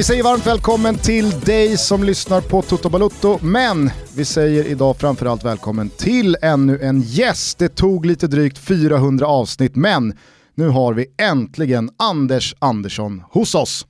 Vi 0.00 0.04
säger 0.04 0.22
varmt 0.22 0.46
välkommen 0.46 0.98
till 0.98 1.30
dig 1.40 1.76
som 1.78 2.04
lyssnar 2.04 2.40
på 2.40 2.62
Toto 2.62 2.88
Balutto, 2.88 3.38
men 3.42 3.90
vi 4.16 4.24
säger 4.24 4.64
idag 4.64 4.96
framförallt 4.96 5.44
välkommen 5.44 5.90
till 5.90 6.36
ännu 6.42 6.78
en 6.82 7.00
gäst. 7.00 7.58
Det 7.58 7.68
tog 7.68 8.06
lite 8.06 8.26
drygt 8.26 8.58
400 8.58 9.26
avsnitt, 9.26 9.76
men 9.76 10.16
nu 10.54 10.68
har 10.68 10.94
vi 10.94 11.06
äntligen 11.22 11.90
Anders 11.96 12.54
Andersson 12.58 13.22
hos 13.30 13.54
oss. 13.54 13.86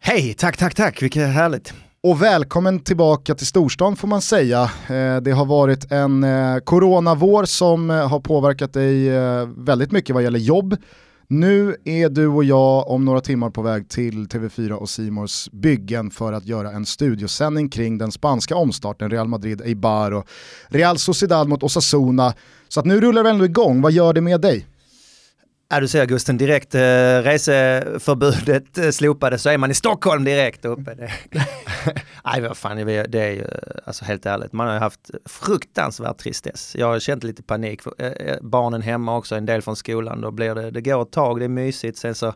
Hej, 0.00 0.34
tack, 0.34 0.56
tack, 0.56 0.74
tack, 0.74 1.02
vilket 1.02 1.28
härligt. 1.28 1.72
Och 2.02 2.22
välkommen 2.22 2.80
tillbaka 2.80 3.34
till 3.34 3.46
storstan 3.46 3.96
får 3.96 4.08
man 4.08 4.22
säga. 4.22 4.62
Eh, 4.88 5.16
det 5.16 5.32
har 5.32 5.44
varit 5.44 5.92
en 5.92 6.24
eh, 6.24 6.58
coronavår 6.58 7.44
som 7.44 7.90
eh, 7.90 8.08
har 8.08 8.20
påverkat 8.20 8.72
dig 8.72 9.10
väldigt 9.56 9.92
mycket 9.92 10.14
vad 10.14 10.22
gäller 10.22 10.38
jobb. 10.38 10.76
Nu 11.32 11.76
är 11.84 12.08
du 12.08 12.26
och 12.26 12.44
jag 12.44 12.88
om 12.88 13.04
några 13.04 13.20
timmar 13.20 13.50
på 13.50 13.62
väg 13.62 13.88
till 13.88 14.26
TV4 14.26 14.70
och 14.70 14.90
Simors 14.90 15.48
byggen 15.52 16.10
för 16.10 16.32
att 16.32 16.46
göra 16.46 16.70
en 16.70 16.86
studiosändning 16.86 17.68
kring 17.68 17.98
den 17.98 18.12
spanska 18.12 18.56
omstarten 18.56 19.10
Real 19.10 19.28
Madrid, 19.28 19.60
Eibar 19.60 20.12
och 20.12 20.26
Real 20.68 20.98
Sociedad 20.98 21.48
mot 21.48 21.62
Osasuna. 21.62 22.34
Så 22.68 22.80
att 22.80 22.86
nu 22.86 23.00
rullar 23.00 23.24
det 23.24 23.30
ändå 23.30 23.44
igång, 23.44 23.82
vad 23.82 23.92
gör 23.92 24.12
det 24.12 24.20
med 24.20 24.40
dig? 24.40 24.66
Ja, 25.72 25.80
du 25.80 25.88
ser 25.88 26.06
Gusten, 26.06 26.38
direkt 26.38 26.74
eh, 26.74 26.80
reseförbudet 27.22 28.78
eh, 28.78 28.90
slopades 28.90 29.42
så 29.42 29.50
är 29.50 29.58
man 29.58 29.70
i 29.70 29.74
Stockholm 29.74 30.24
direkt 30.24 30.64
uppe. 30.64 30.94
Det. 30.94 31.10
Nej, 32.24 32.40
vad 32.40 32.56
fan, 32.56 32.86
det 32.86 33.14
är 33.14 33.30
ju 33.30 33.44
alltså 33.84 34.04
helt 34.04 34.26
ärligt, 34.26 34.52
man 34.52 34.66
har 34.66 34.74
ju 34.74 34.80
haft 34.80 35.10
fruktansvärd 35.24 36.18
tristess. 36.18 36.76
Jag 36.78 36.86
har 36.86 36.98
känt 36.98 37.24
lite 37.24 37.42
panik, 37.42 37.82
för, 37.82 37.94
eh, 37.98 38.36
barnen 38.42 38.82
hemma 38.82 39.16
också, 39.16 39.34
en 39.34 39.46
del 39.46 39.62
från 39.62 39.76
skolan, 39.76 40.20
då 40.20 40.30
blir 40.30 40.54
det, 40.54 40.70
det 40.70 40.80
går 40.80 41.02
ett 41.02 41.10
tag, 41.10 41.38
det 41.38 41.44
är 41.44 41.48
mysigt, 41.48 41.98
sen 41.98 42.14
så 42.14 42.34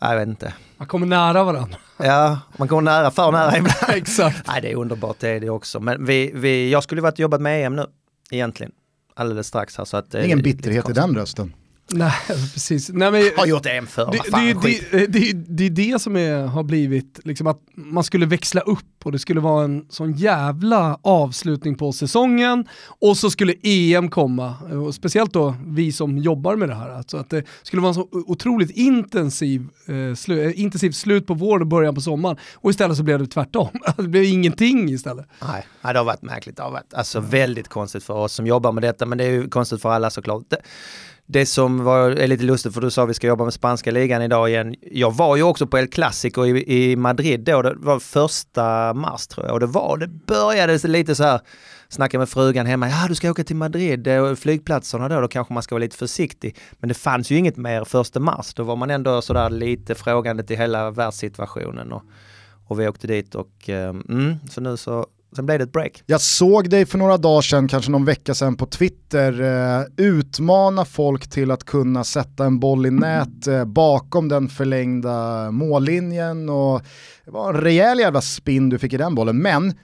jag 0.00 0.16
vet 0.16 0.28
inte. 0.28 0.54
Man 0.76 0.88
kommer 0.88 1.06
nära 1.06 1.44
varandra. 1.44 1.78
Ja, 1.96 2.38
man 2.56 2.68
kommer 2.68 2.82
nära, 2.82 3.10
för 3.10 3.32
nära 3.32 3.50
ibland. 3.58 3.76
Exakt. 3.88 4.42
Nej, 4.46 4.62
det 4.62 4.72
är 4.72 4.76
underbart, 4.76 5.16
det 5.20 5.28
är 5.28 5.40
det 5.40 5.50
också. 5.50 5.80
Men 5.80 6.04
vi, 6.04 6.30
vi, 6.34 6.70
jag 6.70 6.82
skulle 6.82 7.02
varit 7.02 7.18
jobbat 7.18 7.40
med 7.40 7.66
EM 7.66 7.76
nu, 7.76 7.86
egentligen. 8.30 8.72
Alldeles 9.14 9.46
strax 9.46 9.78
här. 9.78 9.84
Så 9.84 9.96
att, 9.96 10.14
Ingen 10.14 10.42
bitterhet 10.42 10.88
i 10.88 10.92
den 10.92 11.14
rösten. 11.16 11.52
Nej, 11.90 12.12
precis. 12.26 12.90
Nej, 12.92 13.10
men, 13.10 13.30
har 13.36 13.46
gjort 13.46 13.66
en 13.66 13.86
för, 13.86 14.10
det, 14.12 14.30
fan, 14.30 14.46
det, 14.46 14.90
det, 14.90 15.06
det, 15.06 15.32
det, 15.32 15.66
är 15.66 15.70
det 15.70 16.02
som 16.02 16.16
är, 16.16 16.46
har 16.46 16.62
blivit, 16.62 17.20
liksom 17.24 17.46
att 17.46 17.60
man 17.74 18.04
skulle 18.04 18.26
växla 18.26 18.60
upp 18.60 18.84
och 19.04 19.12
det 19.12 19.18
skulle 19.18 19.40
vara 19.40 19.64
en 19.64 19.86
sån 19.88 20.12
jävla 20.12 20.98
avslutning 21.02 21.74
på 21.74 21.92
säsongen 21.92 22.68
och 22.86 23.16
så 23.16 23.30
skulle 23.30 23.54
EM 23.62 24.10
komma, 24.10 24.54
och 24.86 24.94
speciellt 24.94 25.32
då 25.32 25.54
vi 25.66 25.92
som 25.92 26.18
jobbar 26.18 26.56
med 26.56 26.68
det 26.68 26.74
här. 26.74 26.90
Alltså 26.90 27.16
att 27.16 27.30
det 27.30 27.44
skulle 27.62 27.82
vara 27.82 27.88
en 27.88 27.94
så 27.94 28.08
otroligt 28.12 28.70
intensiv, 28.70 29.68
eh, 29.86 30.14
slu, 30.14 30.40
eh, 30.40 30.60
intensiv 30.60 30.90
slut 30.90 31.26
på 31.26 31.34
våren 31.34 31.62
och 31.62 31.68
början 31.68 31.94
på 31.94 32.00
sommaren 32.00 32.36
och 32.54 32.70
istället 32.70 32.96
så 32.96 33.02
blev 33.02 33.18
det 33.18 33.26
tvärtom. 33.26 33.68
det 33.96 34.02
blev 34.02 34.24
ingenting 34.24 34.88
istället. 34.88 35.26
Nej, 35.42 35.66
det 35.82 35.98
har 35.98 36.04
varit 36.04 36.22
märkligt. 36.22 36.56
Det 36.56 36.62
har 36.62 36.70
varit 36.70 36.94
alltså, 36.94 37.20
väldigt 37.20 37.68
konstigt 37.68 38.04
för 38.04 38.14
oss 38.14 38.32
som 38.32 38.46
jobbar 38.46 38.72
med 38.72 38.82
detta, 38.82 39.06
men 39.06 39.18
det 39.18 39.24
är 39.24 39.30
ju 39.30 39.48
konstigt 39.48 39.82
för 39.82 39.90
alla 39.90 40.10
såklart. 40.10 40.42
Det, 41.28 41.46
som 41.46 41.84
var, 41.84 42.10
är 42.10 42.26
lite 42.28 42.44
lustigt, 42.44 42.74
för 42.74 42.80
du 42.80 42.90
sa 42.90 43.02
att 43.02 43.08
vi 43.08 43.14
ska 43.14 43.26
jobba 43.26 43.44
med 43.44 43.52
spanska 43.52 43.90
ligan 43.90 44.22
idag 44.22 44.48
igen. 44.48 44.74
Jag 44.80 45.14
var 45.14 45.36
ju 45.36 45.42
också 45.42 45.66
på 45.66 45.78
El 45.78 45.88
Clasico 45.88 46.46
i, 46.46 46.90
i 46.92 46.96
Madrid 46.96 47.40
då, 47.40 47.62
det 47.62 47.74
var 47.76 47.98
första 47.98 48.94
mars 48.94 49.26
tror 49.26 49.46
jag. 49.46 49.54
Och 49.54 49.60
det 49.60 49.66
var, 49.66 49.96
det 49.96 50.06
började 50.06 50.88
lite 50.88 51.14
så 51.14 51.24
här, 51.24 51.40
snacka 51.88 52.18
med 52.18 52.28
frugan 52.28 52.66
hemma, 52.66 52.88
ja 52.88 53.06
du 53.08 53.14
ska 53.14 53.30
åka 53.30 53.44
till 53.44 53.56
Madrid, 53.56 54.08
och 54.08 54.38
flygplatserna 54.38 55.08
då, 55.08 55.20
då 55.20 55.28
kanske 55.28 55.54
man 55.54 55.62
ska 55.62 55.74
vara 55.74 55.84
lite 55.84 55.96
försiktig. 55.96 56.56
Men 56.78 56.88
det 56.88 56.94
fanns 56.94 57.30
ju 57.30 57.36
inget 57.36 57.56
mer 57.56 57.84
första 57.84 58.20
mars, 58.20 58.54
då 58.54 58.62
var 58.62 58.76
man 58.76 58.90
ändå 58.90 59.22
sådär 59.22 59.50
lite 59.50 59.94
frågande 59.94 60.42
till 60.42 60.56
hela 60.56 60.90
världssituationen. 60.90 61.92
Och, 61.92 62.02
och 62.66 62.80
vi 62.80 62.88
åkte 62.88 63.06
dit 63.06 63.34
och, 63.34 63.68
eh, 63.70 63.88
mm, 63.88 64.36
så 64.50 64.60
nu 64.60 64.76
så 64.76 65.06
Sen 65.36 65.46
blev 65.46 65.58
det 65.58 65.64
ett 65.64 65.72
break. 65.72 66.02
Jag 66.06 66.20
såg 66.20 66.70
dig 66.70 66.86
för 66.86 66.98
några 66.98 67.16
dagar 67.16 67.42
sedan, 67.42 67.68
kanske 67.68 67.90
någon 67.90 68.04
vecka 68.04 68.34
sedan 68.34 68.56
på 68.56 68.66
Twitter, 68.66 69.40
eh, 69.40 69.84
utmana 69.96 70.84
folk 70.84 71.30
till 71.30 71.50
att 71.50 71.64
kunna 71.64 72.04
sätta 72.04 72.44
en 72.44 72.60
boll 72.60 72.86
i 72.86 72.90
nät 72.90 73.46
eh, 73.46 73.64
bakom 73.64 74.28
den 74.28 74.48
förlängda 74.48 75.50
mållinjen 75.50 76.48
och 76.48 76.82
det 77.24 77.30
var 77.30 77.54
en 77.54 77.60
rejäl 77.60 77.98
jävla 77.98 78.20
spin 78.20 78.68
du 78.68 78.78
fick 78.78 78.92
i 78.92 78.96
den 78.96 79.14
bollen. 79.14 79.38
Men 79.42 79.74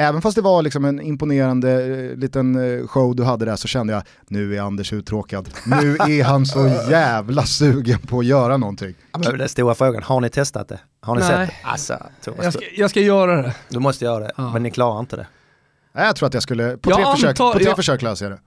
Även 0.00 0.22
fast 0.22 0.34
det 0.34 0.42
var 0.42 0.62
liksom 0.62 0.84
en 0.84 1.00
imponerande 1.00 1.84
eh, 1.84 2.16
liten 2.16 2.78
eh, 2.80 2.86
show 2.86 3.16
du 3.16 3.24
hade 3.24 3.44
där 3.44 3.56
så 3.56 3.68
kände 3.68 3.92
jag, 3.92 4.02
nu 4.28 4.56
är 4.56 4.60
Anders 4.60 4.92
uttråkad. 4.92 5.48
Nu 5.66 5.96
är 5.96 6.24
han 6.24 6.46
så 6.46 6.66
jävla 6.90 7.42
sugen 7.42 7.98
på 7.98 8.18
att 8.18 8.26
göra 8.26 8.56
någonting. 8.56 8.94
Men 9.12 9.38
den 9.38 9.48
stora 9.48 9.74
frågan, 9.74 10.02
har 10.02 10.20
ni 10.20 10.30
testat 10.30 10.68
det? 10.68 10.80
Har 11.00 11.14
ni 11.14 11.20
Nej. 11.20 11.28
sett 11.28 11.48
det? 11.48 11.68
Alltså, 11.68 11.98
Thomas, 12.24 12.44
jag, 12.44 12.52
ska, 12.52 12.64
jag 12.76 12.90
ska 12.90 13.00
göra 13.00 13.42
det. 13.42 13.54
Du 13.68 13.78
måste 13.78 14.04
göra 14.04 14.18
det, 14.18 14.32
ja. 14.36 14.52
men 14.52 14.62
ni 14.62 14.70
klarar 14.70 15.00
inte 15.00 15.16
det. 15.16 15.26
Jag 15.92 16.16
tror 16.16 16.26
att 16.26 16.34
jag 16.34 16.42
skulle, 16.42 16.76
på 16.76 16.90
tre, 16.90 17.04
försök, 17.14 17.36
på 17.36 17.52
tre 17.52 17.64
jag... 17.64 17.76
försök 17.76 18.02
löser 18.02 18.30
jag 18.30 18.32
det. 18.32 18.40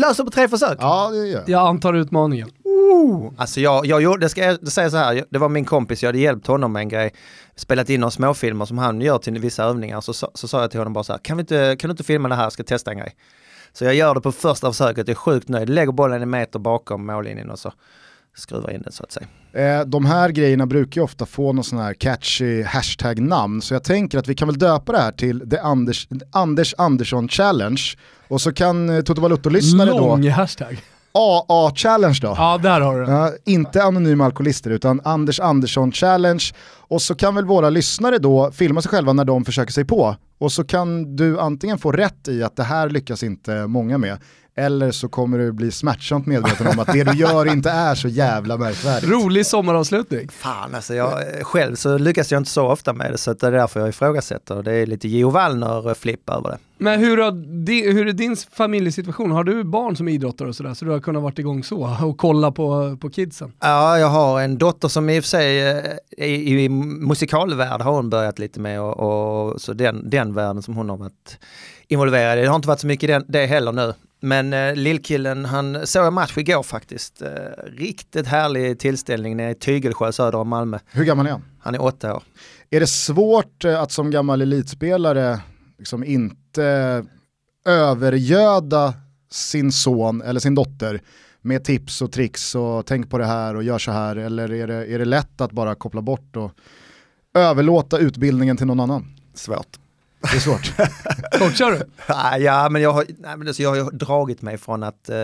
Löser 0.00 0.24
på 0.24 0.30
tre 0.30 0.48
försök? 0.48 0.78
Ja, 0.80 1.10
det 1.10 1.16
gör 1.16 1.38
jag. 1.38 1.48
Jag 1.48 1.68
antar 1.68 1.94
utmaningen. 1.94 2.50
Oh. 2.64 3.32
Alltså 3.36 3.60
jag, 3.60 3.86
jag 3.86 4.02
gjorde, 4.02 4.20
det 4.20 4.28
ska 4.28 4.44
jag 4.44 4.72
säga 4.72 4.90
så 4.90 4.96
här, 4.96 5.24
det 5.30 5.38
var 5.38 5.48
min 5.48 5.64
kompis, 5.64 6.02
jag 6.02 6.08
hade 6.08 6.18
hjälpt 6.18 6.46
honom 6.46 6.72
med 6.72 6.80
en 6.80 6.88
grej, 6.88 7.14
spelat 7.60 7.90
in 7.90 8.00
några 8.00 8.10
småfilmer 8.10 8.64
som 8.64 8.78
han 8.78 9.00
gör 9.00 9.18
till 9.18 9.38
vissa 9.38 9.64
övningar, 9.64 10.00
så, 10.00 10.12
så, 10.12 10.30
så 10.34 10.48
sa 10.48 10.60
jag 10.60 10.70
till 10.70 10.80
honom 10.80 10.92
bara 10.92 11.04
så 11.04 11.12
här, 11.12 11.18
kan, 11.18 11.36
vi 11.36 11.40
inte, 11.40 11.76
kan 11.78 11.88
du 11.88 11.92
inte 11.92 12.04
filma 12.04 12.28
det 12.28 12.34
här, 12.34 12.42
jag 12.42 12.52
ska 12.52 12.62
testa 12.62 12.90
en 12.90 12.98
grej. 12.98 13.16
Så 13.72 13.84
jag 13.84 13.94
gör 13.94 14.14
det 14.14 14.20
på 14.20 14.32
första 14.32 14.72
försöket, 14.72 15.08
jag 15.08 15.14
är 15.14 15.14
sjukt 15.14 15.48
nöjd, 15.48 15.68
lägger 15.68 15.92
bollen 15.92 16.22
en 16.22 16.30
meter 16.30 16.58
bakom 16.58 17.06
mållinjen 17.06 17.50
och 17.50 17.58
så 17.58 17.72
skruvar 18.36 18.70
in 18.70 18.82
den 18.82 18.92
så 18.92 19.02
att 19.02 19.12
säga. 19.12 19.26
Eh, 19.52 19.86
de 19.86 20.04
här 20.04 20.30
grejerna 20.30 20.66
brukar 20.66 21.00
ju 21.00 21.04
ofta 21.04 21.26
få 21.26 21.52
någon 21.52 21.64
sån 21.64 21.78
här 21.78 21.94
catchy 21.94 22.62
hashtag-namn, 22.62 23.62
så 23.62 23.74
jag 23.74 23.84
tänker 23.84 24.18
att 24.18 24.28
vi 24.28 24.34
kan 24.34 24.48
väl 24.48 24.58
döpa 24.58 24.92
det 24.92 24.98
här 24.98 25.12
till 25.12 25.50
The 25.50 25.58
Anders, 25.58 26.08
Anders 26.32 26.74
Andersson 26.78 27.28
Challenge, 27.28 27.82
och 28.28 28.40
så 28.40 28.52
kan 28.52 28.90
eh, 28.90 29.02
Toto 29.02 29.20
Balutto-lyssnare 29.20 29.90
då... 29.90 29.98
Lång 29.98 30.28
hashtag. 30.28 30.82
AA-challenge 31.12 32.18
då. 32.22 32.34
Ja, 32.36 32.58
där 32.62 32.80
har 32.80 32.98
du 32.98 33.04
den. 33.04 33.14
Ja, 33.14 33.32
inte 33.44 33.82
anonyma 33.82 34.24
alkoholister 34.24 34.70
utan 34.70 35.00
Anders 35.04 35.40
Andersson 35.40 35.92
challenge. 35.92 36.44
Och 36.88 37.02
så 37.02 37.14
kan 37.14 37.34
väl 37.34 37.44
våra 37.44 37.70
lyssnare 37.70 38.18
då 38.18 38.50
filma 38.52 38.82
sig 38.82 38.90
själva 38.90 39.12
när 39.12 39.24
de 39.24 39.44
försöker 39.44 39.72
sig 39.72 39.84
på. 39.84 40.16
Och 40.38 40.52
så 40.52 40.64
kan 40.64 41.16
du 41.16 41.40
antingen 41.40 41.78
få 41.78 41.92
rätt 41.92 42.28
i 42.28 42.42
att 42.42 42.56
det 42.56 42.62
här 42.62 42.90
lyckas 42.90 43.22
inte 43.22 43.66
många 43.66 43.98
med, 43.98 44.18
eller 44.60 44.90
så 44.90 45.08
kommer 45.08 45.38
du 45.38 45.52
bli 45.52 45.70
smärtsamt 45.70 46.26
medveten 46.26 46.66
om 46.66 46.78
att 46.78 46.92
det 46.92 47.04
du 47.04 47.18
gör 47.18 47.52
inte 47.52 47.70
är 47.70 47.94
så 47.94 48.08
jävla 48.08 48.56
märkvärdigt. 48.56 49.12
Rolig 49.12 49.46
sommaravslutning. 49.46 50.28
Fan 50.28 50.74
alltså, 50.74 50.94
jag, 50.94 51.12
själv 51.42 51.74
så 51.74 51.98
lyckas 51.98 52.32
jag 52.32 52.40
inte 52.40 52.50
så 52.50 52.66
ofta 52.66 52.92
med 52.92 53.12
det 53.12 53.18
så 53.18 53.32
det 53.32 53.46
är 53.46 53.52
därför 53.52 53.80
jag 53.80 53.88
ifrågasätter. 53.88 54.62
Det 54.62 54.72
är 54.72 54.86
lite 54.86 55.08
Gio 55.08 55.30
Wallner-flipp 55.30 56.30
över 56.30 56.50
det. 56.50 56.58
Men 56.82 57.00
hur, 57.00 57.18
har, 57.18 57.92
hur 57.92 58.08
är 58.08 58.12
din 58.12 58.36
familjesituation? 58.52 59.30
Har 59.30 59.44
du 59.44 59.64
barn 59.64 59.96
som 59.96 60.08
idrottar 60.08 60.44
och 60.44 60.56
sådär 60.56 60.74
så 60.74 60.84
du 60.84 60.90
har 60.90 61.00
kunnat 61.00 61.22
varit 61.22 61.38
igång 61.38 61.64
så 61.64 61.96
och 62.02 62.18
kolla 62.18 62.52
på, 62.52 62.96
på 63.00 63.10
kidsen? 63.10 63.52
Ja, 63.60 63.98
jag 63.98 64.06
har 64.06 64.40
en 64.40 64.58
dotter 64.58 64.88
som 64.88 65.10
i 65.10 65.20
och 65.20 65.24
för 65.24 65.28
sig 65.28 65.68
eh, 65.68 65.84
i, 66.16 66.64
i 66.64 66.68
musikalvärld 66.68 67.80
har 67.80 67.92
hon 67.92 68.10
börjat 68.10 68.38
lite 68.38 68.60
med 68.60 68.80
och, 68.80 69.50
och 69.52 69.60
så 69.60 69.72
den, 69.72 70.10
den 70.10 70.34
världen 70.34 70.62
som 70.62 70.74
hon 70.74 70.90
har 70.90 70.96
varit 70.96 71.38
involverad 71.88 72.38
i. 72.38 72.42
Det 72.42 72.48
har 72.48 72.56
inte 72.56 72.68
varit 72.68 72.80
så 72.80 72.86
mycket 72.86 73.08
den, 73.08 73.24
det 73.28 73.46
heller 73.46 73.72
nu. 73.72 73.94
Men 74.20 74.52
eh, 74.52 74.74
lillkillen, 74.74 75.44
han 75.44 75.86
såg 75.86 76.06
en 76.06 76.14
match 76.14 76.38
igår 76.38 76.62
faktiskt. 76.62 77.22
Eh, 77.22 77.28
riktigt 77.76 78.26
härlig 78.26 78.78
tillställning 78.78 79.36
nere 79.36 79.50
i 79.50 79.54
Tygelsjö 79.54 80.12
söder 80.12 80.38
om 80.38 80.48
Malmö. 80.48 80.78
Hur 80.92 81.04
gammal 81.04 81.26
är 81.26 81.30
han? 81.30 81.44
Han 81.60 81.74
är 81.74 81.82
åtta 81.82 82.14
år. 82.14 82.22
Är 82.70 82.80
det 82.80 82.86
svårt 82.86 83.64
eh, 83.64 83.80
att 83.80 83.92
som 83.92 84.10
gammal 84.10 84.42
elitspelare 84.42 85.40
liksom 85.78 86.04
inte 86.04 87.04
övergöda 87.66 88.94
sin 89.30 89.72
son 89.72 90.22
eller 90.22 90.40
sin 90.40 90.54
dotter 90.54 91.00
med 91.42 91.64
tips 91.64 92.02
och 92.02 92.12
tricks 92.12 92.54
och 92.54 92.86
tänk 92.86 93.10
på 93.10 93.18
det 93.18 93.26
här 93.26 93.56
och 93.56 93.62
gör 93.62 93.78
så 93.78 93.90
här 93.90 94.16
eller 94.16 94.52
är 94.52 94.66
det, 94.66 94.86
är 94.86 94.98
det 94.98 95.04
lätt 95.04 95.40
att 95.40 95.52
bara 95.52 95.74
koppla 95.74 96.02
bort 96.02 96.36
och 96.36 96.52
överlåta 97.34 97.98
utbildningen 97.98 98.56
till 98.56 98.66
någon 98.66 98.80
annan? 98.80 99.16
Svårt. 99.34 99.78
Det 100.20 100.36
är 100.36 100.40
svårt. 100.40 100.72
Coachar 101.38 101.70
du? 101.70 101.82
ja, 102.44 102.68
men 102.68 102.82
jag 102.82 102.92
har, 102.92 103.04
nej, 103.18 103.36
men 103.36 103.48
alltså, 103.48 103.62
jag 103.62 103.84
har 103.84 103.90
dragit 103.90 104.42
mig 104.42 104.58
från 104.58 104.82
att 104.82 105.10
uh, 105.10 105.16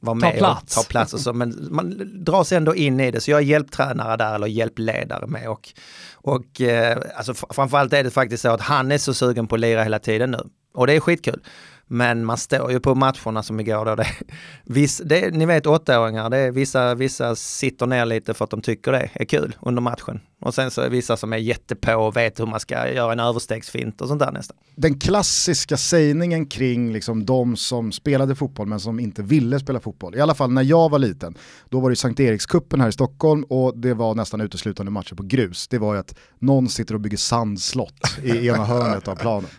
vara 0.00 0.14
med 0.14 0.32
ta 0.32 0.38
plats. 0.38 0.76
och 0.76 0.84
ta 0.84 0.88
plats 0.88 1.14
och 1.14 1.20
så, 1.20 1.32
men 1.32 1.68
man 1.70 2.10
dras 2.24 2.52
ändå 2.52 2.74
in 2.74 3.00
i 3.00 3.10
det. 3.10 3.20
Så 3.20 3.30
jag 3.30 3.40
är 3.40 3.44
hjälptränare 3.44 4.16
där 4.16 4.34
eller 4.34 4.46
hjälpledare 4.46 5.26
med. 5.26 5.48
Och, 5.48 5.68
och 6.14 6.60
uh, 6.60 6.96
alltså, 7.16 7.34
framförallt 7.34 7.92
är 7.92 8.04
det 8.04 8.10
faktiskt 8.10 8.42
så 8.42 8.48
att 8.48 8.60
han 8.60 8.92
är 8.92 8.98
så 8.98 9.14
sugen 9.14 9.46
på 9.46 9.54
att 9.54 9.60
lira 9.60 9.82
hela 9.82 9.98
tiden 9.98 10.30
nu. 10.30 10.40
Och 10.74 10.86
det 10.86 10.92
är 10.92 11.00
skitkul. 11.00 11.40
Men 11.90 12.24
man 12.24 12.38
står 12.38 12.72
ju 12.72 12.80
på 12.80 12.94
matcherna 12.94 13.42
som 13.42 13.60
igår 13.60 13.84
då. 13.84 13.94
Det, 13.94 14.06
viss, 14.64 14.98
det, 15.04 15.34
ni 15.34 15.46
vet 15.46 15.66
åttaåringar, 15.66 16.30
det 16.30 16.50
vissa, 16.50 16.94
vissa 16.94 17.36
sitter 17.36 17.86
ner 17.86 18.06
lite 18.06 18.34
för 18.34 18.44
att 18.44 18.50
de 18.50 18.62
tycker 18.62 18.92
det 18.92 19.10
är 19.14 19.24
kul 19.24 19.56
under 19.60 19.82
matchen. 19.82 20.20
Och 20.40 20.54
sen 20.54 20.70
så 20.70 20.80
är 20.80 20.90
vissa 20.90 21.16
som 21.16 21.32
är 21.32 21.36
jättepå 21.36 21.94
och 21.94 22.16
vet 22.16 22.40
hur 22.40 22.46
man 22.46 22.60
ska 22.60 22.92
göra 22.92 23.12
en 23.12 23.20
överstegsfint 23.20 24.00
och 24.00 24.08
sånt 24.08 24.20
där 24.20 24.32
nästan. 24.32 24.56
Den 24.76 24.98
klassiska 24.98 25.76
sägningen 25.76 26.46
kring 26.46 26.92
liksom 26.92 27.24
de 27.26 27.56
som 27.56 27.92
spelade 27.92 28.34
fotboll 28.34 28.66
men 28.66 28.80
som 28.80 29.00
inte 29.00 29.22
ville 29.22 29.60
spela 29.60 29.80
fotboll, 29.80 30.14
i 30.16 30.20
alla 30.20 30.34
fall 30.34 30.50
när 30.50 30.62
jag 30.62 30.88
var 30.90 30.98
liten, 30.98 31.34
då 31.68 31.80
var 31.80 31.90
det 31.90 31.96
Sankt 31.96 32.20
Erikskuppen 32.20 32.80
här 32.80 32.88
i 32.88 32.92
Stockholm 32.92 33.42
och 33.44 33.78
det 33.78 33.94
var 33.94 34.14
nästan 34.14 34.40
uteslutande 34.40 34.92
matcher 34.92 35.14
på 35.14 35.22
grus. 35.22 35.68
Det 35.68 35.78
var 35.78 35.94
ju 35.94 36.00
att 36.00 36.14
någon 36.38 36.68
sitter 36.68 36.94
och 36.94 37.00
bygger 37.00 37.16
sandslott 37.18 38.00
i 38.22 38.46
ena 38.48 38.64
hörnet 38.64 39.08
av 39.08 39.16
planen. 39.16 39.50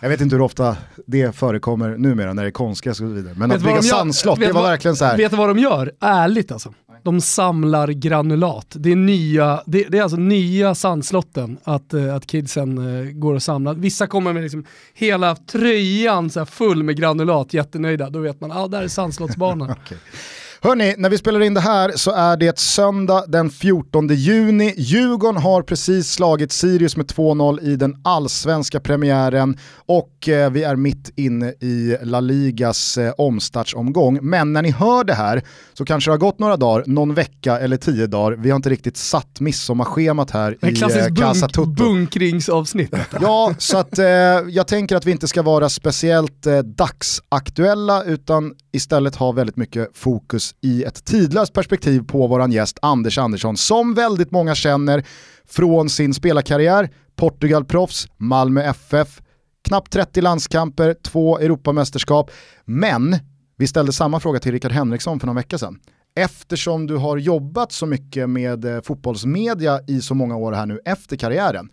Jag 0.00 0.08
vet 0.08 0.20
inte 0.20 0.36
hur 0.36 0.42
ofta 0.42 0.76
det 1.06 1.36
förekommer 1.36 1.96
numera 1.96 2.32
när 2.32 2.42
det 2.42 2.48
är 2.48 2.52
konstgräs 2.52 3.00
och 3.00 3.08
så 3.08 3.12
vidare. 3.14 3.34
Men 3.36 3.48
Vet 3.48 3.58
att 3.58 3.64
bygga 3.64 3.82
sandslott, 3.82 4.38
det 4.40 4.46
var 4.46 4.52
vad- 4.52 4.70
verkligen 4.70 4.96
så 4.96 5.04
här. 5.04 5.16
Vet 5.16 5.30
du 5.30 5.36
vad 5.36 5.48
de 5.48 5.58
gör? 5.58 5.92
Ärligt 6.00 6.52
alltså. 6.52 6.74
De 7.02 7.20
samlar 7.20 7.88
granulat. 7.88 8.66
Det 8.70 8.92
är, 8.92 8.96
nya, 8.96 9.62
det, 9.66 9.84
det 9.88 9.98
är 9.98 10.02
alltså 10.02 10.15
Alltså, 10.16 10.28
nya 10.28 10.74
sandslotten 10.74 11.58
att, 11.64 11.94
eh, 11.94 12.14
att 12.14 12.26
kidsen 12.26 12.78
eh, 12.78 13.10
går 13.12 13.34
och 13.34 13.42
samlar. 13.42 13.74
Vissa 13.74 14.06
kommer 14.06 14.32
med 14.32 14.42
liksom 14.42 14.64
hela 14.94 15.36
tröjan 15.36 16.30
så 16.30 16.40
här 16.40 16.46
full 16.46 16.82
med 16.82 16.96
granulat, 16.96 17.54
jättenöjda. 17.54 18.10
Då 18.10 18.18
vet 18.18 18.40
man, 18.40 18.50
ja 18.50 18.60
ah, 18.60 18.68
där 18.68 18.82
är 18.82 18.88
sandslottsbanan. 18.88 19.74
Hörni, 20.66 20.94
när 20.98 21.10
vi 21.10 21.18
spelar 21.18 21.40
in 21.40 21.54
det 21.54 21.60
här 21.60 21.92
så 21.96 22.10
är 22.10 22.36
det 22.36 22.58
söndag 22.58 23.24
den 23.28 23.50
14 23.50 24.08
juni. 24.08 24.74
Djurgården 24.76 25.42
har 25.42 25.62
precis 25.62 26.12
slagit 26.12 26.52
Sirius 26.52 26.96
med 26.96 27.06
2-0 27.06 27.60
i 27.62 27.76
den 27.76 27.96
allsvenska 28.04 28.80
premiären 28.80 29.58
och 29.74 30.28
eh, 30.28 30.50
vi 30.50 30.62
är 30.62 30.76
mitt 30.76 31.12
inne 31.16 31.48
i 31.48 31.96
La 32.02 32.20
Ligas 32.20 32.98
eh, 32.98 33.12
omstartsomgång. 33.18 34.18
Men 34.22 34.52
när 34.52 34.62
ni 34.62 34.70
hör 34.70 35.04
det 35.04 35.14
här 35.14 35.42
så 35.74 35.84
kanske 35.84 36.10
det 36.10 36.12
har 36.12 36.18
gått 36.18 36.38
några 36.38 36.56
dagar, 36.56 36.84
någon 36.86 37.14
vecka 37.14 37.58
eller 37.58 37.76
tio 37.76 38.06
dagar. 38.06 38.36
Vi 38.36 38.50
har 38.50 38.56
inte 38.56 38.70
riktigt 38.70 38.96
satt 38.96 39.40
midsommarschemat 39.40 40.30
här 40.30 40.52
i 40.52 40.80
eh, 40.82 41.14
Casa 41.14 41.48
Tutto. 41.48 41.66
bunkringsavsnitt. 41.66 42.94
Ja, 43.20 43.54
så 43.58 43.78
att 43.78 43.98
eh, 43.98 44.06
jag 44.48 44.66
tänker 44.66 44.96
att 44.96 45.06
vi 45.06 45.10
inte 45.10 45.28
ska 45.28 45.42
vara 45.42 45.68
speciellt 45.68 46.46
dagsaktuella 46.64 48.04
utan 48.04 48.54
istället 48.72 49.16
ha 49.16 49.32
väldigt 49.32 49.56
mycket 49.56 49.88
fokus 49.94 50.55
i 50.62 50.84
ett 50.84 51.04
tidlöst 51.04 51.52
perspektiv 51.52 52.02
på 52.06 52.26
våran 52.26 52.52
gäst 52.52 52.78
Anders 52.82 53.18
Andersson 53.18 53.56
som 53.56 53.94
väldigt 53.94 54.30
många 54.30 54.54
känner 54.54 55.04
från 55.48 55.90
sin 55.90 56.14
spelarkarriär, 56.14 56.90
Portugalproffs, 57.16 58.08
Malmö 58.16 58.62
FF, 58.62 59.20
knappt 59.68 59.92
30 59.92 60.20
landskamper, 60.20 60.96
två 61.02 61.38
Europamästerskap. 61.38 62.30
Men 62.64 63.16
vi 63.56 63.66
ställde 63.66 63.92
samma 63.92 64.20
fråga 64.20 64.38
till 64.38 64.52
Rickard 64.52 64.72
Henriksson 64.72 65.20
för 65.20 65.26
någon 65.26 65.36
vecka 65.36 65.58
sedan. 65.58 65.78
Eftersom 66.16 66.86
du 66.86 66.96
har 66.96 67.16
jobbat 67.16 67.72
så 67.72 67.86
mycket 67.86 68.30
med 68.30 68.64
eh, 68.64 68.80
fotbollsmedia 68.82 69.80
i 69.86 70.00
så 70.00 70.14
många 70.14 70.36
år 70.36 70.52
här 70.52 70.66
nu 70.66 70.80
efter 70.84 71.16
karriären, 71.16 71.68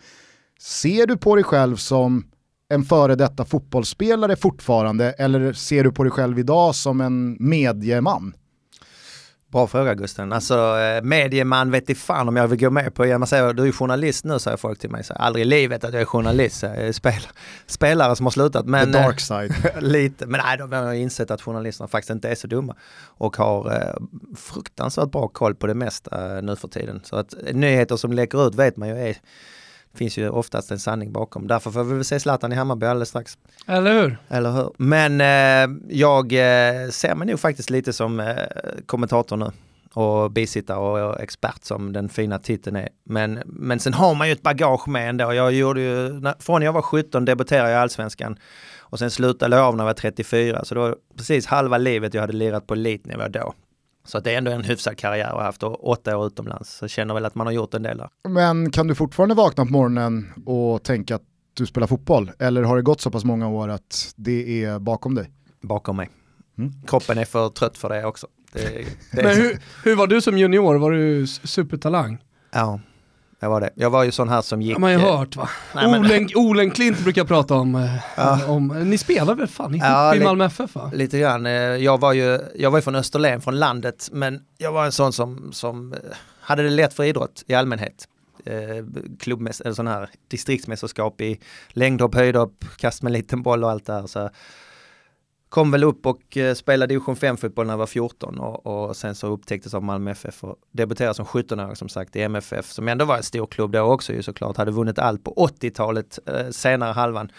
Ser 0.63 1.07
du 1.07 1.17
på 1.17 1.35
dig 1.35 1.43
själv 1.43 1.75
som 1.75 2.25
en 2.69 2.83
före 2.83 3.15
detta 3.15 3.45
fotbollsspelare 3.45 4.35
fortfarande 4.35 5.11
eller 5.11 5.53
ser 5.53 5.83
du 5.83 5.91
på 5.91 6.03
dig 6.03 6.11
själv 6.11 6.39
idag 6.39 6.75
som 6.75 7.01
en 7.01 7.37
medieman? 7.39 8.33
Bra 9.53 9.67
fråga 9.67 9.93
Gusten. 9.93 10.33
Alltså 10.33 10.79
eh, 10.79 11.03
medieman 11.03 11.71
vet 11.71 11.89
i 11.89 11.95
fan 11.95 12.27
om 12.27 12.35
jag 12.35 12.47
vill 12.47 12.59
gå 12.59 12.69
med 12.69 12.93
på. 12.93 13.05
Man 13.05 13.27
säger 13.27 13.53
du 13.53 13.67
är 13.67 13.71
journalist 13.71 14.25
nu 14.25 14.39
säger 14.39 14.57
folk 14.57 14.79
till 14.79 14.89
mig. 14.89 15.03
Så, 15.03 15.13
Aldrig 15.13 15.45
i 15.45 15.49
livet 15.49 15.83
att 15.83 15.93
jag 15.93 16.01
är 16.01 16.05
journalist. 16.05 16.63
Jag 16.63 16.77
är 16.77 16.91
spel, 16.91 17.27
spelare 17.65 18.15
som 18.15 18.25
har 18.25 18.31
slutat. 18.31 18.65
Men, 18.65 18.91
The 18.91 18.99
eh, 18.99 19.05
dark 19.05 19.19
side. 19.19 19.53
lite, 19.81 20.25
men 20.25 20.41
nej, 20.45 20.57
de 20.57 20.73
har 20.73 20.93
insett 20.93 21.31
att 21.31 21.41
journalisterna 21.41 21.87
faktiskt 21.87 22.09
inte 22.09 22.29
är 22.29 22.35
så 22.35 22.47
dumma 22.47 22.75
och 23.03 23.37
har 23.37 23.71
eh, 23.71 24.03
fruktansvärt 24.35 25.11
bra 25.11 25.27
koll 25.27 25.55
på 25.55 25.67
det 25.67 25.73
mesta 25.73 26.37
eh, 26.37 26.43
nu 26.43 26.55
för 26.55 26.67
tiden. 26.67 27.01
Så 27.03 27.15
att 27.15 27.33
eh, 27.47 27.55
nyheter 27.55 27.97
som 27.97 28.13
läcker 28.13 28.47
ut 28.47 28.55
vet 28.55 28.77
man 28.77 28.89
ju 28.89 28.95
är 28.95 29.17
finns 29.97 30.17
ju 30.17 30.29
oftast 30.29 30.71
en 30.71 30.79
sanning 30.79 31.11
bakom. 31.11 31.47
Därför 31.47 31.71
får 31.71 31.83
vi 31.83 31.93
väl 31.93 32.05
se 32.05 32.19
Zlatan 32.19 32.51
i 32.51 32.55
Hammarby 32.55 32.85
alldeles 32.85 33.09
strax. 33.09 33.37
Eller 33.67 34.01
hur? 34.01 34.17
Eller 34.29 34.51
hur? 34.51 34.71
Men 34.77 35.21
eh, 35.21 35.77
jag 35.89 36.33
eh, 36.33 36.89
ser 36.89 37.15
mig 37.15 37.27
nog 37.27 37.39
faktiskt 37.39 37.69
lite 37.69 37.93
som 37.93 38.19
eh, 38.19 38.35
kommentator 38.85 39.37
nu 39.37 39.51
och 39.93 40.31
bisittare 40.31 40.77
och 40.79 41.21
expert 41.21 41.63
som 41.63 41.93
den 41.93 42.09
fina 42.09 42.39
titeln 42.39 42.75
är. 42.75 42.89
Men, 43.03 43.41
men 43.45 43.79
sen 43.79 43.93
har 43.93 44.15
man 44.15 44.27
ju 44.27 44.33
ett 44.33 44.43
bagage 44.43 44.87
med 44.87 45.09
ändå. 45.09 45.33
Jag 45.33 45.53
gjorde 45.53 45.81
ju, 45.81 46.13
när, 46.13 46.35
från 46.39 46.61
jag 46.61 46.73
var 46.73 46.81
17 46.81 47.25
debuterade 47.25 47.69
jag 47.69 47.79
i 47.79 47.81
Allsvenskan 47.81 48.37
och 48.79 48.99
sen 48.99 49.11
slutade 49.11 49.55
jag 49.55 49.65
av 49.65 49.75
när 49.75 49.83
jag 49.83 49.89
var 49.89 49.93
34. 49.93 50.65
Så 50.65 50.75
det 50.75 50.81
var 50.81 50.95
precis 51.17 51.45
halva 51.45 51.77
livet 51.77 52.13
jag 52.13 52.21
hade 52.21 52.33
lirat 52.33 52.67
på 52.67 52.73
elitnivå 52.73 53.27
då. 53.27 53.53
Så 54.05 54.17
att 54.17 54.23
det 54.23 54.33
är 54.33 54.37
ändå 54.37 54.51
en 54.51 54.63
hyfsad 54.63 54.97
karriär 54.97 55.27
jag 55.27 55.35
har 55.35 55.43
haft 55.43 55.63
och 55.63 55.89
åtta 55.89 56.17
år 56.17 56.27
utomlands. 56.27 56.77
Så 56.77 56.83
jag 56.83 56.89
känner 56.89 57.13
väl 57.13 57.25
att 57.25 57.35
man 57.35 57.47
har 57.47 57.53
gjort 57.53 57.73
en 57.73 57.83
del 57.83 57.97
där. 57.97 58.09
Men 58.29 58.71
kan 58.71 58.87
du 58.87 58.95
fortfarande 58.95 59.35
vakna 59.35 59.65
på 59.65 59.71
morgonen 59.71 60.33
och 60.45 60.83
tänka 60.83 61.15
att 61.15 61.21
du 61.53 61.65
spelar 61.65 61.87
fotboll? 61.87 62.31
Eller 62.39 62.63
har 62.63 62.75
det 62.75 62.81
gått 62.81 63.01
så 63.01 63.11
pass 63.11 63.23
många 63.23 63.47
år 63.47 63.69
att 63.69 64.13
det 64.15 64.63
är 64.63 64.79
bakom 64.79 65.15
dig? 65.15 65.31
Bakom 65.61 65.97
mig. 65.97 66.09
Mm. 66.57 66.73
Kroppen 66.87 67.17
är 67.17 67.25
för 67.25 67.49
trött 67.49 67.77
för 67.77 67.89
det 67.89 68.05
också. 68.05 68.27
Det, 68.53 68.85
det 69.11 69.21
är 69.21 69.23
Men 69.23 69.35
hur, 69.35 69.59
hur 69.83 69.95
var 69.95 70.07
du 70.07 70.21
som 70.21 70.37
junior? 70.37 70.75
Var 70.75 70.91
du 70.91 71.27
supertalang? 71.27 72.17
Ja, 72.51 72.79
jag 73.43 73.49
var 73.49 73.61
det. 73.61 73.69
Jag 73.75 73.89
var 73.89 74.03
ju 74.03 74.11
sån 74.11 74.29
här 74.29 74.41
som 74.41 74.61
gick... 74.61 74.73
har 74.73 74.79
man 74.81 74.91
ju 74.91 74.97
eh, 74.97 75.17
hört 75.17 75.35
va? 75.35 75.49
Nej, 75.75 75.87
men- 75.91 75.99
Olen, 76.05 76.29
Olen 76.35 76.71
Klint 76.71 76.99
brukar 77.03 77.23
prata 77.23 77.55
om, 77.55 77.75
eh, 77.75 77.95
Ja. 78.17 78.45
om 78.47 78.67
ni 78.67 78.97
spelar 78.97 79.35
väl 79.35 79.47
fan 79.47 79.75
ihop 79.75 79.85
Ja, 79.87 80.15
i 80.15 80.19
Malmö 80.19 80.45
FF 80.45 80.75
va? 80.75 80.91
Lite 80.93 81.19
grann. 81.19 81.45
eh, 81.45 81.51
Jag 81.53 81.99
var 81.99 82.13
ju 82.13 82.39
jag 82.55 82.71
var 82.71 82.81
från 82.81 82.95
Österlen, 82.95 83.41
från 83.41 83.59
landet, 83.59 84.09
men 84.11 84.39
jag 84.57 84.71
var 84.71 84.85
en 84.85 84.91
sån 84.91 85.13
som, 85.13 85.49
som 85.53 85.93
eh, 85.93 85.99
hade 86.41 86.63
det 86.63 86.69
lätt 86.69 86.93
för 86.93 87.03
idrott 87.03 87.43
i 87.47 87.53
allmänhet. 87.53 88.07
Eh, 88.45 88.83
klubbmäss- 89.19 89.61
eller 89.61 89.73
sån 89.73 89.87
här 89.87 90.09
distriktsmästerskap 90.27 91.21
i 91.21 91.39
längdhopp, 91.69 92.15
höjdhopp, 92.15 92.65
kast 92.77 93.03
med 93.03 93.11
liten 93.11 93.41
boll 93.41 93.63
och 93.63 93.69
allt 93.71 93.85
det 93.85 93.93
här. 93.93 94.07
Så 94.07 94.29
kom 95.53 95.71
väl 95.71 95.83
upp 95.83 96.05
och 96.05 96.37
eh, 96.37 96.53
spelade 96.53 96.93
division 96.93 97.15
5-fotboll 97.15 97.65
när 97.65 97.73
jag 97.73 97.77
var 97.77 97.85
14 97.85 98.39
och, 98.39 98.65
och 98.65 98.95
sen 98.95 99.15
så 99.15 99.27
upptäcktes 99.27 99.73
av 99.73 99.83
Malmö 99.83 100.11
FF 100.11 100.43
och 100.43 100.55
debuterade 100.71 101.13
som 101.13 101.25
17-åring 101.25 101.75
som 101.75 101.89
sagt 101.89 102.15
i 102.15 102.21
MFF 102.21 102.71
som 102.71 102.87
ändå 102.87 103.05
var 103.05 103.17
en 103.17 103.23
stor 103.23 103.47
klubb 103.47 103.71
då 103.71 103.81
också 103.81 104.13
ju 104.13 104.23
såklart. 104.23 104.57
Hade 104.57 104.71
vunnit 104.71 104.99
allt 104.99 105.23
på 105.23 105.49
80-talet, 105.61 106.19
eh, 106.25 106.49
senare 106.49 106.91
halvan. 106.91 107.31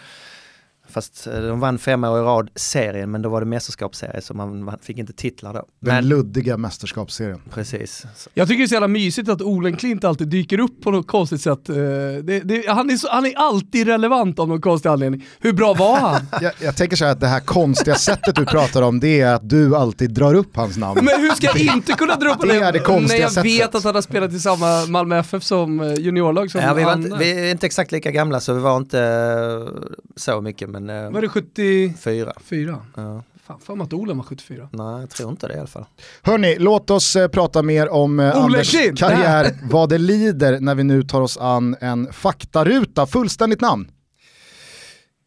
Fast 0.89 1.27
eh, 1.27 1.33
de 1.41 1.59
vann 1.59 1.79
fem 1.79 2.03
år 2.03 2.19
i 2.19 2.21
rad 2.21 2.49
serien 2.55 3.11
men 3.11 3.21
då 3.21 3.29
var 3.29 3.39
det 3.41 3.45
mästerskapsserie 3.45 4.21
så 4.21 4.33
man, 4.33 4.63
man 4.63 4.79
fick 4.81 4.97
inte 4.97 5.13
titlar 5.13 5.53
då. 5.53 5.65
Den 5.79 5.95
Men 5.95 6.07
luddiga 6.07 6.57
mästerskapsserien. 6.57 7.41
precis. 7.53 8.05
Så, 8.15 8.29
Jag 8.33 8.47
tycker 8.47 8.57
det 8.57 8.65
är 8.65 8.67
så 8.67 8.73
jävla 8.75 8.87
mysigt 8.87 9.29
att 9.29 9.41
Olen 9.41 9.75
Klint 9.77 10.03
alltid 10.03 10.27
dyker 10.27 10.59
upp 10.59 10.81
på 10.83 10.91
något 10.91 11.07
konstigt 11.07 11.41
sätt. 11.41 11.69
Eh, 11.69 11.75
Det, 11.75 12.39
det, 12.43 12.67
han, 12.67 12.89
är 12.89 12.95
så, 12.97 13.07
han 13.11 13.25
är 13.25 13.33
alltid 13.37 13.87
relevant 13.87 14.39
av 14.39 14.47
någon 14.47 14.61
konstig 14.61 14.89
anledning. 14.89 15.25
Hur 15.39 15.53
bra 15.53 15.73
var 15.73 15.97
han? 15.97 16.21
Jag, 16.41 16.51
jag 16.59 16.75
tänker 16.77 16.95
så 16.95 17.05
här 17.05 17.11
att 17.11 17.19
det 17.19 17.27
här 17.27 17.39
konstiga 17.39 17.95
sättet 17.95 18.35
du 18.35 18.45
pratar 18.45 18.81
om 18.81 18.99
det 18.99 19.21
är 19.21 19.33
att 19.35 19.49
du 19.49 19.75
alltid 19.75 20.13
drar 20.13 20.33
upp 20.33 20.55
hans 20.55 20.77
namn. 20.77 20.99
Men 21.05 21.21
hur 21.21 21.29
ska 21.29 21.47
jag 21.47 21.75
inte 21.75 21.93
kunna 21.93 22.15
dra 22.15 22.29
upp 22.33 22.41
Det 22.41 22.55
är 22.57 22.71
det 22.71 22.79
konstiga 22.79 23.17
när 23.17 23.21
jag 23.23 23.31
sättet. 23.31 23.51
vet 23.51 23.75
att 23.75 23.83
han 23.83 23.95
har 23.95 24.01
spelat 24.01 24.33
i 24.33 24.39
samma 24.39 24.85
Malmö 24.85 25.17
FF 25.19 25.43
som 25.43 25.79
eh, 25.79 25.93
juniorlag 25.93 26.51
som 26.51 26.61
ja, 26.61 26.73
vi, 26.73 26.83
var 26.83 26.91
han- 26.91 27.03
inte, 27.05 27.17
vi 27.17 27.47
är 27.47 27.51
inte 27.51 27.65
exakt 27.65 27.91
lika 27.91 28.11
gamla 28.11 28.39
så 28.39 28.53
vi 28.53 28.59
var 28.59 28.77
inte 28.77 29.67
så 30.15 30.41
mycket 30.41 30.69
men 30.79 31.05
eh, 31.05 31.11
Var 31.11 31.21
det 31.21 31.29
74? 31.29 32.33
fyra. 32.43 32.85
Ja. 32.95 33.23
Fan, 33.63 33.77
mig 33.77 33.85
att 33.85 33.93
Olen 33.93 34.17
var 34.17 34.23
74. 34.23 34.69
Nej, 34.71 34.99
jag 34.99 35.09
tror 35.09 35.29
inte 35.31 35.47
det 35.47 35.53
i 35.53 35.57
alla 35.57 35.67
fall. 35.67 35.85
Hörni, 36.21 36.55
låt 36.59 36.89
oss 36.89 37.15
eh, 37.15 37.27
prata 37.27 37.61
mer 37.61 37.89
om 37.89 38.19
eh, 38.19 38.35
Anders 38.37 38.71
Klint! 38.71 38.99
karriär, 38.99 39.57
vad 39.63 39.89
det 39.89 39.97
lider 39.97 40.59
när 40.59 40.75
vi 40.75 40.83
nu 40.83 41.03
tar 41.03 41.21
oss 41.21 41.37
an 41.37 41.75
en 41.81 42.13
faktaruta. 42.13 43.05
Fullständigt 43.07 43.61
namn. 43.61 43.91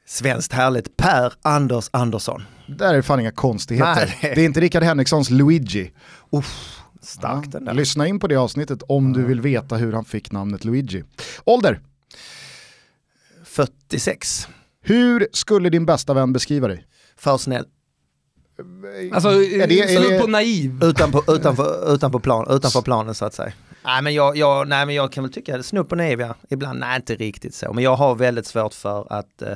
Svenskt 0.06 0.52
härligt, 0.52 0.96
Per 0.96 1.32
Anders 1.42 1.88
Andersson. 1.92 2.42
Där 2.66 2.94
är 2.94 3.02
fan 3.02 3.20
inga 3.20 3.32
konstigheter. 3.32 3.94
Nej, 3.94 4.18
det- 4.22 4.34
Det 4.34 4.40
är 4.40 4.44
inte 4.44 4.60
Rickard 4.60 4.82
Henrikssons 4.82 5.30
Luigi. 5.30 5.92
Uff, 6.32 6.80
starkt 7.02 7.52
den 7.52 7.64
där. 7.64 7.74
Lyssna 7.74 8.06
in 8.06 8.18
på 8.20 8.26
det 8.26 8.36
avsnittet 8.36 8.82
om 8.88 9.12
du 9.12 9.24
vill 9.24 9.40
veta 9.40 9.76
hur 9.76 9.92
han 9.92 10.04
fick 10.04 10.32
namnet 10.32 10.64
Luigi. 10.64 11.04
Ålder, 11.44 11.80
46. 13.44 14.48
Hur 14.82 15.28
skulle 15.32 15.70
din 15.70 15.86
bästa 15.86 16.14
vän 16.14 16.32
beskriva 16.32 16.68
dig? 16.68 16.86
För 17.16 17.36
snäll. 17.38 17.64
Alltså, 19.12 19.28
Är 19.28 19.66
det- 19.66 19.94
är 19.94 20.10
det- 20.10 20.20
på 20.20 20.26
naiv. 20.26 20.84
Utanför, 20.84 21.34
utanför, 21.36 21.94
utanför, 21.94 22.18
plan, 22.18 22.46
utanför 22.50 22.82
planen 22.82 23.14
så 23.14 23.24
att 23.24 23.34
säga. 23.34 23.52
Nej 23.84 24.02
men 24.02 24.14
jag, 24.14 24.36
jag, 24.36 24.68
nej, 24.68 24.86
men 24.86 24.94
jag 24.94 25.12
kan 25.12 25.24
väl 25.24 25.32
tycka 25.32 25.56
att 25.58 25.66
snudd 25.66 25.88
på 25.88 25.96
naiv 25.96 26.20
ja. 26.20 26.34
Ibland, 26.50 26.80
nej 26.80 26.96
inte 26.96 27.14
riktigt 27.14 27.54
så. 27.54 27.72
Men 27.72 27.84
jag 27.84 27.96
har 27.96 28.14
väldigt 28.14 28.46
svårt 28.46 28.74
för 28.74 29.12
att, 29.12 29.42
eh, 29.42 29.52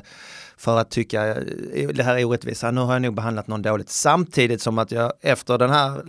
för 0.56 0.78
att 0.78 0.90
tycka 0.90 1.26
eh, 1.26 1.88
det 1.94 2.02
här 2.02 2.16
är 2.16 2.24
orättvist. 2.24 2.62
Nu 2.62 2.80
har 2.80 2.92
jag 2.92 3.02
nog 3.02 3.14
behandlat 3.14 3.46
någon 3.46 3.62
dåligt. 3.62 3.88
Samtidigt 3.90 4.62
som 4.62 4.78
att 4.78 4.92
jag 4.92 5.12
efter 5.20 5.58
den 5.58 5.70
här 5.70 6.02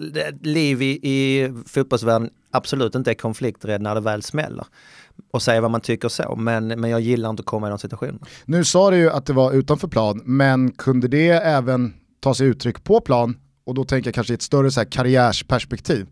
liv 0.46 0.82
i, 0.82 1.00
i 1.10 1.50
fotbollsvärlden 1.68 2.30
absolut 2.52 2.96
inte 2.96 3.12
är 3.12 3.16
konflikträdd 3.16 3.82
när 3.82 3.96
det 3.96 4.02
väl 4.02 4.24
smäller. 4.24 4.66
Och 5.32 5.42
säga 5.42 5.62
vad 5.62 5.72
man 5.72 5.82
tycker 5.82 6.10
så. 6.10 6.36
Men, 6.36 6.68
men 6.68 6.90
jag 6.90 7.02
gillar 7.02 7.30
inte 7.30 7.42
att 7.42 7.46
komma 7.46 7.68
i 7.68 7.70
de 7.70 7.80
situationerna. 7.80 8.26
Nu 8.46 8.64
sa 8.64 8.92
du 8.92 8.98
ju 8.98 9.10
att 9.10 9.26
det 9.26 9.34
var 9.34 9.52
utanför 9.52 9.88
plan, 9.88 10.22
men 10.26 10.72
kunde 10.72 11.08
det 11.08 11.30
även 11.30 11.94
ta 12.20 12.34
sig 12.34 12.48
uttryck 12.48 12.84
på 12.84 13.02
plan? 13.02 13.38
Och 13.66 13.74
då 13.74 13.84
tänker 13.84 14.08
jag 14.08 14.16
kanske 14.16 14.34
i 14.34 14.36
ett 14.36 14.42
större 14.42 14.72
så 14.72 14.80
här 14.80 14.88
karriärsperspektiv. 14.92 16.08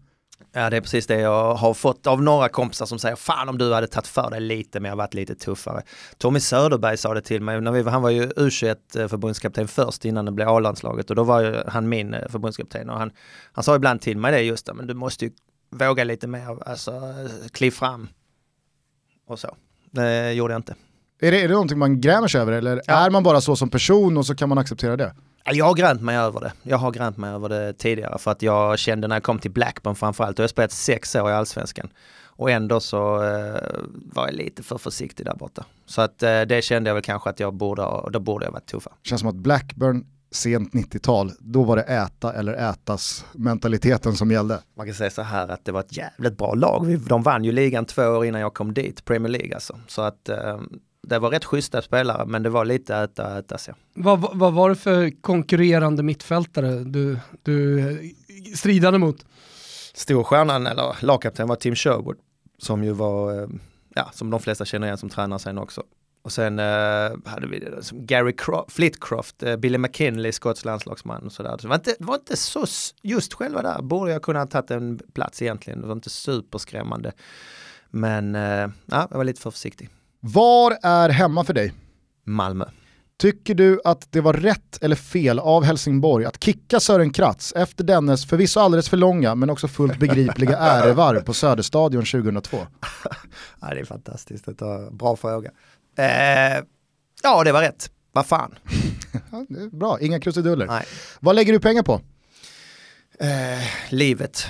Ja 0.54 0.70
det 0.70 0.78
är 0.78 0.82
precis 0.82 1.08
det 1.08 1.20
jag 1.20 1.56
har 1.56 1.74
fått 1.74 2.08
av 2.08 2.24
några 2.24 2.50
kompisar 2.50 2.86
som 2.86 3.00
säger 3.00 3.16
fan 3.16 3.50
om 3.50 3.58
du 3.58 3.74
hade 3.74 3.88
tagit 3.88 4.08
för 4.08 4.30
dig 4.30 4.40
lite 4.40 4.80
mer, 4.80 4.96
varit 4.96 5.14
lite 5.14 5.36
tuffare. 5.36 5.84
Tommy 6.18 6.40
Söderberg 6.40 6.98
sa 6.98 7.14
det 7.14 7.22
till 7.22 7.42
mig, 7.42 7.62
när 7.62 7.72
vi, 7.72 7.90
han 7.90 8.02
var 8.02 8.10
ju 8.10 8.26
U21 8.26 9.08
förbundskapten 9.08 9.68
först 9.68 10.06
innan 10.06 10.26
det 10.26 10.32
blev 10.32 10.50
A-landslaget 10.50 11.10
och 11.10 11.16
då 11.16 11.24
var 11.24 11.42
ju 11.42 11.64
han 11.68 11.90
min 11.90 12.14
eh, 12.14 12.28
förbundskapten 12.30 12.90
och 12.90 13.00
han, 13.00 13.12
han 13.54 13.64
sa 13.64 13.76
ibland 13.76 14.02
till 14.02 14.18
mig 14.18 14.32
det 14.32 14.42
just 14.42 14.70
men 14.74 14.88
du 14.88 14.94
måste 14.94 15.26
ju 15.26 15.32
våga 15.70 16.04
lite 16.04 16.28
mer, 16.28 16.70
alltså 16.70 17.02
kliv 17.52 17.72
fram 17.72 18.10
och 19.32 19.40
så. 19.40 19.56
Det 19.92 20.34
gjorde 20.34 20.54
jag 20.54 20.60
inte. 20.60 20.76
Är 21.22 21.32
det, 21.32 21.42
är 21.42 21.48
det 21.48 21.54
någonting 21.54 21.78
man 21.78 22.02
grämer 22.02 22.28
sig 22.28 22.42
över 22.42 22.52
eller 22.52 22.82
ja. 22.88 22.94
är 22.94 23.10
man 23.10 23.24
bara 23.24 23.42
så 23.42 23.56
som 23.56 23.70
person 23.70 24.18
och 24.18 24.26
så 24.26 24.36
kan 24.36 24.50
man 24.50 24.58
acceptera 24.58 24.98
det? 24.98 25.14
Jag 25.46 25.66
har 25.66 25.74
gränt 25.74 26.02
mig 26.02 26.18
över 26.18 26.40
det. 26.40 26.54
Jag 26.64 26.78
har 26.78 26.92
gränt 26.92 27.18
mig 27.18 27.30
över 27.30 27.50
det 27.50 27.74
tidigare 27.74 28.18
för 28.18 28.32
att 28.32 28.42
jag 28.42 28.80
kände 28.80 29.08
när 29.08 29.16
jag 29.16 29.24
kom 29.24 29.40
till 29.40 29.52
Blackburn 29.52 29.96
framförallt, 29.96 30.40
och 30.40 30.44
jag 30.44 30.48
har 30.48 30.50
spelat 30.50 30.72
sex 30.72 31.16
år 31.16 31.30
i 31.30 31.34
allsvenskan. 31.34 31.90
Och 32.24 32.52
ändå 32.52 32.80
så 32.80 33.24
eh, 33.24 33.62
var 34.14 34.26
jag 34.26 34.34
lite 34.34 34.64
för 34.64 34.78
försiktig 34.78 35.26
där 35.26 35.36
borta. 35.36 35.66
Så 35.86 36.02
att 36.02 36.24
eh, 36.24 36.42
det 36.42 36.64
kände 36.64 36.90
jag 36.90 36.96
väl 36.96 37.04
kanske 37.04 37.30
att 37.30 37.40
jag 37.40 37.54
borde, 37.54 37.82
då 38.12 38.20
borde 38.20 38.46
jag 38.46 38.52
varit 38.52 38.66
tuffare. 38.66 38.94
Känns 39.04 39.22
som 39.22 39.30
att 39.30 39.36
Blackburn 39.36 40.06
sent 40.32 40.74
90-tal, 40.74 41.32
då 41.40 41.64
var 41.64 41.76
det 41.76 41.82
äta 41.82 42.34
eller 42.34 42.54
ätas 42.54 43.26
mentaliteten 43.34 44.16
som 44.16 44.32
gällde. 44.32 44.60
Man 44.78 44.86
kan 44.86 44.96
säga 44.96 45.10
så 45.10 45.22
här 45.22 45.48
att 45.48 45.66
det 45.66 45.72
var 45.72 45.80
ett 45.80 45.98
jävligt 45.98 46.38
bra 46.38 46.54
lag. 46.54 47.00
De 47.00 47.24
vann 47.24 47.44
ju 47.44 47.52
ligan 47.52 47.86
två 47.86 48.04
år 48.04 48.26
innan 48.26 48.42
jag 48.42 48.54
kom 48.54 48.74
dit, 48.74 49.06
Premier 49.06 49.30
League 49.30 49.56
alltså. 49.56 49.80
Så 49.88 50.02
att 50.02 50.30
eh, 50.30 50.60
det 51.08 51.20
var 51.20 51.30
rätt 51.30 51.46
schyssta 51.46 51.82
spelare 51.82 52.26
men 52.26 52.44
det 52.44 52.50
var 52.50 52.66
lite 52.66 52.96
äta 52.96 53.40
äta 53.40 53.58
sig. 53.58 53.74
Vad, 53.94 54.38
vad 54.38 54.54
var 54.54 54.70
det 54.70 54.76
för 54.76 55.22
konkurrerande 55.22 56.04
mittfältare 56.04 56.84
du, 56.84 57.20
du 57.44 58.14
stridade 58.56 58.98
mot? 58.98 59.26
Storstjärnan 59.94 60.68
eller 60.68 60.96
lagkapten 61.06 61.48
var 61.48 61.56
Tim 61.56 61.76
Sherwood 61.76 62.18
som 62.58 62.84
ju 62.84 62.92
var, 62.92 63.42
eh, 63.42 63.48
ja 63.96 64.10
som 64.14 64.30
de 64.30 64.40
flesta 64.40 64.66
känner 64.66 64.88
igen 64.88 64.98
som 64.98 65.10
tränare 65.10 65.40
sen 65.40 65.58
också. 65.58 65.84
Och 66.24 66.32
sen 66.32 66.60
uh, 66.60 67.18
hade 67.26 67.48
vi 67.48 67.60
det 67.60 67.84
som 67.84 68.06
Gary 68.06 68.34
Cro 68.38 68.66
Flitcroft, 68.70 69.44
uh, 69.44 69.56
Billy 69.56 69.78
McKinley, 69.78 70.32
Skotts 70.32 70.66
landslagsman 70.66 71.24
och 71.26 71.32
sådär. 71.32 71.50
Så 71.50 71.62
det 71.62 71.68
var, 71.68 71.76
inte, 71.76 71.96
det 72.00 72.06
var 72.06 72.16
inte 72.16 72.38
så, 72.38 72.66
just 73.02 73.34
själva 73.34 73.62
där 73.62 73.82
borde 73.82 74.12
jag 74.12 74.22
kunna 74.22 74.40
ha 74.40 74.46
tagit 74.46 74.72
en 74.72 75.00
plats 75.14 75.42
egentligen. 75.42 75.82
Det 75.82 75.88
var 75.88 75.94
inte 75.94 76.10
superskrämmande. 76.10 77.12
Men 77.90 78.36
uh, 78.36 78.70
ja, 78.86 79.08
jag 79.10 79.18
var 79.18 79.24
lite 79.24 79.42
för 79.42 79.52
försiktig. 79.52 79.90
Var 80.20 80.78
är 80.84 81.10
hemma 81.10 81.44
för 81.44 81.54
dig? 81.54 81.74
Malmö. 82.24 82.66
Tycker 83.22 83.56
du 83.56 83.82
att 83.84 84.12
det 84.12 84.22
var 84.22 84.34
rätt 84.34 84.84
eller 84.84 84.96
fel 84.96 85.40
av 85.40 85.64
Helsingborg 85.64 86.26
att 86.26 86.44
kicka 86.44 86.80
Sören 86.80 87.14
Kratz 87.14 87.54
efter 87.56 87.84
dennes 87.84 88.26
förvisso 88.26 88.60
alldeles 88.60 88.90
för 88.90 88.98
långa 88.98 89.36
men 89.36 89.50
också 89.50 89.68
fullt 89.68 90.00
begripliga 90.00 90.58
ärevarv 90.60 91.20
på 91.24 91.34
Söderstadion 91.34 92.06
2002? 92.06 92.58
ja, 93.62 93.68
det 93.74 93.80
är 93.80 93.86
fantastiskt, 93.86 94.46
det 94.46 94.62
är 94.62 94.92
bra 94.92 95.16
fråga. 95.16 95.52
Eh, 95.98 96.64
ja, 97.24 97.44
det 97.44 97.52
var 97.52 97.62
rätt. 97.62 97.92
Vad 98.12 98.26
fan. 98.26 98.56
bra, 99.72 100.00
inga 100.00 100.20
krusiduller. 100.20 100.66
Nej. 100.66 100.86
Vad 101.20 101.36
lägger 101.36 101.54
du 101.54 101.60
pengar 101.60 101.84
på? 101.84 102.02
Eh, 103.20 103.68
livet, 103.90 104.46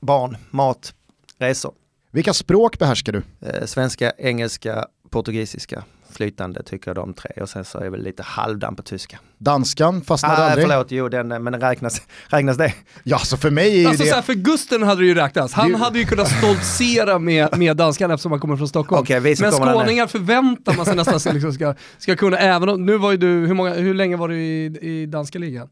barn, 0.00 0.36
mat, 0.50 0.94
resor. 1.38 1.74
Vilka 2.10 2.34
språk 2.34 2.78
behärskar 2.78 3.12
du? 3.12 3.22
Eh, 3.48 3.64
svenska, 3.66 4.12
engelska, 4.18 4.86
portugisiska. 5.10 5.84
Flytande 6.18 6.62
tycker 6.62 6.88
jag 6.88 6.96
de 6.96 7.14
tre 7.14 7.30
och 7.42 7.48
sen 7.48 7.64
så 7.64 7.78
är 7.78 7.84
jag 7.84 7.90
väl 7.90 8.02
lite 8.02 8.22
halvdan 8.22 8.76
på 8.76 8.82
tyska. 8.82 9.18
Danskan 9.38 10.02
fastnade 10.02 10.36
ah, 10.36 10.50
aldrig? 10.50 10.68
Förlåt, 10.68 10.90
jo 10.90 11.08
den, 11.08 11.28
men 11.28 11.44
den 11.44 11.60
räknas, 11.60 12.02
räknas 12.28 12.56
det? 12.56 12.74
Ja, 13.02 13.18
så 13.18 13.36
för 13.36 13.50
mig 13.50 13.84
är 13.84 13.88
alltså, 13.88 14.02
det... 14.02 14.08
Så 14.08 14.14
här, 14.14 14.22
för 14.22 14.34
Gusten 14.34 14.82
hade 14.82 15.00
det 15.00 15.06
ju 15.06 15.14
räknats. 15.14 15.54
Han 15.54 15.68
du... 15.68 15.76
hade 15.76 15.98
ju 15.98 16.04
kunnat 16.04 16.28
stoltsera 16.28 17.18
med, 17.18 17.58
med 17.58 17.76
danskan 17.76 18.10
eftersom 18.10 18.32
han 18.32 18.40
kommer 18.40 18.56
från 18.56 18.68
Stockholm. 18.68 19.02
Okay, 19.02 19.20
men 19.20 19.52
skåningar 19.52 20.06
förväntar 20.06 20.76
man 20.76 20.86
sig 20.86 20.96
nästan 20.96 21.34
liksom 21.34 21.52
ska, 21.52 21.74
ska 21.98 22.16
kunna, 22.16 22.38
även 22.38 22.68
om, 22.68 22.86
nu 22.86 22.96
var 22.96 23.10
ju 23.10 23.16
du, 23.16 23.26
hur, 23.26 23.54
många, 23.54 23.74
hur 23.74 23.94
länge 23.94 24.16
var 24.16 24.28
du 24.28 24.36
i, 24.36 24.64
i 24.80 25.06
danska 25.06 25.38
ligan? 25.38 25.68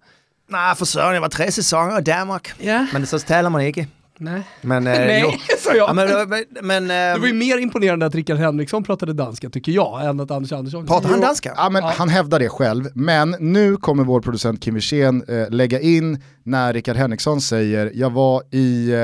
Nej, 0.48 0.74
för 0.74 0.84
Sören, 0.84 1.14
jag 1.14 1.20
var 1.20 1.28
tre 1.28 1.52
säsonger 1.52 1.98
i 1.98 2.02
Danmark. 2.02 2.52
Yeah. 2.60 2.86
Men 2.92 3.06
så 3.06 3.18
tävlar 3.18 3.50
man 3.50 3.60
inte. 3.60 3.86
Nej. 4.18 4.42
Men, 4.62 4.86
eh, 4.86 4.92
Nej, 4.98 5.40
sa 5.58 5.74
jag. 5.74 5.88
Ja, 5.88 5.92
men, 5.92 6.44
men, 6.62 6.82
eh, 6.82 7.14
det 7.14 7.20
var 7.20 7.26
ju 7.26 7.32
mer 7.32 7.58
imponerande 7.58 8.06
att 8.06 8.14
Rickard 8.14 8.36
Henriksson 8.36 8.84
pratade 8.84 9.12
danska 9.12 9.50
tycker 9.50 9.72
jag, 9.72 10.06
än 10.06 10.20
att 10.20 10.30
Anders 10.30 10.52
Andersson 10.52 10.86
Pratar 10.86 11.08
han 11.08 11.20
danska? 11.20 11.52
Ja, 11.56 11.70
men 11.70 11.82
ja. 11.82 11.92
Han 11.96 12.08
hävdar 12.08 12.38
det 12.38 12.48
själv, 12.48 12.84
men 12.94 13.36
nu 13.40 13.76
kommer 13.76 14.04
vår 14.04 14.20
producent 14.20 14.62
Kim 14.62 14.74
Wirsén 14.74 15.24
eh, 15.28 15.50
lägga 15.50 15.80
in 15.80 16.22
när 16.42 16.72
Rickard 16.72 16.96
Henriksson 16.96 17.40
säger, 17.40 17.92
jag 17.94 18.10
var 18.10 18.42
i, 18.50 18.90
eh, 18.92 19.00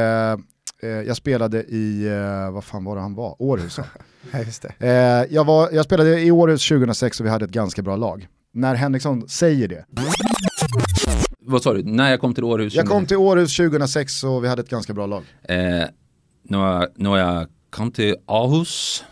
eh 0.91 1.03
jag 1.07 1.17
spelade 1.17 1.63
i, 1.63 2.07
eh, 2.07 2.53
vad 2.53 2.65
fan 2.65 2.85
var 2.85 2.97
det 2.97 3.03
han 3.03 3.15
var? 3.15 3.37
Århus 3.39 3.79
ja, 4.33 4.39
just 4.39 4.67
det. 4.79 5.27
jag, 5.31 5.45
var, 5.45 5.69
jag 5.73 5.85
spelade 5.85 6.21
i 6.21 6.31
Århus 6.31 6.69
2006 6.69 7.21
och 7.21 7.27
vi 7.27 7.31
hade 7.31 7.45
ett 7.45 7.51
ganska 7.51 7.83
bra 7.83 7.97
lag. 7.97 8.29
När 8.55 8.75
Henriksson 8.75 9.29
säger 9.29 9.69
det, 9.69 9.85
vad 11.45 11.63
sa 11.63 11.73
du, 11.73 11.83
när 11.83 12.11
jag 12.11 12.21
kom 12.21 12.35
till 12.35 12.45
Århus? 12.45 12.75
Jag 12.75 12.87
kom 12.87 13.07
till 13.07 13.17
Århus 13.17 13.57
2006 13.57 14.25
och 14.25 14.45
vi 14.45 14.49
hade 14.49 14.63
ett 14.63 14.69
ganska 14.69 14.93
bra 14.93 15.07
lag. 15.07 15.25
Eh, 15.43 15.57
när, 16.43 16.59
jag, 16.59 16.89
när 16.95 17.17
jag 17.17 17.47
kom 17.71 17.91
till 17.91 18.17
Århus 18.27 19.05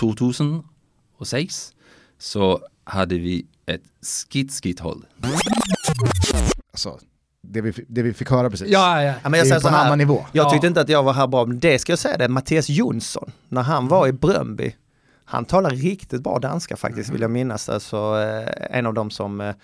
2006 0.00 1.72
så 2.18 2.60
hade 2.84 3.18
vi 3.18 3.46
ett 3.66 3.82
skit 4.30 4.60
skit 4.62 4.80
håll. 4.80 5.06
Alltså, 6.72 6.98
det 7.42 7.60
vi, 7.60 7.72
det 7.88 8.02
vi 8.02 8.12
fick 8.12 8.30
höra 8.30 8.50
precis. 8.50 8.68
Ja, 8.68 9.02
ja. 9.02 9.14
ja 9.22 9.28
men 9.28 9.38
jag 9.38 9.46
säger 9.46 9.60
på 9.60 9.68
en 9.68 9.74
annan 9.74 9.98
nivå. 9.98 10.26
Jag 10.32 10.50
tyckte 10.50 10.66
inte 10.66 10.80
att 10.80 10.88
jag 10.88 11.02
var 11.02 11.12
här 11.12 11.26
bra, 11.26 11.46
men 11.46 11.58
det 11.58 11.78
ska 11.78 11.92
jag 11.92 11.98
säga 11.98 12.16
det, 12.16 12.28
Mattias 12.28 12.68
Jonsson, 12.68 13.32
när 13.48 13.62
han 13.62 13.88
var 13.88 14.08
i 14.08 14.12
Bröndby, 14.12 14.76
han 15.24 15.44
talar 15.44 15.70
riktigt 15.70 16.22
bra 16.22 16.38
danska 16.38 16.76
faktiskt, 16.76 17.10
vill 17.10 17.20
jag 17.20 17.30
minnas. 17.30 17.68
Alltså, 17.68 17.96
eh, 17.96 18.78
en 18.78 18.86
av 18.86 18.94
dem 18.94 19.10
som 19.10 19.40
eh, 19.40 19.54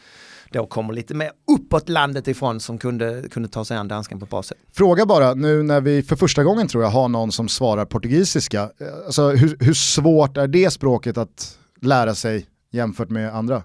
då 0.52 0.67
kommer 0.67 0.93
lite 0.93 1.14
mer 1.14 1.31
uppåt 1.57 1.88
landet 1.88 2.28
ifrån 2.28 2.61
som 2.61 2.78
kunde, 2.78 3.25
kunde 3.31 3.49
ta 3.49 3.64
sig 3.64 3.76
an 3.76 3.88
danskan 3.88 4.19
på 4.19 4.25
ett 4.25 4.31
bra 4.31 4.43
sätt. 4.43 4.59
Fråga 4.73 5.07
bara, 5.07 5.35
nu 5.35 5.62
när 5.62 5.81
vi 5.81 6.02
för 6.02 6.17
första 6.17 6.45
gången 6.45 6.69
tror 6.69 6.85
jag 6.85 6.90
har 6.90 7.09
någon 7.09 7.33
som 7.33 7.49
svarar 7.49 7.85
portugisiska, 7.85 8.71
alltså 9.07 9.31
hur, 9.31 9.57
hur 9.61 9.75
svårt 9.75 10.37
är 10.37 10.49
det 10.49 10.71
språket 10.71 11.19
att 11.19 11.59
lära 11.81 12.14
sig 12.14 12.47
jämfört 12.71 13.11
med 13.11 13.35
andra? 13.35 13.62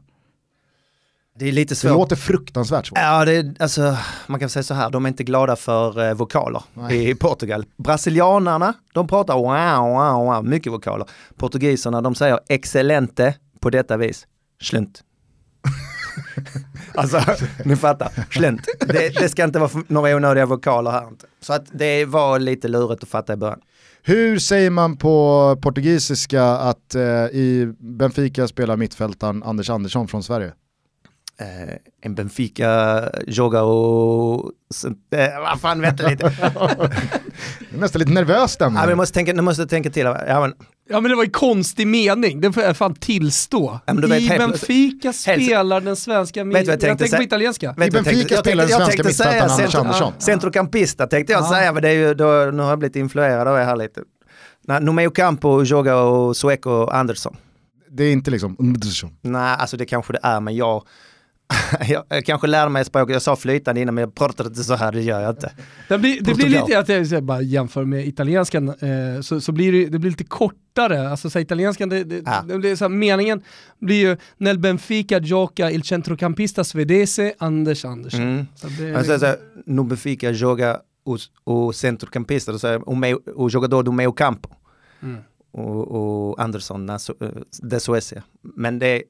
Det 1.39 1.47
är 1.47 1.51
lite 1.51 1.75
svårt. 1.75 1.91
Det 1.91 1.97
låter 1.97 2.15
fruktansvärt 2.15 2.87
svårt. 2.87 2.99
Ja, 2.99 3.25
det 3.25 3.35
är, 3.35 3.55
alltså, 3.59 3.97
man 4.27 4.39
kan 4.39 4.49
säga 4.49 4.63
så 4.63 4.73
här, 4.73 4.89
de 4.89 5.05
är 5.05 5.09
inte 5.09 5.23
glada 5.23 5.55
för 5.55 6.07
eh, 6.07 6.13
vokaler 6.13 6.63
Nej. 6.73 7.09
i 7.09 7.15
Portugal. 7.15 7.65
Brasilianarna, 7.77 8.73
de 8.93 9.07
pratar 9.07 9.33
wow, 9.33 9.93
wow, 9.93 10.25
wow, 10.25 10.45
mycket 10.45 10.71
vokaler. 10.71 11.07
Portugiserna, 11.37 12.01
de 12.01 12.15
säger 12.15 12.39
excellente 12.49 13.35
på 13.59 13.69
detta 13.69 13.97
vis. 13.97 14.27
Slunt. 14.61 15.03
alltså, 16.95 17.21
ni 17.65 17.75
fattar. 17.75 18.11
Slänt. 18.31 18.61
Det, 18.79 19.09
det, 19.19 19.29
ska 19.29 19.43
inte 19.43 19.59
vara 19.59 19.71
några 19.87 20.15
onödiga 20.15 20.45
vokaler 20.45 20.91
här. 20.91 21.07
Inte. 21.07 21.25
Så 21.41 21.53
att 21.53 21.65
det 21.71 22.05
var 22.05 22.39
lite 22.39 22.67
lurigt 22.67 23.03
att 23.03 23.09
fatta 23.09 23.33
i 23.33 23.35
början. 23.35 23.59
Hur 24.03 24.39
säger 24.39 24.69
man 24.69 24.97
på 24.97 25.57
portugisiska 25.61 26.43
att 26.43 26.95
eh, 26.95 27.01
i 27.25 27.73
Benfica 27.79 28.47
spelar 28.47 28.77
mittfältaren 28.77 29.43
Anders 29.43 29.69
Andersson 29.69 30.07
från 30.07 30.23
Sverige? 30.23 30.51
Eh, 31.39 31.75
en 32.01 32.15
Benfica 32.15 33.01
joga 33.27 33.61
och... 33.61 34.51
Eh, 35.15 35.39
vad 35.39 35.61
fan, 35.61 35.81
vänta 35.81 36.07
lite. 36.07 36.23
det 37.59 37.75
är 37.75 37.79
nästan 37.79 37.99
lite 37.99 38.11
nervös 38.11 38.51
stämning. 38.51 38.81
Ja, 38.81 38.87
men 38.87 38.97
måste 38.97 39.13
tänka, 39.13 39.41
måste 39.41 39.65
tänka 39.67 39.89
till. 39.89 40.05
Ja 40.05 40.41
men, 40.41 40.53
ja 40.89 41.01
men 41.01 41.11
det 41.11 41.15
var 41.15 41.23
en 41.23 41.31
konstig 41.31 41.87
mening, 41.87 42.41
det 42.41 42.53
får 42.53 42.63
jag 42.63 42.77
fan 42.77 42.95
tillstå. 42.95 43.79
Ja, 43.85 43.93
I 43.93 44.27
vet, 44.27 44.37
Benfica 44.37 45.13
helt, 45.25 45.43
spelar 45.43 45.81
den 45.81 45.95
svenska... 45.95 46.43
Vet 46.43 46.67
jag, 46.67 46.73
jag 46.73 46.79
tänker 46.79 47.17
på 47.17 47.23
italienska. 47.23 47.75
I 47.85 47.91
Benfica 47.91 48.37
spelar 48.37 48.67
den 48.67 48.77
svenska 48.77 49.03
mittfältaren 49.03 49.51
Anders 49.51 49.75
Andersson. 49.75 50.13
Centrocampista 50.19 51.07
tänkte 51.07 51.33
jag 51.33 51.45
säga, 51.45 51.73
men 51.73 51.81
det 51.81 51.89
är 51.89 51.93
ju, 51.93 52.13
då, 52.13 52.25
nu 52.25 52.63
har 52.63 52.69
jag 52.69 52.79
blivit 52.79 52.95
influerad 52.95 53.47
av 53.47 53.57
er 53.57 53.63
här 53.63 53.75
lite. 53.75 54.01
Numeo 54.81 55.11
Campo, 55.11 55.63
Joga 55.63 55.95
och 55.95 56.37
Sueco 56.37 56.87
Andersson. 56.87 57.37
Det 57.89 58.03
är 58.03 58.11
inte 58.11 58.31
liksom 58.31 58.75
Nej, 59.21 59.55
alltså 59.59 59.77
det 59.77 59.85
kanske 59.85 60.13
det 60.13 60.19
är, 60.23 60.39
men 60.39 60.55
jag 60.55 60.83
jag, 61.87 62.03
jag 62.09 62.25
kanske 62.25 62.47
lärde 62.47 62.69
mig 62.69 62.85
språket, 62.85 63.13
jag 63.13 63.21
sa 63.21 63.35
flytande 63.35 63.81
innan 63.81 63.95
men 63.95 64.01
jag 64.01 64.15
pratar 64.15 64.45
inte 64.45 64.63
så 64.63 64.75
här, 64.75 64.91
det 64.91 65.01
gör 65.01 65.21
jag 65.21 65.31
inte. 65.31 65.51
Det 65.89 65.97
blir, 65.97 66.21
det 66.21 66.33
blir 66.33 66.49
lite, 66.49 66.79
att 66.79 67.11
jag 67.11 67.23
bara 67.23 67.41
jämför 67.41 67.85
med 67.85 68.07
italienskan, 68.07 68.69
eh, 68.69 69.21
så, 69.21 69.41
så 69.41 69.51
blir 69.51 69.71
det, 69.71 69.85
det 69.85 69.99
blir 69.99 70.11
lite 70.11 70.23
kortare, 70.23 71.09
alltså 71.09 71.29
så 71.29 71.39
italienskan, 71.39 71.89
det, 71.89 72.03
det, 72.03 72.21
ah. 72.25 72.41
det 72.41 72.57
blir 72.57 72.75
så 72.75 72.83
här, 72.83 72.89
meningen 72.89 73.41
blir 73.79 74.09
ju 74.09 74.17
Nel 74.37 74.59
Benfica 74.59 75.19
gioca 75.19 75.71
il 75.71 75.83
centrocampista 75.83 76.63
svedese 76.63 77.33
Anders 77.37 77.85
Andersson. 77.85 78.21
Mm. 78.21 78.47
Så 78.55 78.67
det, 78.67 78.95
alltså, 78.95 79.19
så, 79.19 79.35
no 79.65 79.83
Benfica 79.83 80.31
gioca 80.31 80.79
o, 81.43 81.73
centrocampista, 81.73 82.51
o, 82.51 82.57
o, 82.85 83.19
o 83.35 83.49
jogador 83.49 83.83
do 83.83 83.91
meio 83.91 84.11
campo. 84.11 84.49
Mm. 85.01 85.17
Och, 85.51 85.91
och 85.91 86.41
Andersson, 86.41 86.89
de 87.61 87.79
Suecia. 87.79 88.23
Men 88.41 88.79
det 88.79 89.03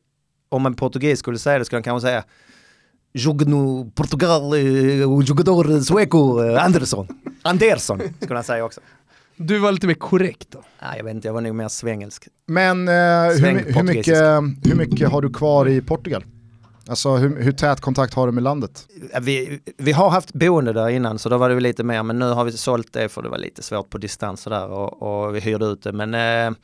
om 0.53 0.65
en 0.65 0.73
portugis 0.73 1.19
skulle 1.19 1.39
säga 1.39 1.59
det 1.59 1.65
skulle 1.65 1.77
han 1.77 1.83
kanske 1.83 2.07
säga 2.07 2.23
jogo 3.13 3.45
no 3.45 3.91
Portugal, 3.95 4.41
eh, 4.41 5.09
o 5.09 5.21
jogador 5.21 5.81
sueco 5.81 6.43
eh, 6.43 6.65
Andersson. 6.65 7.07
Andersson 7.41 8.01
skulle 8.21 8.37
han 8.37 8.43
säga 8.43 8.65
också. 8.65 8.81
Du 9.35 9.57
var 9.57 9.71
lite 9.71 9.87
mer 9.87 9.93
korrekt 9.93 10.47
då. 10.51 10.63
Nej, 10.81 10.97
jag 10.97 11.03
vet 11.03 11.15
inte, 11.15 11.27
jag 11.27 11.33
var 11.33 11.41
nog 11.41 11.55
mer 11.55 11.67
svengelsk. 11.67 12.27
Men 12.47 12.87
eh, 12.87 12.93
hur, 12.93 13.37
Sväng 13.37 13.57
hur, 13.57 13.83
mycket, 13.83 14.17
hur 14.71 14.75
mycket 14.75 15.09
har 15.09 15.21
du 15.21 15.33
kvar 15.33 15.67
i 15.67 15.81
Portugal? 15.81 16.23
Alltså 16.87 17.15
hur, 17.15 17.41
hur 17.41 17.51
tät 17.51 17.81
kontakt 17.81 18.13
har 18.13 18.25
du 18.25 18.31
med 18.31 18.43
landet? 18.43 18.87
Vi, 19.21 19.59
vi 19.77 19.91
har 19.91 20.09
haft 20.09 20.33
boende 20.33 20.73
där 20.73 20.89
innan 20.89 21.19
så 21.19 21.29
då 21.29 21.37
var 21.37 21.49
det 21.49 21.55
väl 21.55 21.63
lite 21.63 21.83
mer 21.83 22.03
men 22.03 22.19
nu 22.19 22.25
har 22.25 22.45
vi 22.45 22.51
sålt 22.51 22.93
det 22.93 23.09
för 23.09 23.21
det 23.21 23.29
var 23.29 23.37
lite 23.37 23.63
svårt 23.63 23.89
på 23.89 23.97
distans 23.97 24.41
sådär 24.41 24.67
och, 24.67 25.01
och 25.01 25.35
vi 25.35 25.39
hyrde 25.39 25.65
ut 25.65 25.83
det. 25.83 25.91
Men 25.91 26.13
eh, 26.13 26.57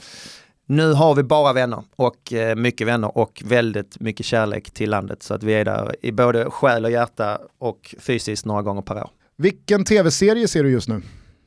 nu 0.69 0.93
har 0.93 1.15
vi 1.15 1.23
bara 1.23 1.53
vänner 1.53 1.83
och 1.95 2.33
eh, 2.33 2.55
mycket 2.55 2.87
vänner 2.87 3.17
och 3.17 3.41
väldigt 3.45 3.99
mycket 3.99 4.25
kärlek 4.25 4.71
till 4.71 4.89
landet 4.89 5.23
så 5.23 5.33
att 5.33 5.43
vi 5.43 5.53
är 5.53 5.65
där 5.65 5.95
i 6.01 6.11
både 6.11 6.49
själ 6.49 6.85
och 6.85 6.91
hjärta 6.91 7.39
och 7.57 7.95
fysiskt 7.99 8.45
några 8.45 8.61
gånger 8.61 8.81
per 8.81 8.95
år. 9.03 9.09
Vilken 9.37 9.85
tv-serie 9.85 10.47
ser 10.47 10.63
du 10.63 10.71
just 10.71 10.87
nu? 10.87 11.01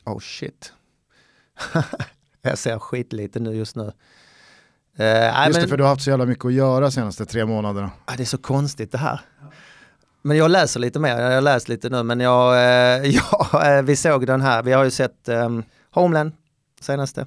Oh 0.04 0.18
shit. 0.20 0.72
jag 2.42 2.58
ser 2.58 2.78
skitlite 2.78 3.40
nu 3.40 3.54
just 3.54 3.76
nu. 3.76 3.82
Eh, 3.82 3.92
nej, 4.96 5.46
Just 5.46 5.54
det, 5.56 5.60
men- 5.62 5.68
för 5.68 5.76
du 5.76 5.82
har 5.82 5.90
haft 5.90 6.02
så 6.02 6.10
jävla 6.10 6.26
mycket 6.26 6.44
att 6.44 6.52
göra 6.52 6.80
de 6.80 6.92
senaste 6.92 7.24
tre 7.26 7.44
månaderna. 7.46 7.90
Ah, 8.04 8.14
det 8.16 8.22
är 8.22 8.24
så 8.24 8.38
konstigt 8.38 8.92
det 8.92 8.98
här. 8.98 9.20
Men 10.22 10.36
jag 10.36 10.50
läser 10.50 10.80
lite 10.80 10.98
mer, 10.98 11.18
jag 11.20 11.34
har 11.34 11.40
läst 11.40 11.68
lite 11.68 11.88
nu 11.88 12.02
men 12.02 12.20
jag, 12.20 12.54
eh, 12.54 13.06
ja, 13.32 13.62
eh, 13.76 13.82
vi 13.82 13.96
såg 13.96 14.26
den 14.26 14.40
här, 14.40 14.62
vi 14.62 14.72
har 14.72 14.84
ju 14.84 14.90
sett 14.90 15.28
um, 15.28 15.64
Homeland 15.90 16.32
senaste. 16.80 17.26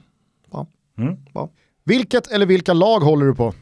Vilket 1.85 2.27
eller 2.27 2.45
vilka 2.45 2.73
lag 2.73 2.99
håller 2.99 3.25
du 3.25 3.35
på? 3.35 3.53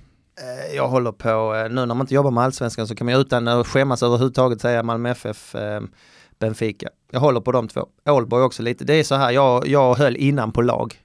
Eh, 0.41 0.75
jag 0.75 0.87
håller 0.87 1.11
på, 1.11 1.55
eh, 1.55 1.69
nu 1.69 1.85
när 1.85 1.85
man 1.85 2.01
inte 2.01 2.13
jobbar 2.13 2.31
med 2.31 2.43
allsvenskan 2.43 2.87
så 2.87 2.95
kan 2.95 3.05
man 3.05 3.13
ju 3.13 3.21
utan 3.21 3.47
att 3.47 3.67
skämmas 3.67 4.03
överhuvudtaget 4.03 4.61
säga 4.61 4.83
Malmö 4.83 5.09
FF, 5.09 5.55
ehm, 5.55 5.91
Benfica. 6.39 6.89
Jag 7.11 7.19
håller 7.19 7.41
på 7.41 7.51
de 7.51 7.67
två. 7.67 7.87
Ålborg 8.05 8.43
också 8.43 8.63
lite. 8.63 8.85
Det 8.85 8.93
är 8.93 9.03
så 9.03 9.15
här, 9.15 9.31
jag, 9.31 9.67
jag 9.67 9.95
höll 9.95 10.15
innan 10.15 10.51
på 10.51 10.61
lag. 10.61 10.95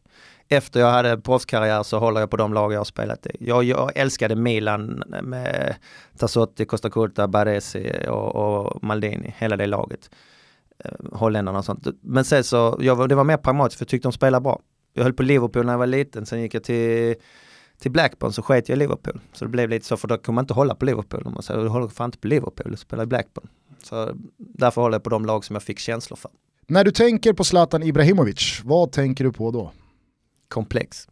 Efter 0.49 0.81
jag 0.81 0.91
hade 0.91 1.19
proffskarriär 1.19 1.83
så 1.83 1.99
håller 1.99 2.21
jag 2.21 2.31
på 2.31 2.37
de 2.37 2.55
lag 2.55 2.73
jag 2.73 2.81
har 2.81 2.85
spelat 2.85 3.27
i. 3.27 3.37
Jag, 3.41 3.65
jag 3.65 3.93
älskade 3.95 4.37
Milan 4.37 5.03
med 5.23 5.75
Tassotti, 6.19 6.65
Costa 6.65 6.91
Curta, 6.91 7.29
Baresi 7.29 7.93
och, 8.09 8.37
och 8.37 8.85
Maldini, 8.85 9.35
hela 9.39 9.57
det 9.57 9.67
laget. 9.67 10.11
Ehm, 10.85 11.09
holländarna 11.13 11.59
och 11.59 11.65
sånt. 11.65 11.87
Men 12.01 12.25
sen 12.25 12.45
så, 12.45 12.79
jag, 12.81 13.09
det 13.09 13.15
var 13.15 13.25
mer 13.25 13.37
pragmatiskt 13.37 13.79
för 13.79 13.85
jag 13.85 13.89
tyckte 13.89 14.09
de 14.09 14.13
spelade 14.13 14.43
bra. 14.43 14.61
Jag 14.93 15.03
höll 15.03 15.13
på 15.13 15.23
Liverpool 15.23 15.67
när 15.67 15.73
jag 15.73 15.79
var 15.79 15.87
liten, 15.87 16.27
sen 16.27 16.41
gick 16.43 16.55
jag 16.55 16.65
till 16.65 17.15
till 17.81 17.91
Blackburn 17.91 18.33
så 18.33 18.43
sket 18.43 18.69
jag 18.69 18.77
i 18.77 18.79
Liverpool. 18.79 19.21
Så 19.33 19.45
det 19.45 19.49
blev 19.51 19.69
lite 19.71 19.87
så, 19.87 19.97
för 19.97 20.09
då 20.09 20.19
kommer 20.19 20.35
man 20.35 20.43
inte 20.45 20.55
hålla 20.55 20.75
på 20.75 20.85
Liverpool. 20.85 21.25
Man 21.25 21.43
säger, 21.43 21.61
du 21.61 21.69
håller 21.69 21.89
fan 21.89 22.09
inte 22.09 22.19
på 22.19 22.27
Liverpool, 22.29 22.71
du 22.71 22.77
spelar 22.77 23.03
i 23.05 23.07
Blackburn. 23.07 23.49
Så 23.83 24.13
därför 24.37 24.83
håller 24.83 24.95
jag 24.95 25.03
på 25.03 25.11
de 25.11 25.25
lag 25.27 25.45
som 25.45 25.55
jag 25.57 25.63
fick 25.63 25.79
känslor 25.79 26.17
för. 26.17 26.31
När 26.67 26.85
du 26.85 26.91
tänker 26.91 27.33
på 27.33 27.45
Zlatan 27.45 27.83
Ibrahimovic, 27.83 28.61
vad 28.65 28.93
tänker 28.93 29.25
du 29.25 29.33
på 29.33 29.51
då? 29.51 29.73
Komplex. 30.49 31.09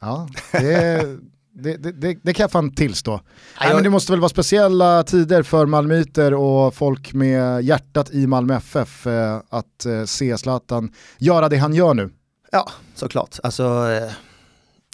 Ja, 0.00 0.28
det, 0.52 1.18
det, 1.52 1.76
det, 1.76 2.18
det, 2.22 2.34
kan 2.34 2.44
jag 2.44 2.50
fan 2.50 2.74
tillstå. 2.74 3.12
Nej, 3.12 3.68
jag- 3.68 3.74
men 3.74 3.84
det 3.84 3.90
måste 3.90 4.12
väl 4.12 4.20
vara 4.20 4.28
speciella 4.28 5.02
tider 5.02 5.42
för 5.42 5.66
malmöiter 5.66 6.34
och 6.34 6.74
folk 6.74 7.12
med 7.14 7.64
hjärtat 7.64 8.10
i 8.10 8.26
Malmö 8.26 8.54
FF 8.56 9.06
eh, 9.06 9.40
att 9.48 9.86
eh, 9.86 10.04
se 10.04 10.38
Zlatan 10.38 10.92
göra 11.18 11.48
det 11.48 11.56
han 11.56 11.74
gör 11.74 11.94
nu. 11.94 12.10
Ja, 12.52 12.70
såklart. 12.94 13.38
Alltså, 13.42 13.62
eh, 13.90 14.12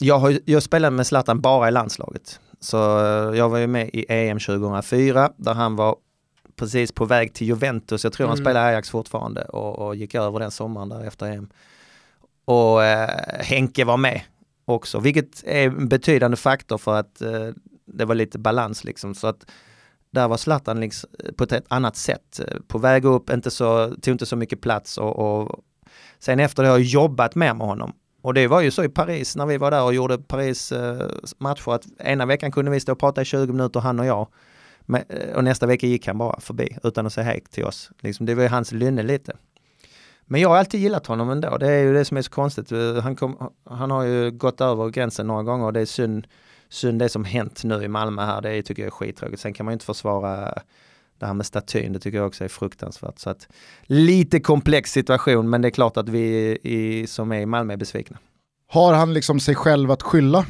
jag, 0.01 0.19
har, 0.19 0.39
jag 0.45 0.63
spelade 0.63 0.97
med 0.97 1.07
Zlatan 1.07 1.41
bara 1.41 1.69
i 1.69 1.71
landslaget. 1.71 2.41
Så 2.61 2.99
eh, 2.99 3.39
jag 3.39 3.49
var 3.49 3.59
ju 3.59 3.67
med 3.67 3.91
i 3.93 4.07
EM 4.09 4.39
2004 4.39 5.33
där 5.37 5.55
han 5.55 5.77
var 5.77 5.97
precis 6.57 6.93
på 6.93 7.05
väg 7.05 7.35
till 7.35 7.47
Juventus. 7.47 8.05
Jag 8.05 8.13
tror 8.13 8.27
han 8.27 8.37
Mm. 8.37 8.45
spelar 8.45 8.69
Ajax 8.69 8.91
fortfarande 8.91 9.45
och, 9.45 9.79
och 9.87 9.97
gick 9.97 10.15
över 10.15 10.39
den 10.41 10.51
sommaren 10.51 10.89
där 10.89 11.05
efter 11.05 11.27
EM. 11.27 11.49
Och 12.45 12.85
eh, 12.85 13.11
Henke 13.41 13.85
var 13.85 13.97
med 13.97 14.21
också, 14.65 14.99
vilket 14.99 15.43
är 15.47 15.67
en 15.67 15.89
betydande 15.89 16.37
faktor 16.37 16.79
för 16.79 16.95
att 17.01 17.21
eh, 17.23 17.49
det 17.87 18.05
var 18.05 18.15
lite 18.15 18.39
balans 18.39 18.85
liksom. 18.85 19.15
Så 19.15 19.27
att 19.27 19.47
där 20.11 20.29
var 20.29 20.37
Zlatan 20.37 20.81
liksom, 20.81 21.11
på 21.37 21.45
ett 21.45 21.65
annat 21.69 21.97
sätt. 21.97 22.41
eh, 22.49 22.57
På 22.69 22.79
väg 22.79 23.05
upp, 23.05 23.31
inte 23.31 23.51
så, 23.51 23.89
tog 24.03 24.15
inte 24.15 24.27
så 24.27 24.37
mycket 24.37 24.61
plats 24.61 24.99
och, 24.99 25.19
och 25.19 25.61
sen 26.23 26.41
efter 26.41 26.63
det 26.63 26.69
har 26.69 26.79
jag 26.79 26.87
jobbat 26.87 27.35
mer 27.35 27.55
med 27.55 27.67
honom. 27.67 27.93
Och 28.23 28.35
det 28.35 28.47
var 28.47 28.61
ju 28.61 28.71
så 28.71 28.85
i 28.85 28.89
Paris 28.89 29.37
när 29.37 29.47
vi 29.47 29.57
var 29.57 29.71
där 29.71 29.85
och 29.85 29.95
gjorde 29.95 30.19
Paris 30.19 30.73
eh, 30.73 31.11
matcher 31.39 31.73
att 31.73 31.87
ena 31.99 32.27
veckan 32.27 32.53
kunde 32.53 32.71
vi 32.71 32.81
stå 32.81 32.93
och 32.93 32.99
prata 32.99 33.23
i 33.23 33.25
20 33.25 33.53
minuter 33.53 33.81
han 33.81 34.01
och 34.01 34.07
jag. 34.07 34.29
Men, 34.81 35.03
eh, 35.09 35.37
och 35.37 35.45
nästa 35.45 35.67
vecka 35.67 35.87
gick 35.87 36.07
han 36.07 36.19
bara 36.19 36.41
förbi 36.41 36.79
utan 36.83 37.07
att 37.07 37.13
säga 37.13 37.25
hej 37.25 37.45
till 37.51 37.65
oss. 37.65 37.91
Liksom, 38.01 38.27
det 38.27 38.35
var 38.35 38.43
ju 38.43 38.49
hans 38.49 38.73
lynne 38.73 39.03
lite. 39.03 39.37
Men 40.25 40.41
jag 40.41 40.49
har 40.49 40.57
alltid 40.57 40.81
gillat 40.81 41.07
honom 41.07 41.31
ändå. 41.31 41.57
Det 41.59 41.71
är 41.71 41.83
ju 41.83 41.93
det 41.93 42.05
som 42.05 42.17
är 42.17 42.23
så 42.23 42.31
konstigt. 42.31 42.73
Eh, 42.73 42.97
han, 42.97 43.17
kom, 43.17 43.51
han 43.65 43.91
har 43.91 44.03
ju 44.03 44.31
gått 44.31 44.61
över 44.61 44.89
gränsen 44.89 45.27
några 45.27 45.43
gånger 45.43 45.67
och 45.67 45.73
det 45.73 45.81
är 45.81 45.87
synd, 45.87 46.27
synd 46.69 46.99
det 46.99 47.09
som 47.09 47.25
hänt 47.25 47.65
nu 47.65 47.83
i 47.83 47.89
Malmö 47.89 48.23
här. 48.23 48.41
Det 48.41 48.51
är, 48.51 48.63
tycker 48.63 48.83
jag 48.83 48.87
är 48.87 48.91
skittråkigt. 48.91 49.43
Sen 49.43 49.53
kan 49.53 49.67
man 49.67 49.73
ju 49.73 49.75
inte 49.75 49.87
försvara 49.87 50.55
det 51.23 51.27
här 51.27 51.35
med 51.35 51.47
statyn. 51.47 51.93
Det 51.93 51.99
tycker 51.99 52.19
jag 52.19 52.27
också 52.27 52.45
är 52.45 52.49
fruktansvärt. 52.49 53.19
Så 53.19 53.31
att, 53.31 53.49
lite 53.83 54.41
komplex 54.41 54.93
situation 54.93 55.51
men 55.51 55.63
det 55.63 55.69
är 55.69 55.71
klart 55.71 55.97
att 55.97 56.09
vi 56.09 56.59
i, 56.63 57.07
som 57.07 57.33
är 57.33 57.41
i 57.41 57.47
Malmö 57.47 57.73
är 57.73 57.77
besvikna. 57.77 58.19
Har 58.67 58.95
han 58.95 59.15
liksom 59.15 59.41
sig 59.41 59.55
själv 59.55 59.91
att 59.91 60.03
skylla? 60.03 60.47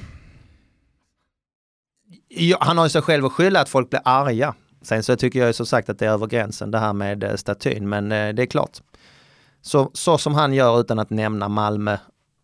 Ja, 2.28 2.58
han 2.61 2.78
har 2.78 2.85
ju 2.85 2.90
sig 2.90 3.02
själv 3.02 3.26
att 3.26 3.32
skylla 3.32 3.61
att 3.61 3.68
folk 3.68 3.90
blir 3.90 4.00
arga. 4.04 4.54
Sen 4.82 5.02
så 5.02 5.16
tycker 5.16 5.38
jag 5.38 5.46
ju 5.46 5.52
som 5.52 5.66
sagt 5.66 5.88
att 5.88 5.98
det 5.98 6.06
är 6.06 6.11
över 6.11 6.26
gränsen 6.26 6.70
det 6.70 6.78
här 6.78 6.92
med 6.92 7.24
eh, 7.24 7.35
statyn, 7.35 7.88
men 7.88 8.12
eh, 8.12 8.35
det 8.35 8.42
är 8.42 8.46
klart. 8.46 8.80
Så, 9.61 9.90
så 9.94 10.18
som 10.18 10.35
han 10.35 10.52
gör 10.54 10.80
utan 10.80 10.98
att 10.98 11.11
nämna 11.11 11.48
Malmö 11.48 11.96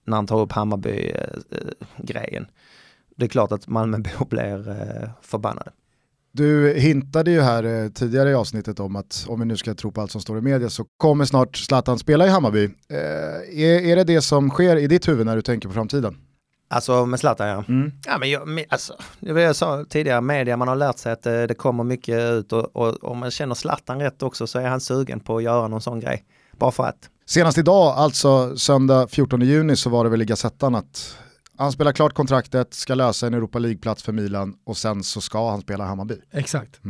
när 0.05 0.17
han 0.17 0.27
tar 0.27 0.41
upp 0.41 0.53
Hammarby-grejen. 0.53 2.47
det 3.17 3.25
är 3.25 3.29
klart 3.29 3.53
att 3.53 3.69
Malmöbor 3.69 4.27
blir 4.31 4.69
eh, 4.69 5.11
förbannade. 5.23 5.71
Du 6.33 6.75
hintade 6.75 7.31
ju 7.31 7.41
här 7.41 7.65
eh, 7.65 7.89
tidigare 7.89 8.31
i 8.31 8.35
avsnittet 8.35 8.81
om 8.81 8.97
att 8.97 9.25
om 9.29 9.41
vi 9.41 9.47
nu 9.47 9.57
ska 9.57 9.75
tro 9.75 9.93
på 9.93 10.01
allt 10.01 10.11
som 10.11 10.21
står 10.21 10.39
i 10.39 10.41
media 10.41 10.71
så 10.71 10.85
kommer 10.97 11.25
snart 11.25 11.57
Zlatan 11.57 11.99
spela 11.99 12.27
i 12.27 12.29
Hammarby. 12.29 12.65
Eh, 12.65 12.99
är, 13.61 13.81
är 13.81 13.97
det 13.97 14.05
det 14.05 14.21
som 14.21 14.51
sker 14.51 14.77
i 14.77 14.87
ditt 14.87 15.09
huvud 15.09 15.27
när 15.27 15.37
du 15.37 15.43
tänker 15.43 15.69
på 15.69 15.75
framtiden? 15.75 16.17
Alltså 16.71 17.07
med 17.07 17.21
Zlatan 17.21 17.49
ja. 17.49 17.65
Ja 18.07 18.19
men 18.19 18.31
jag, 18.31 18.49
men, 18.49 18.65
alltså, 18.69 18.95
det 19.21 19.33
var 19.33 19.41
jag 19.41 19.57
sa 19.57 19.85
tidigare, 19.89 20.21
media, 20.21 20.57
man 20.57 20.69
har 20.69 20.77
lärt 20.77 20.99
sig 20.99 21.13
att 21.13 21.27
eh, 21.27 21.43
det 21.43 21.55
kommer 21.55 21.85
mycket 21.85 22.19
ut 22.19 22.53
och, 22.53 22.77
och 22.77 23.05
om 23.05 23.19
man 23.19 23.31
känner 23.31 23.55
Zlatan 23.55 24.01
rätt 24.01 24.23
också 24.23 24.47
så 24.47 24.59
är 24.59 24.69
han 24.69 24.81
sugen 24.81 25.21
på 25.21 25.37
att 25.37 25.43
göra 25.43 25.69
någon 25.69 25.81
sån 25.81 26.01
grej. 26.01 26.25
Bara 26.59 26.71
för 26.71 26.85
att. 26.85 27.11
Senast 27.27 27.59
idag, 27.59 27.95
alltså 27.97 28.57
söndag 28.57 29.09
14 29.09 29.41
juni, 29.41 29.77
så 29.77 29.91
var 29.91 30.05
det 30.05 30.11
väl 30.11 30.23
i 30.23 30.25
Gazettan 30.25 30.75
att 30.75 31.19
han 31.59 31.73
spelar 31.73 31.93
klart 31.93 32.15
kontraktet, 32.15 32.75
ska 32.75 32.95
lösa 32.95 33.27
en 33.27 33.35
Europa 33.35 33.59
League-plats 33.59 34.03
för 34.03 34.13
Milan 34.13 34.55
och 34.67 34.77
sen 34.77 35.03
så 35.05 35.21
ska 35.21 35.51
han 35.51 35.61
spela 35.61 35.85
Hammarby. 35.85 36.15
Exakt. 36.33 36.81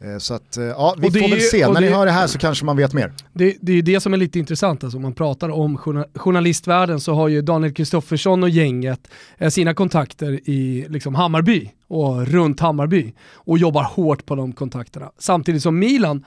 Eh, 0.00 0.18
Så 0.18 0.34
att, 0.34 0.56
eh, 0.56 0.64
ja, 0.64 0.94
vi 0.98 1.10
får 1.10 1.28
väl 1.30 1.40
se. 1.40 1.68
När 1.68 1.80
ni 1.80 1.86
det- 1.88 1.94
hör 1.94 2.06
det 2.06 2.12
här 2.12 2.26
så 2.26 2.38
kanske 2.38 2.64
man 2.64 2.76
vet 2.76 2.92
mer. 2.92 3.12
Det, 3.32 3.56
det 3.60 3.72
är 3.72 3.76
ju 3.76 3.82
det 3.82 4.00
som 4.00 4.12
är 4.12 4.16
lite 4.16 4.38
intressant, 4.38 4.84
alltså, 4.84 4.96
om 4.96 5.02
man 5.02 5.12
pratar 5.14 5.48
om 5.48 5.76
journa- 5.78 6.06
journalistvärlden 6.14 7.00
så 7.00 7.14
har 7.14 7.28
ju 7.28 7.42
Daniel 7.42 7.74
Kristoffersson 7.74 8.42
och 8.42 8.48
gänget 8.48 9.08
eh, 9.38 9.48
sina 9.50 9.74
kontakter 9.74 10.40
i 10.50 10.86
liksom, 10.88 11.14
Hammarby 11.14 11.70
och 11.88 12.26
runt 12.26 12.60
Hammarby 12.60 13.12
och 13.34 13.58
jobbar 13.58 13.82
hårt 13.84 14.26
på 14.26 14.34
de 14.34 14.52
kontakterna. 14.52 15.10
Samtidigt 15.18 15.62
som 15.62 15.78
Milan 15.78 16.24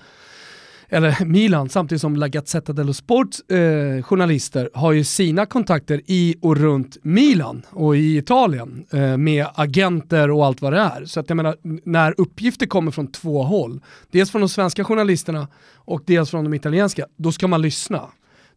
eller 0.90 1.26
Milan, 1.26 1.70
samtidigt 1.70 2.02
som 2.02 2.16
La 2.16 2.28
Gazzetta 2.28 2.74
dello 2.74 2.94
Sports 2.94 3.40
eh, 3.52 4.04
journalister 4.04 4.70
har 4.74 4.92
ju 4.92 5.04
sina 5.04 5.46
kontakter 5.46 6.02
i 6.06 6.36
och 6.42 6.58
runt 6.58 6.98
Milan 7.02 7.62
och 7.70 7.98
i 7.98 8.18
Italien 8.18 8.86
eh, 8.94 9.18
med 9.18 9.46
agenter 9.56 10.32
och 10.32 10.46
allt 10.46 10.62
vad 10.62 10.74
det 10.74 10.80
är. 10.80 11.06
Så 11.06 11.20
att 11.20 11.30
jag 11.30 11.36
menar, 11.36 11.56
när 11.84 12.14
uppgifter 12.18 12.66
kommer 12.66 12.92
från 12.92 13.08
två 13.12 13.44
håll, 13.44 13.80
dels 14.12 14.32
från 14.32 14.42
de 14.42 14.50
svenska 14.50 14.84
journalisterna 14.84 15.48
och 15.76 16.02
dels 16.06 16.30
från 16.30 16.44
de 16.44 16.54
italienska, 16.54 17.06
då 17.18 17.32
ska 17.32 17.48
man 17.48 17.62
lyssna. 17.62 18.02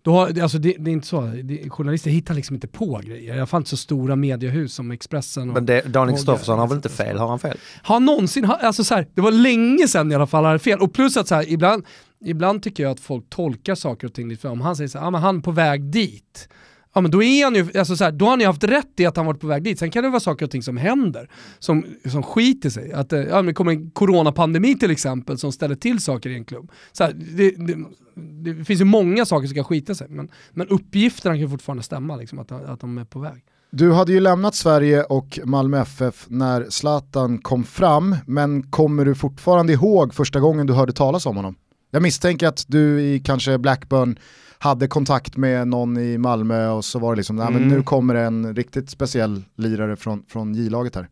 Då 0.03 0.13
har, 0.13 0.41
alltså 0.43 0.59
det, 0.59 0.75
det 0.79 0.91
är 0.91 0.93
inte 0.93 1.07
så, 1.07 1.21
det, 1.45 1.71
journalister 1.71 2.11
hittar 2.11 2.35
liksom 2.35 2.55
inte 2.55 2.67
på 2.69 3.01
grejer. 3.05 3.37
Jag 3.37 3.49
fann 3.49 3.61
inte 3.61 3.71
så 3.71 3.77
stora 3.77 4.17
mediehus 4.17 4.75
som 4.75 4.91
Expressen 4.91 5.49
och 5.49 5.55
Men 5.55 5.67
det, 5.67 5.81
Daniel 5.81 6.13
och- 6.13 6.19
Kristoffersson 6.19 6.59
har 6.59 6.67
väl 6.69 6.77
inte 6.77 6.89
fel? 6.89 7.19
Har 7.19 7.29
han 7.29 7.39
fel? 7.39 7.59
har 7.83 7.95
han 7.95 8.05
någonsin, 8.05 8.45
alltså 8.61 8.85
så 8.85 8.95
här, 8.95 9.07
det 9.15 9.21
var 9.21 9.31
länge 9.31 9.89
sedan 9.89 10.13
i 10.13 10.15
alla 10.15 10.27
fall 10.27 10.45
han 10.45 10.51
hade 10.51 10.59
fel. 10.59 10.79
Och 10.81 10.93
plus 10.93 11.17
att 11.17 11.29
så 11.29 11.35
här, 11.35 11.49
ibland, 11.53 11.85
ibland 12.25 12.63
tycker 12.63 12.83
jag 12.83 12.93
att 12.93 13.01
folk 13.01 13.31
tolkar 13.31 13.75
saker 13.75 14.07
och 14.07 14.15
ting 14.15 14.29
lite 14.29 14.41
för 14.41 14.49
om 14.49 14.61
han 14.61 14.77
säger 14.77 14.89
så 14.89 14.99
här, 14.99 15.07
ah, 15.07 15.11
men 15.11 15.21
han 15.21 15.37
är 15.37 15.41
på 15.41 15.51
väg 15.51 15.85
dit. 15.85 16.49
Ja 16.95 17.01
men 17.01 17.11
då 17.11 17.23
är 17.23 17.45
han 17.45 17.55
ju, 17.55 17.79
alltså 17.79 17.97
så 17.97 18.05
här, 18.05 18.13
då 18.13 18.25
har 18.25 18.31
han 18.31 18.41
ju 18.41 18.47
haft 18.47 18.65
rätt 18.65 19.01
i 19.01 19.07
att 19.07 19.17
han 19.17 19.27
varit 19.27 19.41
på 19.41 19.47
väg 19.47 19.63
dit. 19.63 19.79
Sen 19.79 19.91
kan 19.91 20.05
det 20.05 20.11
vara 20.11 20.21
saker 20.21 20.45
och 20.45 20.51
ting 20.51 20.63
som 20.63 20.77
händer, 20.77 21.31
som, 21.59 21.85
som 22.11 22.23
skiter 22.23 22.71
sig. 22.71 22.93
Att 22.93 23.13
eh, 23.13 23.21
ja, 23.21 23.37
men 23.37 23.47
det 23.47 23.55
kommer 23.55 23.73
en 23.73 23.91
coronapandemi 23.91 24.79
till 24.79 24.91
exempel 24.91 25.39
som 25.39 25.53
ställer 25.53 25.75
till 25.75 26.01
saker 26.01 26.31
i 26.31 26.35
en 26.35 26.45
klubb. 26.45 26.71
Så 26.93 27.05
här, 27.05 27.13
det, 27.13 27.51
det, 27.51 27.85
det 28.15 28.65
finns 28.65 28.81
ju 28.81 28.85
många 28.85 29.27
saker 29.27 29.47
som 29.47 29.55
kan 29.55 29.65
skita 29.65 29.95
sig, 29.95 30.07
men, 30.11 30.29
men 30.51 30.69
uppgifterna 30.69 31.39
kan 31.39 31.51
fortfarande 31.51 31.83
stämma, 31.83 32.17
liksom, 32.17 32.39
att, 32.39 32.53
att 32.53 32.81
de 32.81 32.99
är 32.99 33.05
på 33.05 33.19
väg. 33.19 33.45
Du 33.73 33.93
hade 33.93 34.13
ju 34.13 34.21
lämnat 34.21 34.55
Sverige 34.55 35.05
och 35.05 35.39
Malmö 35.45 35.81
FF 35.81 36.27
när 36.29 36.67
Zlatan 36.71 37.39
kom 37.39 37.65
fram, 37.65 38.17
men 38.27 38.63
kommer 38.63 39.05
du 39.05 39.15
fortfarande 39.15 39.73
ihåg 39.73 40.15
första 40.15 40.41
gången 40.41 40.67
du 40.67 40.73
hörde 40.73 40.93
talas 40.93 41.27
om 41.27 41.37
honom? 41.37 41.55
Jag 41.91 42.03
misstänker 42.03 42.47
att 42.47 42.65
du 42.69 43.03
i 43.03 43.21
kanske 43.21 43.59
Blackburn 43.59 44.19
hade 44.59 44.89
kontakt 44.89 45.37
med 45.37 45.69
någon 45.69 45.99
i 45.99 46.19
Malmö 46.19 46.69
och 46.69 46.85
så 46.85 46.99
var 46.99 47.13
det 47.13 47.17
liksom, 47.17 47.41
mm. 47.41 47.55
men 47.55 47.69
nu 47.69 47.83
kommer 47.83 48.15
en 48.15 48.55
riktigt 48.57 48.91
speciell 48.91 49.43
lirare 49.57 49.97
från, 49.97 50.25
från 50.29 50.55
J-laget 50.55 50.95
här. 50.95 51.09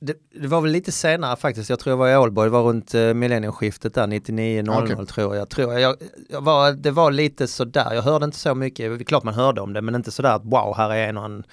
Det, 0.00 0.14
det, 0.40 0.46
var 0.46 0.60
väl 0.60 0.70
lite 0.70 0.92
senare 0.92 1.36
faktiskt, 1.36 1.70
jag 1.70 1.78
tror 1.78 1.92
jag 1.92 1.96
var 1.96 2.08
i 2.08 2.16
Ålborg, 2.16 2.46
det 2.46 2.52
var 2.52 2.62
runt 2.62 2.94
uh, 2.94 3.14
millennieskiftet 3.14 3.94
där, 3.94 4.06
99-00 4.06 4.82
okay. 4.82 5.06
tror 5.06 5.36
jag. 5.36 5.48
tror 5.48 5.78
jag, 5.78 5.96
jag 6.28 6.40
var, 6.40 6.72
det 6.72 6.90
var 6.90 7.10
lite 7.10 7.46
sådär, 7.46 7.94
jag 7.94 8.02
hörde 8.02 8.24
inte 8.24 8.38
så 8.38 8.54
mycket, 8.54 8.98
det 8.98 9.04
klart 9.04 9.24
man 9.24 9.34
hörde 9.34 9.60
om 9.60 9.72
det, 9.72 9.82
men 9.82 9.94
inte 9.94 10.10
sådär 10.10 10.34
att 10.34 10.44
wow, 10.44 10.74
här 10.76 10.94
är 10.94 11.12
någon 11.12 11.44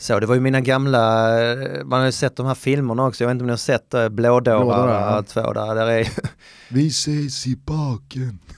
så 0.00 0.20
det 0.20 0.26
var 0.26 0.34
ju 0.34 0.40
mina 0.40 0.60
gamla, 0.60 1.28
man 1.84 1.98
har 1.98 2.06
ju 2.06 2.12
sett 2.12 2.36
de 2.36 2.46
här 2.46 2.54
filmerna 2.54 3.06
också, 3.06 3.24
jag 3.24 3.28
vet 3.28 3.34
inte 3.34 3.42
om 3.42 3.46
ni 3.46 3.52
har 3.52 3.56
sett 3.56 3.94
uh, 3.94 4.08
Blådårar 4.08 4.64
Blådåra, 4.64 5.00
ja. 5.00 5.22
två 5.22 5.52
där, 5.52 5.74
där 5.74 5.86
är 5.86 6.08
Vi 6.68 6.86
ses 6.86 7.46
i 7.46 7.56
baken. 7.56 8.38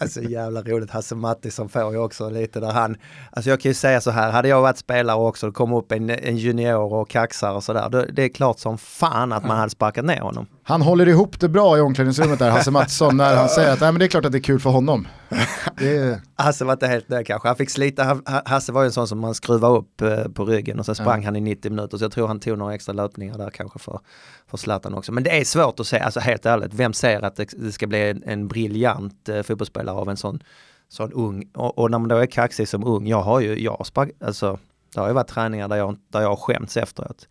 Alltså 0.00 0.22
jävla 0.22 0.62
roligt, 0.62 0.90
Hasse 0.90 1.14
Mattisson 1.14 1.68
får 1.68 1.92
ju 1.92 1.98
också 1.98 2.30
lite 2.30 2.60
där 2.60 2.70
han, 2.72 2.96
alltså 3.30 3.50
jag 3.50 3.60
kan 3.60 3.70
ju 3.70 3.74
säga 3.74 4.00
så 4.00 4.10
här, 4.10 4.30
hade 4.30 4.48
jag 4.48 4.62
varit 4.62 4.78
spelare 4.78 5.16
också, 5.16 5.46
det 5.46 5.52
kom 5.52 5.72
upp 5.72 5.92
en, 5.92 6.10
en 6.10 6.36
junior 6.36 6.92
och 6.92 7.08
kaxar 7.08 7.52
och 7.52 7.64
sådär, 7.64 8.10
det 8.12 8.22
är 8.22 8.28
klart 8.28 8.58
som 8.58 8.78
fan 8.78 9.32
att 9.32 9.46
man 9.46 9.58
hade 9.58 9.70
sparkat 9.70 10.04
ner 10.04 10.20
honom. 10.20 10.46
Han 10.62 10.82
håller 10.82 11.08
ihop 11.08 11.40
det 11.40 11.48
bra 11.48 11.78
i 11.78 11.80
omklädningsrummet 11.80 12.38
där, 12.38 12.50
Hasse 12.50 12.70
Mattisson, 12.70 13.16
när 13.16 13.36
han 13.36 13.48
säger 13.48 13.72
att 13.72 13.80
Nej, 13.80 13.92
men 13.92 13.98
det 13.98 14.04
är 14.04 14.08
klart 14.08 14.24
att 14.24 14.32
det 14.32 14.38
är 14.38 14.42
kul 14.42 14.60
för 14.60 14.70
honom. 14.70 15.08
Är... 15.80 16.20
Hasse 16.42 16.64
var 16.64 16.72
inte 16.72 16.86
helt 16.86 17.08
nöjd 17.08 17.26
kanske, 17.26 17.48
han 17.48 17.56
fick 17.56 17.70
slita, 17.70 18.20
Hasse 18.44 18.72
var 18.72 18.82
ju 18.82 18.86
en 18.86 18.92
sån 18.92 19.08
som 19.08 19.18
man 19.18 19.34
skruvade 19.34 19.78
upp 19.78 20.00
eh, 20.00 20.24
på 20.24 20.44
ryggen 20.44 20.78
och 20.78 20.86
sen 20.86 20.94
sprang 20.94 21.22
ja. 21.22 21.24
han 21.24 21.36
i 21.36 21.40
90 21.40 21.70
minuter, 21.70 21.98
så 21.98 22.04
jag 22.04 22.12
tror 22.12 22.26
han 22.26 22.40
tog 22.40 22.58
några 22.58 22.74
extra 22.74 22.92
löpningar 22.92 23.38
där 23.38 23.50
kanske 23.50 23.78
för, 23.78 24.00
för 24.46 24.56
Zlatan 24.56 24.94
också. 24.94 25.12
Men 25.12 25.24
det 25.24 25.40
är 25.40 25.44
svårt 25.44 25.80
att 25.80 25.86
säga, 25.86 26.04
alltså 26.04 26.20
helt 26.20 26.46
ärligt, 26.46 26.74
vem 26.74 26.92
säger 26.92 27.22
att 27.22 27.36
det, 27.36 27.72
ska 27.72 27.86
bli 27.86 28.10
en, 28.10 28.22
en 28.26 28.48
briljant 28.48 29.28
eh, 29.28 29.42
fotbollsspelare 29.42 29.96
av 29.96 30.08
en 30.08 30.16
sån, 30.16 30.42
sån 30.88 31.12
ung, 31.12 31.50
och, 31.54 31.78
och, 31.78 31.90
när 31.90 31.98
man 31.98 32.08
då 32.08 32.16
är 32.16 32.26
kaxig 32.26 32.68
som 32.68 32.84
ung, 32.84 33.06
jag 33.06 33.22
har 33.22 33.40
ju, 33.40 33.62
jag 33.62 33.86
sprang, 33.86 34.10
alltså, 34.20 34.58
det 34.94 35.00
har 35.00 35.08
ju 35.08 35.14
varit 35.14 35.28
träningar 35.28 35.68
där 35.68 35.76
jag, 35.76 35.96
där 36.08 36.20
jag 36.20 36.28
har 36.28 36.36
skämts 36.36 36.76
efteråt. 36.76 37.28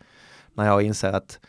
När 0.53 0.65
jag 0.65 0.81
inser 0.81 1.11
att 1.11 1.39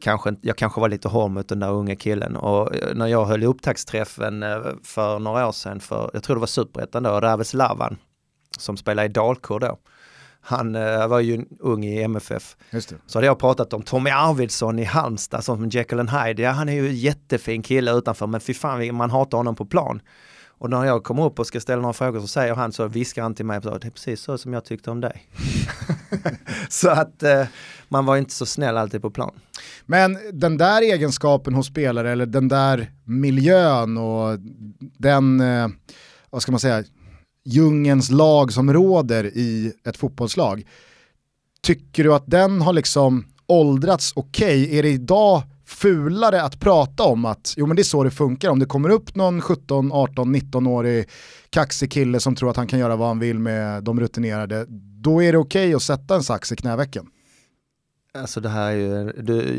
kanske, 0.00 0.36
jag 0.40 0.56
kanske 0.56 0.80
var 0.80 0.88
lite 0.88 1.08
hård 1.08 1.30
mot 1.30 1.48
den 1.48 1.60
där 1.60 1.70
unga 1.70 1.96
killen 1.96 2.36
och 2.36 2.76
eh, 2.76 2.94
när 2.94 3.06
jag 3.06 3.24
höll 3.24 3.44
upptaktsträffen 3.44 4.42
eh, 4.42 4.58
för 4.84 5.18
några 5.18 5.48
år 5.48 5.52
sedan 5.52 5.80
för, 5.80 6.10
jag 6.12 6.22
tror 6.22 6.36
det 6.36 6.40
var 6.40 6.46
superettan 6.46 7.02
då, 7.02 7.20
Raves 7.20 7.54
Lavan 7.54 7.96
som 8.58 8.76
spelade 8.76 9.06
i 9.06 9.08
Dalkurd 9.08 9.60
då. 9.60 9.78
Han 10.40 10.72
var 11.08 11.20
ju 11.20 11.44
ung 11.60 11.84
i 11.84 12.02
MFF. 12.02 12.56
Så 13.06 13.18
hade 13.18 13.26
jag 13.26 13.38
pratat 13.38 13.72
om 13.72 13.82
Tommy 13.82 14.10
Arvidsson 14.10 14.78
i 14.78 14.84
Halmstad 14.84 15.44
som 15.44 15.68
Jekyll 15.68 16.00
and 16.00 16.10
Hyde. 16.10 16.42
Ja, 16.42 16.50
han 16.50 16.68
är 16.68 16.72
ju 16.72 16.92
jättefin 16.92 17.62
kille 17.62 17.92
utanför 17.92 18.26
men 18.26 18.40
fy 18.40 18.54
fan 18.54 18.94
man 18.94 19.10
hatar 19.10 19.38
honom 19.38 19.56
på 19.56 19.66
plan. 19.66 20.00
Och 20.58 20.70
när 20.70 20.84
jag 20.84 21.04
kommer 21.04 21.24
upp 21.24 21.38
och 21.38 21.46
ska 21.46 21.60
ställa 21.60 21.82
några 21.82 21.92
frågor 21.92 22.20
så 22.20 22.26
säger 22.26 22.54
han 22.54 22.72
så, 22.72 22.86
viskar 22.86 23.22
han 23.22 23.34
till 23.34 23.44
mig, 23.44 23.60
det 23.60 23.68
är 23.68 23.90
precis 23.90 24.20
så 24.20 24.38
som 24.38 24.52
jag 24.52 24.64
tyckte 24.64 24.90
om 24.90 25.00
dig. 25.00 25.28
så 26.68 26.90
att 26.90 27.22
eh, 27.22 27.44
man 27.88 28.06
var 28.06 28.16
inte 28.16 28.34
så 28.34 28.46
snäll 28.46 28.76
alltid 28.76 29.02
på 29.02 29.10
plan. 29.10 29.40
Men 29.90 30.18
den 30.32 30.58
där 30.58 30.82
egenskapen 30.82 31.54
hos 31.54 31.66
spelare, 31.66 32.12
eller 32.12 32.26
den 32.26 32.48
där 32.48 32.92
miljön 33.04 33.98
och 33.98 34.38
den, 34.98 35.40
eh, 35.40 35.68
vad 36.30 36.42
ska 36.42 36.52
man 36.52 36.60
säga, 36.60 36.84
djungens 37.44 38.10
lag 38.10 38.52
som 38.52 38.72
råder 38.72 39.24
i 39.24 39.72
ett 39.84 39.96
fotbollslag. 39.96 40.64
Tycker 41.62 42.04
du 42.04 42.14
att 42.14 42.26
den 42.26 42.60
har 42.60 42.72
liksom 42.72 43.26
åldrats 43.46 44.12
okej? 44.16 44.62
Okay? 44.62 44.78
Är 44.78 44.82
det 44.82 44.90
idag 44.90 45.42
fulare 45.66 46.42
att 46.42 46.60
prata 46.60 47.02
om 47.02 47.24
att 47.24 47.54
jo 47.56 47.66
men 47.66 47.76
det 47.76 47.82
är 47.82 47.84
så 47.84 48.04
det 48.04 48.10
funkar. 48.10 48.50
Om 48.50 48.58
det 48.58 48.66
kommer 48.66 48.88
upp 48.88 49.14
någon 49.14 49.40
17, 49.40 49.92
18, 49.92 50.36
19-årig 50.36 51.08
kaxig 51.50 51.92
kille 51.92 52.20
som 52.20 52.34
tror 52.34 52.50
att 52.50 52.56
han 52.56 52.66
kan 52.66 52.78
göra 52.78 52.96
vad 52.96 53.08
han 53.08 53.18
vill 53.18 53.38
med 53.38 53.84
de 53.84 54.00
rutinerade, 54.00 54.66
då 55.02 55.22
är 55.22 55.32
det 55.32 55.38
okej 55.38 55.66
okay 55.66 55.74
att 55.74 55.82
sätta 55.82 56.14
en 56.14 56.22
sax 56.22 56.52
i 56.52 56.56
knävecken. 56.56 57.06
Alltså 58.14 58.40
det 58.40 58.48
här 58.48 58.70
är 58.70 58.76
ju, 58.76 59.12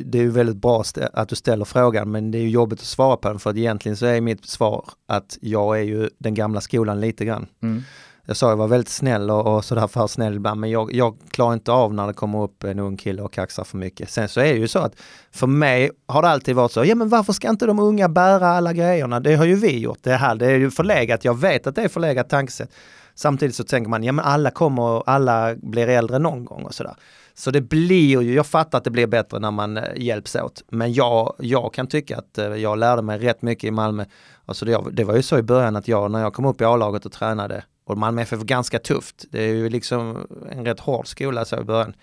det 0.03 0.17
är 0.17 0.21
ju 0.21 0.31
väldigt 0.31 0.55
bra 0.55 0.83
att 1.13 1.29
du 1.29 1.35
ställer 1.35 1.65
frågan 1.65 2.12
men 2.12 2.31
det 2.31 2.38
är 2.38 2.41
ju 2.41 2.49
jobbigt 2.49 2.79
att 2.79 2.85
svara 2.85 3.17
på 3.17 3.27
den 3.27 3.39
för 3.39 3.49
att 3.49 3.55
egentligen 3.55 3.97
så 3.97 4.05
är 4.05 4.21
mitt 4.21 4.45
svar 4.45 4.89
att 5.07 5.38
jag 5.41 5.79
är 5.79 5.83
ju 5.83 6.09
den 6.17 6.33
gamla 6.33 6.62
skolan 6.62 7.01
lite 7.01 7.25
grann. 7.25 7.47
Mm 7.62 7.83
jag 8.29 8.38
sa 8.38 8.49
jag 8.49 8.57
var 8.57 8.67
väldigt 8.67 8.89
snäll 8.89 9.31
och, 9.31 9.55
och 9.55 9.65
sådär 9.65 9.88
för 9.88 10.07
snäll 10.07 10.35
ibland 10.35 10.62
men 10.62 10.69
jag, 10.69 10.93
jag 10.93 11.17
klarar 11.31 11.53
inte 11.53 11.71
av 11.71 11.93
när 11.93 12.07
det 12.07 12.13
kommer 12.13 12.43
upp 12.43 12.63
en 12.63 12.79
ung 12.79 12.97
kille 12.97 13.21
och 13.21 13.33
kaxar 13.33 13.63
för 13.63 13.77
mycket. 13.77 14.09
Sen 14.09 14.29
så 14.29 14.39
är 14.39 14.53
det 14.53 14.59
ju 14.59 14.67
så 14.67 14.79
att 14.79 14.95
för 15.31 15.47
mig 15.47 15.91
har 16.07 16.21
det 16.21 16.29
alltid 16.29 16.55
varit 16.55 16.71
så, 16.71 16.85
ja 16.85 16.95
men 16.95 17.09
varför 17.09 17.33
ska 17.33 17.49
inte 17.49 17.65
de 17.65 17.79
unga 17.79 18.09
bära 18.09 18.47
alla 18.47 18.73
grejerna? 18.73 19.19
Det 19.19 19.35
har 19.35 19.45
ju 19.45 19.55
vi 19.55 19.79
gjort. 19.79 19.97
Det 20.01 20.15
här 20.15 20.35
det 20.35 20.45
är 20.45 20.57
ju 20.57 20.71
förlegat, 20.71 21.25
jag 21.25 21.39
vet 21.39 21.67
att 21.67 21.75
det 21.75 21.81
är 21.81 21.88
förlegat 21.88 22.29
tankesätt. 22.29 22.69
Samtidigt 23.15 23.55
så 23.55 23.63
tänker 23.63 23.89
man, 23.89 24.03
ja 24.03 24.12
men 24.12 24.25
alla 24.25 24.51
kommer, 24.51 25.09
alla 25.09 25.55
blir 25.55 25.88
äldre 25.88 26.19
någon 26.19 26.45
gång 26.45 26.63
och 26.63 26.73
sådär. 26.73 26.95
Så 27.39 27.52
det 27.52 27.62
blir 27.62 28.21
ju, 28.21 28.34
jag 28.34 28.45
fattar 28.45 28.78
att 28.78 28.84
det 28.84 28.91
blir 28.91 29.08
bättre 29.08 29.39
när 29.39 29.52
man 29.52 29.78
eh, 29.78 29.84
hjälps 29.95 30.36
åt. 30.36 30.63
Men 30.69 30.93
jag, 30.93 31.36
jag 31.39 31.73
kan 31.73 31.88
tycka 31.88 32.17
att 32.17 32.38
eh, 32.38 32.45
jag 32.45 32.78
lärde 32.78 33.02
mig 33.02 33.19
rätt 33.19 33.41
mycket 33.41 33.63
i 33.63 33.71
Malmö. 33.71 34.06
Alltså 34.45 34.65
det, 34.65 34.84
det 34.91 35.04
var 35.04 35.15
ju 35.15 35.21
så 35.21 35.38
i 35.38 35.41
början 35.41 35.75
att 35.75 35.88
jag, 35.88 36.12
när 36.12 36.19
jag 36.19 36.34
kom 36.34 36.45
upp 36.45 36.62
i 36.62 36.63
A-laget 36.63 37.06
och 37.06 37.12
tränade, 37.12 37.63
och 37.86 37.97
Malmö 37.97 38.21
FF 38.21 38.41
är 38.41 38.45
ganska 38.45 38.80
tufft. 38.80 39.25
Det 39.32 39.43
är 39.43 39.54
ju 39.54 39.69
liksom 39.69 40.28
en 40.52 40.65
rätt 40.65 40.80
hård 40.80 41.08
skola 41.08 41.45
så 41.45 41.60
i 41.60 41.63
början. 41.63 41.93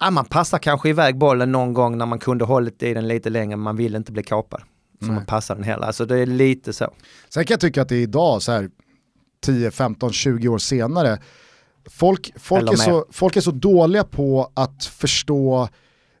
Ja, 0.00 0.10
man 0.10 0.24
passar 0.24 0.58
kanske 0.58 0.88
iväg 0.88 1.18
bollen 1.18 1.52
någon 1.52 1.72
gång 1.72 1.98
när 1.98 2.06
man 2.06 2.18
kunde 2.18 2.44
hållit 2.44 2.82
i 2.82 2.94
den 2.94 3.08
lite 3.08 3.30
längre, 3.30 3.56
men 3.56 3.64
man 3.64 3.76
vill 3.76 3.94
inte 3.94 4.12
bli 4.12 4.22
kapad. 4.22 4.60
Så 5.00 5.06
Nej. 5.06 5.14
man 5.14 5.26
passar 5.26 5.54
den 5.54 5.64
heller. 5.64 5.86
Alltså 5.86 6.06
det 6.06 6.18
är 6.18 6.26
lite 6.26 6.72
så. 6.72 6.94
Sen 7.28 7.44
kan 7.44 7.54
jag 7.54 7.60
tycka 7.60 7.82
att 7.82 7.88
det 7.88 7.96
är 7.96 8.02
idag, 8.02 8.42
så 8.42 8.52
här 8.52 8.70
10, 9.40 9.70
15, 9.70 10.12
20 10.12 10.48
år 10.48 10.58
senare, 10.58 11.18
folk, 11.90 12.32
folk, 12.36 12.72
är 12.72 12.76
så, 12.76 13.06
folk 13.10 13.36
är 13.36 13.40
så 13.40 13.50
dåliga 13.50 14.04
på 14.04 14.50
att 14.54 14.84
förstå 14.84 15.68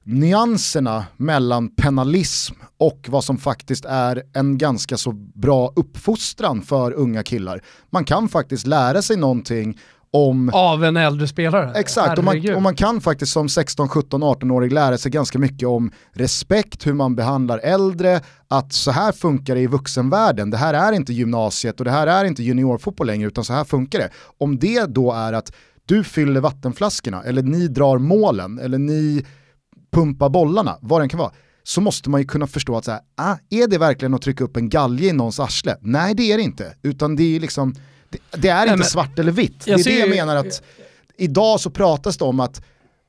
nyanserna 0.04 1.06
mellan 1.16 1.68
penalism 1.68 2.54
och 2.78 3.06
vad 3.08 3.24
som 3.24 3.38
faktiskt 3.38 3.84
är 3.84 4.22
en 4.32 4.58
ganska 4.58 4.96
så 4.96 5.12
bra 5.12 5.72
uppfostran 5.76 6.62
för 6.62 6.92
unga 6.92 7.22
killar. 7.22 7.62
Man 7.90 8.04
kan 8.04 8.28
faktiskt 8.28 8.66
lära 8.66 9.02
sig 9.02 9.16
någonting 9.16 9.78
om... 10.14 10.50
Av 10.52 10.84
en 10.84 10.96
äldre 10.96 11.26
spelare? 11.26 11.72
Exakt, 11.74 12.18
och 12.18 12.24
man, 12.24 12.54
och 12.54 12.62
man, 12.62 12.74
kan 12.74 13.00
faktiskt 13.00 13.32
som 13.32 13.48
16, 13.48 13.88
17, 13.88 14.22
18-årig 14.22 14.72
lära 14.72 14.98
sig 14.98 15.10
ganska 15.10 15.38
mycket 15.38 15.68
om 15.68 15.90
respekt, 16.12 16.86
hur 16.86 16.92
man 16.92 17.16
behandlar 17.16 17.58
äldre, 17.58 18.20
att 18.48 18.72
så 18.72 18.90
här 18.90 19.12
funkar 19.12 19.54
det 19.54 19.60
i 19.60 19.66
vuxenvärlden, 19.66 20.50
det 20.50 20.56
här 20.56 20.74
är 20.74 20.92
inte 20.92 21.12
gymnasiet 21.12 21.78
och 21.78 21.84
det 21.84 21.90
här 21.90 22.06
är 22.06 22.24
inte 22.24 22.42
juniorfotboll 22.42 23.06
längre 23.06 23.28
utan 23.28 23.44
så 23.44 23.52
här 23.52 23.64
funkar 23.64 23.98
det. 23.98 24.10
Om 24.38 24.58
det 24.58 24.86
då 24.86 25.12
är 25.12 25.32
att 25.32 25.52
du 25.86 26.04
fyller 26.04 26.40
vattenflaskorna 26.40 27.22
eller 27.22 27.42
ni 27.42 27.68
drar 27.68 27.98
målen 27.98 28.58
eller 28.58 28.78
ni 28.78 29.26
pumpa 29.92 30.28
bollarna, 30.28 30.78
vad 30.80 31.00
den 31.00 31.08
kan 31.08 31.18
vara, 31.18 31.32
så 31.62 31.80
måste 31.80 32.10
man 32.10 32.20
ju 32.20 32.26
kunna 32.26 32.46
förstå 32.46 32.76
att 32.76 32.84
så 32.84 32.90
här, 32.90 33.00
ah, 33.16 33.36
är 33.50 33.68
det 33.68 33.78
verkligen 33.78 34.14
att 34.14 34.22
trycka 34.22 34.44
upp 34.44 34.56
en 34.56 34.68
galge 34.68 35.06
i 35.06 35.12
någons 35.12 35.40
arsle? 35.40 35.76
Nej 35.80 36.14
det 36.14 36.32
är 36.32 36.36
det 36.36 36.42
inte, 36.42 36.74
utan 36.82 37.16
det 37.16 37.36
är 37.36 37.40
liksom, 37.40 37.74
det, 38.30 38.40
det 38.40 38.48
är 38.48 38.54
Nej, 38.54 38.64
inte 38.64 38.76
men, 38.76 38.86
svart 38.86 39.18
eller 39.18 39.32
vitt. 39.32 39.64
Det 39.64 39.70
är 39.72 39.84
det 39.84 39.98
jag 39.98 40.08
menar 40.08 40.36
att 40.36 40.62
idag 41.16 41.60
så 41.60 41.70
pratas 41.70 42.16
det 42.16 42.24
om 42.24 42.40
att 42.40 42.64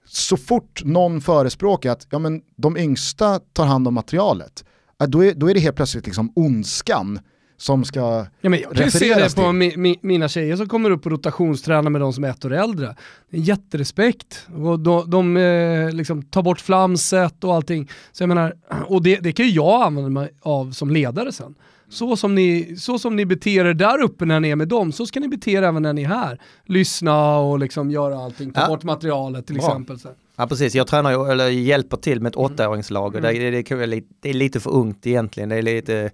så 0.08 0.38
fort 0.38 0.82
någon 0.84 1.22
förespråkar 1.22 1.92
att 1.92 2.08
ja, 2.10 2.20
men 2.20 2.42
de 2.56 2.78
yngsta 2.78 3.40
tar 3.40 3.66
hand 3.66 3.88
om 3.88 3.94
materialet, 3.94 4.66
då 5.08 5.26
är, 5.26 5.34
då 5.34 5.50
är 5.50 5.54
det 5.54 5.60
helt 5.60 5.76
plötsligt 5.76 6.06
liksom 6.06 6.32
ondskan 6.36 7.20
som 7.58 7.86
ska 7.86 8.26
ja, 8.42 8.50
men 8.50 8.60
Jag 8.60 8.76
kan 8.76 8.92
se 8.92 9.16
det 9.16 9.36
på 9.36 9.52
mi, 9.52 9.78
mi, 9.78 10.00
mina 10.02 10.28
tjejer 10.28 10.56
som 10.56 10.70
kommer 10.70 10.90
upp 10.90 11.06
och 11.06 11.12
rotationstränar 11.12 11.90
med 11.90 12.02
de 12.02 12.14
som 12.14 12.24
är 12.24 12.30
ett 12.30 12.46
år 12.46 12.54
äldre. 12.54 12.96
Jätterespekt. 13.30 14.48
Och 14.56 14.80
de, 14.80 15.10
de 15.10 15.38
eh, 15.38 15.92
liksom 15.92 16.24
tar 16.24 16.42
bort 16.42 16.62
flamset 16.62 17.44
och 17.44 17.56
allting. 17.56 17.90
Så 18.12 18.24
jag 18.24 18.28
menar, 18.28 18.54
och 18.88 19.04
det, 19.04 19.20
det 19.20 19.32
kan 19.32 19.46
ju 19.46 19.52
jag 19.52 19.82
använda 19.82 20.10
mig 20.10 20.30
av 20.42 20.72
som 20.72 20.92
ledare 20.92 21.32
sen. 21.32 21.56
Så 21.90 22.18
som, 22.18 22.36
ni, 22.36 22.76
så 22.78 23.00
som 23.00 23.16
ni 23.16 23.26
beter 23.26 23.66
er 23.66 23.74
där 23.74 24.02
uppe 24.02 24.26
när 24.26 24.40
ni 24.40 24.50
är 24.50 24.56
med 24.56 24.68
dem, 24.68 24.92
så 24.92 25.06
ska 25.06 25.20
ni 25.20 25.28
bete 25.28 25.52
er 25.52 25.62
även 25.62 25.84
när 25.84 25.94
ni 25.94 26.04
är 26.04 26.08
här. 26.08 26.42
Lyssna 26.66 27.38
och 27.38 27.60
liksom 27.60 27.92
göra 27.92 28.18
allting, 28.18 28.52
ta 28.52 28.62
ja. 28.62 28.68
bort 28.68 28.84
materialet 28.84 29.48
till 29.48 29.56
Bra. 29.56 29.66
exempel. 29.66 30.00
Så. 30.00 30.10
Ja 30.38 30.48
precis, 30.48 30.76
jag 30.76 30.88
tränar 30.88 31.32
eller 31.32 31.48
hjälper 31.48 31.98
till 31.98 32.22
med 32.22 32.30
ett 32.30 32.36
mm. 32.36 32.46
åttaåringslag. 32.46 33.16
Mm. 33.16 33.24
Det, 33.24 33.52
det, 33.52 34.02
det, 34.22 34.30
är 34.30 34.34
lite 34.34 34.60
för 34.60 34.72
ungt 34.72 35.08
egentligen. 35.08 35.50
Det 35.50 35.56
är 35.56 35.62
lite 35.62 36.12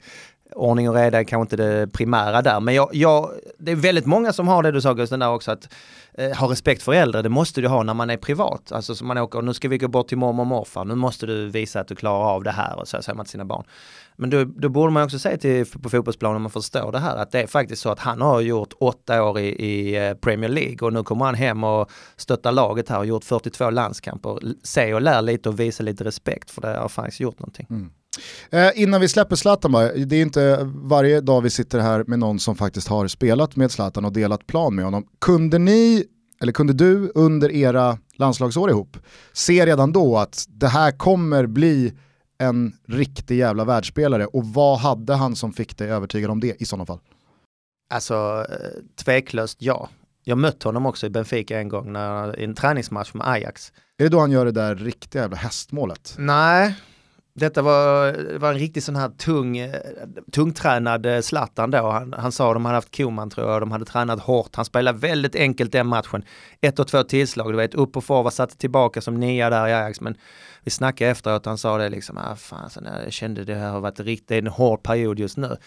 ordning 0.56 0.90
och 0.90 0.96
reda 0.96 1.20
är 1.20 1.24
kanske 1.24 1.42
inte 1.42 1.56
det 1.56 1.88
primära 1.88 2.42
där. 2.42 2.60
Men 2.60 2.76
jag, 2.76 2.90
jag, 2.94 3.32
det 3.60 3.72
är 3.72 3.76
väldigt 3.76 4.06
många 4.06 4.34
som 4.34 4.48
har 4.48 4.64
det 4.64 4.72
du 4.72 4.82
sa 4.82 4.94
Gusten 4.94 5.20
där 5.20 5.30
också, 5.30 5.52
att 5.52 5.74
eh, 6.14 6.38
ha 6.38 6.52
respekt 6.52 6.84
för 6.84 6.94
äldre, 6.94 7.22
det 7.22 7.30
måste 7.30 7.62
du 7.62 7.68
ha 7.68 7.84
när 7.84 7.94
man 7.94 8.10
är 8.10 8.18
privat. 8.18 8.72
Alltså 8.72 8.96
som 8.96 9.08
man 9.08 9.18
åker, 9.18 9.42
nu 9.42 9.54
ska 9.54 9.68
vi 9.68 9.78
gå 9.78 9.88
bort 9.88 10.08
till 10.08 10.18
mormor 10.18 10.44
och 10.44 10.48
morfar, 10.48 10.86
nu 10.86 10.96
måste 10.96 11.26
du 11.26 11.50
visa 11.50 11.80
att 11.80 11.88
du 11.88 11.96
klarar 11.96 12.26
av 12.26 12.44
det 12.44 12.52
här 12.52 12.80
och 12.80 12.88
så 12.88 13.02
säger 13.02 13.18
man 13.18 13.26
till 13.26 13.32
sina 13.32 13.46
barn. 13.46 13.64
Men 14.15 14.30
då, 14.30 14.43
då 14.43 14.69
borde 14.69 14.93
man 14.93 15.04
också 15.04 15.19
säga 15.19 15.38
till, 15.38 15.65
på 15.65 15.89
fotbollsplanen, 15.89 16.36
om 16.36 16.41
man 16.41 16.52
förstår 16.52 16.91
det 16.91 17.00
här, 17.00 17.17
att 17.17 17.32
det 17.32 17.41
är 17.41 17.47
faktiskt 17.47 17.82
så 17.82 17.89
att 17.89 18.00
han 18.00 18.21
har 18.21 18.41
gjort 18.41 18.74
åtta 18.80 19.24
år 19.24 19.39
i, 19.39 19.47
i 19.47 20.08
eh, 20.08 20.13
Premier 20.13 20.50
League 20.50 20.78
och 20.82 20.93
nu 20.93 21.04
kommer 21.04 21.26
han 21.26 21.36
hem 21.36 21.63
och 21.63 21.91
stöttar 22.17 22.52
laget 22.52 22.89
här 22.89 23.00
och 23.00 23.06
gjort 23.06 23.24
42 23.24 23.69
landskamper. 23.69 24.39
Se 24.63 24.93
och 24.93 25.02
lär 25.02 25.21
lite 25.21 25.50
och 25.50 25.60
visa 25.60 25.84
lite 25.84 26.04
respekt 26.04 26.52
för 26.52 26.62
det 26.62 26.67
har 26.67 26.89
faktiskt 26.89 27.19
gjort 27.19 27.39
någonting. 27.39 27.67
Mm. 27.69 27.89
Eh, 28.50 28.82
innan 28.82 29.02
vi 29.02 29.08
släpper 29.08 29.36
Zlatan 29.36 29.71
bara, 29.71 29.93
det 29.93 30.15
är 30.15 30.21
inte 30.21 30.60
varje 30.74 31.21
dag 31.21 31.41
vi 31.41 31.50
sitter 31.50 31.80
här 31.80 32.04
med 32.08 32.19
någon 32.19 32.39
som 32.39 32.56
faktiskt 32.56 32.88
har 32.88 33.08
spelat 33.08 33.56
med 33.56 33.71
Zlatan 33.71 34.06
och 34.06 34.13
delat 34.13 34.47
plan 34.47 34.76
med 34.76 34.86
honom. 34.86 35.08
Kunde 35.19 35.60
ni, 35.60 36.06
eller 36.41 36.52
kunde 36.54 36.74
du 36.74 37.12
under 37.15 37.52
era 37.52 37.97
landslagsår 38.15 38.69
ihop, 38.69 38.97
se 39.34 39.65
redan 39.65 39.91
då 39.91 40.17
att 40.17 40.45
det 40.47 40.67
här 40.67 40.91
kommer 40.91 41.45
bli 41.45 41.93
en 42.41 42.73
riktig 42.88 43.38
jävla 43.38 43.65
världsspelare 43.65 44.25
och 44.25 44.45
vad 44.45 44.80
hade 44.80 45.13
han 45.15 45.36
som 45.36 45.54
fick 45.54 45.77
dig 45.77 45.89
övertygad 45.89 46.32
om 46.32 46.39
det 46.39 46.62
i 46.62 46.65
sådana 46.65 46.86
fall? 46.86 46.99
Alltså 47.93 48.45
eh, 48.49 49.04
tveklöst 49.04 49.58
ja. 49.62 49.89
Jag 50.23 50.38
mötte 50.38 50.67
honom 50.67 50.86
också 50.86 51.06
i 51.06 51.10
Benfica 51.10 51.60
en 51.60 51.69
gång 51.69 51.93
när, 51.93 52.39
i 52.39 52.43
en 52.43 52.56
träningsmatch 52.56 53.13
med 53.13 53.27
Ajax. 53.27 53.73
Är 53.97 54.04
det 54.04 54.10
då 54.10 54.19
han 54.19 54.32
gör 54.32 54.45
det 54.45 54.51
där 54.51 54.75
riktiga 54.75 55.21
jävla 55.21 55.38
hästmålet? 55.38 56.15
Nej, 56.17 56.75
detta 57.34 57.62
var, 57.62 58.38
var 58.38 58.52
en 58.52 58.60
riktigt 58.60 58.84
sån 58.84 58.96
här 58.96 59.10
tung, 59.10 59.58
eh, 59.58 59.76
tungtränad 60.32 61.06
eh, 61.06 61.22
Zlatan 61.22 61.72
då. 61.72 61.91
Han, 61.91 62.13
han 62.17 62.32
sa 62.32 62.50
att 62.50 62.56
de 62.56 62.65
hade 62.65 62.78
haft 62.78 62.98
Koman 62.98 63.30
tror 63.30 63.52
jag, 63.52 63.62
de 63.62 63.72
hade 63.72 63.86
tränat 63.86 64.20
hårt. 64.20 64.56
Han 64.56 64.65
spelade 64.65 64.98
väldigt 64.98 65.36
enkelt 65.36 65.72
den 65.72 65.88
matchen. 65.88 66.24
Ett 66.62 66.80
och 66.80 66.88
två 66.88 67.04
tillslag, 67.04 67.54
du 67.54 67.58
vet, 67.58 67.74
upp 67.74 67.98
och 67.98 68.04
forward, 68.04 68.34
satte 68.34 68.58
tillbaka 68.58 69.02
som 69.02 69.20
nia 69.20 69.50
där 69.50 69.67
i 69.67 69.74
Ajax. 69.74 70.02
Men 70.02 70.15
vi 70.63 70.72
snackade 70.72 71.12
efteråt, 71.12 71.46
han 71.46 71.58
sa 71.58 71.78
det 71.78 71.89
liksom, 71.89 72.17
ah, 72.17 72.36
fan, 72.36 72.70
så 72.70 72.82
jag 73.04 73.13
kände 73.13 73.44
det 73.44 73.56
här 73.56 73.70
har 73.70 73.80
varit 73.80 74.00
riktigt 74.00 74.38
en 74.38 74.48
hård 74.48 74.84
period 74.84 75.20
just 75.20 75.38
nu. 75.38 75.58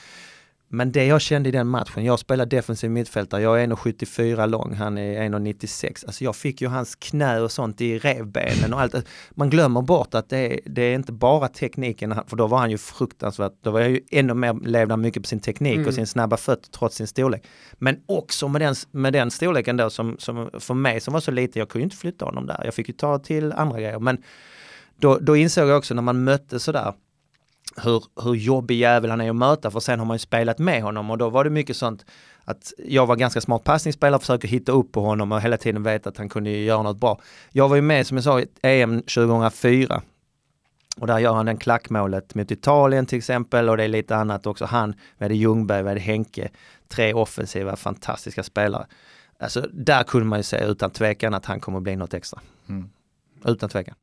Men 0.75 0.93
det 0.93 1.05
jag 1.05 1.21
kände 1.21 1.49
i 1.49 1.53
den 1.53 1.67
matchen, 1.67 2.05
jag 2.05 2.19
spelar 2.19 2.47
defensiv 2.47 2.91
mittfältare, 2.91 3.43
jag 3.43 3.63
är 3.63 3.67
1,74 3.67 4.47
lång, 4.47 4.75
han 4.75 4.99
är 4.99 5.29
1,96. 5.29 6.07
Alltså 6.07 6.25
jag 6.25 6.37
fick 6.37 6.61
ju 6.61 6.69
hans 6.69 6.95
knä 6.95 7.41
och 7.41 7.53
sånt 7.53 7.81
i 7.81 7.99
revbenen 7.99 8.75
och 8.75 8.81
allt. 8.81 8.95
Man 9.31 9.51
glömmer 9.51 9.83
bort 9.83 10.15
att 10.15 10.29
det 10.29 10.39
är, 10.39 10.61
det 10.67 10.83
är 10.83 10.95
inte 10.95 11.13
bara 11.13 11.49
tekniken, 11.49 12.15
för 12.27 12.37
då 12.37 12.47
var 12.47 12.59
han 12.59 12.71
ju 12.71 12.79
fruktansvärt, 12.79 13.53
då 13.63 13.71
var 13.71 13.81
jag 13.81 13.91
ju 13.91 14.01
ännu 14.11 14.35
mer, 14.35 14.55
levde 14.69 14.97
mycket 14.97 15.23
på 15.23 15.29
sin 15.29 15.41
teknik 15.41 15.75
mm. 15.75 15.89
och 15.89 15.95
sin 15.95 16.07
snabba 16.07 16.37
fötter 16.37 16.71
trots 16.71 16.97
sin 16.97 17.07
storlek. 17.07 17.47
Men 17.73 17.97
också 18.07 18.49
med 18.49 18.61
den, 18.61 18.75
med 18.91 19.13
den 19.13 19.31
storleken 19.31 19.77
då 19.77 19.91
som, 19.91 20.17
som 20.19 20.51
för 20.59 20.75
mig 20.75 21.01
som 21.01 21.13
var 21.15 21.21
så 21.21 21.31
liten, 21.31 21.61
jag 21.61 21.69
kunde 21.69 21.83
ju 21.83 21.85
inte 21.85 21.97
flytta 21.97 22.25
honom 22.25 22.47
där. 22.47 22.61
Jag 22.65 22.75
fick 22.75 22.89
ju 22.89 22.95
ta 22.95 23.19
till 23.19 23.53
andra 23.53 23.81
grejer. 23.81 23.99
Men 23.99 24.23
då, 25.01 25.19
då 25.21 25.37
insåg 25.37 25.69
jag 25.69 25.79
också 25.79 25.95
när 25.95 26.03
man 26.03 26.25
mötte 26.25 26.61
sådär, 26.61 26.93
hur, 27.77 28.05
hur 28.23 28.35
jobbig 28.35 28.77
jävel 28.77 29.11
han 29.11 29.21
är 29.21 29.31
att 29.31 29.37
möta 29.37 29.71
för 29.71 29.81
sen 29.81 29.99
har 29.99 30.07
man 30.07 30.15
ju 30.15 30.19
spelat 30.19 30.59
med 30.59 30.83
honom 30.83 31.11
och 31.11 31.19
då 31.19 31.31
var 31.31 31.45
det 31.45 31.51
mycket 31.51 31.77
sånt 31.77 32.05
att 32.45 32.73
jag 32.79 33.07
var 33.07 33.17
ganska 33.17 33.41
smart 33.41 33.65
passningsspelare, 33.65 34.21
försöker 34.21 34.49
hitta 34.49 34.73
upp 34.73 34.93
på 34.93 35.01
honom 35.01 35.33
och 35.33 35.41
hela 35.41 35.57
tiden 35.57 35.83
veta 35.83 36.09
att 36.09 36.17
han 36.19 36.29
kunde 36.29 36.51
göra 36.51 36.83
något 36.83 36.97
bra. 36.97 37.21
Jag 37.51 37.69
var 37.69 37.77
ju 37.77 37.83
med 37.83 38.07
som 38.07 38.17
jag 38.17 38.25
sa 38.25 38.41
i 38.41 38.47
EM 38.63 39.03
2004 39.03 40.03
och 40.97 41.07
där 41.07 41.19
gör 41.19 41.35
han 41.35 41.47
den 41.47 41.57
klackmålet 41.57 42.35
mot 42.35 42.51
Italien 42.51 43.07
till 43.07 43.19
exempel 43.19 43.69
och 43.69 43.77
det 43.77 43.85
är 43.85 43.89
lite 43.89 44.17
annat 44.17 44.47
också. 44.47 44.65
Han, 44.65 44.95
vi 45.19 45.25
hade 45.25 45.35
Ljungberg, 45.35 45.83
vi 45.83 45.89
hade 45.89 46.01
Henke, 46.01 46.49
tre 46.89 47.15
offensiva 47.15 47.77
fantastiska 47.77 48.43
spelare. 48.43 48.87
Alltså 49.39 49.67
där 49.73 50.03
kunde 50.03 50.27
man 50.27 50.39
ju 50.39 50.43
se 50.43 50.65
utan 50.65 50.91
tvekan 50.91 51.35
att 51.35 51.47
han 51.47 51.61
kommer 51.61 51.81
bli 51.81 51.97
något 51.97 52.15
extra. 52.15 52.41
Mm. 52.69 52.91
Utan 53.45 53.69
tvekan. 53.69 53.95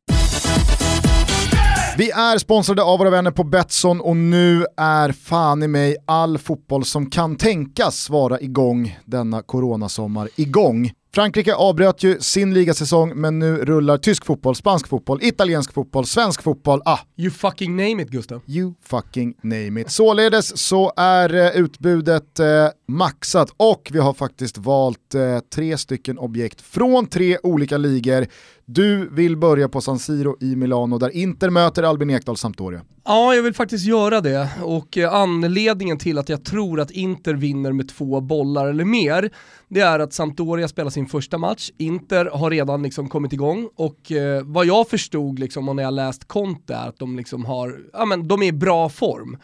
Vi 1.98 2.10
är 2.10 2.38
sponsrade 2.38 2.82
av 2.82 2.98
våra 2.98 3.10
vänner 3.10 3.30
på 3.30 3.44
Betsson 3.44 4.00
och 4.00 4.16
nu 4.16 4.66
är 4.76 5.12
fan 5.12 5.62
i 5.62 5.68
mig 5.68 5.96
all 6.06 6.38
fotboll 6.38 6.84
som 6.84 7.10
kan 7.10 7.36
tänkas 7.36 8.10
vara 8.10 8.40
igång 8.40 8.98
denna 9.04 9.42
coronasommar 9.42 10.28
igång. 10.36 10.90
Frankrike 11.14 11.54
avbröt 11.54 12.02
ju 12.02 12.20
sin 12.20 12.54
ligasäsong 12.54 13.12
men 13.14 13.38
nu 13.38 13.56
rullar 13.56 13.98
tysk 13.98 14.24
fotboll, 14.24 14.54
spansk 14.54 14.88
fotboll, 14.88 15.18
italiensk 15.22 15.72
fotboll, 15.72 16.06
svensk 16.06 16.42
fotboll, 16.42 16.82
ah. 16.84 16.98
You 17.16 17.30
fucking 17.30 17.76
name 17.76 18.02
it 18.02 18.08
Gustav. 18.08 18.40
You 18.46 18.74
fucking 18.84 19.34
name 19.42 19.80
it. 19.80 19.90
Således 19.90 20.58
så 20.58 20.92
är 20.96 21.34
eh, 21.34 21.60
utbudet 21.60 22.40
eh, 22.40 22.46
maxat 22.88 23.54
och 23.56 23.88
vi 23.92 23.98
har 23.98 24.14
faktiskt 24.14 24.58
valt 24.58 25.14
eh, 25.14 25.38
tre 25.54 25.78
stycken 25.78 26.18
objekt 26.18 26.60
från 26.60 27.06
tre 27.06 27.38
olika 27.42 27.76
ligor. 27.76 28.26
Du 28.64 29.08
vill 29.10 29.36
börja 29.36 29.68
på 29.68 29.80
San 29.80 29.98
Siro 29.98 30.36
i 30.40 30.56
Milano 30.56 30.98
där 30.98 31.16
Inter 31.16 31.50
möter 31.50 31.82
Albin 31.82 32.10
Ekdal 32.10 32.36
Sampdoria. 32.36 32.80
Ja, 33.04 33.34
jag 33.34 33.42
vill 33.42 33.54
faktiskt 33.54 33.86
göra 33.86 34.20
det 34.20 34.48
och 34.62 34.98
eh, 34.98 35.14
anledningen 35.14 35.98
till 35.98 36.18
att 36.18 36.28
jag 36.28 36.44
tror 36.44 36.80
att 36.80 36.90
Inter 36.90 37.34
vinner 37.34 37.72
med 37.72 37.88
två 37.88 38.20
bollar 38.20 38.66
eller 38.66 38.84
mer, 38.84 39.30
det 39.68 39.80
är 39.80 39.98
att 39.98 40.12
Sampdoria 40.12 40.68
spelar 40.68 40.90
sin 40.90 41.06
första 41.06 41.38
match. 41.38 41.70
Inter 41.78 42.24
har 42.24 42.50
redan 42.50 42.82
liksom 42.82 43.08
kommit 43.08 43.32
igång 43.32 43.68
och 43.76 44.12
eh, 44.12 44.42
vad 44.44 44.66
jag 44.66 44.88
förstod 44.88 45.38
liksom, 45.38 45.68
och 45.68 45.76
när 45.76 45.82
jag 45.82 45.94
läst 45.94 46.28
Conte 46.28 46.74
är 46.74 46.88
att 46.88 46.98
de 46.98 47.16
liksom 47.16 47.44
har, 47.44 47.78
ja 47.92 48.04
men 48.04 48.28
de 48.28 48.42
är 48.42 48.46
i 48.46 48.52
bra 48.52 48.88
form. 48.88 49.36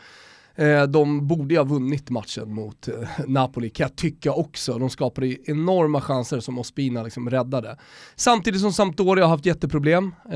Eh, 0.59 0.83
de 0.83 1.27
borde 1.27 1.57
ha 1.57 1.65
vunnit 1.65 2.11
matchen 2.11 2.55
mot 2.55 2.89
eh, 2.89 2.95
Napoli 3.27 3.71
kan 3.71 3.85
jag 3.85 3.97
tycka 3.97 4.33
också. 4.33 4.79
De 4.79 4.91
skapade 4.91 5.37
enorma 5.51 6.01
chanser 6.01 6.41
som 6.41 6.59
Ospina 6.59 7.03
liksom 7.03 7.31
räddade. 7.31 7.77
Samtidigt 8.17 8.61
som 8.61 8.73
Sampdoria 8.73 9.25
har 9.25 9.31
haft 9.31 9.47
jätteproblem. 9.47 10.15
Eh, 10.25 10.31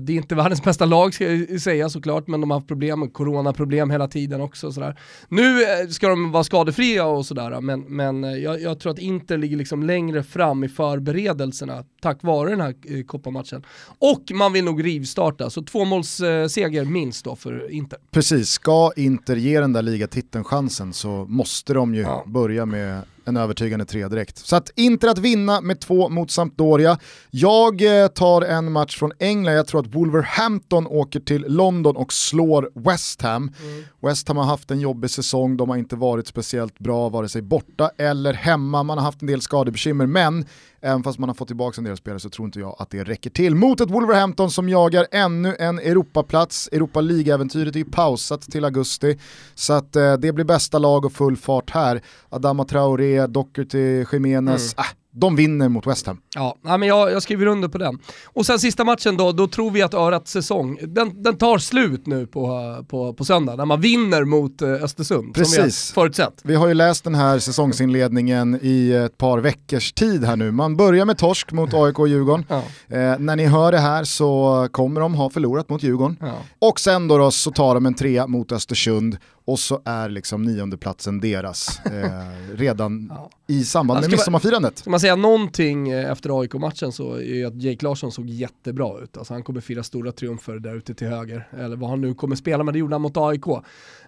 det 0.00 0.12
är 0.12 0.16
inte 0.16 0.34
världens 0.34 0.62
bästa 0.62 0.84
lag 0.84 1.14
ska 1.14 1.32
jag 1.32 1.60
säga 1.60 1.88
såklart, 1.88 2.26
men 2.26 2.40
de 2.40 2.50
har 2.50 2.58
haft 2.58 2.68
problem 2.68 3.00
med 3.00 3.12
coronaproblem 3.12 3.90
hela 3.90 4.08
tiden 4.08 4.40
också. 4.40 4.72
Sådär. 4.72 5.00
Nu 5.28 5.60
ska 5.90 6.08
de 6.08 6.32
vara 6.32 6.44
skadefria 6.44 7.06
och 7.06 7.26
sådär, 7.26 7.60
men, 7.60 7.80
men 7.80 8.42
jag, 8.42 8.60
jag 8.60 8.80
tror 8.80 8.92
att 8.92 8.98
Inter 8.98 9.38
ligger 9.38 9.56
liksom 9.56 9.82
längre 9.82 10.22
fram 10.22 10.64
i 10.64 10.68
förberedelserna 10.68 11.84
tack 12.02 12.22
vare 12.22 12.50
den 12.50 12.60
här 12.60 13.02
kopparmatchen. 13.06 13.64
Och 13.98 14.22
man 14.34 14.52
vill 14.52 14.64
nog 14.64 14.84
rivstarta, 14.84 15.50
så 15.50 15.62
tvåmålsseger 15.62 16.84
minst 16.84 17.24
då 17.24 17.36
för 17.36 17.70
Inter. 17.70 17.98
Precis, 18.10 18.48
ska 18.48 18.92
Inter 18.96 19.36
ge 19.36 19.57
den 19.60 19.72
där 19.72 19.82
ligatiteln 19.82 20.44
chansen 20.44 20.92
så 20.92 21.26
måste 21.28 21.74
de 21.74 21.94
ju 21.94 22.00
ja. 22.00 22.24
börja 22.26 22.66
med 22.66 23.02
en 23.28 23.36
övertygande 23.36 23.84
tre 23.84 24.08
direkt. 24.08 24.38
Så 24.38 24.56
att 24.56 24.70
Inter 24.74 25.08
att 25.08 25.18
vinna 25.18 25.60
med 25.60 25.80
två 25.80 26.08
mot 26.08 26.30
Sampdoria. 26.30 26.98
Jag 27.30 28.02
eh, 28.02 28.08
tar 28.08 28.42
en 28.42 28.72
match 28.72 28.98
från 28.98 29.12
England, 29.18 29.54
jag 29.54 29.66
tror 29.66 29.80
att 29.80 29.94
Wolverhampton 29.94 30.86
åker 30.86 31.20
till 31.20 31.44
London 31.48 31.96
och 31.96 32.12
slår 32.12 32.70
West 32.74 33.22
Ham. 33.22 33.52
Mm. 33.62 33.84
West 34.00 34.28
Ham 34.28 34.36
har 34.36 34.44
haft 34.44 34.70
en 34.70 34.80
jobbig 34.80 35.10
säsong, 35.10 35.56
de 35.56 35.68
har 35.68 35.76
inte 35.76 35.96
varit 35.96 36.26
speciellt 36.26 36.78
bra 36.78 37.08
vare 37.08 37.28
sig 37.28 37.42
borta 37.42 37.90
eller 37.98 38.34
hemma, 38.34 38.82
man 38.82 38.98
har 38.98 39.04
haft 39.04 39.22
en 39.22 39.28
del 39.28 39.40
skadebekymmer, 39.40 40.06
men 40.06 40.44
Även 40.80 41.02
fast 41.02 41.18
man 41.18 41.28
har 41.28 41.34
fått 41.34 41.48
tillbaka 41.48 41.80
en 41.80 41.84
del 41.84 41.96
spelare 41.96 42.20
så 42.20 42.30
tror 42.30 42.46
inte 42.46 42.60
jag 42.60 42.76
att 42.78 42.90
det 42.90 43.04
räcker 43.04 43.30
till. 43.30 43.54
Mot 43.54 43.80
ett 43.80 43.90
Wolverhampton 43.90 44.50
som 44.50 44.68
jagar 44.68 45.06
ännu 45.10 45.56
en 45.58 45.78
Europaplats. 45.78 46.68
Europa 46.72 47.00
League-äventyret 47.00 47.74
är 47.74 47.78
ju 47.78 47.84
pausat 47.84 48.42
till 48.42 48.64
augusti. 48.64 49.18
Så 49.54 49.72
att 49.72 49.96
eh, 49.96 50.12
det 50.12 50.32
blir 50.32 50.44
bästa 50.44 50.78
lag 50.78 51.04
och 51.04 51.12
full 51.12 51.36
fart 51.36 51.70
här. 51.70 52.02
Adama 52.28 52.64
Traoré, 52.64 53.17
Doherty, 53.26 54.04
Jiménez. 54.12 54.74
Mm. 54.74 54.84
Äh, 54.84 54.94
de 55.20 55.36
vinner 55.36 55.68
mot 55.68 55.86
West 55.86 56.06
Ham. 56.06 56.20
Ja, 56.34 56.56
men 56.62 56.82
jag, 56.82 57.12
jag 57.12 57.22
skriver 57.22 57.46
under 57.46 57.68
på 57.68 57.78
den. 57.78 57.98
Och 58.24 58.46
sen 58.46 58.58
sista 58.58 58.84
matchen 58.84 59.16
då, 59.16 59.32
då 59.32 59.46
tror 59.46 59.70
vi 59.70 59.82
att 59.82 59.94
Örats 59.94 60.32
säsong, 60.32 60.78
den, 60.82 61.22
den 61.22 61.36
tar 61.36 61.58
slut 61.58 62.06
nu 62.06 62.26
på, 62.26 62.76
på, 62.88 63.14
på 63.14 63.24
söndag, 63.24 63.56
när 63.56 63.64
man 63.64 63.80
vinner 63.80 64.24
mot 64.24 64.62
eh, 64.62 64.68
Östersund. 64.68 65.34
Precis. 65.34 65.54
Som 65.54 65.64
vi, 65.64 65.70
förutsett. 65.94 66.40
vi 66.42 66.54
har 66.54 66.68
ju 66.68 66.74
läst 66.74 67.04
den 67.04 67.14
här 67.14 67.38
säsongsinledningen 67.38 68.58
i 68.62 68.92
ett 68.92 69.18
par 69.18 69.38
veckors 69.38 69.92
tid 69.92 70.24
här 70.24 70.36
nu. 70.36 70.50
Man 70.50 70.76
börjar 70.76 71.04
med 71.04 71.18
torsk 71.18 71.52
mot 71.52 71.74
AIK 71.74 71.98
och 71.98 72.08
Djurgården. 72.08 72.44
Ja. 72.48 72.62
Eh, 72.96 73.18
när 73.18 73.36
ni 73.36 73.46
hör 73.46 73.72
det 73.72 73.78
här 73.78 74.04
så 74.04 74.68
kommer 74.70 75.00
de 75.00 75.14
ha 75.14 75.30
förlorat 75.30 75.68
mot 75.68 75.82
Djurgården. 75.82 76.16
Ja. 76.20 76.34
Och 76.58 76.80
sen 76.80 77.08
då, 77.08 77.18
då 77.18 77.30
så 77.30 77.50
tar 77.50 77.74
de 77.74 77.86
en 77.86 77.94
trea 77.94 78.26
mot 78.26 78.52
Östersund 78.52 79.18
och 79.48 79.58
så 79.58 79.80
är 79.84 80.08
liksom 80.08 80.42
niondeplatsen 80.42 81.20
deras 81.20 81.80
eh, 81.86 82.28
redan 82.54 83.12
ja. 83.14 83.30
i 83.46 83.64
samband 83.64 84.00
med 84.00 84.10
midsommarfirandet. 84.10 84.78
Ska 84.78 84.90
man 84.90 85.00
säga 85.00 85.16
någonting 85.16 85.88
eh, 85.88 86.10
efter 86.10 86.40
AIK-matchen 86.40 86.92
så 86.92 87.14
är 87.14 87.34
ju 87.34 87.44
att 87.44 87.62
Jake 87.62 87.84
Larsson 87.84 88.12
såg 88.12 88.28
jättebra 88.28 89.00
ut. 89.02 89.16
Alltså 89.16 89.34
han 89.34 89.42
kommer 89.42 89.60
fira 89.60 89.82
stora 89.82 90.12
triumfer 90.12 90.58
där 90.58 90.74
ute 90.74 90.94
till 90.94 91.06
höger, 91.06 91.48
eller 91.58 91.76
vad 91.76 91.90
han 91.90 92.00
nu 92.00 92.14
kommer 92.14 92.36
spela, 92.36 92.64
men 92.64 92.72
det 92.72 92.78
gjorde 92.78 92.94
han 92.94 93.02
mot 93.02 93.16
AIK. 93.16 93.44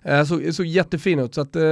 Eh, 0.02 0.24
såg, 0.24 0.54
såg 0.54 0.66
jättefin 0.66 1.18
ut, 1.18 1.34
så 1.34 1.40
att 1.40 1.56
eh, 1.56 1.62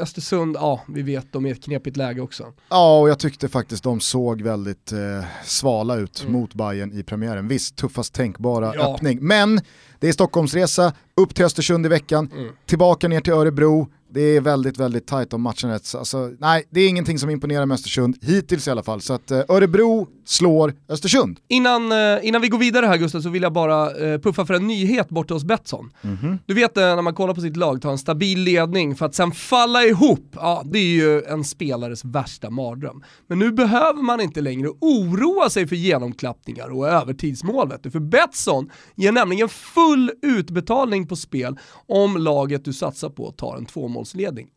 Östersund, 0.00 0.56
ja 0.56 0.80
vi 0.88 1.02
vet, 1.02 1.32
de 1.32 1.46
är 1.46 1.48
i 1.48 1.52
ett 1.52 1.64
knepigt 1.64 1.96
läge 1.96 2.20
också. 2.20 2.52
Ja, 2.68 3.00
och 3.00 3.08
jag 3.08 3.18
tyckte 3.18 3.48
faktiskt 3.48 3.84
de 3.84 4.00
såg 4.00 4.42
väldigt 4.42 4.92
eh, 4.92 5.24
svala 5.44 5.96
ut 5.96 6.20
mm. 6.20 6.32
mot 6.32 6.54
Bayern 6.54 6.92
i 6.92 7.02
premiären. 7.02 7.48
Visst, 7.48 7.76
tuffast 7.76 8.14
tänkbara 8.14 8.72
ja. 8.74 8.94
öppning, 8.94 9.18
men 9.22 9.60
det 9.98 10.08
är 10.08 10.12
Stockholmsresa, 10.12 10.92
upp 11.16 11.34
till 11.34 11.44
Östersund 11.44 11.86
i 11.86 11.88
veckan, 11.88 12.30
mm. 12.36 12.52
tillbaka 12.66 13.08
ner 13.08 13.20
till 13.20 13.32
Örebro, 13.32 13.88
Det 14.12 14.20
är 14.20 14.40
väldigt, 14.40 14.78
väldigt 14.78 15.06
tajt 15.06 15.32
om 15.32 15.42
matchen 15.42 15.70
rätt. 15.70 15.94
Alltså, 15.94 16.30
nej, 16.38 16.64
det 16.70 16.80
är 16.80 16.88
ingenting 16.88 17.18
som 17.18 17.30
imponerar 17.30 17.66
med 17.66 17.74
Östersund, 17.74 18.16
hittills 18.22 18.68
i 18.68 18.70
alla 18.70 18.82
fall. 18.82 19.00
Så 19.00 19.12
att 19.12 19.30
eh, 19.30 19.40
Örebro 19.48 20.08
slår 20.24 20.74
Östersund. 20.88 21.40
Innan, 21.48 21.92
eh, 21.92 22.18
innan 22.22 22.42
vi 22.42 22.48
går 22.48 22.58
vidare 22.58 22.86
här 22.86 22.96
Gustav 22.96 23.20
så 23.20 23.28
vill 23.28 23.42
jag 23.42 23.52
bara 23.52 24.12
eh, 24.12 24.20
puffa 24.20 24.46
för 24.46 24.54
en 24.54 24.66
nyhet 24.66 25.08
borta 25.08 25.34
hos 25.34 25.44
Betsson. 25.44 25.90
Mhm. 26.02 26.38
Du 26.46 26.54
vet 26.54 26.76
när 26.76 27.02
man 27.02 27.14
kollar 27.14 27.34
på 27.34 27.40
sitt 27.40 27.56
lag, 27.56 27.82
tar 27.82 27.90
en 27.90 27.98
stabil 27.98 28.40
ledning 28.40 28.96
för 28.96 29.06
att 29.06 29.14
sen 29.14 29.32
falla 29.32 29.84
ihop. 29.84 30.26
Ja, 30.32 30.62
det 30.64 30.78
är 30.78 30.82
ju 30.82 31.22
en 31.22 31.44
spelares 31.44 32.04
värsta 32.04 32.50
mardröm. 32.50 33.02
Men 33.26 33.38
nu 33.38 33.52
behöver 33.52 34.02
man 34.02 34.20
inte 34.20 34.40
längre 34.40 34.68
oroa 34.80 35.50
sig 35.50 35.66
för 35.66 35.76
genomklappningar 35.76 36.68
och 36.68 36.88
övertidsmål 36.88 37.68
vet 37.68 37.82
du. 37.82 37.90
För 37.90 38.00
Betsson 38.00 38.70
ger 38.96 39.12
nämligen 39.12 39.48
full 39.48 40.12
utbetalning 40.22 41.06
på 41.06 41.16
spel 41.16 41.58
om 41.88 42.16
laget 42.16 42.64
du 42.64 42.72
satsar 42.72 43.08
på 43.08 43.30
tar 43.32 43.56
en 43.56 43.66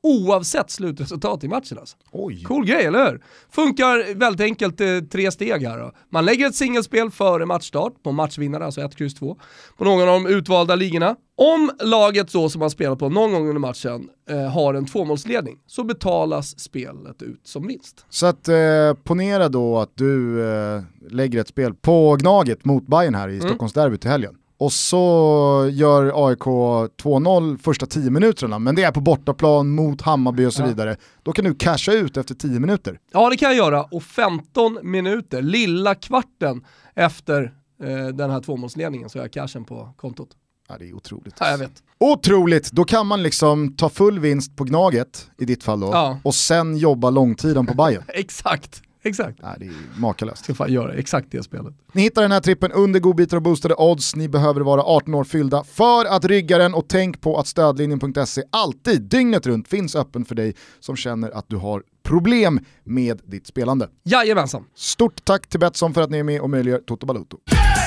Oavsett 0.03 0.71
slutresultat 0.71 1.43
i 1.43 1.47
matchen 1.47 1.77
alltså. 1.79 1.97
Oj. 2.11 2.43
Cool 2.43 2.65
grej, 2.65 2.85
eller 2.85 3.05
hur? 3.11 3.23
Funkar 3.51 4.15
väldigt 4.15 4.41
enkelt, 4.41 4.81
eh, 4.81 4.87
tre 5.11 5.31
steg 5.31 5.67
här 5.67 5.79
då. 5.79 5.91
Man 6.09 6.25
lägger 6.25 6.47
ett 6.47 6.55
singelspel 6.55 7.11
före 7.11 7.45
matchstart 7.45 8.03
på 8.03 8.11
matchvinnare, 8.11 8.65
alltså 8.65 8.81
1, 8.81 9.01
X, 9.01 9.13
2, 9.13 9.37
på 9.77 9.83
någon 9.83 10.01
av 10.01 10.07
de 10.07 10.27
utvalda 10.27 10.75
ligorna. 10.75 11.15
Om 11.35 11.71
laget 11.83 12.31
då 12.31 12.49
som 12.49 12.59
man 12.59 12.69
spelar 12.69 12.95
på 12.95 13.09
någon 13.09 13.31
gång 13.31 13.47
under 13.47 13.59
matchen 13.59 14.09
eh, 14.29 14.37
har 14.51 14.73
en 14.73 14.85
tvåmålsledning 14.85 15.57
så 15.67 15.83
betalas 15.83 16.59
spelet 16.59 17.21
ut 17.21 17.41
som 17.43 17.67
vinst. 17.67 18.05
Så 18.09 18.25
att 18.25 18.47
eh, 18.47 18.55
ponera 19.03 19.49
då 19.49 19.77
att 19.79 19.91
du 19.95 20.43
eh, 20.49 20.81
lägger 21.09 21.41
ett 21.41 21.47
spel 21.47 21.73
på 21.73 22.15
Gnaget 22.15 22.65
mot 22.65 22.87
Bayern 22.87 23.15
här 23.15 23.29
i 23.29 23.33
Mm. 23.33 23.47
Stockholmsderbyt 23.47 24.05
i 24.05 24.07
helgen. 24.07 24.35
Och 24.63 24.73
så 24.73 25.69
gör 25.71 26.27
AIK 26.27 26.39
2-0 26.39 27.57
första 27.57 27.85
10 27.85 28.09
minuterna, 28.09 28.59
men 28.59 28.75
det 28.75 28.83
är 28.83 28.91
på 28.91 29.01
bortaplan 29.01 29.69
mot 29.69 30.01
Hammarby 30.01 30.45
och 30.45 30.53
så 30.53 30.65
vidare. 30.65 30.95
Då 31.23 31.31
kan 31.31 31.45
du 31.45 31.55
casha 31.55 31.91
ut 31.91 32.17
efter 32.17 32.35
10 32.35 32.59
minuter. 32.59 32.99
Ja 33.11 33.29
det 33.29 33.37
kan 33.37 33.49
jag 33.49 33.57
göra 33.57 33.83
och 33.83 34.03
15 34.03 34.79
minuter, 34.83 35.41
lilla 35.41 35.95
kvarten 35.95 36.65
efter 36.95 37.53
eh, 37.83 38.07
den 38.07 38.29
här 38.29 38.39
tvåmålsledningen 38.41 39.09
så 39.09 39.19
har 39.19 39.23
jag 39.23 39.33
cashen 39.33 39.65
på 39.65 39.89
kontot. 39.97 40.29
Ja, 40.69 40.75
det 40.79 40.89
är 40.89 40.93
otroligt. 40.95 41.35
Ja, 41.39 41.49
jag 41.49 41.57
vet. 41.57 41.83
Otroligt, 41.99 42.71
då 42.71 42.83
kan 42.83 43.07
man 43.07 43.23
liksom 43.23 43.75
ta 43.75 43.89
full 43.89 44.19
vinst 44.19 44.55
på 44.55 44.63
Gnaget 44.63 45.29
i 45.37 45.45
ditt 45.45 45.63
fall 45.63 45.79
då, 45.79 45.89
Ja. 45.93 46.19
och 46.23 46.35
sen 46.35 46.77
jobba 46.77 47.09
långtiden 47.09 47.65
på 47.65 47.73
Bayern. 47.73 48.03
Exakt, 48.07 48.81
exakt. 49.03 49.39
Nej, 49.41 49.55
det 49.59 49.65
är 49.65 49.99
makalöst. 49.99 50.43
Ska 50.43 50.53
fan 50.53 50.73
göra 50.73 50.93
exakt 50.93 51.27
det 51.31 51.43
spelet. 51.43 51.73
Ni 51.91 52.01
hittar 52.01 52.21
den 52.21 52.31
här 52.31 52.39
trippen 52.39 52.71
under 52.71 52.99
godbitar 52.99 53.37
och 53.37 53.43
boostade 53.43 53.75
odds. 53.75 54.15
Ni 54.15 54.27
behöver 54.29 54.61
vara 54.61 54.83
18 54.83 55.13
år 55.13 55.23
fyllda 55.23 55.63
för 55.63 56.05
att 56.05 56.25
rygga 56.25 56.57
den 56.57 56.73
och 56.73 56.87
tänk 56.87 57.21
på 57.21 57.39
att 57.39 57.47
stödlinjen.se 57.47 58.43
alltid, 58.49 59.01
dygnet 59.01 59.47
runt, 59.47 59.67
finns 59.67 59.95
öppen 59.95 60.25
för 60.25 60.35
dig 60.35 60.55
som 60.79 60.95
känner 60.95 61.31
att 61.31 61.45
du 61.49 61.55
har 61.55 61.83
problem 62.03 62.59
med 62.83 63.21
ditt 63.25 63.47
spelande. 63.47 63.89
Jajamensan. 64.03 64.65
Stort 64.75 65.25
tack 65.25 65.47
till 65.47 65.59
Betsson 65.59 65.93
för 65.93 66.01
att 66.01 66.09
ni 66.09 66.17
är 66.17 66.23
med 66.23 66.41
och 66.41 66.49
möjliggör 66.49 66.79
Toto 66.79 67.05
Balotto. 67.05 67.37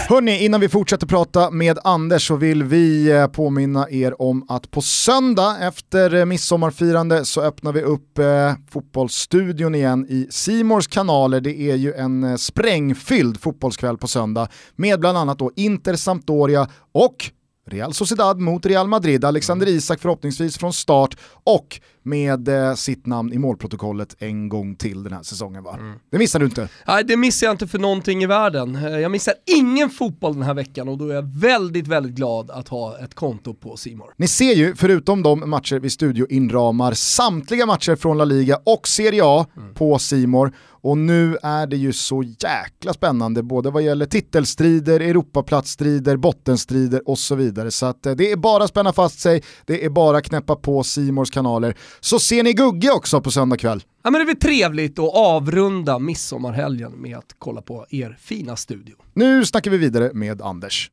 Hörni, 0.09 0.45
innan 0.45 0.61
vi 0.61 0.69
fortsätter 0.69 1.07
prata 1.07 1.51
med 1.51 1.79
Anders 1.85 2.27
så 2.27 2.37
vill 2.37 2.63
vi 2.63 3.11
eh, 3.11 3.27
påminna 3.27 3.91
er 3.91 4.23
om 4.23 4.47
att 4.49 4.71
på 4.71 4.81
söndag 4.81 5.57
efter 5.61 6.15
eh, 6.15 6.25
midsommarfirande 6.25 7.25
så 7.25 7.43
öppnar 7.43 7.73
vi 7.73 7.83
upp 7.83 8.19
eh, 8.19 8.53
fotbollsstudion 8.71 9.75
igen 9.75 10.07
i 10.09 10.27
Simors 10.31 10.87
kanaler. 10.87 11.41
Det 11.41 11.61
är 11.61 11.77
ju 11.77 11.93
en 11.95 12.25
eh, 12.25 12.37
sprängfylld 12.37 13.41
fotbollskväll 13.41 13.99
på 13.99 14.07
söndag 14.07 14.49
med 14.77 15.01
bland 15.01 15.19
annat 15.19 15.39
då 15.39 15.53
Inter 15.57 15.95
Sampdoria 15.95 16.69
och 16.93 17.31
Real 17.67 17.93
Sociedad 17.95 18.39
mot 18.41 18.67
Real 18.67 18.89
Madrid, 18.89 19.25
Alexander 19.25 19.67
Isak 19.69 20.01
förhoppningsvis 20.01 20.59
från 20.59 20.73
start 20.73 21.17
och 21.45 21.81
med 22.03 22.49
eh, 22.49 22.75
sitt 22.75 23.07
namn 23.07 23.33
i 23.33 23.39
målprotokollet 23.39 24.17
en 24.19 24.49
gång 24.49 24.75
till 24.77 25.03
den 25.03 25.13
här 25.13 25.23
säsongen 25.23 25.63
va? 25.63 25.79
Det 26.11 26.19
missar 26.19 26.39
du 26.39 26.45
inte. 26.47 26.69
Nej, 26.87 27.05
det 27.05 27.17
missar 27.17 27.47
jag 27.47 27.55
inte 27.55 27.67
för 27.67 27.79
någonting 27.79 28.23
i 28.23 28.27
världen. 28.27 28.77
Eh, 28.77 28.99
Jag 28.99 29.11
missar 29.11 29.35
ingen 29.57 29.91
fotboll 29.91 30.33
den 30.35 30.43
här 30.43 30.55
veckan 30.55 30.89
och 30.89 30.99
då 30.99 31.09
är 31.09 31.15
jag 31.15 31.41
väldigt, 31.41 31.87
väldigt 31.87 32.13
glad 32.15 32.51
att 32.51 32.69
ha 32.69 32.99
ett 32.99 33.15
konto 33.15 33.55
på 33.55 33.77
Simor. 33.77 34.15
Ni 34.17 34.29
ser 34.29 34.53
ju, 34.55 34.75
förutom 34.77 35.23
de 35.23 35.51
matcher 35.51 35.79
vi 35.79 35.91
studioinramar, 35.91 36.93
samtliga 36.93 37.67
matcher 37.67 37.97
från 37.97 38.19
La 38.19 38.25
Liga 38.25 38.59
och 38.65 38.89
Serie 38.89 39.23
A 39.25 39.47
på 39.75 39.99
Simor. 39.99 40.53
Och 40.87 40.99
nu 40.99 41.39
är 41.43 41.67
det 41.67 41.77
ju 41.77 41.93
så 41.93 42.23
jäkla 42.23 42.93
spännande, 42.93 43.43
både 43.43 43.71
vad 43.71 43.83
gäller 43.83 44.07
titelstrider, 44.07 45.01
Europaplatsstrider, 45.01 46.17
bottenstrider 46.17 47.09
och 47.09 47.19
så 47.19 47.35
vidare. 47.35 47.71
Så 47.71 47.87
att 47.87 48.07
eh, 48.07 48.13
det 48.13 48.33
är 48.33 48.37
bara 48.37 48.65
att 48.65 48.71
spänna 48.71 48.93
fast 48.93 49.21
sig, 49.21 49.43
det 49.65 49.85
är 49.85 49.91
bara 49.91 50.17
att 50.17 50.25
knäppa 50.25 50.57
på 50.57 50.83
Simors 50.83 51.31
kanaler. 51.31 51.77
Så 52.01 52.19
ser 52.19 52.43
ni 52.43 52.53
Gugge 52.53 52.91
också 52.91 53.21
på 53.21 53.31
söndag 53.31 53.57
kväll. 53.57 53.83
Ja 54.05 54.11
men 54.11 54.13
det 54.13 54.23
är 54.23 54.27
väl 54.27 54.37
trevligt 54.37 54.99
att 54.99 55.15
avrunda 55.15 55.99
midsommarhelgen 55.99 56.93
med 56.93 57.17
att 57.17 57.35
kolla 57.39 57.63
på 57.63 57.87
er 57.91 58.17
fina 58.21 58.57
studio. 58.57 58.95
Nu 59.15 59.45
snackar 59.45 59.71
vi 59.71 59.79
vidare 59.79 60.11
med 60.15 60.43
Anders. 60.43 60.91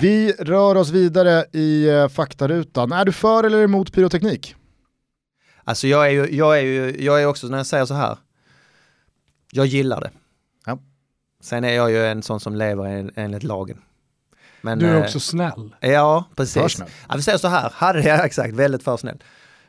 Vi 0.00 0.32
rör 0.32 0.74
oss 0.74 0.90
vidare 0.90 1.44
i 1.52 1.88
eh, 1.88 2.08
faktarutan. 2.08 2.92
Är 2.92 3.04
du 3.04 3.12
för 3.12 3.44
eller 3.44 3.62
emot 3.62 3.92
pyroteknik? 3.92 4.54
Alltså 5.64 5.86
jag 5.86 6.06
är 6.06 6.10
ju, 6.10 6.36
jag 6.36 6.58
är 6.58 6.62
ju, 6.62 7.04
jag 7.04 7.22
är 7.22 7.26
också 7.26 7.46
när 7.46 7.56
jag 7.56 7.66
säger 7.66 7.84
så 7.86 7.94
här, 7.94 8.18
jag 9.52 9.66
gillar 9.66 10.00
det. 10.00 10.10
Ja. 10.66 10.78
Sen 11.42 11.64
är 11.64 11.72
jag 11.72 11.90
ju 11.90 12.06
en 12.06 12.22
sån 12.22 12.40
som 12.40 12.54
lever 12.54 12.84
en, 12.84 13.10
enligt 13.16 13.42
lagen. 13.42 13.78
Men, 14.62 14.78
Du 14.78 14.86
är 14.86 14.96
eh, 14.96 15.02
också 15.02 15.20
snäll. 15.20 15.74
Ja, 15.80 16.24
För 16.28 16.36
precis. 16.36 16.72
snäll. 16.72 16.88
Ja, 17.08 17.16
vi 17.16 17.22
säger 17.22 17.38
så 17.38 17.48
här, 17.48 17.70
hade 17.74 18.00
jag 18.02 18.24
exakt, 18.24 18.54
väldigt 18.54 18.82
för 18.82 18.96
snäll. 18.96 19.22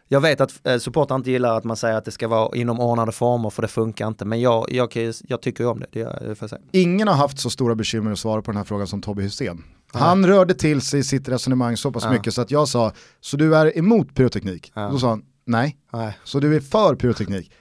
Jag 0.08 0.22
vet 0.22 0.42
att 0.42 0.68
eh, 0.68 0.78
supportrar 0.78 1.16
inte 1.16 1.32
gillar 1.32 1.58
att 1.58 1.64
man 1.64 1.78
säger 1.78 1.96
att 1.98 2.06
det 2.06 2.12
ska 2.12 2.28
vara 2.28 2.56
inom 2.58 2.80
ordnade 2.80 3.12
former 3.12 3.50
för 3.50 3.62
det 3.62 3.68
funkar 3.68 4.08
inte. 4.08 4.26
Men 4.26 4.42
jag, 4.42 4.66
jag, 4.72 5.14
jag 5.28 5.42
tycker 5.42 5.64
ju 5.64 5.70
om 5.70 5.80
det, 5.80 5.88
det, 5.92 6.36
det. 6.40 6.60
Ingen 6.72 7.08
har 7.08 7.16
haft 7.16 7.40
så 7.40 7.50
stora 7.50 7.76
bekymmer 7.76 8.12
att 8.12 8.20
svara 8.20 8.42
på 8.42 8.52
den 8.52 8.58
här 8.58 8.64
frågan 8.64 8.88
som 8.88 9.02
Tobbe 9.02 9.22
Hysén. 9.22 9.64
Han 9.94 10.26
rörde 10.26 10.54
till 10.54 10.82
sig 10.82 11.00
i 11.00 11.04
sitt 11.04 11.30
resonemang 11.30 11.78
så 11.78 11.92
pass 11.92 12.04
Ja. 12.04 12.12
mycket 12.12 12.34
så 12.34 12.42
att 12.42 12.52
jag 12.52 12.68
sa, 12.68 12.92
så 13.22 13.38
du 13.38 13.56
är 13.56 13.78
emot 13.78 14.16
pyroteknik? 14.16 14.72
Ja. 14.76 14.90
Då 14.92 15.00
sa 15.00 15.10
han, 15.10 15.24
nej. 15.46 15.78
Nej. 15.94 16.18
Så 16.24 16.40
du 16.40 16.56
är 16.56 16.60
för 16.60 16.96
pyroteknik? 16.96 17.52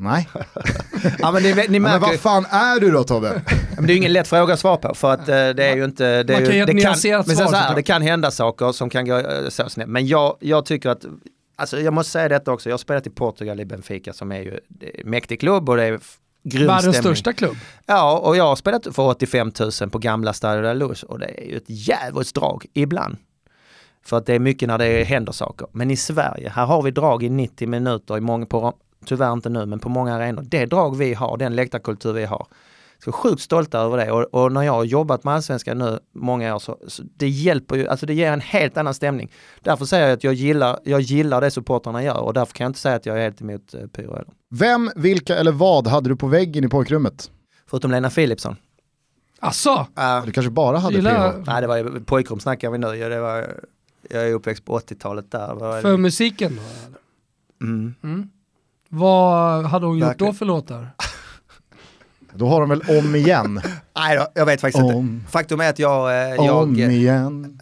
Nej. 0.00 0.28
Ja, 1.18 1.32
men 1.32 1.42
ni, 1.42 1.54
ni 1.54 1.62
Ja, 1.62 1.68
men 1.68 1.82
märker, 1.82 1.98
vad 2.00 2.20
fan 2.20 2.44
är 2.50 2.80
du 2.80 2.90
då 2.90 3.04
Tobbe? 3.04 3.42
men 3.76 3.86
det 3.86 3.92
är 3.92 3.94
ju 3.94 3.98
ingen 3.98 4.12
lätt 4.12 4.28
fråga 4.28 4.54
att 4.54 4.60
svara 4.60 4.76
på 4.76 4.94
för 4.94 5.14
att 5.14 5.28
eh, 5.28 5.48
det 5.48 5.64
är 5.64 5.76
ju 5.76 5.84
inte... 5.84 6.22
Det, 6.22 6.34
är 6.34 6.36
Man 6.36 6.42
kan 6.42 6.52
ju, 6.52 6.56
ge 6.56 6.60
ett 6.60 6.66
det 6.66 6.72
nyanserat 6.72 7.26
men 7.26 7.36
sen 7.36 7.48
så 7.48 7.56
här. 7.56 7.74
Det 7.74 7.82
kan 7.82 8.02
hända 8.02 8.30
saker 8.30 8.72
som 8.72 8.90
kan 8.90 9.06
gå 9.06 9.18
eh, 9.18 9.48
så 9.48 9.68
snett. 9.68 9.88
Men 9.88 10.06
jag, 10.06 10.36
jag 10.40 10.64
tycker 10.64 10.88
att, 10.88 11.04
alltså 11.56 11.80
jag 11.80 11.92
måste 11.92 12.12
säga 12.12 12.28
detta 12.28 12.52
också, 12.52 12.68
jag 12.68 12.74
har 12.74 12.78
spelat 12.78 13.06
i 13.06 13.10
Portugal 13.10 13.60
i 13.60 13.64
Benfica 13.64 14.12
som 14.12 14.32
är 14.32 14.40
ju 14.40 14.60
en 14.80 15.10
mäktig 15.10 15.40
klubb 15.40 15.68
och 15.68 15.76
det 15.76 15.84
är 15.84 16.00
grym 16.44 16.66
Världens 16.66 16.96
största 16.96 17.32
klubb. 17.32 17.56
Ja, 17.86 18.18
och 18.18 18.36
jag 18.36 18.44
har 18.44 18.56
spelat 18.56 18.86
för 18.92 19.02
85 19.02 19.52
000 19.80 19.90
på 19.90 19.98
gamla 19.98 20.32
Stadio 20.32 20.62
de 20.62 20.68
la 20.68 20.86
Luz 20.86 21.02
och 21.02 21.18
det 21.18 21.26
är 21.26 21.44
ju 21.44 21.56
ett 21.56 21.64
jävligt 21.66 22.34
drag 22.34 22.66
ibland. 22.74 23.16
För 24.04 24.16
att 24.16 24.26
det 24.26 24.34
är 24.34 24.38
mycket 24.38 24.68
när 24.68 24.78
det 24.78 25.04
händer 25.04 25.32
saker. 25.32 25.66
Men 25.72 25.90
i 25.90 25.96
Sverige, 25.96 26.48
här 26.48 26.66
har 26.66 26.82
vi 26.82 26.90
drag 26.90 27.22
i 27.22 27.28
90 27.28 27.68
minuter 27.68 28.16
i 28.16 28.20
många, 28.20 28.46
på, 28.46 28.72
tyvärr 29.06 29.32
inte 29.32 29.48
nu, 29.48 29.66
men 29.66 29.78
på 29.78 29.88
många 29.88 30.14
arenor. 30.14 30.42
Det 30.42 30.66
drag 30.66 30.96
vi 30.96 31.14
har, 31.14 31.36
den 31.36 31.56
läktarkultur 31.56 32.12
vi 32.12 32.24
har. 32.24 32.46
Så 33.04 33.12
sjukt 33.12 33.42
stolta 33.42 33.78
över 33.78 33.96
det 33.96 34.10
och, 34.12 34.22
och 34.34 34.52
när 34.52 34.62
jag 34.62 34.72
har 34.72 34.84
jobbat 34.84 35.24
med 35.24 35.34
allsvenskan 35.34 35.78
nu 35.78 35.98
många 36.14 36.54
år 36.54 36.58
så, 36.58 36.78
så 36.88 37.02
det 37.16 37.28
hjälper 37.28 37.76
ju, 37.76 37.88
alltså 37.88 38.06
det 38.06 38.14
ger 38.14 38.32
en 38.32 38.40
helt 38.40 38.76
annan 38.76 38.94
stämning. 38.94 39.32
Därför 39.60 39.84
säger 39.84 40.06
jag 40.08 40.12
att 40.16 40.24
jag 40.24 40.34
gillar, 40.34 40.78
jag 40.84 41.00
gillar 41.00 41.40
det 41.40 41.50
supportrarna 41.50 42.02
gör 42.02 42.20
och 42.20 42.34
därför 42.34 42.52
kan 42.54 42.64
jag 42.64 42.68
inte 42.68 42.78
säga 42.80 42.96
att 42.96 43.06
jag 43.06 43.16
är 43.18 43.22
helt 43.22 43.40
emot 43.40 43.74
eh, 43.74 43.80
pyro 43.86 44.10
heller. 44.12 44.32
Vem, 44.50 44.90
vilka 44.96 45.36
eller 45.36 45.52
vad 45.52 45.86
hade 45.86 46.08
du 46.08 46.16
på 46.16 46.26
väggen 46.26 46.64
i 46.64 46.68
pojkrummet? 46.68 47.30
Förutom 47.66 47.90
Lena 47.90 48.10
Philipsson. 48.10 48.56
Asså? 49.40 49.86
Uh, 49.98 50.24
Du 50.26 50.32
kanske 50.32 50.50
bara 50.50 50.78
hade 50.78 51.02
PH? 51.02 51.42
Nej, 51.46 51.60
det 51.60 51.66
var 51.66 51.76
ju- 51.76 52.00
pojkrum 52.04 52.40
snackar 52.40 52.70
vi 52.70 52.78
nu. 52.78 53.08
Det 53.08 53.20
var, 53.20 53.46
jag 54.10 54.28
är 54.28 54.32
uppväxt 54.32 54.64
på 54.64 54.78
80-talet 54.78 55.30
där. 55.30 55.54
Var, 55.54 55.80
För 55.82 55.96
musiken 55.96 56.56
då? 56.56 56.62
eller? 56.86 56.98
mm. 58.02 58.30
Vad 58.88 59.64
hade 59.64 59.86
hon 59.86 59.98
gjort 59.98 60.08
Verkligen. 60.08 60.32
då 60.32 60.38
för 60.38 60.46
låtar? 60.46 60.88
Då 62.34 62.48
har 62.48 62.60
de 62.60 62.68
väl 62.68 62.82
om 62.98 63.14
igen? 63.16 63.60
Nej 63.96 64.16
då, 64.16 64.26
jag 64.34 64.46
vet 64.46 64.60
faktiskt 64.60 64.84
Om. 64.84 64.90
inte. 64.94 65.30
Faktum 65.30 65.60
är 65.60 65.70
att 65.70 65.78
jag... 65.78 66.10
eh, 66.10 66.44
jag 66.46 66.62
om 66.62 66.76
igen. 66.76 67.60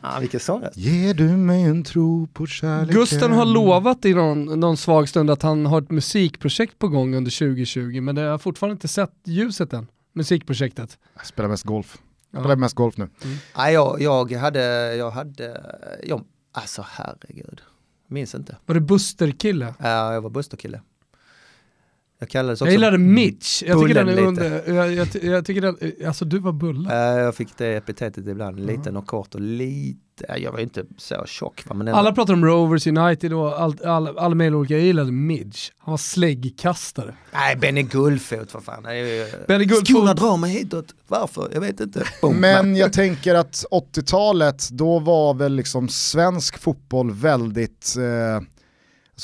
ah, 0.00 0.20
vilken 0.20 0.40
sång 0.40 0.60
det 0.60 0.70
Ger 0.74 1.14
du 1.14 1.24
mig 1.24 1.62
en 1.62 1.84
tro 1.84 2.26
på 2.26 2.46
kärleken? 2.46 2.94
Gusten 3.00 3.32
har 3.32 3.44
lovat 3.44 4.04
i 4.04 4.14
någon, 4.14 4.60
någon 4.60 4.76
svag 4.76 5.08
stund 5.08 5.30
att 5.30 5.42
han 5.42 5.66
har 5.66 5.82
ett 5.82 5.90
musikprojekt 5.90 6.78
på 6.78 6.88
gång 6.88 7.14
under 7.14 7.38
2020 7.38 8.00
men 8.00 8.14
det 8.14 8.22
har 8.22 8.38
fortfarande 8.38 8.72
inte 8.72 8.88
sett 8.88 9.12
ljuset 9.24 9.72
än. 9.72 9.86
Musikprojektet. 10.12 10.98
Jag 11.16 11.26
spelar 11.26 11.48
mest 11.48 11.64
golf. 11.64 11.98
Jag 12.30 12.38
Ja. 12.38 12.42
spelar 12.42 12.56
mest 12.56 12.74
golf 12.74 12.96
nu. 12.96 13.08
Nej, 13.56 13.74
jag, 13.74 14.00
jag 14.00 14.32
hade... 14.32 14.94
Jag 14.96 15.10
hade... 15.10 15.76
Jag, 16.06 16.24
alltså 16.52 16.84
herregud. 16.90 17.60
Minns 18.06 18.34
inte. 18.34 18.56
Var 18.66 18.74
det 18.74 18.80
Buster-kille? 18.80 19.74
Ja, 19.78 20.12
jag 20.14 20.20
var 20.20 20.30
Buster-kille. 20.30 20.80
Jag 22.22 22.28
kallades 22.28 22.60
också 22.60 22.66
Jag 22.66 22.72
gillade 22.72 22.98
Mitch. 22.98 23.62
Jag 23.62 23.80
tycker 23.80 23.94
Bullen 24.04 24.06
den 24.06 24.18
är 24.18 24.28
under, 24.28 24.74
jag, 24.74 24.92
jag, 24.94 25.08
jag 25.22 25.44
tycker 25.44 25.60
den, 25.60 25.76
alltså 26.06 26.24
du 26.24 26.38
var 26.38 26.52
bulla. 26.52 27.14
Eh, 27.14 27.20
jag 27.20 27.34
fick 27.34 27.48
det 27.56 27.76
epitetet 27.76 28.26
ibland, 28.26 28.60
liten 28.66 28.96
och 28.96 29.06
kort 29.06 29.34
och 29.34 29.40
lite, 29.40 30.00
jag 30.38 30.52
var 30.52 30.58
ju 30.58 30.64
inte 30.64 30.84
så 30.96 31.24
tjock 31.26 31.64
men 31.68 31.80
ändå. 31.80 31.92
Alla 31.92 32.12
pratar 32.12 32.32
om 32.34 32.44
Rovers 32.44 32.86
United 32.86 33.32
och 33.32 33.60
allt, 33.62 33.82
all, 33.82 34.18
alla 34.18 34.34
möjliga 34.34 34.58
olika, 34.58 34.74
jag 34.74 34.82
gillade 34.82 35.12
Midge. 35.12 35.58
Han 35.78 35.92
var 35.92 35.98
släggkastare. 35.98 37.14
Nej, 37.32 37.56
Benny 37.56 37.82
Guldfot 37.82 38.50
för 38.52 38.60
fan. 38.60 38.82
Det 38.82 39.46
Benny 39.48 39.64
Guldfot- 39.64 39.84
Skorna 39.92 40.14
drar 40.14 40.36
mig 40.36 40.50
hitåt, 40.50 40.94
varför? 41.08 41.48
Jag 41.52 41.60
vet 41.60 41.80
inte. 41.80 42.04
Boom. 42.22 42.36
Men 42.40 42.76
jag 42.76 42.92
tänker 42.92 43.34
att 43.34 43.64
80-talet, 43.70 44.68
då 44.70 44.98
var 44.98 45.34
väl 45.34 45.52
liksom 45.54 45.88
svensk 45.88 46.58
fotboll 46.58 47.10
väldigt 47.10 47.94
eh, 47.98 48.46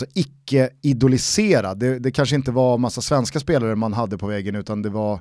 alltså 0.03 0.21
icke-idoliserad. 0.21 1.79
Det, 1.79 1.99
det 1.99 2.11
kanske 2.11 2.37
inte 2.37 2.51
var 2.51 2.79
massa 2.79 3.01
svenska 3.01 3.41
spelare 3.41 3.77
man 3.77 3.93
hade 3.93 4.19
på 4.19 4.27
väggen 4.27 4.57
utan 4.57 4.83
det 4.83 4.89
var, 4.89 5.21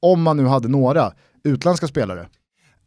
om 0.00 0.22
man 0.22 0.36
nu 0.36 0.46
hade 0.46 0.68
några, 0.68 1.12
utländska 1.44 1.88
spelare. 1.88 2.28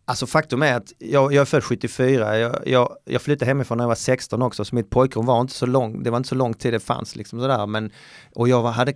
Alltså 0.07 0.27
faktum 0.27 0.61
är 0.61 0.73
att 0.73 0.93
jag, 0.97 1.33
jag 1.33 1.41
är 1.41 1.45
född 1.45 1.63
74, 1.63 2.38
jag, 2.38 2.67
jag, 2.67 2.97
jag 3.05 3.21
flyttade 3.21 3.45
hemifrån 3.49 3.77
när 3.77 3.83
jag 3.83 3.88
var 3.88 3.95
16 3.95 4.41
också, 4.41 4.65
så 4.65 4.75
mitt 4.75 4.89
pojkrum 4.89 5.25
var 5.25 5.41
inte 5.41 5.53
så 5.53 5.65
lång, 5.65 6.03
det 6.03 6.09
var 6.09 6.17
inte 6.17 6.29
så 6.29 6.36
lång 6.36 6.53
tid 6.53 6.73
det 6.73 6.79
fanns 6.79 7.15
liksom 7.15 7.39
sådär, 7.39 7.65
men 7.65 7.91
och 8.36 8.49
jag 8.49 8.61
var, 8.61 8.71
hade 8.71 8.93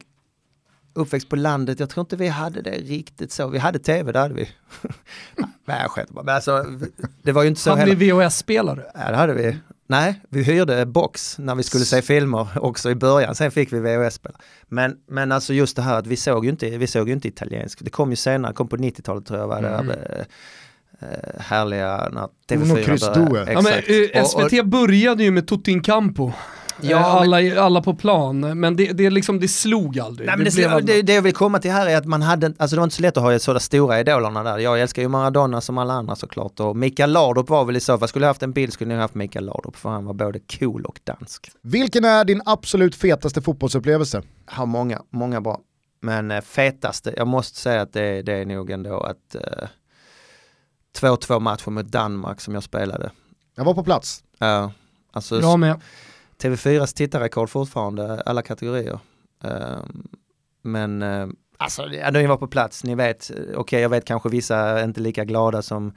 uppväxt 0.94 1.30
på 1.30 1.36
landet, 1.36 1.80
jag 1.80 1.90
tror 1.90 2.02
inte 2.02 2.16
vi 2.16 2.28
hade 2.28 2.62
det 2.62 2.72
riktigt 2.72 3.32
så, 3.32 3.48
vi 3.48 3.60
hade 3.60 3.80
tv, 3.80 4.12
det 4.12 4.20
hade 4.20 4.34
vi. 4.34 4.50
Nej 5.66 5.82
jag 5.82 5.92
skämtar 5.92 6.14
bara, 6.14 6.24
men 6.24 6.36
alltså 6.36 6.66
det 7.22 7.32
var 7.32 7.42
ju 7.42 7.48
inte 7.48 7.62
så 7.62 7.70
Hade 7.70 7.82
heller. 7.82 7.96
ni 7.96 8.12
VHS-spelare? 8.12 8.84
Ja 8.94 9.12
det 9.12 9.18
hade 9.18 9.34
vi. 9.34 9.58
Nej, 9.92 10.22
vi 10.30 10.44
hyrde 10.44 10.86
box 10.86 11.38
när 11.40 11.56
vi 11.56 11.64
skulle 11.64 11.86
se 11.86 12.02
filmer 12.02 12.48
också 12.62 12.90
i 12.92 12.96
början, 12.96 13.36
sen 13.36 13.52
fick 13.52 13.74
vi 13.74 13.80
VHS-spelare. 13.80 14.42
Men, 14.68 14.96
men 15.08 15.32
alltså 15.32 15.54
just 15.54 15.76
det 15.76 15.82
här 15.82 16.00
att 16.00 16.08
vi 16.08 16.16
såg 16.16 16.46
ju 16.46 16.52
inte, 16.52 16.70
vi 16.78 16.88
såg 16.88 17.08
ju 17.08 17.14
inte 17.14 17.28
italiensk, 17.28 17.80
det 17.82 17.90
kom 17.90 18.10
ju 18.10 18.16
senare, 18.16 18.54
kom 18.54 18.68
på 18.68 18.78
90-talet 18.78 19.26
tror 19.26 19.40
jag 19.40 19.48
var 19.48 19.62
det. 19.62 19.70
Mm. 19.70 19.90
eh, 19.90 21.42
härliga 21.42 22.10
när 22.12 22.22
Uno 22.56 22.76
TV4 22.76 22.84
Cristo. 22.84 23.26
började. 23.26 23.52
Ja, 23.52 23.62
men, 23.62 23.74
Exakt. 23.74 23.90
eh, 24.16 24.22
Och- 24.22 24.44
och- 24.44 24.52
SVT 24.52 24.66
började 24.66 25.24
ju 25.24 25.32
med 25.32 25.48
Tutti 25.48 25.72
in 25.72 25.82
Campo. 25.84 26.32
Ja, 26.82 26.98
Eh, 26.98 27.06
alla, 27.14 27.62
alla 27.62 27.82
på 27.82 27.96
plan, 27.96 28.60
men 28.60 28.76
det, 28.76 28.86
det, 28.94 29.10
liksom, 29.10 29.40
det 29.40 29.48
slog 29.48 30.00
aldrig. 30.00 30.28
Nej, 30.28 30.38
men 30.38 30.46
det, 30.46 30.56
blev 30.56 30.70
det, 30.70 30.76
aldrig- 30.76 31.06
det, 31.06 31.14
jag 31.14 31.22
vill 31.22 31.34
komma 31.34 31.60
till 31.60 31.72
här 31.72 31.88
är 31.88 31.98
att 31.98 32.06
man 32.06 32.22
hade, 32.22 32.54
alltså 32.58 32.76
det 32.76 32.80
var 32.80 32.84
inte 32.84 32.96
så 32.96 33.02
lätt 33.02 33.18
att 33.18 33.24
ha 33.24 33.40
sådana 33.40 33.60
stora 33.60 34.00
idolerna 34.00 34.44
där. 34.44 34.58
Jag 34.58 34.82
älskar 34.82 35.02
ju 35.02 35.08
Maradona 35.08 35.62
som 35.62 35.78
alla 35.78 35.94
andra 35.94 36.16
såklart 36.16 36.60
och 36.60 36.76
Mikael 36.78 37.12
Laudrup 37.12 37.50
var 37.50 37.66
väl 37.66 37.76
i 37.76 37.80
så 37.80 37.98
fall, 37.98 38.08
skulle 38.08 38.26
jag 38.26 38.30
haft 38.30 38.44
en 38.44 38.52
bild 38.52 38.74
skulle 38.74 38.94
jag 38.94 39.02
haft 39.02 39.16
Mikael 39.16 39.46
Laudrup 39.46 39.76
för 39.76 39.90
han 39.90 40.06
var 40.06 40.14
både 40.14 40.40
cool 40.60 40.86
och 40.86 41.00
dansk. 41.04 41.52
Vilken 41.62 42.06
är 42.06 42.26
din 42.26 42.42
absolut 42.46 42.96
fetaste 42.96 43.42
fotbollsupplevelse? 43.42 44.22
har 44.46 44.66
många, 44.66 45.02
många 45.10 45.42
bra. 45.42 45.60
Men 46.02 46.32
eh, 46.32 46.42
fetaste, 46.42 47.14
jag 47.18 47.28
måste 47.28 47.60
säga 47.60 47.82
att 47.82 47.94
det, 47.94 48.22
det 48.22 48.34
är 48.34 48.46
nog 48.46 48.72
ändå 48.72 49.00
att 49.00 49.36
eh, 49.36 49.68
2-2 51.00 51.40
matcher 51.40 51.70
mot 51.72 51.86
Danmark 51.86 52.42
som 52.42 52.54
jag 52.54 52.64
spelade. 52.64 53.12
Jag 53.56 53.64
var 53.64 53.74
på 53.74 53.84
plats. 53.84 54.24
Ja, 54.38 54.72
alltså 55.12 55.42
Jag 55.42 55.60
med. 55.60 55.82
TV4s 56.44 56.96
tittarrekord 56.96 57.50
fortfarande, 57.50 58.22
alla 58.22 58.42
kategorier. 58.42 59.00
Eh, 59.44 59.80
men 60.62 61.02
eh, 61.02 61.28
alltså, 61.58 61.86
ni 62.14 62.28
var 62.28 62.38
på 62.38 62.48
plats, 62.48 62.84
ni 62.84 62.96
vet, 62.96 63.32
eh, 63.32 63.36
okej 63.56 63.82
jag 63.82 63.90
vet 63.90 64.06
kanske 64.06 64.30
vissa 64.30 64.58
är 64.58 64.84
inte 64.84 65.02
lika 65.02 65.26
glada 65.26 65.62
som 65.62 65.94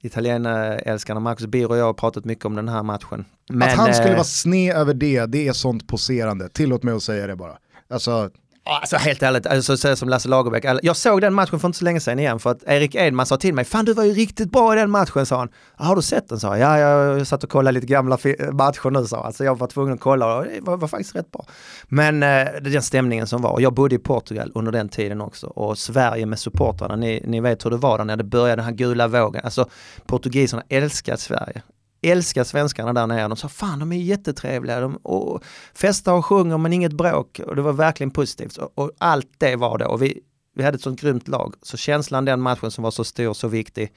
italienarälskarna. 0.00 1.20
Marcus 1.20 1.46
Birro 1.46 1.68
och 1.68 1.76
jag 1.76 1.84
har 1.84 1.92
pratat 1.92 2.24
mycket 2.24 2.44
om 2.44 2.54
den 2.54 2.68
här 2.68 2.82
matchen. 2.82 3.24
Men, 3.48 3.68
att 3.68 3.74
han 3.74 3.94
skulle 3.94 4.10
eh, 4.10 4.14
vara 4.14 4.24
sned 4.24 4.76
över 4.76 4.94
det, 4.94 5.26
det 5.26 5.48
är 5.48 5.52
sånt 5.52 5.88
poserande. 5.88 6.48
Tillåt 6.48 6.82
mig 6.82 6.94
att 6.94 7.02
säga 7.02 7.26
det 7.26 7.36
bara. 7.36 7.58
Alltså, 7.88 8.30
Alltså 8.70 8.96
helt 8.96 9.22
ärligt, 9.22 9.46
alltså, 9.46 9.76
så 9.76 9.96
som 9.96 10.08
Lasse 10.08 10.28
Lagerbäck, 10.28 10.64
jag 10.82 10.96
såg 10.96 11.20
den 11.20 11.34
matchen 11.34 11.60
för 11.60 11.68
inte 11.68 11.78
så 11.78 11.84
länge 11.84 12.00
sedan 12.00 12.18
igen 12.18 12.38
för 12.38 12.50
att 12.50 12.62
Erik 12.66 12.94
Edman 12.94 13.26
sa 13.26 13.36
till 13.36 13.54
mig, 13.54 13.64
fan 13.64 13.84
du 13.84 13.92
var 13.92 14.04
ju 14.04 14.12
riktigt 14.12 14.52
bra 14.52 14.72
i 14.72 14.76
den 14.76 14.90
matchen 14.90 15.26
sa 15.26 15.38
han. 15.38 15.48
Har 15.74 15.96
du 15.96 16.02
sett 16.02 16.28
den? 16.28 16.40
sa 16.40 16.58
jag, 16.58 16.78
ja 16.78 16.88
jag 16.88 17.26
satt 17.26 17.44
och 17.44 17.50
kollade 17.50 17.74
lite 17.74 17.86
gamla 17.86 18.18
matcher 18.52 18.90
nu 18.90 19.06
sa 19.06 19.22
han, 19.22 19.32
så 19.32 19.44
jag 19.44 19.58
var 19.58 19.66
tvungen 19.66 19.94
att 19.94 20.00
kolla 20.00 20.36
och 20.36 20.44
det 20.44 20.60
var, 20.60 20.76
var 20.76 20.88
faktiskt 20.88 21.16
rätt 21.16 21.32
bra. 21.32 21.46
Men 21.88 22.22
eh, 22.22 22.46
den 22.60 22.82
stämningen 22.82 23.26
som 23.26 23.42
var, 23.42 23.50
och 23.50 23.62
jag 23.62 23.74
bodde 23.74 23.94
i 23.94 23.98
Portugal 23.98 24.52
under 24.54 24.72
den 24.72 24.88
tiden 24.88 25.20
också. 25.20 25.46
Och 25.46 25.78
Sverige 25.78 26.26
med 26.26 26.38
supportrarna, 26.38 26.96
ni, 26.96 27.22
ni 27.26 27.40
vet 27.40 27.64
hur 27.64 27.70
det 27.70 27.76
var 27.76 27.98
där 27.98 28.04
när 28.04 28.16
det 28.16 28.24
började 28.24 28.56
den 28.56 28.64
här 28.64 28.72
gula 28.72 29.08
vågen, 29.08 29.40
alltså 29.44 29.68
portugiserna 30.06 30.62
älskar 30.68 31.16
Sverige 31.16 31.62
älskar 32.02 32.44
svenskarna 32.44 32.92
där 32.92 33.06
nere. 33.06 33.28
De 33.28 33.36
sa 33.36 33.48
fan 33.48 33.78
de 33.78 33.92
är 33.92 33.96
jättetrevliga 33.96 34.80
de, 34.80 34.96
och 34.96 35.44
festar 35.74 36.12
och 36.12 36.26
sjunger 36.26 36.58
men 36.58 36.72
inget 36.72 36.92
bråk 36.92 37.40
och 37.46 37.56
det 37.56 37.62
var 37.62 37.72
verkligen 37.72 38.10
positivt. 38.10 38.56
Och, 38.56 38.72
och 38.74 38.90
allt 38.98 39.28
det 39.38 39.56
var 39.56 39.78
det 39.78 39.86
och 39.86 40.02
vi, 40.02 40.20
vi 40.54 40.64
hade 40.64 40.74
ett 40.74 40.82
sånt 40.82 41.00
grymt 41.00 41.28
lag. 41.28 41.54
Så 41.62 41.76
känslan 41.76 42.24
den 42.24 42.40
matchen 42.40 42.70
som 42.70 42.84
var 42.84 42.90
så 42.90 43.04
stor, 43.04 43.34
så 43.34 43.48
viktig, 43.48 43.92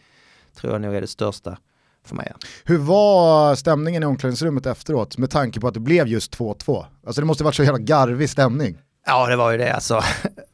tror 0.56 0.74
jag 0.74 0.82
nog 0.82 0.96
är 0.96 1.02
det 1.02 1.08
största 1.08 1.58
för 2.06 2.16
mig. 2.16 2.34
hur 2.64 2.78
var 2.78 3.56
stämningen 3.56 4.04
i 4.04 4.06
omklädningsrummet 4.06 4.66
efteråt 4.66 5.18
med 5.18 5.30
tanke 5.30 5.60
på 5.60 5.68
att 5.68 5.74
det 5.74 5.80
blev 5.80 6.08
just 6.08 6.38
2-2? 6.38 6.86
Alltså 7.06 7.22
det 7.22 7.28
måste 7.28 7.44
varit 7.44 7.56
så 7.56 7.64
jävla 7.64 7.80
garvig 7.80 8.30
stämning. 8.30 8.78
Ja 9.06 9.28
det 9.28 9.36
var 9.36 9.52
ju 9.52 9.58
det 9.58 9.74
alltså. 9.74 10.02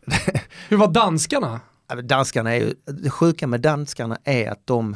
Hur 0.69 0.77
var 0.77 0.87
danskarna? 0.87 1.59
Danskarna 2.03 2.55
är 2.55 2.59
ju, 2.59 2.73
det 2.85 3.09
sjuka 3.09 3.47
med 3.47 3.61
danskarna 3.61 4.17
är 4.23 4.51
att 4.51 4.67
de, 4.67 4.95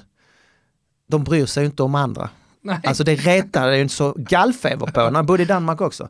de 1.08 1.24
bryr 1.24 1.45
sig 1.45 1.66
inte 1.66 1.84
om 1.84 1.95
andra. 1.95 2.30
Nej. 2.62 2.80
Alltså 2.84 3.03
det 3.03 3.16
retar, 3.16 3.68
det 3.68 3.74
är 3.74 3.76
ju 3.76 3.82
inte 3.82 3.93
så 3.93 4.14
gallfeber 4.18 4.86
på 4.88 5.01
när 5.01 5.12
han 5.12 5.26
bodde 5.26 5.43
i 5.43 5.45
Danmark 5.45 5.82
också. 5.82 6.09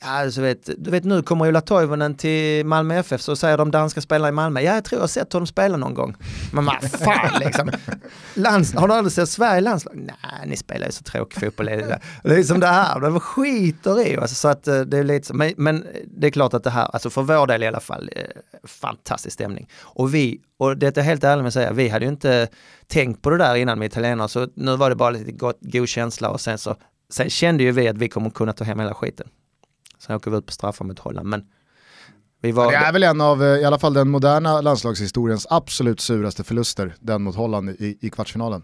Ja, 0.00 0.08
alltså 0.08 0.40
vet, 0.40 0.70
du 0.78 0.90
vet 0.90 1.04
nu 1.04 1.22
kommer 1.22 1.48
Ola 1.48 1.60
Toivonen 1.60 2.14
till 2.14 2.66
Malmö 2.66 2.98
FF 2.98 3.20
så 3.20 3.36
säger 3.36 3.58
de 3.58 3.70
danska 3.70 4.00
spelare 4.00 4.28
i 4.28 4.32
Malmö, 4.32 4.60
ja 4.60 4.74
jag 4.74 4.84
tror 4.84 4.98
jag 4.98 5.02
har 5.02 5.08
sett 5.08 5.32
honom 5.32 5.46
spela 5.46 5.76
någon 5.76 5.94
gång. 5.94 6.16
Men 6.52 6.64
vad 6.64 6.90
fan 6.90 7.40
liksom. 7.40 7.70
Lands, 8.34 8.74
har 8.74 8.88
du 8.88 8.94
aldrig 8.94 9.12
sett 9.12 9.28
Sverige 9.28 9.60
landslag? 9.60 9.96
Nej, 9.96 10.46
ni 10.46 10.56
spelar 10.56 10.86
ju 10.86 10.92
så 10.92 11.04
tråkig 11.04 11.40
fotboll. 11.40 11.66
Det 11.66 12.00
är 12.24 12.36
liksom 12.36 12.60
det 12.60 12.66
här, 12.66 13.00
de 13.00 13.20
skiter 13.20 14.06
i. 14.06 14.16
Alltså, 14.16 14.34
så 14.34 14.48
att 14.48 14.68
eh, 14.68 14.80
det 14.80 14.98
är 14.98 15.04
lite 15.04 15.34
men, 15.34 15.54
men 15.56 15.86
det 16.06 16.26
är 16.26 16.30
klart 16.30 16.54
att 16.54 16.64
det 16.64 16.70
här, 16.70 16.88
alltså 16.92 17.10
för 17.10 17.22
vår 17.22 17.46
del 17.46 17.62
i 17.62 17.66
alla 17.66 17.80
fall, 17.80 18.10
eh, 18.16 18.22
fantastisk 18.64 19.34
stämning. 19.34 19.68
Och 19.82 20.14
vi, 20.14 20.40
och 20.58 20.76
det 20.76 20.96
är 20.96 21.02
helt 21.02 21.24
ärligt 21.24 21.42
med 21.42 21.48
att 21.48 21.54
säga, 21.54 21.72
vi 21.72 21.88
hade 21.88 22.04
ju 22.04 22.10
inte 22.10 22.48
tänkt 22.86 23.22
på 23.22 23.30
det 23.30 23.38
där 23.38 23.54
innan 23.54 23.78
med 23.78 23.86
italienare, 23.86 24.28
så 24.28 24.48
nu 24.54 24.76
var 24.76 24.90
det 24.90 24.96
bara 24.96 25.10
lite 25.10 25.32
gott, 25.32 25.58
god 25.60 25.88
känsla 25.88 26.30
och 26.30 26.40
sen 26.40 26.58
så, 26.58 26.76
sen 27.10 27.30
kände 27.30 27.62
ju 27.62 27.72
vi 27.72 27.88
att 27.88 27.98
vi 27.98 28.08
kommer 28.08 28.30
kunna 28.30 28.52
ta 28.52 28.64
hem 28.64 28.80
hela 28.80 28.94
skiten. 28.94 29.28
Sen 30.06 30.16
åker 30.16 30.30
vi 30.30 30.36
ut 30.36 30.46
på 30.46 30.52
straffar 30.52 30.84
mot 30.84 30.98
Holland, 30.98 31.28
men 31.28 31.44
vi 32.40 32.52
var... 32.52 32.70
Det 32.70 32.76
är 32.76 32.92
väl 32.92 33.02
en 33.02 33.20
av, 33.20 33.42
eh, 33.42 33.48
i 33.48 33.64
alla 33.64 33.78
fall 33.78 33.94
den 33.94 34.08
moderna 34.08 34.60
landslagshistoriens 34.60 35.46
absolut 35.50 36.00
suraste 36.00 36.44
förluster, 36.44 36.94
den 37.00 37.22
mot 37.22 37.36
Holland 37.36 37.70
i, 37.70 37.98
i 38.00 38.10
kvartsfinalen. 38.10 38.62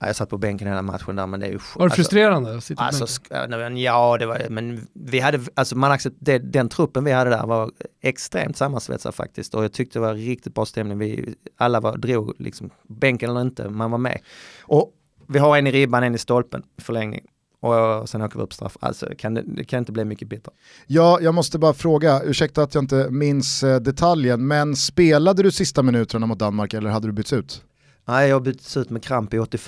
Ja, 0.00 0.06
Jag 0.06 0.16
satt 0.16 0.30
på 0.30 0.38
bänken 0.38 0.68
hela 0.68 0.82
matchen 0.82 1.16
där 1.16 1.26
men 1.26 1.40
det 1.40 1.46
är 1.46 1.50
ju... 1.50 1.58
Var 1.76 1.88
det 1.88 1.94
frustrerande? 1.94 2.56
att 2.56 2.64
sitta 2.64 2.82
på 2.82 2.86
Alltså, 2.86 3.06
ja, 3.30 4.16
det 4.18 4.26
var 4.26 4.50
men 4.50 4.86
vi 4.92 5.20
hade, 5.20 5.40
alltså 5.54 5.76
man 5.76 5.90
accept, 5.90 6.16
det, 6.18 6.38
den 6.38 6.68
truppen 6.68 7.04
vi 7.04 7.12
hade 7.12 7.30
där 7.30 7.46
var 7.46 7.70
extremt 8.02 8.56
sammansvetsad 8.56 9.14
faktiskt 9.14 9.54
och 9.54 9.64
jag 9.64 9.72
tyckte 9.72 9.98
det 9.98 10.00
var 10.00 10.14
riktigt 10.14 10.54
bra 10.54 10.66
stämning. 10.66 10.98
Vi, 10.98 11.34
alla 11.56 11.80
var, 11.80 11.96
drog 11.96 12.34
liksom, 12.38 12.70
bänken 12.88 13.30
eller 13.30 13.40
inte, 13.40 13.68
man 13.68 13.90
var 13.90 13.98
med. 13.98 14.18
Och 14.62 14.92
vi 15.28 15.38
har 15.38 15.58
en 15.58 15.66
i 15.66 15.72
ribban, 15.72 16.02
en 16.02 16.14
i 16.14 16.18
stolpen, 16.18 16.62
förlängning. 16.78 17.26
Och 17.60 18.08
sen 18.08 18.22
åker 18.22 18.38
vi 18.38 18.42
upp 18.42 18.52
straff. 18.54 18.76
Alltså 18.80 19.08
kan 19.18 19.34
det, 19.34 19.42
det 19.46 19.64
kan 19.64 19.78
inte 19.78 19.92
bli 19.92 20.04
mycket 20.04 20.28
bättre. 20.28 20.52
Ja, 20.86 21.18
jag 21.22 21.34
måste 21.34 21.58
bara 21.58 21.74
fråga, 21.74 22.22
ursäkta 22.22 22.62
att 22.62 22.74
jag 22.74 22.84
inte 22.84 23.10
minns 23.10 23.62
eh, 23.62 23.80
detaljen, 23.80 24.46
men 24.46 24.76
spelade 24.76 25.42
du 25.42 25.50
sista 25.50 25.82
minuterna 25.82 26.26
mot 26.26 26.38
Danmark 26.38 26.74
eller 26.74 26.90
hade 26.90 27.08
du 27.08 27.12
bytts 27.12 27.32
ut? 27.32 27.62
Nej, 28.08 28.28
jag 28.28 28.42
byttes 28.42 28.76
ut 28.76 28.90
med 28.90 29.02
kramp 29.02 29.34
i 29.34 29.38
81. 29.38 29.64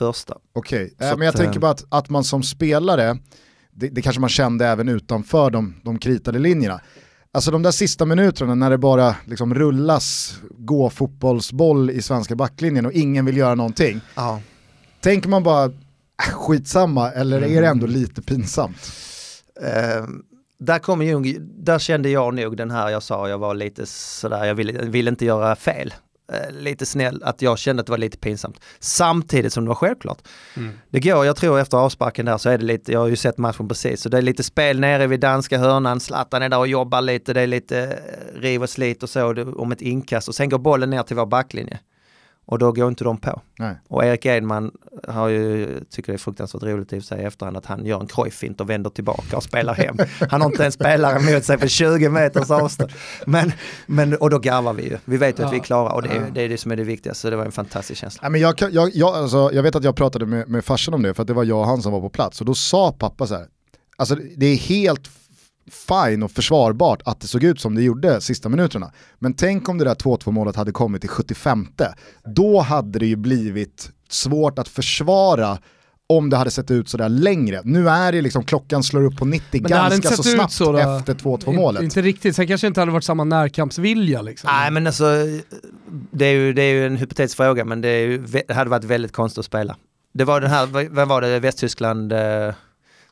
Okej, 0.52 0.94
Så 0.98 1.04
eh, 1.04 1.10
men 1.16 1.20
jag 1.26 1.32
att, 1.32 1.36
tänker 1.36 1.56
eh, 1.56 1.60
bara 1.60 1.70
att, 1.70 1.84
att 1.88 2.08
man 2.08 2.24
som 2.24 2.42
spelare, 2.42 3.18
det, 3.72 3.88
det 3.88 4.02
kanske 4.02 4.20
man 4.20 4.30
kände 4.30 4.66
även 4.66 4.88
utanför 4.88 5.50
de, 5.50 5.74
de 5.84 5.98
kritade 5.98 6.38
linjerna. 6.38 6.80
Alltså 7.32 7.50
de 7.50 7.62
där 7.62 7.70
sista 7.70 8.06
minuterna 8.06 8.54
när 8.54 8.70
det 8.70 8.78
bara 8.78 9.16
liksom 9.24 9.54
rullas 9.54 10.34
gå 10.50 10.90
fotbollsboll 10.90 11.90
i 11.90 12.02
svenska 12.02 12.36
backlinjen 12.36 12.86
och 12.86 12.92
ingen 12.92 13.24
vill 13.24 13.36
göra 13.36 13.54
någonting. 13.54 14.00
Ja. 14.14 14.40
Tänker 15.00 15.28
man 15.28 15.42
bara, 15.42 15.70
skitsamma, 16.20 17.10
eller 17.10 17.36
är 17.36 17.40
det 17.40 17.56
Mm. 17.56 17.70
ändå 17.70 17.86
lite 17.86 18.22
pinsamt? 18.22 18.92
Eh, 19.62 20.04
där, 20.58 20.78
kom 20.78 21.02
ju, 21.02 21.38
där 21.40 21.78
kände 21.78 22.08
jag 22.10 22.34
nog 22.34 22.56
den 22.56 22.70
här 22.70 22.88
jag 22.88 23.02
sa, 23.02 23.28
jag 23.28 23.38
var 23.38 23.54
lite 23.54 23.86
sådär, 23.86 24.44
jag 24.44 24.54
ville, 24.54 24.72
ville 24.72 25.10
inte 25.10 25.24
göra 25.24 25.56
fel. 25.56 25.94
Eh, 26.32 26.50
lite 26.52 26.86
snäll, 26.86 27.22
att 27.24 27.42
jag 27.42 27.58
kände 27.58 27.80
att 27.80 27.86
det 27.86 27.90
var 27.90 27.98
lite 27.98 28.18
pinsamt. 28.18 28.60
Samtidigt 28.78 29.52
som 29.52 29.64
det 29.64 29.68
var 29.68 29.74
självklart. 29.74 30.18
Mm. 30.56 30.72
Det 30.90 31.00
går, 31.00 31.26
jag 31.26 31.36
tror 31.36 31.58
efter 31.58 31.76
avsparken 31.76 32.26
där 32.26 32.38
så 32.38 32.50
är 32.50 32.58
det 32.58 32.64
lite, 32.64 32.92
jag 32.92 33.00
har 33.00 33.06
ju 33.08 33.16
sett 33.16 33.38
matchen 33.38 33.68
precis, 33.68 34.00
så 34.00 34.08
det 34.08 34.18
är 34.18 34.22
lite 34.22 34.42
spel 34.42 34.80
nere 34.80 35.06
vid 35.06 35.20
danska 35.20 35.58
hörnan, 35.58 36.00
Zlatan 36.00 36.42
är 36.42 36.48
där 36.48 36.58
och 36.58 36.68
jobbar 36.68 37.00
lite, 37.00 37.32
det 37.32 37.40
är 37.40 37.46
lite 37.46 37.78
eh, 37.82 38.40
riv 38.40 38.62
och 38.62 38.70
slit 38.70 39.02
och 39.02 39.10
så 39.10 39.32
det, 39.32 39.42
om 39.42 39.72
ett 39.72 39.82
inkast 39.82 40.28
och 40.28 40.34
sen 40.34 40.48
går 40.48 40.58
bollen 40.58 40.90
ner 40.90 41.02
till 41.02 41.16
vår 41.16 41.26
backlinje. 41.26 41.78
Och 42.50 42.58
då 42.58 42.72
går 42.72 42.88
inte 42.88 43.04
de 43.04 43.16
på. 43.16 43.40
Nej. 43.58 43.74
Och 43.88 44.04
Erik 44.04 44.26
Edman 44.26 44.70
har 45.08 45.28
ju, 45.28 45.80
tycker 45.90 46.12
det 46.12 46.16
är 46.16 46.18
fruktansvärt 46.18 46.62
roligt 46.62 46.92
i 46.92 46.98
och 46.98 47.02
för 47.02 47.06
sig 47.06 47.22
i 47.22 47.24
efterhand 47.24 47.56
att 47.56 47.66
han 47.66 47.86
gör 47.86 48.00
en 48.00 48.06
Cruyff-fint 48.06 48.60
och 48.60 48.70
vänder 48.70 48.90
tillbaka 48.90 49.36
och 49.36 49.42
spelar 49.42 49.74
hem. 49.74 49.96
Han 50.30 50.40
har 50.40 50.48
inte 50.50 50.64
en 50.64 50.72
spelare 50.72 51.34
mot 51.34 51.44
sig 51.44 51.58
på 51.58 51.68
20 51.68 52.08
meters 52.08 52.50
avstånd. 52.50 52.90
Men, 53.26 53.52
men, 53.86 54.16
och 54.16 54.30
då 54.30 54.38
garvar 54.38 54.72
vi 54.72 54.82
ju. 54.82 54.98
Vi 55.04 55.16
vet 55.16 55.38
ju 55.38 55.44
att 55.44 55.52
vi 55.52 55.56
är 55.56 55.60
klara 55.62 55.92
och 55.92 56.02
det 56.02 56.08
är, 56.08 56.30
det 56.34 56.42
är 56.42 56.48
det 56.48 56.56
som 56.58 56.72
är 56.72 56.76
det 56.76 56.84
viktigaste. 56.84 57.20
Så 57.20 57.30
det 57.30 57.36
var 57.36 57.44
en 57.44 57.52
fantastisk 57.52 58.00
känsla. 58.00 58.20
Nej, 58.22 58.30
men 58.30 58.40
jag, 58.40 58.56
kan- 58.58 58.72
jag, 58.72 58.90
jag, 58.94 59.14
alltså, 59.14 59.50
jag 59.52 59.62
vet 59.62 59.76
att 59.76 59.84
jag 59.84 59.96
pratade 59.96 60.26
med, 60.26 60.48
med 60.48 60.64
farsan 60.64 60.94
om 60.94 61.02
det 61.02 61.14
för 61.14 61.22
att 61.22 61.26
det 61.26 61.34
var 61.34 61.44
jag 61.44 61.58
och 61.58 61.66
han 61.66 61.82
som 61.82 61.92
var 61.92 62.00
på 62.00 62.08
plats 62.10 62.40
och 62.40 62.46
då 62.46 62.54
sa 62.54 62.92
pappa 62.92 63.26
så 63.26 63.34
här, 63.34 63.46
alltså 63.96 64.16
det 64.36 64.46
är 64.46 64.56
helt 64.56 65.10
fine 65.70 66.22
och 66.22 66.30
försvarbart 66.30 67.02
att 67.04 67.20
det 67.20 67.26
såg 67.26 67.44
ut 67.44 67.60
som 67.60 67.74
det 67.74 67.82
gjorde 67.82 68.20
sista 68.20 68.48
minuterna. 68.48 68.92
Men 69.18 69.34
tänk 69.34 69.68
om 69.68 69.78
det 69.78 69.84
där 69.84 69.94
2-2 69.94 70.30
målet 70.30 70.56
hade 70.56 70.72
kommit 70.72 71.04
i 71.04 71.08
75 71.08 71.66
Då 72.24 72.60
hade 72.60 72.98
det 72.98 73.06
ju 73.06 73.16
blivit 73.16 73.90
svårt 74.08 74.58
att 74.58 74.68
försvara 74.68 75.58
om 76.08 76.30
det 76.30 76.36
hade 76.36 76.50
sett 76.50 76.70
ut 76.70 76.88
sådär 76.88 77.08
längre. 77.08 77.60
Nu 77.64 77.88
är 77.88 78.12
det 78.12 78.22
liksom, 78.22 78.44
klockan 78.44 78.82
slår 78.82 79.04
upp 79.04 79.16
på 79.16 79.24
90 79.24 79.62
Men 79.62 79.70
det 79.70 79.76
hade 79.76 79.94
inte 79.94 80.08
ganska 80.08 80.16
så 80.16 80.22
sett 80.22 80.32
ut 80.32 80.38
snabbt 80.38 80.52
så 80.52 80.76
efter 80.76 81.14
2-2 81.14 81.52
målet. 81.56 81.82
Inte 81.82 82.02
riktigt, 82.02 82.36
sen 82.36 82.46
kanske 82.46 82.66
inte 82.66 82.80
hade 82.80 82.92
varit 82.92 83.04
samma 83.04 83.24
närkampsvilja 83.24 84.22
liksom. 84.22 84.50
Nej 84.52 84.70
men 84.70 84.86
alltså, 84.86 85.04
det 86.10 86.26
är 86.26 86.32
ju, 86.32 86.52
det 86.52 86.62
är 86.62 86.72
ju 86.72 86.86
en 86.86 86.96
hypotetisk 86.96 87.36
fråga 87.36 87.64
men 87.64 87.80
det, 87.80 87.88
är 87.88 88.00
ju, 88.06 88.26
det 88.48 88.54
hade 88.54 88.70
varit 88.70 88.84
väldigt 88.84 89.12
konstigt 89.12 89.38
att 89.38 89.44
spela. 89.44 89.76
Det 90.14 90.24
var 90.24 90.40
den 90.40 90.50
här, 90.50 90.66
vad- 90.66 90.88
vad 90.88 91.08
var 91.08 91.20
det, 91.20 91.38
Västtyskland 91.40 92.12
eh, 92.12 92.54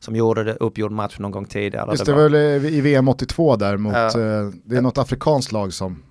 som 0.01 0.17
gjorde 0.17 0.45
det, 0.45 0.55
uppgjord 0.55 0.93
match 0.93 1.19
någon 1.19 1.31
gång 1.31 1.45
tidigare. 1.45 1.91
Just 1.93 2.05
det 2.07 2.13
var 2.13 2.29
väl 2.29 2.65
i 2.65 2.81
VM 2.81 3.09
82 3.09 3.57
där 3.57 3.77
mot, 3.77 3.93
Ja. 3.95 4.07
eh, 4.07 4.49
det 4.65 4.77
är 4.77 4.83
något 4.83 4.99
afrikanskt 4.99 5.53
lag 5.53 5.73
som 5.73 6.03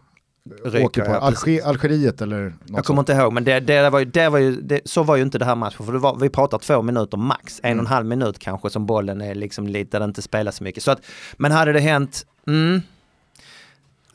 Ryker, 0.65 0.85
åker 0.85 1.01
på, 1.01 1.11
ja, 1.11 1.15
Alger. 1.17 1.65
Algeriet 1.67 2.21
eller 2.21 2.43
något 2.43 2.53
Jag 2.67 2.85
kommer 2.85 2.97
sånt. 2.97 3.09
inte 3.09 3.21
ihåg 3.21 3.33
men 3.33 3.43
det, 3.43 3.59
det 3.59 3.89
var 3.89 3.99
ju, 3.99 4.05
det 4.05 4.29
var 4.29 4.39
ju, 4.39 4.61
det, 4.61 4.81
så 4.85 5.03
var 5.03 5.15
ju 5.15 5.21
inte 5.21 5.37
det 5.39 5.45
här 5.45 5.55
matchen 5.55 5.85
för 5.85 5.93
var, 5.93 6.15
vi 6.15 6.29
pratar 6.29 6.57
två 6.57 6.81
minuter 6.81 7.17
max, 7.17 7.59
en 7.63 7.77
och 7.79 7.83
en 7.83 7.87
halv 7.87 8.05
minut 8.05 8.39
kanske 8.39 8.69
som 8.69 8.85
bollen 8.85 9.21
är 9.21 9.35
liksom 9.35 9.67
lite 9.67 9.91
där 9.91 9.99
det 9.99 10.05
inte 10.05 10.21
spelar 10.21 10.51
så 10.51 10.63
mycket. 10.63 10.83
Så 10.83 10.91
att, 10.91 11.01
men 11.37 11.51
hade 11.51 11.73
det 11.73 11.79
hänt, 11.79 12.25
mm, 12.47 12.81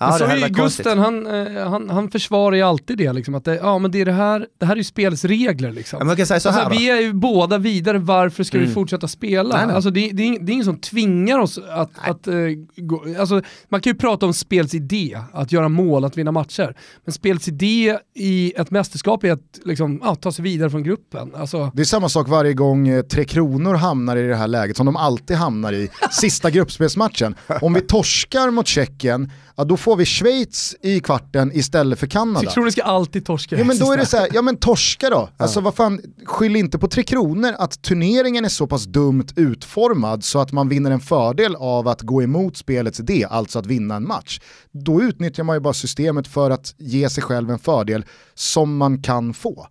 Ja, 0.07 0.13
så 0.13 0.25
det 0.25 0.31
hade 0.31 0.41
är 0.45 0.49
ju. 0.49 0.55
Gusten, 0.55 0.99
han, 0.99 1.27
eh, 1.57 1.69
han, 1.69 1.91
han 1.91 2.11
försvarar 2.11 2.57
ju 2.57 2.63
alltid 2.63 2.99
det, 2.99 3.13
liksom, 3.13 3.35
att 3.35 3.45
det, 3.45 3.55
ja, 3.57 3.79
men 3.79 3.91
det, 3.91 4.01
är 4.01 4.05
det, 4.05 4.13
här, 4.13 4.47
det 4.61 4.67
här 4.67 4.73
är 4.73 4.77
ju 4.77 4.85
spelets 4.85 5.25
regler. 5.25 5.73
Liksom. 5.73 5.97
Ja, 5.97 6.05
men 6.05 6.09
jag 6.09 6.17
kan 6.17 6.27
säga 6.27 6.41
så 6.41 6.51
här 6.51 6.65
alltså, 6.65 6.79
vi 6.81 6.91
är 6.91 7.01
ju 7.01 7.13
båda 7.13 7.59
vidare, 7.59 7.99
varför 7.99 8.45
ska 8.45 8.59
vi 8.59 8.65
Mm. 8.65 8.75
fortsätta 8.75 9.09
spela? 9.09 9.57
Nej, 9.57 9.67
nej. 9.67 9.75
Alltså, 9.75 9.91
det, 9.91 10.11
det, 10.13 10.23
är, 10.29 10.39
det 10.41 10.53
är 10.53 10.55
ingen 10.55 10.65
som 10.65 10.77
tvingar 10.79 11.39
oss 11.39 11.59
att... 11.71 11.91
att 12.09 12.27
eh, 12.27 12.35
gå, 12.77 13.05
alltså, 13.19 13.43
man 13.69 13.81
kan 13.81 13.91
ju 13.93 13.99
prata 13.99 14.27
om 14.27 14.35
spelets 14.35 14.75
idé, 14.75 15.19
att 15.33 15.53
göra 15.53 15.69
mål, 15.69 16.05
att 16.05 16.17
vinna 16.19 16.33
matcher. 16.33 16.77
Men 17.05 17.13
spelets 17.13 17.49
idé 17.49 17.99
i 18.15 18.53
ett 18.57 18.71
mästerskap 18.71 19.25
är 19.25 19.33
att 19.33 19.61
liksom, 19.65 20.01
ja, 20.05 20.15
ta 20.15 20.33
sig 20.33 20.43
vidare 20.43 20.71
från 20.71 20.83
gruppen. 20.83 21.33
Alltså, 21.37 21.71
Det 21.75 21.83
är 21.83 21.85
samma 21.85 22.09
sak 22.09 22.29
varje 22.29 22.53
gång 22.53 22.89
eh, 22.89 23.03
Tre 23.03 23.25
Kronor 23.25 23.75
hamnar 23.75 24.17
i 24.17 24.23
det 24.29 24.37
här 24.37 24.49
läget 24.49 24.77
som 24.77 24.87
de 24.87 24.97
alltid 24.97 25.37
hamnar 25.37 25.73
i, 25.73 25.91
sista 26.11 26.51
gruppspelsmatchen. 26.51 27.35
Om 27.61 27.75
vi 27.75 27.81
torskar 27.81 28.51
mot 28.51 28.67
Tjeckien, 28.67 29.31
ja, 29.57 29.65
då 29.65 29.77
får 29.77 29.92
vi 29.97 30.07
Schweiz 30.07 30.77
i 30.83 31.01
kvarten 31.01 31.53
istället 31.55 31.99
för 31.99 32.07
Kanada. 32.07 32.41
Tre 32.41 32.51
Kronor 32.51 32.71
ska 32.71 32.83
alltid 32.83 33.27
torska. 33.27 33.59
Ja 33.59 33.65
men 33.65 33.79
då 33.79 33.93
är 33.93 33.97
det 33.97 34.07
så 34.07 34.17
här, 34.17 34.29
ja 34.33 34.43
men 34.43 34.57
torska 34.57 35.11
då. 35.11 35.29
Alltså 35.37 35.61
vad 35.61 35.75
fan, 35.75 36.01
skyll 36.25 36.57
inte 36.57 36.79
på 36.79 36.89
Tre 36.89 37.03
Kronor 37.03 37.55
att 37.59 37.83
turneringen 37.83 38.45
är 38.45 38.49
så 38.49 38.67
pass 38.67 38.85
dumt 38.85 39.27
utformad 39.37 40.25
så 40.25 40.39
att 40.41 40.53
man 40.53 40.69
vinner 40.69 40.91
en 40.91 41.01
fördel 41.01 41.57
av 41.57 41.89
att 41.89 42.03
gå 42.03 42.23
emot 42.23 42.57
spelets 42.57 43.01
idé, 43.01 43.27
alltså 43.31 43.59
att 43.59 43.67
vinna 43.67 43.97
en 43.97 44.07
match. 44.07 44.41
Då 44.71 45.03
utnyttjar 45.03 45.45
man 45.45 45.57
ju 45.57 45.61
bara 45.61 45.75
systemet 45.75 46.29
för 46.29 46.51
att 46.51 46.75
ge 46.79 47.11
sig 47.11 47.23
själv 47.23 47.51
en 47.51 47.59
fördel 47.59 48.05
som 48.35 48.77
man 48.77 49.03
kan 49.03 49.35
få. 49.35 49.67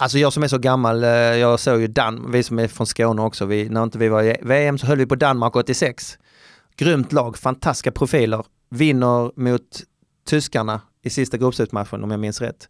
Alltså 0.00 0.18
jag 0.18 0.32
som 0.32 0.42
är 0.42 0.48
så 0.48 0.58
gammal, 0.58 1.04
eh, 1.04 1.10
jag 1.10 1.60
såg 1.60 1.80
ju 1.80 1.86
Dan, 1.86 2.30
vi 2.30 2.42
som 2.42 2.58
är 2.58 2.68
från 2.68 2.86
Skåne 2.86 3.22
också, 3.22 3.46
vi, 3.46 3.68
när 3.68 3.82
inte 3.82 3.98
vi 3.98 4.08
var 4.08 4.22
i 4.22 4.36
VM 4.42 4.78
så 4.78 4.86
höll 4.86 4.98
vi 4.98 5.06
på 5.06 5.14
Danmark 5.14 5.56
86. 5.56 6.18
Grymt 6.76 7.12
lag, 7.12 7.38
fantastiska 7.38 7.92
profiler, 7.92 8.44
vinner 8.70 9.40
mot 9.40 9.80
tyskarna 10.26 10.80
i 11.02 11.10
sista 11.10 11.36
gruppspelsmatchen 11.36 12.04
om 12.04 12.10
jag 12.10 12.20
minns 12.20 12.40
rätt. 12.40 12.68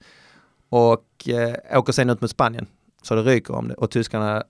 Och 0.69 1.29
eh, 1.29 1.79
åker 1.79 1.93
sen 1.93 2.11
ut 2.11 2.21
mot 2.21 2.31
Spanien, 2.31 2.67
så 3.03 3.15
det 3.15 3.23
ryker 3.23 3.55
om 3.55 3.69
det. 3.69 3.75
Och 3.75 3.91
tyskarna 3.91 4.43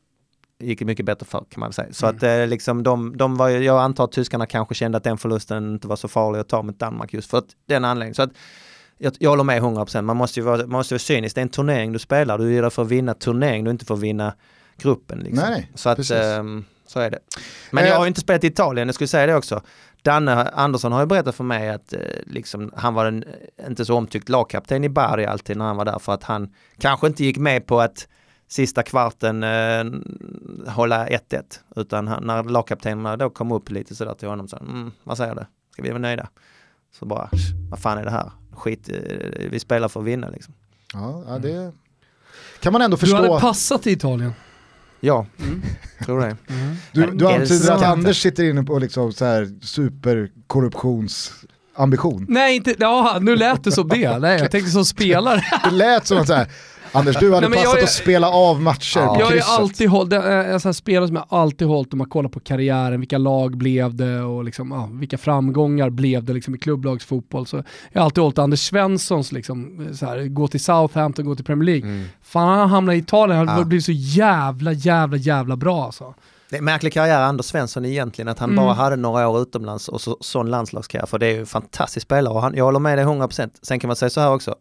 gick 0.58 0.80
mycket 0.80 1.06
bättre 1.06 1.26
för 1.26 1.44
kan 1.50 1.60
man 1.60 1.72
säga. 1.72 1.88
Så 1.92 2.06
att 2.06 2.22
eh, 2.22 2.46
liksom 2.46 2.82
de, 2.82 3.16
de 3.16 3.36
var 3.36 3.48
jag 3.48 3.80
antar 3.80 4.04
att 4.04 4.12
tyskarna 4.12 4.46
kanske 4.46 4.74
kände 4.74 4.98
att 4.98 5.04
den 5.04 5.18
förlusten 5.18 5.72
inte 5.72 5.88
var 5.88 5.96
så 5.96 6.08
farlig 6.08 6.40
att 6.40 6.48
ta 6.48 6.62
mot 6.62 6.78
Danmark 6.78 7.12
just 7.12 7.30
för 7.30 7.38
att 7.38 7.46
den 7.66 7.84
anledningen. 7.84 8.14
Så 8.14 8.22
att 8.22 8.30
jag, 8.98 9.12
jag 9.18 9.30
håller 9.30 9.44
med 9.44 9.62
100%, 9.62 10.02
man 10.02 10.16
måste 10.16 10.40
ju 10.40 10.46
vara, 10.46 10.56
man 10.56 10.68
måste 10.70 10.94
vara 10.94 10.98
cynisk. 10.98 11.34
Det 11.34 11.40
är 11.40 11.42
en 11.42 11.48
turnering 11.48 11.92
du 11.92 11.98
spelar, 11.98 12.38
du 12.38 12.56
är 12.58 12.62
där 12.62 12.70
för 12.70 12.82
att 12.82 12.88
vinna 12.88 13.14
turnering, 13.14 13.64
du 13.64 13.68
är 13.68 13.72
inte 13.72 13.84
för 13.84 13.94
att 13.94 14.00
vinna 14.00 14.34
gruppen. 14.76 15.18
Liksom. 15.18 15.48
Nej, 15.48 15.70
så 15.74 15.88
att, 15.88 16.10
ehm, 16.10 16.64
så 16.86 17.00
är 17.00 17.10
det. 17.10 17.18
Men 17.70 17.84
Eh. 17.84 17.90
jag 17.90 17.96
har 17.96 18.04
ju 18.04 18.08
inte 18.08 18.20
spelat 18.20 18.44
i 18.44 18.46
Italien, 18.46 18.88
jag 18.88 18.94
skulle 18.94 19.08
säga 19.08 19.26
det 19.26 19.34
också. 19.34 19.62
Danne 20.02 20.42
Andersson 20.42 20.92
har 20.92 21.00
ju 21.00 21.06
berättat 21.06 21.34
för 21.34 21.44
mig 21.44 21.68
att 21.70 21.92
eh, 21.92 21.98
liksom, 22.26 22.72
han 22.76 22.94
var 22.94 23.06
en 23.06 23.24
inte 23.68 23.84
så 23.84 23.96
omtyckt 23.96 24.28
lagkapten 24.28 24.84
i 24.84 24.88
Bari 24.88 25.26
alltid 25.26 25.56
när 25.56 25.64
han 25.64 25.76
var 25.76 25.84
där 25.84 25.98
för 25.98 26.12
att 26.12 26.22
han 26.24 26.54
kanske 26.78 27.06
inte 27.06 27.24
gick 27.24 27.38
med 27.38 27.66
på 27.66 27.80
att 27.80 28.08
sista 28.48 28.82
kvarten 28.82 29.42
eh, 29.42 29.84
hålla 30.72 31.06
1-1 31.08 31.42
utan 31.76 32.08
han, 32.08 32.24
när 32.26 32.42
lagkaptenerna 32.44 33.16
då 33.16 33.30
kom 33.30 33.52
upp 33.52 33.70
lite 33.70 33.94
sådär 33.94 34.14
till 34.14 34.28
honom 34.28 34.48
så 34.48 34.56
mm, 34.56 34.92
vad 35.04 35.16
säger 35.16 35.34
du? 35.34 35.44
Ska 35.72 35.82
vi 35.82 35.88
vara 35.88 35.98
nöjda? 35.98 36.28
Så 36.98 37.06
bara, 37.06 37.30
vad 37.70 37.78
fan 37.80 37.98
är 37.98 38.04
det 38.04 38.10
här? 38.10 38.30
Skit, 38.52 38.88
eh, 38.88 39.48
vi 39.50 39.60
spelar 39.60 39.88
för 39.88 40.00
att 40.00 40.06
vinna 40.06 40.28
liksom. 40.28 40.54
Ja, 40.92 41.24
ja, 41.28 41.38
det 41.38 41.72
kan 42.60 42.72
man 42.72 42.82
ändå 42.82 42.94
Du 42.96 43.00
förstå. 43.00 43.16
hade 43.16 43.40
passat 43.40 43.86
i 43.86 43.90
Italien. 43.90 44.32
Ja, 45.00 45.26
tror 46.04 46.20
det. 46.20 46.36
Du, 46.92 47.06
du 47.06 47.28
antyder 47.28 47.72
att. 47.72 47.82
Anders 47.82 48.22
sitter 48.22 48.44
inne 48.44 48.62
på 48.62 48.78
liksom 48.78 49.12
så 49.12 49.24
här 49.24 49.48
superkorruptionsambition. 49.62 52.26
Nej, 52.28 52.56
inte, 52.56 52.74
ja, 52.78 53.18
nu 53.20 53.36
lät 53.36 53.64
det 53.64 53.72
som 53.72 53.88
det. 53.88 54.18
Nej, 54.18 54.38
jag 54.38 54.50
tänkte 54.50 54.70
som 54.70 54.84
spelare. 54.84 55.44
Det 55.64 55.70
lät 55.70 56.06
som 56.06 56.18
att 56.18 56.26
så 56.26 56.34
här, 56.34 56.46
Anders 56.92 57.16
du 57.20 57.34
hade 57.34 57.48
Nej, 57.48 57.58
passat 57.64 57.78
är- 57.78 57.82
att 57.82 57.90
spela 57.90 58.30
av 58.30 58.60
matcher 58.62 59.00
Ja. 59.00 59.14
på 59.14 59.20
Jag 59.20 59.24
har 59.26 59.32
ju 59.32 59.38
krysset. 59.38 59.58
alltid 59.60 59.88
hållit, 59.88 60.10
det 60.10 60.16
är 60.16 60.44
en 60.52 60.60
sån 60.60 60.68
här 60.68 60.72
spelare 60.72 61.06
som 61.06 61.16
jag 61.16 61.24
alltid 61.28 61.68
hållit 61.68 61.92
om 61.92 61.98
man 61.98 62.08
kollar 62.08 62.28
på 62.28 62.40
karriären, 62.40 63.00
vilka 63.00 63.18
lag 63.18 63.56
blev 63.56 63.94
det 63.94 64.20
och 64.20 64.44
liksom, 64.44 64.70
ja, 64.70 64.88
vilka 64.92 65.18
framgångar 65.18 65.90
blev 65.90 66.24
det 66.24 66.32
liksom 66.32 66.54
i 66.54 66.58
klubblagsfotboll. 66.58 67.46
Så 67.46 67.62
jag 67.92 68.00
har 68.00 68.04
alltid 68.04 68.22
hållit 68.22 68.38
Anders 68.38 68.60
Svenssons, 68.68 69.32
liksom, 69.32 69.88
så 69.94 70.06
här, 70.06 70.24
gå 70.28 70.48
till 70.48 70.60
Southampton, 70.64 71.24
gå 71.24 71.34
till 71.34 71.44
Premier 71.44 71.80
League. 71.80 72.04
Fan 72.22 72.58
han 72.58 72.68
hamnade 72.68 72.96
i 72.96 73.00
Italien, 73.00 73.48
han 73.48 73.58
Ja. 73.58 73.64
blivit 73.64 73.84
så 73.84 73.92
jävla, 73.92 74.72
jävla, 74.72 75.16
jävla 75.16 75.56
bra 75.56 75.84
alltså. 75.84 76.14
Det 76.50 76.56
är 76.56 76.62
märklig 76.62 76.92
karriär 76.92 77.20
Anders 77.22 77.46
Svensson 77.46 77.84
egentligen, 77.84 78.28
att 78.28 78.38
han 78.38 78.50
Mm. 78.50 78.64
bara 78.64 78.74
hade 78.74 78.96
några 78.96 79.28
år 79.28 79.42
utomlands 79.42 79.88
och 79.88 80.00
så, 80.00 80.16
sån 80.20 80.50
landslagskarriär, 80.50 81.06
för 81.06 81.18
det 81.18 81.26
är 81.26 81.30
ju 81.32 81.40
en 81.40 81.46
fantastisk 81.46 82.06
spelare 82.06 82.34
och 82.34 82.42
han, 82.42 82.54
jag 82.56 82.64
håller 82.64 82.78
med 82.78 82.98
dig 82.98 83.04
100%. 83.04 83.52
Sen 83.62 83.80
kan 83.80 83.88
man 83.88 83.96
säga 83.96 84.10
så 84.10 84.20
här 84.20 84.32
också, 84.34 84.54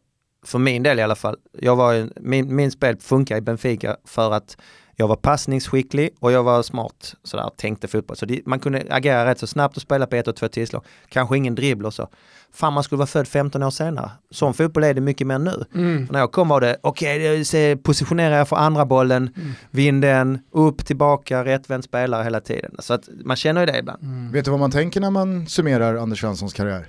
för 0.45 0.59
min 0.59 0.83
del 0.83 0.99
i 0.99 1.01
alla 1.01 1.15
fall, 1.15 1.37
jag 1.59 1.75
var 1.75 2.09
min, 2.15 2.55
min 2.55 2.71
spel 2.71 2.97
funkar 2.99 3.37
i 3.37 3.41
Benfica 3.41 3.97
för 4.05 4.31
att 4.31 4.57
jag 4.95 5.07
var 5.07 5.15
passningsskicklig 5.15 6.09
och 6.19 6.31
jag 6.31 6.43
var 6.43 6.63
smart 6.63 7.15
sådär, 7.23 7.49
tänkte 7.57 7.87
fotboll. 7.87 8.17
Så 8.17 8.25
det, 8.25 8.41
man 8.45 8.59
kunde 8.59 8.83
agera 8.89 9.25
rätt 9.25 9.39
så 9.39 9.47
snabbt 9.47 9.75
och 9.75 9.81
spela 9.81 10.07
på 10.07 10.15
ett 10.15 10.27
och 10.27 10.35
två 10.35 10.47
tillslag. 10.47 10.83
Kanske 11.09 11.37
ingen 11.37 11.55
dribbel 11.55 11.85
och 11.85 11.93
så. 11.93 12.07
Fan 12.53 12.73
man 12.73 12.83
skulle 12.83 12.97
vara 12.97 13.07
född 13.07 13.27
15 13.27 13.63
år 13.63 13.69
senare. 13.69 14.11
Sån 14.31 14.53
fotboll 14.53 14.83
är 14.83 14.93
det 14.93 15.01
mycket 15.01 15.27
mer 15.27 15.39
nu. 15.39 15.65
Mm. 15.75 16.07
När 16.11 16.19
jag 16.19 16.31
kom 16.31 16.47
var 16.47 16.61
det, 16.61 16.77
okej, 16.81 17.41
okay, 17.41 17.75
positionera 17.75 18.39
er 18.39 18.45
för 18.45 18.55
andra 18.55 18.85
bollen, 18.85 19.29
Mm. 19.35 19.51
vinn 19.71 20.01
den, 20.01 20.39
upp, 20.51 20.85
tillbaka, 20.85 21.45
rättvänd 21.45 21.83
spelare 21.83 22.23
hela 22.23 22.41
tiden. 22.41 22.75
Så 22.79 22.93
att 22.93 23.09
man 23.25 23.37
känner 23.37 23.61
ju 23.61 23.65
det 23.65 23.79
ibland. 23.79 24.03
Mm. 24.03 24.31
Vet 24.31 24.45
du 24.45 24.51
vad 24.51 24.59
man 24.59 24.71
tänker 24.71 25.01
när 25.01 25.11
man 25.11 25.47
summerar 25.47 25.95
Anders 25.95 26.19
Svenssons 26.21 26.53
karriär? 26.53 26.87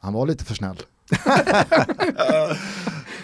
Han 0.00 0.12
var 0.12 0.26
lite 0.26 0.44
för 0.44 0.54
snäll. 0.54 0.76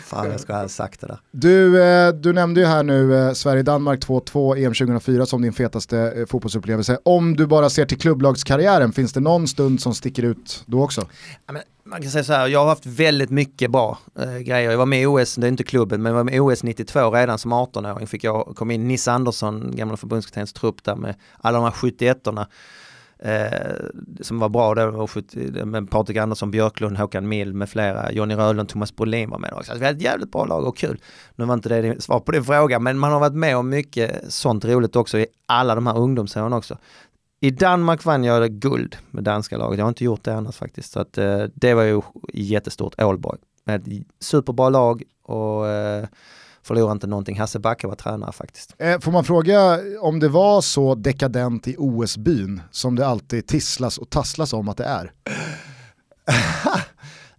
Fan, 0.04 0.30
jag 0.30 0.40
ska 0.40 0.56
ha 0.56 0.68
sagt 0.68 1.00
det 1.00 1.06
där. 1.06 1.18
Du, 1.30 1.82
eh, 1.82 2.12
du 2.12 2.32
nämnde 2.32 2.60
ju 2.60 2.66
här 2.66 2.82
nu 2.82 3.16
eh, 3.16 3.32
Sverige-Danmark 3.32 4.00
2-2 4.00 4.56
EM 4.56 4.74
2004 4.74 5.26
som 5.26 5.42
din 5.42 5.52
fetaste 5.52 5.98
eh, 5.98 6.26
fotbollsupplevelse. 6.26 6.98
Om 7.02 7.36
du 7.36 7.46
bara 7.46 7.70
ser 7.70 7.86
till 7.86 7.98
klubblagskarriären, 7.98 8.92
finns 8.92 9.12
det 9.12 9.20
någon 9.20 9.48
stund 9.48 9.80
som 9.80 9.94
sticker 9.94 10.22
ut 10.22 10.62
då 10.66 10.84
också? 10.84 11.06
Man 11.86 12.02
kan 12.02 12.10
säga 12.10 12.24
så 12.24 12.32
här, 12.32 12.48
jag 12.48 12.60
har 12.60 12.66
haft 12.66 12.86
väldigt 12.86 13.30
mycket 13.30 13.70
bra 13.70 13.98
eh, 14.18 14.38
grejer. 14.38 14.70
Jag 14.70 14.78
var 14.78 14.86
med 14.86 15.02
i 15.02 15.06
OS, 15.06 15.34
det 15.34 15.46
är 15.46 15.48
inte 15.48 15.64
klubben, 15.64 16.02
men 16.02 16.10
jag 16.10 16.16
var 16.16 16.24
med 16.24 16.34
i 16.34 16.40
OS 16.40 16.62
92 16.62 17.10
redan 17.10 17.38
som 17.38 17.52
18-åring. 17.52 18.06
Fick 18.06 18.24
jag 18.24 18.52
kom 18.56 18.70
in 18.70 18.88
Nisse 18.88 19.12
Andersson, 19.12 19.76
gamla 19.76 19.96
förbundskaptenens 19.96 20.52
trupp 20.52 20.84
där 20.84 20.96
med 20.96 21.14
alla 21.40 21.58
de 21.58 21.64
här 21.64 21.70
71orna. 21.70 22.46
Eh, 23.24 23.74
som 24.20 24.38
var 24.38 24.48
bra 24.48 24.74
då, 24.74 25.06
70, 25.06 25.64
med 25.64 25.90
Patrik 25.90 26.16
Andersson, 26.16 26.50
Björklund, 26.50 26.98
Håkan 26.98 27.28
Mild 27.28 27.54
med 27.54 27.68
flera, 27.68 28.12
Jonny 28.12 28.34
Rödlund, 28.34 28.68
Thomas 28.68 28.96
Brolin 28.96 29.30
var 29.30 29.38
med 29.38 29.50
också. 29.52 29.72
Alltså, 29.72 29.78
vi 29.78 29.86
hade 29.86 29.96
ett 29.96 30.02
jävligt 30.02 30.32
bra 30.32 30.44
lag 30.44 30.64
och 30.64 30.76
kul. 30.76 31.00
Nu 31.36 31.44
var 31.44 31.54
inte 31.54 31.68
det 31.68 32.02
svar 32.02 32.20
på 32.20 32.32
din 32.32 32.44
fråga, 32.44 32.78
men 32.78 32.98
man 32.98 33.12
har 33.12 33.20
varit 33.20 33.34
med 33.34 33.56
om 33.56 33.68
mycket 33.68 34.32
sånt 34.32 34.64
roligt 34.64 34.96
också 34.96 35.18
i 35.18 35.26
alla 35.46 35.74
de 35.74 35.86
här 35.86 35.98
ungdomsåren 35.98 36.52
också. 36.52 36.78
I 37.40 37.50
Danmark 37.50 38.04
vann 38.04 38.24
jag 38.24 38.50
guld 38.50 38.96
med 39.10 39.24
danska 39.24 39.56
laget. 39.56 39.78
Jag 39.78 39.84
har 39.84 39.88
inte 39.88 40.04
gjort 40.04 40.24
det 40.24 40.34
annars 40.34 40.56
faktiskt. 40.56 40.92
Så 40.92 41.00
att, 41.00 41.18
eh, 41.18 41.44
det 41.54 41.74
var 41.74 41.82
ju 41.82 42.00
jättestort. 42.32 43.02
Ålborg. 43.02 43.38
med 43.66 43.76
ett 43.76 44.06
superbra 44.20 44.68
lag 44.68 45.02
och 45.22 45.68
eh, 45.68 46.06
förlorar 46.64 46.92
inte 46.92 47.06
någonting. 47.06 47.38
Hasse 47.38 47.58
Backe 47.58 47.86
var 47.86 47.94
tränare 47.94 48.32
faktiskt. 48.32 48.74
Eh, 48.78 49.00
får 49.00 49.12
man 49.12 49.24
fråga 49.24 49.80
om 50.00 50.20
det 50.20 50.28
var 50.28 50.60
så 50.60 50.94
dekadent 50.94 51.68
i 51.68 51.76
OS-byn 51.78 52.62
som 52.70 52.96
det 52.96 53.06
alltid 53.06 53.46
tisslas 53.46 53.98
och 53.98 54.10
tasslas 54.10 54.52
om 54.52 54.68
att 54.68 54.76
det 54.76 54.84
är? 54.84 55.12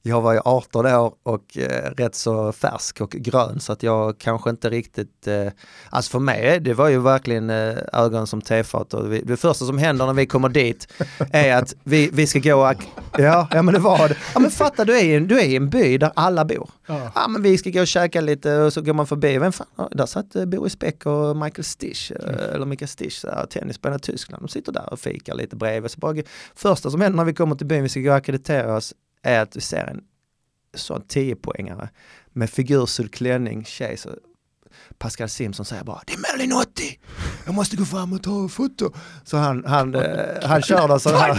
Jag 0.07 0.21
var 0.21 0.33
ju 0.33 0.39
18 0.45 0.85
år 0.85 1.13
och 1.23 1.57
eh, 1.57 1.91
rätt 1.97 2.15
så 2.15 2.51
färsk 2.51 3.01
och 3.01 3.09
grön 3.09 3.59
så 3.59 3.73
att 3.73 3.83
jag 3.83 4.17
kanske 4.17 4.49
inte 4.49 4.69
riktigt, 4.69 5.27
eh, 5.27 5.47
alltså 5.89 6.11
för 6.11 6.19
mig 6.19 6.59
det 6.59 6.73
var 6.73 6.89
ju 6.89 6.99
verkligen 6.99 7.49
eh, 7.49 7.77
ögon 7.93 8.27
som 8.27 8.41
tefat 8.41 8.93
och 8.93 9.13
vi, 9.13 9.21
det 9.21 9.37
första 9.37 9.65
som 9.65 9.77
händer 9.77 10.05
när 10.05 10.13
vi 10.13 10.25
kommer 10.25 10.49
dit 10.49 10.87
är 11.31 11.55
att 11.55 11.75
vi, 11.83 12.09
vi 12.13 12.27
ska 12.27 12.39
gå, 12.39 12.73
ja, 13.17 13.47
ja 13.51 13.61
men 13.61 13.73
det 13.73 13.79
var 13.79 14.09
det. 14.09 14.17
Ja 14.33 14.39
men 14.39 14.51
fatta 14.51 14.85
du 14.85 14.97
är, 14.97 15.03
i 15.03 15.15
en, 15.15 15.27
du 15.27 15.39
är 15.39 15.45
i 15.45 15.55
en 15.55 15.69
by 15.69 15.97
där 15.97 16.11
alla 16.15 16.45
bor. 16.45 16.69
Ja. 16.87 17.11
ja. 17.15 17.27
men 17.27 17.41
vi 17.41 17.57
ska 17.57 17.69
gå 17.69 17.81
och 17.81 17.87
käka 17.87 18.21
lite 18.21 18.57
och 18.57 18.73
så 18.73 18.81
går 18.81 18.93
man 18.93 19.07
förbi, 19.07 19.37
vem 19.37 19.51
fan, 19.51 19.67
där 19.91 20.05
satt 20.05 20.35
eh, 20.35 20.45
Boris 20.45 20.79
Beck 20.79 21.05
och 21.05 21.37
Michael 21.37 21.63
Stich, 21.63 22.11
eh, 22.11 22.29
mm. 22.29 22.55
eller 22.55 22.65
Mikael 22.65 22.89
Stich, 22.89 23.25
tennisspelare 23.49 23.97
i 23.97 23.99
Tyskland, 23.99 24.43
de 24.43 24.47
sitter 24.47 24.71
där 24.71 24.93
och 24.93 24.99
fikar 24.99 25.35
lite 25.35 25.55
bredvid. 25.55 25.91
Så 25.91 25.99
bara, 25.99 26.15
första 26.55 26.91
som 26.91 27.01
händer 27.01 27.17
när 27.17 27.25
vi 27.25 27.33
kommer 27.33 27.55
till 27.55 27.67
byn, 27.67 27.83
vi 27.83 27.89
ska 27.89 27.99
gå 27.99 28.09
och 28.09 28.15
akkreditera 28.15 28.75
oss, 28.75 28.93
är 29.25 29.39
att 29.39 29.51
du 29.51 29.59
ser 29.59 29.85
en 29.85 30.03
sån 30.73 31.01
10-poängare 31.01 31.89
med 32.33 32.49
figursud 32.49 33.13
klänning, 33.13 33.65
tjej, 33.65 33.97
så 33.97 34.09
Pascal 34.97 35.29
Simpson 35.29 35.65
säger 35.65 35.83
bara 35.83 36.01
det 36.07 36.13
är 36.13 36.17
Merlin 36.17 36.53
80, 36.53 36.99
jag 37.45 37.55
måste 37.55 37.75
gå 37.75 37.85
fram 37.85 38.13
och 38.13 38.23
ta 38.23 38.47
foto. 38.47 38.93
Så 39.23 39.37
han, 39.37 39.63
han, 39.65 39.95
eh, 39.95 40.01
han 40.43 40.61
kör 40.61 40.87
då 40.87 40.99
sån 40.99 41.15
här. 41.15 41.33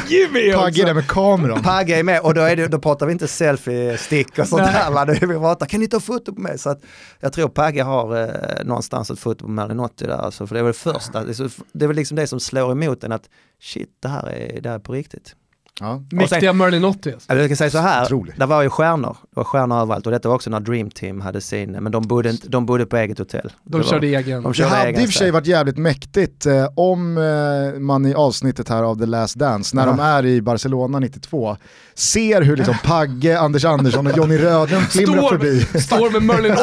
Pagge 0.56 0.82
är 0.82 0.86
där 0.86 0.94
med 0.94 1.08
kameran. 1.08 1.62
Pagge 1.62 1.98
är 1.98 2.02
med 2.02 2.20
och 2.20 2.34
då, 2.34 2.40
är 2.40 2.56
det, 2.56 2.68
då 2.68 2.78
pratar 2.78 3.06
vi 3.06 3.12
inte 3.12 3.26
selfie-stick 3.26 4.38
och 4.38 4.48
sånt 4.48 4.62
där. 4.62 4.90
Va? 4.90 5.04
Vi 5.04 5.26
pratar, 5.26 5.66
kan 5.66 5.80
ni 5.80 5.88
ta 5.88 6.00
foto 6.00 6.34
på 6.34 6.40
mig? 6.40 6.58
Så 6.58 6.70
att 6.70 6.80
jag 7.20 7.32
tror 7.32 7.48
Pagge 7.48 7.82
har 7.82 8.22
eh, 8.22 8.64
någonstans 8.64 9.10
ett 9.10 9.18
foto 9.18 9.44
på 9.44 9.50
Merlin 9.50 9.80
80 9.80 10.06
där. 10.06 10.12
Alltså, 10.14 10.46
för 10.46 10.54
det 10.54 10.60
är 10.60 10.64
väl 10.64 10.72
första, 10.72 11.24
det 11.72 11.84
är 11.84 11.86
väl 11.86 11.96
liksom 11.96 12.16
det 12.16 12.26
som 12.26 12.40
slår 12.40 12.72
emot 12.72 13.04
en 13.04 13.12
att 13.12 13.28
shit, 13.60 13.90
det 14.00 14.08
här 14.08 14.28
är, 14.28 14.60
det 14.60 14.68
här 14.68 14.76
är 14.76 14.80
på 14.80 14.92
riktigt. 14.92 15.36
Ja. 15.80 16.02
Mäktiga 16.10 16.52
Merlin 16.52 16.84
80 16.84 17.12
alltså. 17.12 17.34
Jag 17.34 17.48
kan 17.48 17.56
säga 17.56 17.70
så 17.70 17.78
här, 17.78 18.04
Otroligt. 18.04 18.36
det 18.38 18.46
var 18.46 18.62
ju 18.62 18.70
stjärnor. 18.70 19.16
Det 19.22 19.36
var 19.36 19.44
stjärnor 19.44 19.80
överallt 19.80 20.06
och 20.06 20.12
detta 20.12 20.28
var 20.28 20.34
också 20.34 20.50
när 20.50 20.60
Dream 20.60 20.90
Team 20.90 21.20
hade 21.20 21.40
sin, 21.40 21.72
men 21.72 21.92
de 21.92 22.02
bodde, 22.02 22.30
inte, 22.30 22.48
de 22.48 22.66
bodde 22.66 22.86
på 22.86 22.96
eget 22.96 23.18
hotell. 23.18 23.52
De 23.64 23.78
det 23.78 23.86
körde 23.86 24.06
var, 24.06 24.18
egen. 24.18 24.42
De 24.42 24.54
körde 24.54 24.70
det 24.70 24.76
hade 24.76 24.90
i 24.90 25.04
och 25.04 25.08
för 25.08 25.18
sig 25.18 25.30
varit 25.30 25.46
jävligt 25.46 25.78
mäktigt 25.78 26.46
eh, 26.46 26.68
om 26.74 27.18
eh, 27.18 27.80
man 27.80 28.06
i 28.06 28.14
avsnittet 28.14 28.68
här 28.68 28.82
av 28.82 28.98
The 28.98 29.06
Last 29.06 29.34
Dance, 29.34 29.76
när 29.76 29.86
ja. 29.86 29.90
de 29.90 30.00
är 30.00 30.26
i 30.26 30.42
Barcelona 30.42 30.98
92, 30.98 31.56
ser 31.94 32.42
hur 32.42 32.56
liksom 32.56 32.74
Pagge, 32.84 33.38
Anders 33.38 33.64
Andersson 33.64 34.06
och 34.06 34.16
Johnny 34.16 34.38
Rödlund 34.38 34.84
flimrar 34.84 35.28
förbi. 35.28 35.60
Står 35.80 36.10
med 36.10 36.22
Merlin 36.22 36.56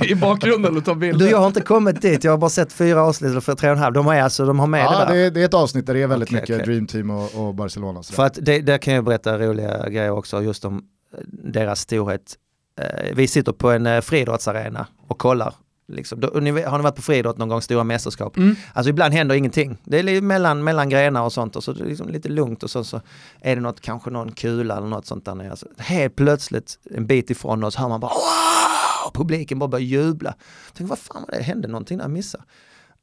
80 0.00 0.10
i 0.10 0.14
bakgrunden 0.14 0.76
och 0.76 0.84
tar 0.84 0.94
bilder. 0.94 1.24
Du, 1.24 1.30
jag 1.30 1.38
har 1.38 1.46
inte 1.46 1.60
kommit 1.60 2.02
dit, 2.02 2.24
jag 2.24 2.32
har 2.32 2.38
bara 2.38 2.50
sett 2.50 2.72
fyra 2.72 3.02
avsnitt, 3.02 3.30
eller 3.30 3.40
för 3.40 3.54
tre 3.54 3.70
och 3.70 3.76
en 3.76 3.82
halv. 3.82 3.94
De, 3.94 4.06
är 4.06 4.22
alltså, 4.22 4.44
de 4.46 4.58
har 4.58 4.66
med 4.66 4.84
ja, 4.84 4.98
det 4.98 5.14
där. 5.14 5.22
Det, 5.22 5.30
det 5.30 5.40
är 5.40 5.44
ett 5.44 5.54
avsnitt 5.54 5.86
där 5.86 5.94
det 5.94 6.02
är 6.02 6.06
väldigt 6.06 6.28
okay, 6.28 6.40
mycket 6.40 6.56
okay. 6.56 6.66
Dream 6.66 6.86
Team 6.86 7.10
och, 7.10 7.34
och 7.34 7.54
Barcelona. 7.54 8.02
Så. 8.02 8.12
För 8.12 8.26
att 8.26 8.38
det, 8.42 8.53
där 8.62 8.78
kan 8.78 8.94
jag 8.94 9.04
berätta 9.04 9.38
roliga 9.38 9.88
grejer 9.88 10.10
också, 10.10 10.42
just 10.42 10.64
om 10.64 10.84
eh, 11.12 11.18
deras 11.28 11.80
storhet. 11.80 12.38
Eh, 12.80 13.14
vi 13.14 13.26
sitter 13.26 13.52
på 13.52 13.70
en 13.70 13.86
eh, 13.86 14.00
friidrottsarena 14.00 14.86
och 15.08 15.18
kollar 15.18 15.54
Liksom, 15.86 16.22
har 16.22 16.40
ni 16.40 16.82
varit 16.82 16.96
på 16.96 17.02
friidrott 17.02 17.38
någon 17.38 17.48
gång, 17.48 17.62
stora 17.62 17.84
mästerskap? 17.84 18.36
Mm. 18.36 18.56
Alltså 18.72 18.90
ibland 18.90 19.14
händer 19.14 19.34
ingenting. 19.34 19.78
Det 19.84 19.98
är 19.98 20.20
mellan, 20.20 20.64
mellan 20.64 20.88
grenar 20.88 21.22
och 21.22 21.32
sånt 21.32 21.56
och 21.56 21.64
så 21.64 21.72
det 21.72 21.84
är 21.84 21.88
liksom 21.88 22.08
lite 22.08 22.28
lugnt 22.28 22.62
och 22.62 22.70
så, 22.70 22.84
så 22.84 23.00
är 23.40 23.56
det 23.56 23.62
något, 23.62 23.80
kanske 23.80 24.10
någon 24.10 24.32
kula 24.32 24.76
eller 24.76 24.86
något 24.86 25.06
sånt 25.06 25.24
där 25.24 25.34
nere. 25.34 25.50
Alltså, 25.50 25.66
helt 25.78 26.16
plötsligt 26.16 26.78
en 26.90 27.06
bit 27.06 27.30
ifrån 27.30 27.64
oss 27.64 27.76
hör 27.76 27.88
man 27.88 28.00
bara 28.00 28.12
wow! 28.14 29.12
Publiken 29.14 29.58
bara 29.58 29.68
börjar 29.68 29.84
jubla. 29.84 30.34
Tänk, 30.72 30.90
vad 30.90 30.98
fan 30.98 31.22
var 31.22 31.38
det? 31.38 31.42
Hände 31.42 31.68
någonting 31.68 31.98
där 31.98 32.04
jag 32.04 32.10
missade? 32.10 32.44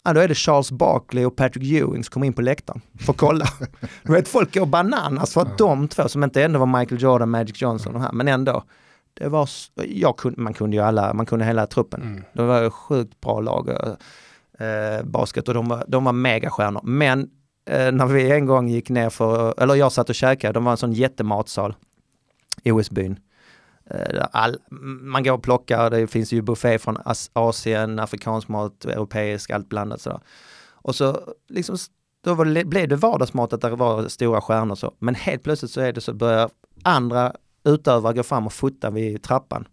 Ja, 0.04 0.14
då 0.14 0.20
är 0.20 0.28
det 0.28 0.36
Charles 0.36 0.72
Barkley 0.72 1.26
och 1.26 1.36
Patrick 1.36 1.72
Ewing 1.72 2.04
som 2.04 2.12
kommer 2.12 2.28
in 2.28 2.34
på 2.34 2.42
läktaren 2.42 2.82
för 3.00 3.14
att 3.14 3.18
kolla. 3.18 3.46
du 4.04 4.14
vet, 4.14 4.28
folk 4.28 4.54
går 4.54 4.66
bananas 4.66 5.34
för 5.34 5.42
att 5.42 5.58
de 5.58 5.88
två, 5.88 6.08
som 6.08 6.24
inte 6.24 6.44
ändå 6.44 6.60
var 6.60 6.80
Michael 6.80 7.02
Jordan, 7.02 7.30
Magic 7.30 7.62
Johnson 7.62 7.96
och 7.96 8.02
här, 8.02 8.12
men 8.12 8.28
ändå, 8.28 8.64
det 9.14 9.28
var, 9.28 9.50
jag 9.76 10.18
kunde, 10.18 10.42
man 10.42 10.54
kunde 10.54 10.78
ju 10.78 10.84
alla, 10.84 11.14
man 11.14 11.26
kunde 11.26 11.46
hela 11.46 11.68
truppen. 11.68 12.02
Mm. 12.02 12.24
Det 12.34 12.44
var 12.44 12.64
ett 12.64 12.74
sjukt 12.74 13.22
bra 13.22 13.40
lag, 13.40 13.70
eh, 13.70 15.04
basket 15.04 15.48
och 15.48 15.54
de 15.54 15.68
var, 15.68 15.84
de 15.88 16.04
var 16.04 16.14
megastjärnor. 16.14 16.82
Men 16.84 17.30
eh, 17.66 17.92
när 17.92 18.06
vi 18.06 18.32
en 18.32 18.46
gång 18.46 18.68
gick 18.68 18.90
ner 18.90 19.10
för, 19.10 19.62
eller 19.64 19.76
jag 19.76 19.92
satt 19.92 20.10
och 20.10 20.16
käkade, 20.16 20.54
de 20.54 20.64
var 20.64 20.72
en 20.72 20.78
sån 20.78 20.94
jättematsal 20.94 21.76
i 22.64 22.72
OS-byn. 22.72 23.20
Eh, 23.94 24.26
all, 24.32 24.58
man 25.02 25.24
går 25.24 25.34
och 25.34 25.44
plockar, 25.44 25.90
det 25.90 26.08
finns 26.08 26.34
ju 26.34 26.42
buffé 26.42 26.80
från 26.80 26.98
Asien, 27.34 28.00
afrikansk 28.00 28.48
mat, 28.48 28.86
europeisk, 28.86 29.50
allt 29.50 29.70
blandat 29.70 30.02
sådär. 30.02 30.20
Och 30.72 30.96
så 30.96 31.22
liksom, 31.50 31.78
då 32.24 32.34
var 32.34 32.46
det, 32.46 32.66
blev 32.66 32.88
det 32.88 32.96
vardagsmat 32.96 33.54
att 33.54 33.62
det 33.62 33.70
var 33.70 34.08
stora 34.08 34.42
stjärnor 34.42 34.76
så. 34.76 34.94
Men 35.00 35.16
helt 35.16 35.44
plötsligt 35.44 35.72
så 35.72 35.82
är 35.82 35.94
det 35.94 36.02
så 36.02 36.14
börjar 36.14 36.50
andra 36.84 37.34
utövare 37.64 38.14
gå 38.14 38.24
fram 38.24 38.46
och 38.46 38.54
fota 38.54 38.90
vid 38.90 39.24
trappan. 39.24 39.68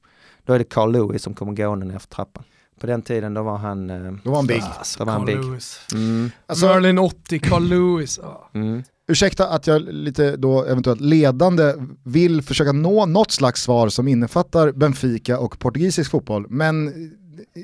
Då 0.44 0.52
är 0.52 0.58
det 0.58 0.64
Carl 0.64 0.92
Lewis 0.92 1.22
som 1.22 1.34
kommer 1.34 1.52
gående 1.52 1.86
ner 1.86 1.98
för 1.98 2.08
trappan. 2.08 2.44
På 2.80 2.86
den 2.86 3.02
tiden 3.02 3.34
då 3.34 3.42
var 3.42 3.56
han... 3.56 3.90
Eh, 3.90 4.12
då 4.24 4.30
var 4.30 4.36
han 4.36 4.46
big. 4.46 4.62
Alltså, 4.62 4.98
då 4.98 5.04
var 5.04 5.12
han 5.12 5.24
big. 5.24 5.36
Lewis. 5.36 5.80
Mm. 5.94 6.30
Alltså, 6.46 6.66
Merlin 6.66 6.98
80, 6.98 7.38
Carl 7.38 7.62
Lewis. 7.62 8.20
Mm. 8.52 8.82
Ursäkta 9.10 9.48
att 9.48 9.66
jag 9.66 9.82
lite 9.82 10.36
då 10.36 10.64
eventuellt 10.64 11.00
ledande 11.00 11.74
vill 12.04 12.42
försöka 12.42 12.72
nå 12.72 13.06
något 13.06 13.30
slags 13.30 13.62
svar 13.62 13.88
som 13.88 14.08
innefattar 14.08 14.72
Benfica 14.72 15.38
och 15.38 15.58
portugisisk 15.58 16.10
fotboll, 16.10 16.46
men 16.48 16.92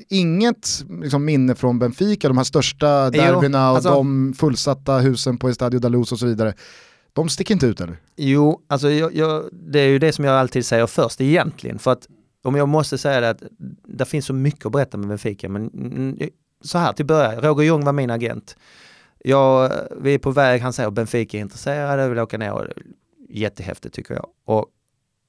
inget 0.09 0.85
liksom, 1.03 1.25
minne 1.25 1.55
från 1.55 1.79
Benfica, 1.79 2.29
de 2.29 2.37
här 2.37 2.45
största 2.45 3.11
derbyna 3.11 3.71
och 3.71 3.77
alltså, 3.77 3.91
de 3.91 4.35
fullsatta 4.39 4.99
husen 4.99 5.39
på 5.39 5.49
Estadio 5.49 5.81
Dalus 5.81 6.13
och 6.13 6.19
så 6.19 6.27
vidare. 6.27 6.55
De 7.13 7.29
sticker 7.29 7.55
inte 7.55 7.67
ut 7.67 7.81
eller? 7.81 7.97
Jo, 8.17 8.61
alltså 8.67 8.91
jag, 8.91 9.15
jag, 9.15 9.45
det 9.53 9.81
är 9.81 9.89
ju 9.89 9.99
det 9.99 10.13
som 10.13 10.25
jag 10.25 10.35
alltid 10.35 10.67
säger 10.67 10.87
först 10.87 11.21
egentligen. 11.21 11.79
För 11.79 11.93
att 11.93 12.09
om 12.43 12.55
jag 12.55 12.69
måste 12.69 12.99
säga 12.99 13.21
det 13.21 13.31
att 13.31 13.43
det 13.89 14.05
finns 14.05 14.27
så 14.27 14.33
mycket 14.33 14.67
att 14.67 14.73
berätta 14.73 14.99
med 14.99 15.09
Benfica. 15.09 15.49
Men 15.49 16.19
så 16.65 16.79
här 16.79 16.93
till 16.93 17.07
början, 17.07 17.41
Roger 17.41 17.65
Ljung 17.65 17.85
var 17.85 17.93
min 17.93 18.11
agent. 18.11 18.57
Jag, 19.27 19.73
vi 20.01 20.15
är 20.15 20.19
på 20.19 20.31
väg, 20.31 20.63
han 20.63 20.73
säger 20.73 20.91
Benfica 20.91 21.37
är 21.39 21.41
intresserade, 21.41 22.09
vill 22.09 22.19
åka 22.19 22.39
ner. 22.39 22.73
Jättehäftigt 23.29 23.95
tycker 23.95 24.15
jag. 24.15 24.27
Och 24.45 24.67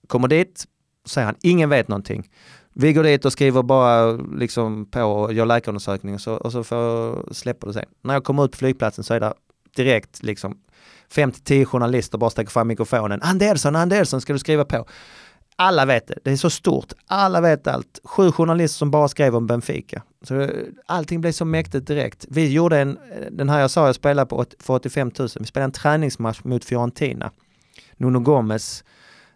kommer 0.08 0.28
dit, 0.28 0.66
säger 1.06 1.26
han, 1.26 1.36
ingen 1.42 1.70
vet 1.70 1.88
någonting. 1.88 2.30
Vi 2.74 2.94
går 2.94 3.04
dit 3.04 3.26
och 3.26 3.32
skriver 3.32 3.64
bara 3.64 4.12
liksom 4.12 4.86
på 4.86 5.04
och 5.04 5.34
gör 5.34 5.46
läkarundersökning 5.46 6.14
och 6.14 6.22
så, 6.22 6.34
och 6.34 6.52
så 6.52 6.64
får, 6.64 7.34
släpper 7.34 7.68
det 7.68 7.74
sen. 7.74 7.86
När 8.02 8.14
jag 8.14 8.24
kommer 8.24 8.46
ut 8.46 8.52
på 8.52 8.58
flygplatsen 8.58 9.04
så 9.04 9.14
är 9.14 9.20
det 9.20 9.34
direkt 9.76 10.24
liksom 10.24 10.58
5-10 11.14 11.66
journalister 11.66 12.18
bara 12.18 12.30
sträcker 12.30 12.52
fram 12.52 12.68
mikrofonen. 12.68 13.22
Andersson, 13.22 13.76
Andersson 13.76 14.22
ska 14.22 14.34
du 14.34 14.40
skriva 14.40 14.66
på. 14.66 14.86
Alla 15.58 15.86
vet 15.86 16.08
det, 16.08 16.20
det 16.24 16.32
är 16.32 16.36
så 16.36 16.50
stort, 16.50 16.94
alla 17.08 17.42
vet 17.42 17.68
allt. 17.68 18.00
Sju 18.04 18.32
journalister 18.32 18.78
som 18.78 18.92
bara 18.92 19.08
skrev 19.08 19.36
om 19.36 19.48
Benfica. 19.48 20.04
Så 20.22 20.50
allting 20.86 21.22
blev 21.22 21.32
så 21.32 21.46
mäktigt 21.46 21.88
direkt. 21.88 22.26
Vi 22.30 22.52
gjorde 22.52 22.80
en, 22.80 23.00
den 23.32 23.50
här 23.50 23.60
jag 23.60 23.72
sa 23.72 23.86
jag 23.86 23.96
spelade 23.96 24.30
på 24.30 24.46
för 24.60 24.74
85 24.74 25.12
000, 25.20 25.30
vi 25.40 25.46
spelade 25.46 25.66
en 25.66 25.72
träningsmatch 25.72 26.44
mot 26.44 26.66
Fiorentina. 26.66 27.32
Nuno 27.98 28.20
Gomes 28.20 28.84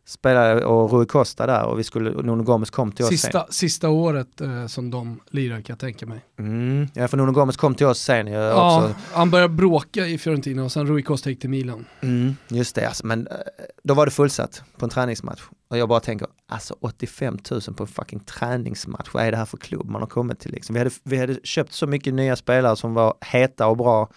spelade 0.09 0.65
och 0.65 0.91
Rui 0.91 1.05
Costa 1.05 1.45
där 1.45 1.65
och 1.65 1.79
vi 1.79 1.83
skulle, 1.83 2.09
Nuno 2.09 2.43
Gomes 2.43 2.69
kom 2.69 2.91
till 2.91 3.05
oss 3.05 3.09
sista, 3.09 3.31
sen. 3.31 3.53
Sista 3.53 3.89
året 3.89 4.41
eh, 4.41 4.67
som 4.67 4.91
de 4.91 5.19
lirade 5.29 5.61
kan 5.61 5.73
jag 5.73 5.79
tänka 5.79 6.05
mig. 6.05 6.25
Mm, 6.39 6.87
ja 6.93 7.07
för 7.07 7.17
Nuno 7.17 7.31
Gomes 7.31 7.57
kom 7.57 7.75
till 7.75 7.85
oss 7.85 7.99
sen. 7.99 8.27
Jag 8.27 8.43
ja, 8.43 8.83
också. 8.83 8.95
han 9.13 9.31
började 9.31 9.53
bråka 9.53 10.07
i 10.07 10.17
Fiorentina 10.17 10.63
och 10.63 10.71
sen 10.71 10.87
Rui 10.87 11.03
Costa 11.03 11.29
gick 11.29 11.39
till 11.39 11.49
Milan. 11.49 11.85
Mm, 12.01 12.35
just 12.47 12.75
det, 12.75 12.87
alltså, 12.87 13.05
men 13.05 13.27
eh, 13.27 13.35
då 13.83 13.93
var 13.93 14.05
det 14.05 14.11
fullsatt 14.11 14.63
på 14.77 14.85
en 14.85 14.89
träningsmatch. 14.89 15.41
Och 15.69 15.77
jag 15.77 15.89
bara 15.89 15.99
tänker, 15.99 16.27
alltså 16.47 16.75
85 16.79 17.37
000 17.51 17.61
på 17.61 17.83
en 17.83 17.87
fucking 17.87 18.19
träningsmatch, 18.19 19.09
vad 19.13 19.23
är 19.23 19.31
det 19.31 19.37
här 19.37 19.45
för 19.45 19.57
klubb 19.57 19.89
man 19.89 20.01
har 20.01 20.09
kommit 20.09 20.39
till 20.39 20.51
liksom? 20.51 20.73
Vi 20.73 20.79
hade, 20.79 20.91
vi 21.03 21.17
hade 21.17 21.39
köpt 21.43 21.73
så 21.73 21.87
mycket 21.87 22.13
nya 22.13 22.35
spelare 22.35 22.75
som 22.75 22.93
var 22.93 23.13
heta 23.21 23.67
och 23.67 23.77
bra 23.77 24.09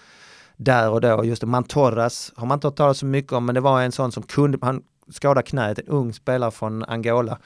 där 0.56 0.90
och 0.90 1.00
då. 1.00 1.24
Just 1.24 1.40
det, 1.40 1.46
Mantorras 1.46 2.32
har 2.36 2.46
man 2.46 2.56
inte 2.56 2.66
hört 2.66 2.76
talas 2.76 2.98
så 2.98 3.06
mycket 3.06 3.32
om, 3.32 3.46
men 3.46 3.54
det 3.54 3.60
var 3.60 3.82
en 3.82 3.92
sån 3.92 4.12
som 4.12 4.22
kunde, 4.22 4.58
han 4.62 4.82
skadade 5.08 5.42
knät, 5.42 5.78
en 5.78 5.88
ung 5.88 6.12
spelare 6.12 6.50
från 6.50 6.84
Angola 6.84 7.38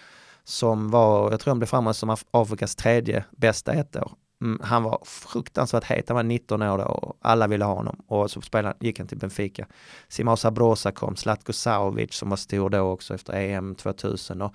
som 0.44 0.90
var, 0.90 1.30
jag 1.30 1.40
tror 1.40 1.50
han 1.50 1.58
blev 1.58 1.66
framme 1.66 1.94
som 1.94 2.16
Afrikas 2.30 2.76
tredje 2.76 3.24
bästa 3.30 3.72
ett 3.72 3.96
år. 3.96 4.12
Mm, 4.40 4.60
han 4.62 4.82
var 4.82 5.02
fruktansvärt 5.04 5.84
het, 5.84 6.08
han 6.08 6.16
var 6.16 6.22
19 6.22 6.62
år 6.62 6.78
då 6.78 6.84
och 6.84 7.16
alla 7.20 7.46
ville 7.46 7.64
ha 7.64 7.74
honom 7.74 8.02
och 8.06 8.30
så 8.30 8.40
spelade, 8.40 8.76
gick 8.80 8.98
han 8.98 9.08
till 9.08 9.18
Benfica. 9.18 9.66
Simao 10.08 10.36
Sabrosa 10.36 10.92
kom, 10.92 11.16
Zlatko 11.16 11.52
Saovic 11.52 12.14
som 12.14 12.30
var 12.30 12.36
stor 12.36 12.70
då 12.70 12.80
också 12.80 13.14
efter 13.14 13.32
EM 13.32 13.74
2000 13.74 14.42
och 14.42 14.54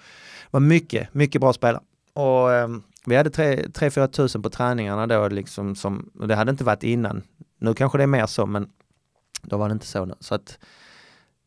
var 0.52 0.60
mycket, 0.60 1.14
mycket 1.14 1.41
bra 1.41 1.54
spelare. 1.54 1.84
Och 2.14 2.54
eh, 2.54 2.68
vi 3.06 3.16
hade 3.16 3.30
3-4 3.30 4.08
tusen 4.08 4.41
på 4.41 4.49
träningarna 4.49 5.08
då 5.08 5.28
liksom 5.28 5.76
som, 5.76 6.12
och 6.20 6.28
det 6.28 6.36
hade 6.36 6.52
inte 6.52 6.64
varit 6.64 6.84
innan. 6.84 7.24
Nu 7.60 7.74
kanske 7.74 7.97
det 7.97 8.04
är 8.04 8.08
mer 8.08 8.26
så 8.26 8.45
men 8.45 8.70
då 9.41 9.58
var 9.58 9.70
det 9.70 9.74
inte 9.74 9.88
så. 9.88 10.06
Nu. 10.06 10.16
Så 10.20 10.36
att 10.36 10.60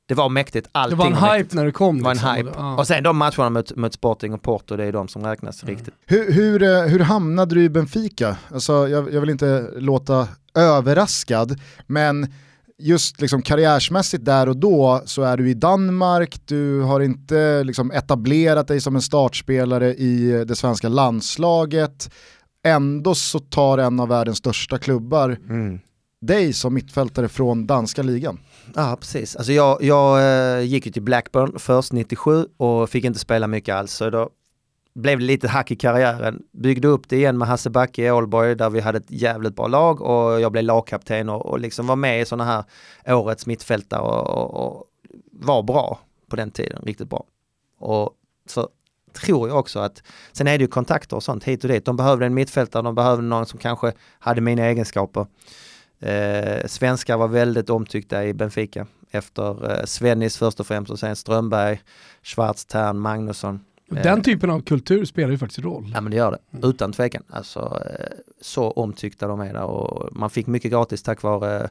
det 0.09 0.15
var 0.15 0.29
mäktigt. 0.29 0.69
Allting 0.73 0.99
Det 0.99 1.05
var 1.05 1.31
en 1.31 1.37
hype 1.39 1.57
när 1.57 1.65
det 1.65 1.73
kom. 1.73 1.99
Det 1.99 2.05
var 2.05 2.11
en 2.11 2.17
liksom. 2.17 2.35
hype. 2.35 2.51
Ja. 2.57 2.77
Och 2.77 2.87
sen 2.87 3.03
de 3.03 3.17
matcherna 3.17 3.51
mot, 3.51 3.77
mot 3.77 3.93
Sporting 3.95 4.35
och 4.35 4.43
Porto, 4.43 4.77
det 4.77 4.85
är 4.85 4.93
de 4.93 5.09
som 5.09 5.23
räknas 5.27 5.65
riktigt. 5.65 5.95
Hur, 6.07 6.33
hur, 6.33 6.63
eh, 6.63 6.83
hur 6.83 7.01
hamnade 7.01 7.55
du 7.55 7.63
i 7.63 7.69
Benfica? 7.69 8.37
Alltså, 8.53 8.89
jag, 8.89 9.13
jag 9.13 9.21
vill 9.21 9.31
inte 9.31 9.71
låta 9.77 10.29
överraskad, 10.55 11.61
men 11.87 12.33
just 12.79 13.21
liksom 13.21 13.43
karriärsmässigt 13.43 14.25
där 14.25 14.49
och 14.49 14.57
då 14.57 15.03
så 15.05 15.23
är 15.23 15.37
du 15.37 15.51
i 15.51 15.55
Danmark, 15.55 16.41
du 16.45 16.81
har 16.81 17.01
inte 17.01 17.65
liksom 17.65 17.91
etablerat 17.91 18.69
dig 18.69 18.81
som 18.81 18.97
en 18.97 19.03
startspelare 19.03 19.95
i 19.95 20.45
det 20.47 20.57
svenska 20.57 20.89
landslaget. 20.89 22.11
Ändå 22.67 23.15
så 23.15 23.39
tar 23.39 23.79
en 23.79 24.01
av 24.01 24.09
världens 24.09 24.39
största 24.39 24.79
klubbar 24.79 25.39
Mm. 25.49 25.81
dig 26.21 26.53
som 26.53 26.75
mittfältare 26.75 27.29
från 27.29 27.67
danska 27.67 28.03
ligan. 28.03 28.39
Ja, 28.75 28.97
precis. 29.01 29.37
Alltså 29.37 29.53
jag, 29.53 29.83
jag 29.83 30.23
eh, 30.23 30.65
gick 30.65 30.87
ju 30.87 30.93
till 30.93 31.03
Blackburn 31.03 31.59
först 31.59 31.93
97 31.93 32.47
och 32.57 32.91
fick 32.91 33.05
inte 33.05 33.19
spela 33.19 33.47
mycket 33.47 33.75
alls. 33.75 33.93
Så 33.93 34.11
då 34.11 34.31
blev 34.95 35.19
det 35.19 35.25
lite 35.25 35.49
hack 35.49 35.71
i 35.71 35.77
karriären. 35.77 36.43
Byggde 36.53 36.89
upp 36.89 37.09
det 37.09 37.17
igen 37.17 37.39
med 37.39 37.49
Hasse 37.49 37.71
Backe 37.71 38.03
i 38.03 38.11
Ålborg 38.11 38.55
där 38.55 38.71
vi 38.71 38.81
hade 38.81 38.99
ett 38.99 39.11
jävligt 39.11 39.57
bra 39.57 39.67
lag 39.67 40.01
och 40.01 40.41
jag 40.41 40.53
blev 40.53 40.65
lagkapten 40.65 41.29
och, 41.29 41.47
och 41.47 41.61
liksom 41.61 41.87
var 41.87 41.97
med 41.97 42.21
i 42.21 42.25
sådana 42.25 42.65
här 43.05 43.15
årets 43.15 43.47
mittfältare 43.47 44.01
och, 44.01 44.27
och, 44.31 44.67
och 44.67 44.85
var 45.33 45.63
bra 45.63 45.99
på 46.31 46.37
den 46.37 46.51
tiden, 46.51 46.83
riktigt 46.83 47.11
bra. 47.11 47.25
Och 47.79 48.11
så 48.49 48.69
tror 49.13 49.49
jag 49.49 49.59
också 49.59 49.79
att, 49.79 50.03
sen 50.33 50.47
är 50.47 50.59
det 50.59 50.63
ju 50.63 50.69
kontakter 50.69 51.17
och 51.17 51.23
sånt 51.23 51.45
hit 51.45 51.65
och 51.65 51.71
dit. 51.71 51.85
De 51.85 51.97
behövde 51.97 52.27
en 52.27 52.35
mittfältare, 52.35 52.83
de 52.83 52.95
behövde 52.95 53.23
någon 53.23 53.47
som 53.47 53.59
kanske 53.59 53.93
hade 54.19 54.41
mina 54.41 54.63
egenskaper. 54.63 55.27
Eh, 56.05 56.67
svenskar 56.67 57.17
var 57.17 57.29
väldigt 57.29 57.71
omtyckta 57.71 58.25
i 58.25 58.35
Benfica 58.35 58.87
efter 59.11 59.71
eh, 59.71 59.85
Svennis 59.85 60.37
först 60.37 60.61
och 60.61 60.67
främst 60.67 60.91
och 60.91 60.99
sen 60.99 61.17
Strömberg, 61.17 61.81
Schwarz, 62.23 62.65
Tern, 62.65 62.99
Magnusson. 62.99 63.61
Den 63.89 64.23
typen 64.23 64.51
av 64.51 64.61
kultur 64.61 65.05
spelar 65.05 65.31
ju 65.31 65.39
faktiskt 65.39 65.65
roll. 65.65 65.91
Ja 65.95 66.01
men 66.01 66.11
det 66.11 66.17
gör 66.17 66.31
det, 66.51 66.69
utan 66.69 66.93
tvekan. 66.93 67.23
Alltså, 67.29 67.83
eh, 67.91 68.07
så 68.41 68.71
omtyckta 68.71 69.27
de 69.27 69.41
är 69.41 69.53
där 69.53 69.65
och 69.65 70.17
man 70.17 70.31
fick 70.31 70.47
mycket 70.47 70.71
gratis 70.71 71.03
tack 71.03 71.23
vare 71.23 71.61
eh, 71.61 71.69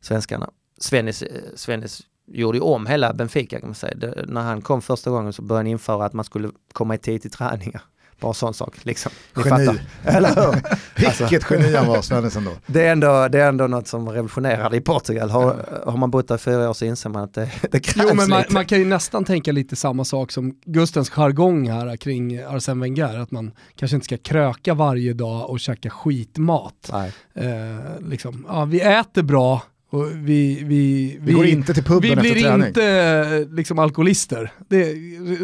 svenskarna. 0.00 0.50
Svennis, 0.78 1.22
eh, 1.22 1.42
Svennis 1.54 2.02
gjorde 2.26 2.58
ju 2.58 2.62
om 2.62 2.86
hela 2.86 3.12
Benfica 3.12 3.60
kan 3.60 3.68
man 3.68 3.74
säga. 3.74 3.94
Det, 3.94 4.24
när 4.28 4.40
han 4.40 4.62
kom 4.62 4.82
första 4.82 5.10
gången 5.10 5.32
så 5.32 5.42
började 5.42 5.58
han 5.58 5.66
införa 5.66 6.04
att 6.04 6.12
man 6.12 6.24
skulle 6.24 6.50
komma 6.72 6.94
i 6.94 6.98
tid 6.98 7.22
till 7.22 7.30
träningar. 7.30 7.82
Bara 8.20 8.34
sån 8.34 8.54
sak 8.54 8.84
liksom. 8.84 9.12
Ni 9.36 9.42
Geni. 9.44 9.66
fattar. 9.66 9.80
Eller 10.16 10.28
hur? 10.28 10.62
Vilket 11.20 11.50
geni 11.50 11.76
han 11.76 11.86
var, 11.86 12.02
Svennis 12.02 12.36
ändå. 12.36 12.50
Det 12.66 12.86
är, 12.86 12.92
ändå, 12.92 13.28
det 13.28 13.40
är 13.40 13.48
ändå 13.48 13.66
något 13.66 13.88
som 13.88 14.08
revolutionerade 14.08 14.76
i 14.76 14.80
Portugal. 14.80 15.30
Har, 15.30 15.66
har 15.86 15.96
man 15.96 16.10
bott 16.10 16.28
där 16.28 16.38
fyra 16.38 16.70
år 16.70 16.74
så 16.74 16.84
inser 16.84 17.10
man 17.10 17.22
att 17.22 17.34
det, 17.34 17.50
det 17.70 17.80
krävs 17.80 18.06
Jo 18.10 18.14
men 18.16 18.28
man, 18.30 18.38
lite. 18.38 18.52
man 18.52 18.66
kan 18.66 18.78
ju 18.78 18.84
nästan 18.84 19.24
tänka 19.24 19.52
lite 19.52 19.76
samma 19.76 20.04
sak 20.04 20.32
som 20.32 20.54
Gustens 20.64 21.10
jargong 21.10 21.70
här 21.70 21.96
kring 21.96 22.38
Arsene 22.38 22.80
Wenger, 22.82 23.18
att 23.18 23.30
man 23.30 23.52
kanske 23.76 23.94
inte 23.94 24.04
ska 24.04 24.16
kröka 24.16 24.74
varje 24.74 25.12
dag 25.12 25.50
och 25.50 25.60
käka 25.60 25.90
skitmat. 25.90 26.90
Nej. 26.92 27.12
Eh, 27.34 28.08
liksom, 28.08 28.46
ja, 28.48 28.64
vi 28.64 28.80
äter 28.80 29.22
bra 29.22 29.62
och 29.90 30.06
vi, 30.14 30.64
vi, 30.64 31.18
Vi 31.22 31.32
går 31.32 31.46
inte 31.46 31.74
till 31.74 31.84
puben 31.84 32.00
vi 32.02 32.10
efter 32.10 32.22
blir 32.22 32.42
träning. 32.42 32.66
inte 32.66 32.84
eh, 32.84 33.54
liksom 33.54 33.78
alkalister. 33.78 34.52
Det, 34.68 34.94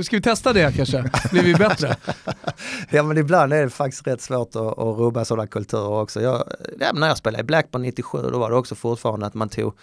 ska 0.04 0.16
vi 0.16 0.22
testa 0.22 0.52
det 0.52 0.76
kanske? 0.76 1.10
Blir 1.30 1.42
vi 1.42 1.54
bättre? 1.54 1.96
Ja 2.90 3.02
men 3.02 3.18
ibland 3.18 3.52
är 3.52 3.62
det 3.62 3.70
faktiskt 3.70 4.06
rätt 4.06 4.20
svårt 4.20 4.48
att, 4.56 4.56
att 4.56 4.98
rubba 4.98 5.24
sådana 5.24 5.46
kulturer 5.46 6.00
också. 6.00 6.20
Jag, 6.22 6.44
ja, 6.80 6.92
när 6.94 7.06
jag 7.08 7.16
spelade 7.16 7.40
i 7.40 7.44
Blackburn 7.44 7.82
97 7.82 8.18
då 8.32 8.38
var 8.38 8.50
det 8.50 8.56
också 8.56 8.74
fortfarande 8.74 9.26
att 9.26 9.34
man 9.34 9.48
tog 9.48 9.74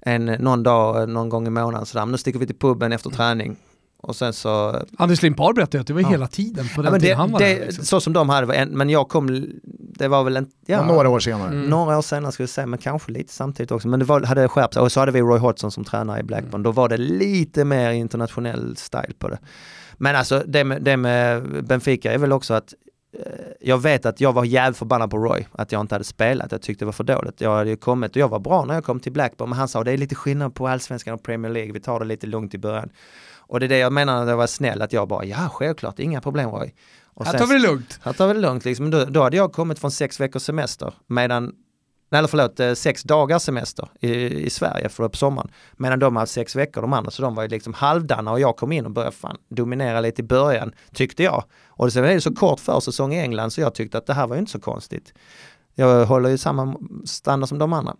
en, 0.00 0.24
någon 0.24 0.62
dag, 0.62 1.08
någon 1.08 1.28
gång 1.28 1.46
i 1.46 1.50
månaden 1.50 1.86
sådär, 1.86 2.04
men 2.06 2.12
nu 2.12 2.18
sticker 2.18 2.38
vi 2.38 2.46
till 2.46 2.56
puben 2.58 2.92
efter 2.92 3.10
träning. 3.10 3.56
Och 4.02 4.16
sen 4.16 4.32
så... 4.32 4.82
Anders 4.98 5.22
Limpar 5.22 5.52
berättade 5.52 5.80
att 5.80 5.86
det 5.86 5.92
var 5.92 6.00
Ja. 6.00 6.08
hela 6.08 6.26
tiden 6.26 6.64
på 6.74 6.80
Ja, 6.80 6.82
den 6.82 6.92
men 6.92 7.00
tiden 7.00 7.16
det, 7.16 7.20
han 7.22 7.32
var 7.32 7.38
det, 7.40 7.54
där. 7.54 7.66
Liksom. 7.66 7.84
Så 7.84 8.00
som 8.00 8.12
de 8.12 8.28
hade, 8.28 8.46
var 8.46 8.54
en- 8.54 8.68
men 8.78 8.90
jag 8.90 9.08
kom, 9.08 9.46
det 9.98 10.08
var 10.08 10.24
väl 10.24 10.36
en... 10.36 10.46
Ja, 10.66 10.84
Några 10.84 11.08
år 11.08 11.20
senare. 11.20 11.48
Mm. 11.48 11.62
Några 11.70 11.98
år 11.98 12.02
senare 12.02 12.32
skulle 12.32 12.42
jag 12.44 12.50
säga, 12.50 12.66
men 12.66 12.78
kanske 12.78 13.12
lite 13.12 13.32
samtidigt 13.32 13.70
också. 13.72 13.88
Men 13.88 13.98
det 14.00 14.04
var, 14.06 14.20
hade 14.20 14.48
skärpt 14.48 14.74
sig. 14.74 14.82
Och 14.82 14.92
så 14.92 15.00
hade 15.00 15.12
vi 15.12 15.20
Roy 15.20 15.38
Hodgson 15.38 15.70
som 15.70 15.84
tränare 15.84 16.20
i 16.20 16.22
Blackburn. 16.22 16.50
Mm. 16.54 16.62
Då 16.62 16.72
var 16.72 16.88
det 16.88 16.96
lite 16.96 17.64
mer 17.64 17.90
internationell 17.90 18.76
style 18.76 19.12
på 19.18 19.28
det. 19.28 19.38
Men 19.96 20.16
alltså 20.16 20.42
det 20.46 20.64
med, 20.64 20.82
det 20.82 20.96
med 20.96 21.64
Benfica 21.64 22.12
är 22.12 22.18
väl 22.18 22.32
också 22.32 22.54
att 22.54 22.74
eh, 23.18 23.22
jag 23.60 23.78
vet 23.78 24.06
att 24.06 24.20
jag 24.20 24.32
var 24.32 24.44
jävligt 24.44 24.78
förbannad 24.78 25.10
på 25.10 25.18
Roy, 25.18 25.46
att 25.52 25.72
jag 25.72 25.80
inte 25.80 25.94
hade 25.94 26.04
spelat. 26.04 26.52
Jag 26.52 26.62
tyckte 26.62 26.82
det 26.84 26.86
var 26.86 26.92
för 26.92 27.04
dåligt. 27.04 27.40
Jag 27.40 27.56
hade 27.56 27.70
ju 27.70 27.76
kommit 27.76 28.10
och 28.10 28.16
jag 28.16 28.28
var 28.28 28.38
bra 28.38 28.64
när 28.64 28.74
jag 28.74 28.84
kom 28.84 29.00
till 29.00 29.12
Blackburn, 29.12 29.48
men 29.48 29.58
han 29.58 29.68
sa 29.68 29.84
det 29.84 29.92
är 29.92 29.96
lite 29.96 30.14
skillnad 30.14 30.54
på 30.54 30.68
allsvenskan 30.68 31.14
och 31.14 31.22
Premier 31.22 31.52
League, 31.52 31.72
vi 31.72 31.80
tar 31.80 32.00
det 32.00 32.06
lite 32.06 32.26
lugnt 32.26 32.54
i 32.54 32.58
början. 32.58 32.90
Och 33.48 33.60
det 33.60 33.66
är 33.66 33.68
det 33.68 33.78
jag 33.78 33.92
menar 33.92 34.24
när 34.24 34.30
jag 34.30 34.36
var 34.36 34.46
snäll, 34.46 34.82
att 34.82 34.92
jag 34.92 35.08
bara, 35.08 35.24
ja 35.24 35.48
självklart, 35.52 35.98
inga 35.98 36.20
problem 36.20 36.50
Roy. 36.50 36.74
Och 37.04 37.26
Här 37.26 37.38
tar 37.38 37.46
vi 37.46 37.54
det 37.54 37.60
lugnt. 37.60 38.00
här 38.02 38.12
tar 38.12 38.28
vi 38.28 38.34
det 38.34 38.40
lugnt 38.40 38.64
liksom. 38.64 38.90
Då, 38.90 39.04
då 39.04 39.22
hade 39.22 39.36
jag 39.36 39.52
kommit 39.52 39.78
från 39.78 39.90
sex 39.90 40.20
veckors 40.20 40.42
semester 40.42 40.94
medan 41.06 41.52
Nej, 42.10 42.18
eller 42.18 42.28
förlåt, 42.28 42.60
eh, 42.60 42.74
sex 42.74 43.02
dagars 43.02 43.42
semester 43.42 43.88
i, 44.00 44.10
i 44.46 44.50
Sverige 44.50 44.88
för 44.88 45.08
på 45.08 45.16
sommaren. 45.16 45.50
Medan 45.76 45.98
de 45.98 46.16
hade 46.16 46.26
sex 46.26 46.56
veckor 46.56 46.82
de 46.82 46.92
andra, 46.92 47.10
så 47.10 47.22
de 47.22 47.34
var 47.34 47.42
ju 47.42 47.48
liksom 47.48 47.74
halvdana 47.74 48.32
och 48.32 48.40
jag 48.40 48.56
kom 48.56 48.72
in 48.72 48.84
och 48.84 48.90
började 48.90 49.16
fan 49.16 49.36
dominera 49.48 50.00
lite 50.00 50.22
i 50.22 50.24
början, 50.24 50.72
tyckte 50.92 51.22
jag. 51.22 51.44
Och 51.66 51.92
sen 51.92 52.04
är 52.04 52.14
det 52.14 52.20
så 52.20 52.34
kort 52.34 52.60
försäsong 52.60 53.14
i 53.14 53.20
England 53.20 53.50
så 53.50 53.60
jag 53.60 53.74
tyckte 53.74 53.98
att 53.98 54.06
det 54.06 54.14
här 54.14 54.26
var 54.26 54.36
ju 54.36 54.40
inte 54.40 54.52
så 54.52 54.60
konstigt. 54.60 55.14
Jag 55.74 56.06
håller 56.06 56.30
ju 56.30 56.38
samma 56.38 56.76
standard 57.04 57.48
som 57.48 57.58
de 57.58 57.72
andra. 57.72 57.96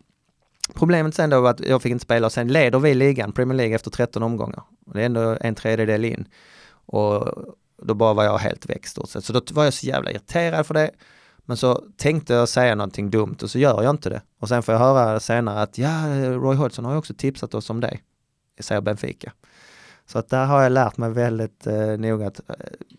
Problemet 0.74 1.14
sen 1.14 1.30
då 1.30 1.40
var 1.40 1.50
att 1.50 1.60
jag 1.60 1.82
fick 1.82 1.92
inte 1.92 2.04
spela 2.04 2.26
och 2.26 2.32
sen 2.32 2.48
leder 2.48 2.78
vi 2.78 2.94
ligan, 2.94 3.32
Premier 3.32 3.56
League, 3.56 3.74
efter 3.74 3.90
13 3.90 4.22
omgångar. 4.22 4.62
Och 4.88 4.94
det 4.94 5.00
är 5.00 5.06
ändå 5.06 5.36
en 5.40 5.54
tredjedel 5.54 6.04
in. 6.04 6.28
Och 6.70 7.34
då 7.82 7.94
bara 7.94 8.14
var 8.14 8.24
jag 8.24 8.38
helt 8.38 8.70
väck 8.70 8.86
stort 8.86 9.08
sett. 9.08 9.24
Så 9.24 9.32
då 9.32 9.40
var 9.50 9.64
jag 9.64 9.72
så 9.72 9.86
jävla 9.86 10.10
irriterad 10.10 10.66
för 10.66 10.74
det. 10.74 10.90
Men 11.38 11.56
så 11.56 11.84
tänkte 11.96 12.34
jag 12.34 12.48
säga 12.48 12.74
någonting 12.74 13.10
dumt 13.10 13.36
och 13.42 13.50
så 13.50 13.58
gör 13.58 13.82
jag 13.82 13.90
inte 13.90 14.10
det. 14.10 14.22
Och 14.38 14.48
sen 14.48 14.62
får 14.62 14.74
jag 14.74 14.80
höra 14.80 15.20
senare 15.20 15.62
att 15.62 15.78
ja, 15.78 15.90
Roy 16.30 16.56
Hodgson 16.56 16.84
har 16.84 16.92
ju 16.92 16.98
också 16.98 17.14
tipsat 17.14 17.54
oss 17.54 17.70
om 17.70 17.80
det. 17.80 17.98
Säger 18.60 18.80
Benfica. 18.80 19.32
Så 20.06 20.18
att 20.18 20.28
där 20.28 20.46
har 20.46 20.62
jag 20.62 20.72
lärt 20.72 20.96
mig 20.96 21.10
väldigt 21.10 21.66
eh, 21.66 21.98
noga 21.98 22.26
att 22.26 22.40
eh, 22.48 22.54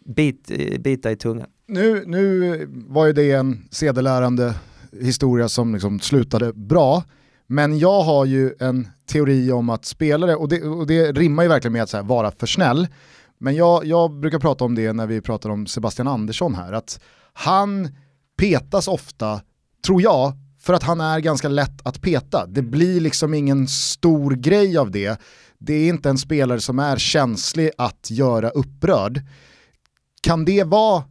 bit, 0.06 0.52
eh, 0.52 0.80
bita 0.80 1.12
i 1.12 1.16
tungan. 1.16 1.48
Nu, 1.68 2.04
nu 2.06 2.68
var 2.72 3.06
ju 3.06 3.14
det 3.14 3.32
en 3.32 3.68
sedelärande 3.72 4.56
historia 5.02 5.50
som 5.50 5.74
liksom 5.74 6.00
slutade 6.00 6.54
bra. 6.54 7.04
Men 7.48 7.80
jag 7.80 8.02
har 8.02 8.26
ju 8.26 8.54
en 8.60 8.88
teori 9.10 9.52
om 9.52 9.70
att 9.70 9.86
spelare, 9.86 10.36
och 10.36 10.50
det, 10.50 10.62
och 10.62 10.88
det 10.88 11.12
rimmar 11.12 11.44
ju 11.44 11.50
verkligen 11.50 11.74
med 11.74 11.84
att 11.84 11.94
här, 11.94 12.04
vara 12.04 12.32
för 12.32 12.48
snäll, 12.48 12.88
men 13.38 13.56
jag, 13.56 13.86
jag 13.86 14.20
brukar 14.20 14.40
prata 14.40 14.66
om 14.66 14.76
det 14.76 14.94
när 14.94 15.08
vi 15.08 15.22
pratar 15.22 15.50
om 15.50 15.68
Sebastian 15.68 16.08
Andersson 16.08 16.56
här, 16.56 16.74
att 16.74 17.00
han 17.34 17.90
petas 18.38 18.88
ofta, 18.88 19.42
tror 19.86 20.02
jag, 20.02 20.34
för 20.60 20.74
att 20.74 20.84
han 20.84 21.02
är 21.02 21.20
ganska 21.20 21.50
lätt 21.50 21.88
att 21.88 22.02
peta. 22.02 22.46
Det 22.46 22.62
blir 22.62 23.00
liksom 23.00 23.34
ingen 23.34 23.68
stor 23.68 24.32
grej 24.32 24.78
av 24.78 24.92
det. 24.92 25.20
Det 25.58 25.74
är 25.74 25.90
inte 25.90 26.10
en 26.10 26.18
spelare 26.18 26.60
som 26.60 26.80
är 26.80 26.98
känslig 26.98 27.72
att 27.78 28.08
göra 28.12 28.50
upprörd. 28.50 29.22
Kan 30.22 30.46
det 30.46 30.64
vara 30.64 31.04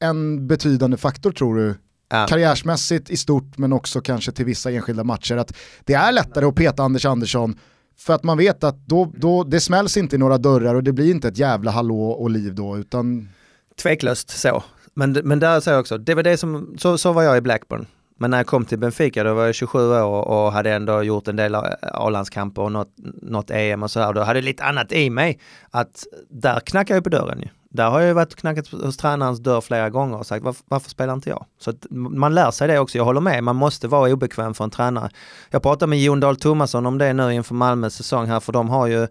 en 0.00 0.46
betydande 0.46 0.96
faktor 0.96 1.32
tror 1.32 1.56
du? 1.56 1.74
Ja. 2.12 2.26
Karriärsmässigt 2.26 3.10
i 3.10 3.16
stort 3.16 3.58
men 3.58 3.72
också 3.72 4.00
kanske 4.00 4.32
till 4.32 4.44
vissa 4.44 4.70
enskilda 4.70 5.04
matcher. 5.04 5.36
Att 5.36 5.56
det 5.84 5.94
är 5.94 6.12
lättare 6.12 6.46
att 6.46 6.54
peta 6.54 6.82
Anders 6.82 7.06
Andersson 7.06 7.58
för 7.98 8.14
att 8.14 8.22
man 8.22 8.38
vet 8.38 8.64
att 8.64 8.86
då, 8.86 9.12
då, 9.16 9.44
det 9.44 9.60
smälls 9.60 9.96
inte 9.96 10.16
i 10.16 10.18
några 10.18 10.38
dörrar 10.38 10.74
och 10.74 10.82
det 10.82 10.92
blir 10.92 11.10
inte 11.10 11.28
ett 11.28 11.38
jävla 11.38 11.70
hallå 11.70 12.10
och 12.10 12.30
liv 12.30 12.54
då 12.54 12.78
utan 12.78 13.28
Tveklöst 13.82 14.30
så. 14.30 14.64
Men, 14.94 15.12
men 15.12 15.38
där 15.38 15.60
säger 15.60 15.74
jag 15.74 15.80
också, 15.80 15.98
det 15.98 16.14
var 16.14 16.22
det 16.22 16.36
som, 16.36 16.74
så, 16.78 16.98
så 16.98 17.12
var 17.12 17.22
jag 17.22 17.36
i 17.36 17.40
Blackburn. 17.40 17.86
Men 18.18 18.30
när 18.30 18.38
jag 18.38 18.46
kom 18.46 18.64
till 18.64 18.78
Benfica 18.78 19.24
då 19.24 19.34
var 19.34 19.46
jag 19.46 19.54
27 19.54 19.78
år 19.78 20.28
och 20.28 20.52
hade 20.52 20.72
ändå 20.72 21.02
gjort 21.02 21.28
en 21.28 21.36
del 21.36 21.54
A-landskamper 21.82 22.62
och 22.62 22.72
något, 22.72 22.94
något 23.22 23.50
EM 23.50 23.82
och 23.82 23.90
så 23.90 24.00
här. 24.00 24.12
Då 24.12 24.20
hade 24.20 24.38
jag 24.38 24.44
lite 24.44 24.64
annat 24.64 24.92
i 24.92 25.10
mig. 25.10 25.38
Att 25.70 26.04
där 26.30 26.60
knackar 26.60 26.94
jag 26.94 27.04
på 27.04 27.10
dörren 27.10 27.40
ju. 27.40 27.48
Där 27.72 27.90
har 27.90 28.00
jag 28.00 28.08
ju 28.08 28.14
varit 28.14 28.34
knackat 28.34 28.68
hos 28.68 28.96
tränarens 28.96 29.40
dörr 29.40 29.60
flera 29.60 29.90
gånger 29.90 30.18
och 30.18 30.26
sagt 30.26 30.44
varför, 30.44 30.64
varför 30.68 30.90
spelar 30.90 31.14
inte 31.14 31.30
jag? 31.30 31.46
Så 31.58 31.70
att 31.70 31.86
man 31.90 32.34
lär 32.34 32.50
sig 32.50 32.68
det 32.68 32.78
också, 32.78 32.98
jag 32.98 33.04
håller 33.04 33.20
med, 33.20 33.44
man 33.44 33.56
måste 33.56 33.88
vara 33.88 34.12
obekväm 34.12 34.54
för 34.54 34.64
en 34.64 34.70
tränare. 34.70 35.10
Jag 35.50 35.62
pratade 35.62 35.90
med 35.90 35.98
Jon 35.98 36.20
Dahl 36.20 36.36
Tomasson 36.36 36.86
om 36.86 36.98
det 36.98 37.12
nu 37.12 37.34
inför 37.34 37.54
Malmös 37.54 37.94
säsong 37.94 38.26
här, 38.26 38.40
för 38.40 38.52
de 38.52 38.68
har 38.68 38.86
ju 38.86 39.08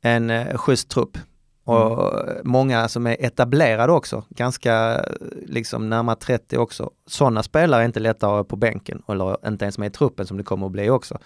en 0.00 0.30
eh, 0.30 0.56
schysst 0.56 0.88
trupp. 0.88 1.18
Och 1.64 2.12
många 2.44 2.88
som 2.88 3.06
är 3.06 3.16
etablerade 3.20 3.92
också, 3.92 4.24
ganska 4.28 5.04
liksom 5.46 5.90
närmare 5.90 6.16
30 6.16 6.58
också. 6.58 6.90
Sådana 7.06 7.42
spelare 7.42 7.82
är 7.82 7.86
inte 7.86 8.00
lättare 8.00 8.44
på 8.44 8.56
bänken 8.56 9.02
eller 9.08 9.48
inte 9.48 9.64
ens 9.64 9.78
med 9.78 9.86
i 9.86 9.90
truppen 9.90 10.26
som 10.26 10.36
det 10.36 10.42
kommer 10.42 10.66
att 10.66 10.72
bli 10.72 10.90
också. 10.90 11.18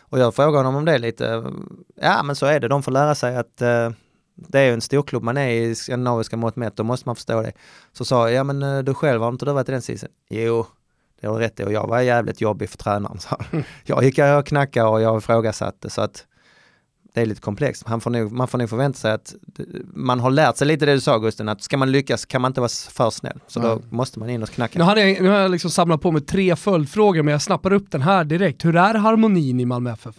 Och 0.00 0.18
jag 0.18 0.34
frågade 0.34 0.56
honom 0.56 0.76
om 0.76 0.84
det 0.84 0.98
lite. 0.98 1.44
Ja 2.00 2.22
men 2.22 2.36
så 2.36 2.46
är 2.46 2.60
det, 2.60 2.68
de 2.68 2.82
får 2.82 2.92
lära 2.92 3.14
sig 3.14 3.36
att 3.36 3.62
eh, 3.62 3.90
det 4.36 4.60
är 4.60 4.64
ju 4.64 4.72
en 4.72 4.80
storklubb 4.80 5.22
man 5.22 5.36
är 5.36 5.48
i 5.48 5.74
skandinaviska 5.74 6.36
mått 6.36 6.56
mätt, 6.56 6.76
då 6.76 6.82
måste 6.82 7.08
man 7.08 7.16
förstå 7.16 7.42
det. 7.42 7.52
Så 7.92 8.04
sa 8.04 8.28
jag, 8.28 8.38
ja 8.38 8.44
men 8.44 8.62
eh, 8.62 8.78
du 8.78 8.94
själv 8.94 9.22
har 9.22 9.28
inte 9.28 9.44
du 9.44 9.52
varit 9.52 9.68
i 9.68 9.72
den 9.72 9.82
sitsen? 9.82 10.10
Jo, 10.30 10.66
det 11.20 11.26
har 11.26 11.38
du 11.38 11.44
rätt 11.44 11.60
i 11.60 11.64
och 11.64 11.72
jag 11.72 11.86
var 11.86 12.00
jävligt 12.00 12.40
jobbig 12.40 12.70
för 12.70 12.78
tränaren. 12.78 13.18
Så. 13.18 13.36
Jag 13.84 14.04
gick 14.04 14.18
och 14.18 14.46
knackade 14.46 14.88
och 14.88 15.00
jag 15.00 15.18
ifrågasatte 15.18 15.90
så 15.90 16.00
att 16.00 16.26
det 17.14 17.20
är 17.20 17.26
lite 17.26 17.40
komplext. 17.40 17.82
Han 17.86 18.00
får 18.00 18.10
nog, 18.10 18.32
man 18.32 18.48
får 18.48 18.58
nog 18.58 18.70
förvänta 18.70 18.98
sig 18.98 19.12
att 19.12 19.34
man 19.94 20.20
har 20.20 20.30
lärt 20.30 20.56
sig 20.56 20.66
lite 20.66 20.86
det 20.86 20.92
du 20.92 21.00
sa 21.00 21.18
Gusten, 21.18 21.48
att 21.48 21.62
ska 21.62 21.76
man 21.76 21.92
lyckas 21.92 22.24
kan 22.26 22.42
man 22.42 22.50
inte 22.50 22.60
vara 22.60 22.68
för 22.68 23.10
snäll. 23.10 23.40
Så 23.46 23.60
då 23.60 23.80
måste 23.90 24.18
man 24.18 24.30
in 24.30 24.42
och 24.42 24.48
knacka. 24.48 24.78
Nu, 24.78 24.84
hade 24.84 25.08
jag, 25.08 25.22
nu 25.22 25.28
har 25.28 25.38
jag 25.38 25.50
liksom 25.50 25.70
samlat 25.70 26.00
på 26.00 26.10
mig 26.10 26.22
tre 26.22 26.56
följdfrågor 26.56 27.22
men 27.22 27.32
jag 27.32 27.42
snappar 27.42 27.72
upp 27.72 27.90
den 27.90 28.02
här 28.02 28.24
direkt. 28.24 28.64
Hur 28.64 28.76
är 28.76 28.94
harmonin 28.94 29.60
i 29.60 29.64
Malmö 29.64 29.92
FF? 29.92 30.14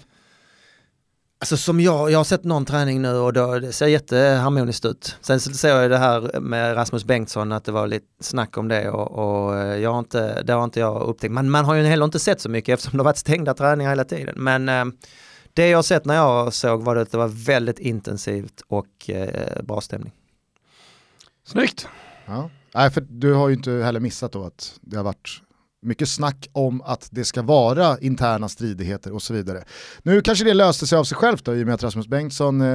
Alltså 1.40 1.58
som 1.58 1.80
jag, 1.80 2.12
jag 2.12 2.20
har 2.20 2.24
sett 2.24 2.44
någon 2.44 2.66
träning 2.66 3.02
nu 3.02 3.14
och 3.14 3.34
då, 3.34 3.60
det 3.60 3.74
ser 3.74 3.88
jätteharmoniskt 3.88 4.86
ut. 4.86 5.16
Sen 5.22 5.40
så 5.40 5.54
ser 5.54 5.70
jag 5.70 5.90
det 5.90 5.98
här 5.98 6.40
med 6.40 6.76
Rasmus 6.76 7.06
Bengtsson 7.06 7.52
att 7.52 7.64
det 7.64 7.72
var 7.72 7.88
lite 7.88 8.06
snack 8.20 8.58
om 8.58 8.68
det 8.68 8.90
och, 8.90 9.12
och 9.12 9.56
jag 9.58 9.92
har 9.92 10.00
inte, 10.00 10.42
det 10.42 10.54
har 10.54 10.64
inte 10.64 10.80
jag 10.80 11.02
upptäckt. 11.02 11.34
Men 11.34 11.50
man 11.50 11.66
har 11.66 11.76
ju 11.76 11.84
heller 11.84 12.06
inte 12.06 12.20
sett 12.20 12.42
så 12.42 12.50
mycket 12.50 12.74
eftersom 12.74 12.98
det 12.98 13.02
har 13.02 13.06
varit 13.06 13.18
stängda 13.18 13.54
träningar 13.54 13.90
hela 13.90 14.04
tiden. 14.04 14.36
Men 14.38 14.70
eh, 14.70 14.86
det 15.54 15.70
jag 15.70 15.78
har 15.78 15.84
sett 15.84 16.06
när 16.06 16.16
jag 16.16 16.54
såg 16.54 16.84
var 16.84 16.96
det 16.96 17.02
att 17.02 17.12
det 17.12 17.18
var 17.18 17.46
väldigt 17.46 17.80
intensivt 17.80 18.62
och 18.68 19.10
eh, 19.10 19.64
bra 19.64 19.82
stämning. 19.82 20.14
Snyggt! 21.46 21.88
Ja. 22.26 22.50
Nej, 22.76 22.92
för 22.92 23.02
du 23.02 23.34
har 23.34 23.48
ju 23.48 23.56
inte 23.56 23.72
heller 23.72 24.00
missat 24.00 24.32
då 24.32 24.46
att 24.46 24.80
det 24.82 24.98
har 24.98 25.04
varit 25.04 25.42
mycket 25.82 26.10
snack 26.10 26.48
om 26.52 26.82
att 26.82 27.08
det 27.12 27.26
ska 27.26 27.42
vara 27.42 27.98
interna 28.00 28.50
stridigheter 28.50 29.14
och 29.14 29.22
så 29.22 29.34
vidare. 29.34 29.64
Nu 30.04 30.22
kanske 30.22 30.46
det 30.46 30.54
löste 30.54 30.88
sig 30.88 30.98
av 30.98 31.04
sig 31.04 31.18
självt 31.18 31.46
då, 31.46 31.56
i 31.56 31.64
och 31.64 31.66
med 31.66 31.76
att 31.76 31.84
Rasmus 31.84 32.08
Bengtsson 32.08 32.62
eh, 32.62 32.68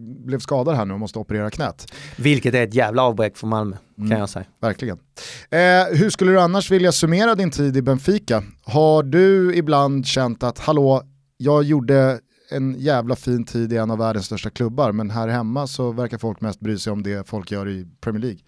blev 0.00 0.38
skadad 0.38 0.76
här 0.76 0.84
nu 0.84 0.94
och 0.94 1.00
måste 1.00 1.18
operera 1.18 1.50
knät. 1.50 1.92
Vilket 2.16 2.54
är 2.54 2.62
ett 2.62 2.74
jävla 2.74 3.02
avbräck 3.02 3.36
för 3.36 3.46
Malmö, 3.46 3.76
mm. 3.98 4.10
kan 4.10 4.20
jag 4.20 4.28
säga. 4.28 4.46
Verkligen. 4.60 4.98
Eh, 5.50 5.58
hur 5.98 6.10
skulle 6.10 6.32
du 6.32 6.40
annars 6.40 6.70
vilja 6.70 6.92
summera 6.92 7.34
din 7.34 7.50
tid 7.50 7.76
i 7.76 7.82
Benfica? 7.82 8.42
Har 8.64 9.02
du 9.02 9.54
ibland 9.54 10.06
känt 10.06 10.42
att, 10.42 10.58
hallå, 10.58 11.02
jag 11.36 11.62
gjorde 11.64 12.20
en 12.50 12.74
jävla 12.78 13.16
fin 13.16 13.44
tid 13.44 13.72
i 13.72 13.76
en 13.76 13.90
av 13.90 13.98
världens 13.98 14.26
största 14.26 14.50
klubbar, 14.50 14.92
men 14.92 15.10
här 15.10 15.28
hemma 15.28 15.66
så 15.66 15.92
verkar 15.92 16.18
folk 16.18 16.40
mest 16.40 16.60
bry 16.60 16.78
sig 16.78 16.92
om 16.92 17.02
det 17.02 17.28
folk 17.28 17.50
gör 17.50 17.68
i 17.68 17.86
Premier 18.00 18.22
League. 18.22 18.40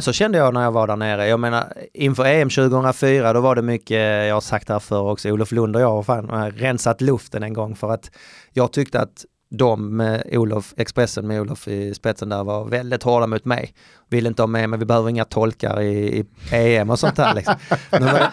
Så 0.00 0.12
kände 0.12 0.38
jag 0.38 0.54
när 0.54 0.62
jag 0.62 0.72
var 0.72 0.86
där 0.86 0.96
nere. 0.96 1.28
Jag 1.28 1.40
menar, 1.40 1.72
inför 1.92 2.24
EM 2.24 2.50
2004 2.50 3.32
då 3.32 3.40
var 3.40 3.54
det 3.54 3.62
mycket, 3.62 4.26
jag 4.28 4.34
har 4.34 4.40
sagt 4.40 4.66
det 4.66 4.72
här 4.72 4.80
förr 4.80 5.10
också, 5.10 5.30
Olof 5.30 5.52
Lund 5.52 5.76
och 5.76 5.82
jag 5.82 5.90
har 5.90 6.02
fan 6.02 6.52
rensat 6.52 7.00
luften 7.00 7.42
en 7.42 7.52
gång 7.52 7.76
för 7.76 7.90
att 7.90 8.10
jag 8.52 8.72
tyckte 8.72 9.00
att 9.00 9.24
de 9.50 9.96
med 9.96 10.26
Olof, 10.32 10.74
Expressen 10.76 11.26
med 11.26 11.40
Olof 11.40 11.68
i 11.68 11.94
spetsen 11.94 12.28
där 12.28 12.44
var 12.44 12.64
väldigt 12.64 13.02
hårda 13.02 13.26
mot 13.26 13.44
mig. 13.44 13.74
Vill 14.08 14.26
inte 14.26 14.42
ha 14.42 14.46
med 14.46 14.70
mig, 14.70 14.78
vi 14.78 14.84
behöver 14.84 15.10
inga 15.10 15.24
tolkar 15.24 15.80
i, 15.80 16.18
i 16.18 16.26
EM 16.50 16.90
och 16.90 16.98
sånt 16.98 17.18
här 17.18 17.34
liksom. 17.34 17.54
jag, 17.90 18.28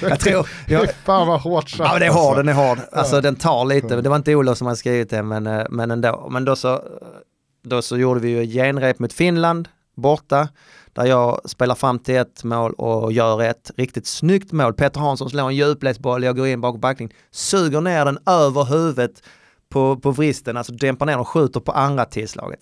jag 0.00 0.20
tror... 0.20 0.48
Jag, 0.66 0.90
fan 0.90 1.28
vad 1.28 1.40
hårt 1.40 1.70
sagt. 1.70 1.90
Ja 1.92 1.98
det 1.98 2.06
är 2.06 2.10
hård, 2.10 2.36
den 2.36 2.48
är 2.48 2.52
hård. 2.68 2.78
Alltså 2.92 3.20
den 3.20 3.36
tar 3.36 3.64
lite, 3.64 4.00
det 4.00 4.08
var 4.08 4.16
inte 4.16 4.34
Olof 4.34 4.58
som 4.58 4.66
hade 4.66 4.76
skrivit 4.76 5.10
det 5.10 5.22
men, 5.22 5.46
eh, 5.46 5.66
men 5.70 5.90
ändå. 5.90 6.28
Men 6.30 6.44
då 6.44 6.56
så, 6.56 6.82
då 7.64 7.82
så 7.82 7.96
gjorde 7.96 8.20
vi 8.20 8.28
ju 8.28 8.46
genrep 8.46 8.98
mot 8.98 9.12
Finland 9.12 9.68
borta 9.98 10.48
där 10.92 11.04
jag 11.04 11.50
spelar 11.50 11.74
fram 11.74 11.98
till 11.98 12.16
ett 12.16 12.44
mål 12.44 12.72
och 12.72 13.12
gör 13.12 13.42
ett 13.42 13.70
riktigt 13.76 14.06
snyggt 14.06 14.52
mål. 14.52 14.74
Peter 14.74 15.00
Hansson 15.00 15.30
slår 15.30 15.48
en 15.48 15.56
djupledsboll, 15.56 16.24
jag 16.24 16.36
går 16.36 16.46
in 16.46 16.60
bakom 16.60 16.80
backning, 16.80 17.14
suger 17.30 17.80
ner 17.80 18.04
den 18.04 18.18
över 18.26 18.64
huvudet 18.64 19.22
på, 19.68 19.96
på 19.96 20.10
vristen, 20.10 20.56
alltså 20.56 20.72
dämpar 20.72 21.06
ner 21.06 21.18
och 21.18 21.28
skjuter 21.28 21.60
på 21.60 21.72
andra 21.72 22.04
tillslaget. 22.04 22.60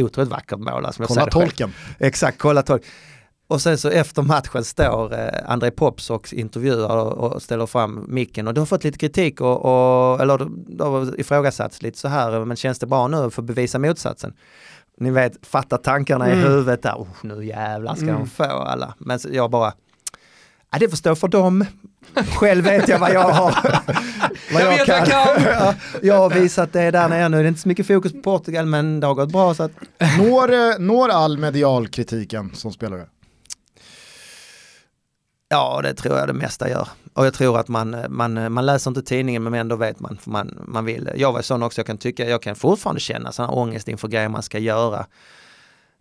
Otroligt 0.00 0.30
vackert 0.30 0.58
mål. 0.58 0.86
Alltså, 0.86 1.04
kolla 1.04 1.26
tolken. 1.26 1.72
Exakt, 1.98 2.38
kolla 2.38 2.62
tolken. 2.62 2.90
Och 3.48 3.60
sen 3.60 3.78
så 3.78 3.88
efter 3.88 4.22
matchen 4.22 4.64
står 4.64 5.14
eh, 5.14 5.28
André 5.46 5.70
Pops 5.70 6.10
och 6.10 6.32
intervjuar 6.34 6.96
och, 6.96 7.32
och, 7.32 7.42
ställer 7.42 7.66
fram 7.66 8.04
micken 8.08 8.48
och 8.48 8.54
du 8.54 8.60
har 8.60 8.66
fått 8.66 8.84
lite 8.84 8.98
kritik 8.98 9.40
och, 9.40 9.64
och 9.64 10.20
eller 10.20 10.38
du 10.66 10.84
har 10.84 11.20
ifrågasatts 11.20 11.82
lite 11.82 11.98
så 11.98 12.08
här, 12.08 12.44
men 12.44 12.56
känns 12.56 12.78
det 12.78 12.86
bra 12.86 13.08
nu 13.08 13.30
för 13.30 13.42
att 13.42 13.46
bevisa 13.46 13.78
motsatsen? 13.78 14.34
Ni 15.00 15.10
vet, 15.10 15.46
fatta 15.46 15.78
tankarna 15.78 16.26
mm. 16.26 16.38
i 16.38 16.42
huvudet 16.42 16.82
där, 16.82 16.94
oh, 16.94 17.08
nu 17.22 17.46
jävlar 17.46 17.94
ska 17.94 18.04
mm. 18.04 18.18
de 18.18 18.28
få 18.28 18.44
alla. 18.44 18.94
Men 18.98 19.18
jag 19.30 19.50
bara, 19.50 19.72
ja, 20.72 20.78
det 20.78 20.88
får 20.88 20.96
stå 20.96 21.14
för 21.14 21.28
dem. 21.28 21.64
Själv 22.14 22.64
vet 22.64 22.88
jag 22.88 22.98
vad 22.98 23.12
jag 23.12 23.22
har. 23.32 23.54
vad 24.52 24.62
jag, 24.62 24.78
jag, 24.78 24.86
kan. 24.86 24.96
jag 24.96 25.36
kan. 25.36 25.74
jag 26.02 26.18
har 26.18 26.30
visat 26.30 26.72
det 26.72 26.90
där 26.90 27.08
nere 27.08 27.28
nu. 27.28 27.36
Det 27.36 27.44
är 27.44 27.48
inte 27.48 27.60
så 27.60 27.68
mycket 27.68 27.86
fokus 27.86 28.12
på 28.12 28.22
Portugal 28.22 28.66
men 28.66 29.00
det 29.00 29.06
har 29.06 29.14
gått 29.14 29.32
bra. 29.32 29.54
Så 29.54 29.62
att... 29.62 29.72
når, 30.18 30.52
eh, 30.52 30.78
når 30.78 31.08
all 31.08 31.38
medialkritiken 31.38 32.50
som 32.54 32.72
spelare? 32.72 33.06
Ja, 35.48 35.80
det 35.82 35.94
tror 35.94 36.18
jag 36.18 36.28
det 36.28 36.32
mesta 36.32 36.68
gör. 36.68 36.88
Och 37.14 37.26
jag 37.26 37.34
tror 37.34 37.58
att 37.58 37.68
man, 37.68 37.96
man, 38.08 38.52
man 38.52 38.66
läser 38.66 38.90
inte 38.90 39.02
tidningen 39.02 39.42
men 39.42 39.54
ändå 39.54 39.76
vet 39.76 40.00
man, 40.00 40.16
för 40.16 40.30
man, 40.30 40.58
man 40.66 40.84
vill. 40.84 41.10
Jag 41.16 41.32
var 41.32 41.42
sån 41.42 41.62
också, 41.62 41.78
jag 41.78 41.86
kan 41.86 41.98
tycka, 41.98 42.28
jag 42.28 42.42
kan 42.42 42.56
fortfarande 42.56 43.00
känna 43.00 43.32
sån 43.32 43.50
ångest 43.50 43.88
inför 43.88 44.08
grejer 44.08 44.28
man 44.28 44.42
ska 44.42 44.58
göra. 44.58 45.06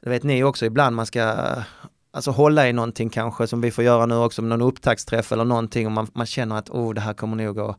Det 0.01 0.09
vet 0.09 0.23
ni 0.23 0.43
också, 0.43 0.65
ibland 0.65 0.95
man 0.95 1.05
ska 1.05 1.35
alltså 2.11 2.31
hålla 2.31 2.69
i 2.69 2.73
någonting 2.73 3.09
kanske 3.09 3.47
som 3.47 3.61
vi 3.61 3.71
får 3.71 3.83
göra 3.83 4.05
nu 4.05 4.15
också, 4.15 4.41
med 4.41 4.49
någon 4.49 4.67
upptaktsträff 4.67 5.31
eller 5.31 5.45
någonting 5.45 5.85
och 5.85 5.91
man, 5.91 6.07
man 6.13 6.25
känner 6.25 6.57
att 6.57 6.69
oh, 6.69 6.93
det 6.93 7.01
här 7.01 7.13
kommer 7.13 7.35
nog 7.35 7.55
gå 7.55 7.75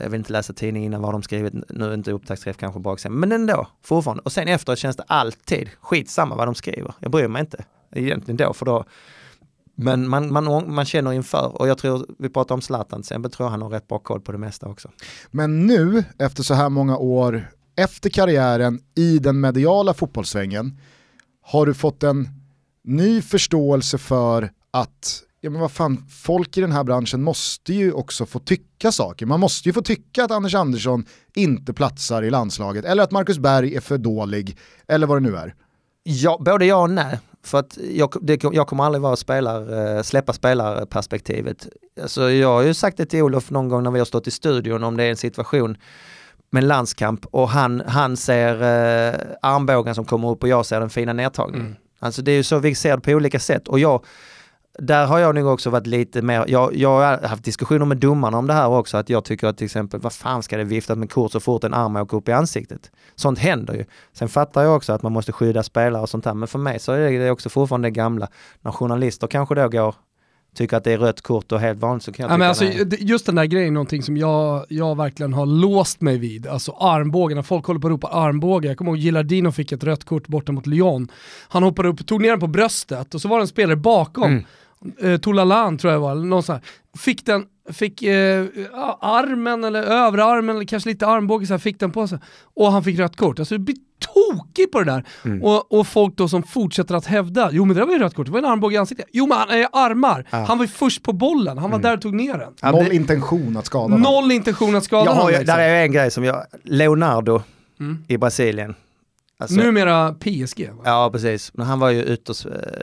jag 0.00 0.10
vill 0.10 0.18
inte 0.18 0.32
läsa 0.32 0.52
tidningen 0.52 0.86
innan 0.86 1.02
vad 1.02 1.14
de 1.14 1.22
skrivit, 1.22 1.54
nu 1.68 1.84
är 1.84 1.94
inte 1.94 2.12
upptaktsträff 2.12 2.56
kanske 2.56 2.80
bra 2.80 2.94
exempel, 2.94 3.18
men 3.18 3.32
ändå, 3.32 3.66
fortfarande. 3.82 4.22
Och 4.22 4.32
sen 4.32 4.48
efteråt 4.48 4.78
känns 4.78 4.96
det 4.96 5.04
alltid 5.06 5.70
skitsamma 5.80 6.36
vad 6.36 6.48
de 6.48 6.54
skriver. 6.54 6.94
Jag 7.00 7.10
bryr 7.10 7.28
mig 7.28 7.40
inte 7.40 7.64
egentligen 7.90 8.36
då, 8.36 8.52
för 8.52 8.66
då, 8.66 8.84
men 9.80 10.08
man, 10.08 10.32
man, 10.32 10.74
man 10.74 10.84
känner 10.84 11.12
inför 11.12 11.60
och 11.60 11.68
jag 11.68 11.78
tror, 11.78 12.06
vi 12.18 12.28
pratar 12.28 12.54
om 12.54 12.60
Zlatan 12.60 13.00
exempel, 13.00 13.32
tror 13.32 13.48
han 13.48 13.62
har 13.62 13.68
rätt 13.68 13.88
bra 13.88 13.98
koll 13.98 14.20
på 14.20 14.32
det 14.32 14.38
mesta 14.38 14.68
också. 14.68 14.90
Men 15.30 15.66
nu, 15.66 16.04
efter 16.18 16.42
så 16.42 16.54
här 16.54 16.68
många 16.68 16.96
år, 16.96 17.50
efter 17.76 18.10
karriären 18.10 18.80
i 18.94 19.18
den 19.18 19.40
mediala 19.40 19.94
fotbollssvängen, 19.94 20.80
har 21.42 21.66
du 21.66 21.74
fått 21.74 22.02
en 22.02 22.28
ny 22.84 23.22
förståelse 23.22 23.98
för 23.98 24.50
att 24.70 25.22
ja 25.40 25.50
men 25.50 25.60
vad 25.60 25.72
fan, 25.72 26.06
folk 26.10 26.56
i 26.56 26.60
den 26.60 26.72
här 26.72 26.84
branschen 26.84 27.22
måste 27.22 27.74
ju 27.74 27.92
också 27.92 28.26
få 28.26 28.38
tycka 28.38 28.92
saker. 28.92 29.26
Man 29.26 29.40
måste 29.40 29.68
ju 29.68 29.72
få 29.72 29.82
tycka 29.82 30.24
att 30.24 30.30
Anders 30.30 30.54
Andersson 30.54 31.04
inte 31.34 31.72
platsar 31.72 32.22
i 32.22 32.30
landslaget, 32.30 32.84
eller 32.84 33.02
att 33.02 33.10
Marcus 33.10 33.38
Berg 33.38 33.74
är 33.74 33.80
för 33.80 33.98
dålig, 33.98 34.58
eller 34.88 35.06
vad 35.06 35.16
det 35.16 35.30
nu 35.30 35.36
är. 35.36 35.54
Ja, 36.02 36.38
både 36.44 36.66
ja 36.66 36.82
och 36.82 36.90
nej. 36.90 37.18
För 37.44 37.58
att 37.58 37.78
jag, 37.92 38.14
det, 38.22 38.44
jag 38.44 38.66
kommer 38.66 38.84
aldrig 38.84 39.02
vara 39.02 39.16
spelar, 39.16 40.02
släppa 40.02 40.32
spelarperspektivet. 40.32 41.68
Alltså 42.02 42.30
jag 42.30 42.48
har 42.48 42.62
ju 42.62 42.74
sagt 42.74 42.96
det 42.96 43.06
till 43.06 43.22
Olof 43.22 43.50
någon 43.50 43.68
gång 43.68 43.82
när 43.82 43.90
vi 43.90 43.98
har 43.98 44.06
stått 44.06 44.26
i 44.26 44.30
studion 44.30 44.84
om 44.84 44.96
det 44.96 45.04
är 45.04 45.10
en 45.10 45.16
situation 45.16 45.76
med 46.50 46.64
landskamp 46.64 47.26
och 47.26 47.48
han, 47.48 47.82
han 47.86 48.16
ser 48.16 48.54
eh, 48.54 49.20
armbågen 49.42 49.94
som 49.94 50.04
kommer 50.04 50.30
upp 50.30 50.42
och 50.42 50.48
jag 50.48 50.66
ser 50.66 50.80
den 50.80 50.90
fina 50.90 51.12
nedtagningen. 51.12 51.66
Mm. 51.66 51.78
Alltså 51.98 52.22
det 52.22 52.32
är 52.32 52.36
ju 52.36 52.42
så 52.42 52.58
vi 52.58 52.74
ser 52.74 52.96
det 52.96 53.02
på 53.02 53.10
olika 53.10 53.40
sätt 53.40 53.68
och 53.68 53.78
jag 53.78 54.04
där 54.78 55.06
har 55.06 55.18
jag 55.18 55.34
nog 55.34 55.46
också 55.46 55.70
varit 55.70 55.86
lite 55.86 56.22
mer, 56.22 56.44
jag, 56.48 56.76
jag 56.76 57.00
har 57.00 57.28
haft 57.28 57.44
diskussioner 57.44 57.84
med 57.84 57.96
domarna 57.96 58.38
om 58.38 58.46
det 58.46 58.52
här 58.52 58.68
också, 58.68 58.96
att 58.96 59.10
jag 59.10 59.24
tycker 59.24 59.46
att 59.46 59.56
till 59.56 59.64
exempel, 59.64 60.00
vad 60.00 60.12
fan 60.12 60.42
ska 60.42 60.56
det 60.56 60.64
viftas 60.64 60.98
med 60.98 61.12
kort 61.12 61.32
så 61.32 61.40
fort 61.40 61.64
en 61.64 61.74
arm 61.74 61.96
åker 61.96 62.16
upp 62.16 62.28
i 62.28 62.32
ansiktet? 62.32 62.90
Sånt 63.14 63.38
händer 63.38 63.74
ju. 63.74 63.84
Sen 64.12 64.28
fattar 64.28 64.62
jag 64.62 64.76
också 64.76 64.92
att 64.92 65.02
man 65.02 65.12
måste 65.12 65.32
skydda 65.32 65.62
spelare 65.62 66.02
och 66.02 66.08
sånt 66.08 66.24
här, 66.24 66.34
men 66.34 66.48
för 66.48 66.58
mig 66.58 66.78
så 66.78 66.92
är 66.92 67.18
det 67.18 67.30
också 67.30 67.48
fortfarande 67.48 67.88
det 67.88 67.92
gamla. 67.92 68.28
När 68.60 68.72
journalister 68.72 69.26
kanske 69.26 69.54
då 69.54 69.68
går 69.68 69.94
tycker 70.54 70.76
att 70.76 70.84
det 70.84 70.92
är 70.92 70.98
rött 70.98 71.20
kort 71.20 71.52
och 71.52 71.60
helt 71.60 71.78
vanligt 71.78 72.02
så 72.02 72.12
kan 72.12 72.24
jag 72.24 72.32
ja, 72.32 72.36
men 72.36 72.48
alltså, 72.48 72.64
Just 72.98 73.26
den 73.26 73.34
där 73.34 73.44
grejen 73.44 73.68
är 73.68 73.72
någonting 73.72 74.02
som 74.02 74.16
jag, 74.16 74.64
jag 74.68 74.96
verkligen 74.96 75.32
har 75.32 75.46
låst 75.46 76.00
mig 76.00 76.18
vid. 76.18 76.46
Alltså 76.46 76.72
armbågen, 76.72 77.36
när 77.36 77.42
folk 77.42 77.66
håller 77.66 77.80
på 77.80 77.86
att 77.86 77.92
ropa 77.92 78.08
armbåge. 78.08 78.68
Jag 78.68 78.78
kommer 78.78 78.90
ihåg 78.90 78.98
Gilardino 78.98 79.52
fick 79.52 79.72
ett 79.72 79.84
rött 79.84 80.04
kort 80.04 80.26
borta 80.26 80.52
mot 80.52 80.66
Lyon. 80.66 81.08
Han 81.48 81.62
hoppade 81.62 81.88
upp, 81.88 82.06
tog 82.06 82.22
ner 82.22 82.30
den 82.30 82.40
på 82.40 82.46
bröstet 82.46 83.14
och 83.14 83.20
så 83.20 83.28
var 83.28 83.38
det 83.38 83.42
en 83.42 83.48
spelare 83.48 83.76
bakom. 83.76 84.24
Mm 84.24 84.44
eh, 85.00 85.16
Tolalan 85.16 85.78
tror 85.78 85.92
jag 85.92 86.00
var, 86.00 86.14
någon 86.14 86.42
sån 86.42 86.54
här. 86.54 86.64
Fick 86.98 87.26
den, 87.26 87.46
fick 87.72 88.02
eh, 88.02 88.46
armen 89.00 89.64
eller 89.64 89.82
överarmen 89.82 90.56
eller 90.56 90.66
kanske 90.66 90.88
lite 90.88 91.06
armbåge 91.06 91.46
så 91.46 91.52
här, 91.52 91.58
fick 91.58 91.80
den 91.80 91.92
på 91.92 92.08
sig. 92.08 92.18
Och 92.54 92.72
han 92.72 92.84
fick 92.84 92.98
rött 92.98 93.16
kort. 93.16 93.38
Alltså 93.38 93.54
det 93.54 93.58
blir 93.58 93.76
tokig 93.98 94.72
på 94.72 94.78
det 94.78 94.84
där. 94.84 95.04
Mm. 95.24 95.42
Och, 95.42 95.72
och, 95.72 95.86
folk 95.86 96.16
då 96.16 96.28
som 96.28 96.42
fortsätter 96.42 96.94
att 96.94 97.06
hävda, 97.06 97.48
jo 97.52 97.64
men 97.64 97.76
det 97.76 97.84
var 97.84 97.92
ju 97.92 97.98
rött 97.98 98.14
kort, 98.14 98.26
det 98.26 98.32
var 98.32 98.38
en 98.38 98.44
armbåge 98.44 98.74
i 98.74 98.78
ansiktet. 98.78 99.06
Jo 99.12 99.26
men 99.26 99.38
han 99.38 99.50
är 99.50 99.68
armar, 99.72 100.26
ah. 100.30 100.44
han 100.44 100.58
var 100.58 100.64
ju 100.64 100.68
först 100.68 101.02
på 101.02 101.12
bollen, 101.12 101.58
han 101.58 101.70
var 101.70 101.78
mm. 101.78 101.82
där 101.82 101.96
och 101.96 102.02
tog 102.02 102.14
ner 102.14 102.38
den. 102.38 102.72
Noll 102.72 102.92
intention 102.92 103.56
att 103.56 103.66
skada 103.66 103.96
Noll 103.96 104.14
honom. 104.14 104.30
intention 104.30 104.76
att 104.76 104.84
skada 104.84 105.10
honom. 105.10 105.28
Liksom. 105.28 105.46
Där 105.46 105.58
är 105.58 105.82
en 105.82 105.92
grej 105.92 106.10
som 106.10 106.24
jag, 106.24 106.44
Leonardo 106.62 107.42
mm. 107.80 108.04
i 108.08 108.18
Brasilien, 108.18 108.74
Alltså, 109.40 109.56
Numera 109.56 110.14
PSG 110.14 110.70
va? 110.72 110.82
Ja 110.84 111.10
precis, 111.12 111.54
men 111.54 111.66
han 111.66 111.78
var 111.78 111.90
ju 111.90 112.02
ute 112.02 112.32
och, 112.32 112.36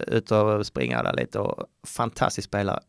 ute 0.07 0.35
och 0.35 0.65
springa 0.65 1.03
där 1.03 1.13
lite 1.13 1.39
och 1.39 1.65
fantastisk 1.87 2.47
spelare. 2.47 2.79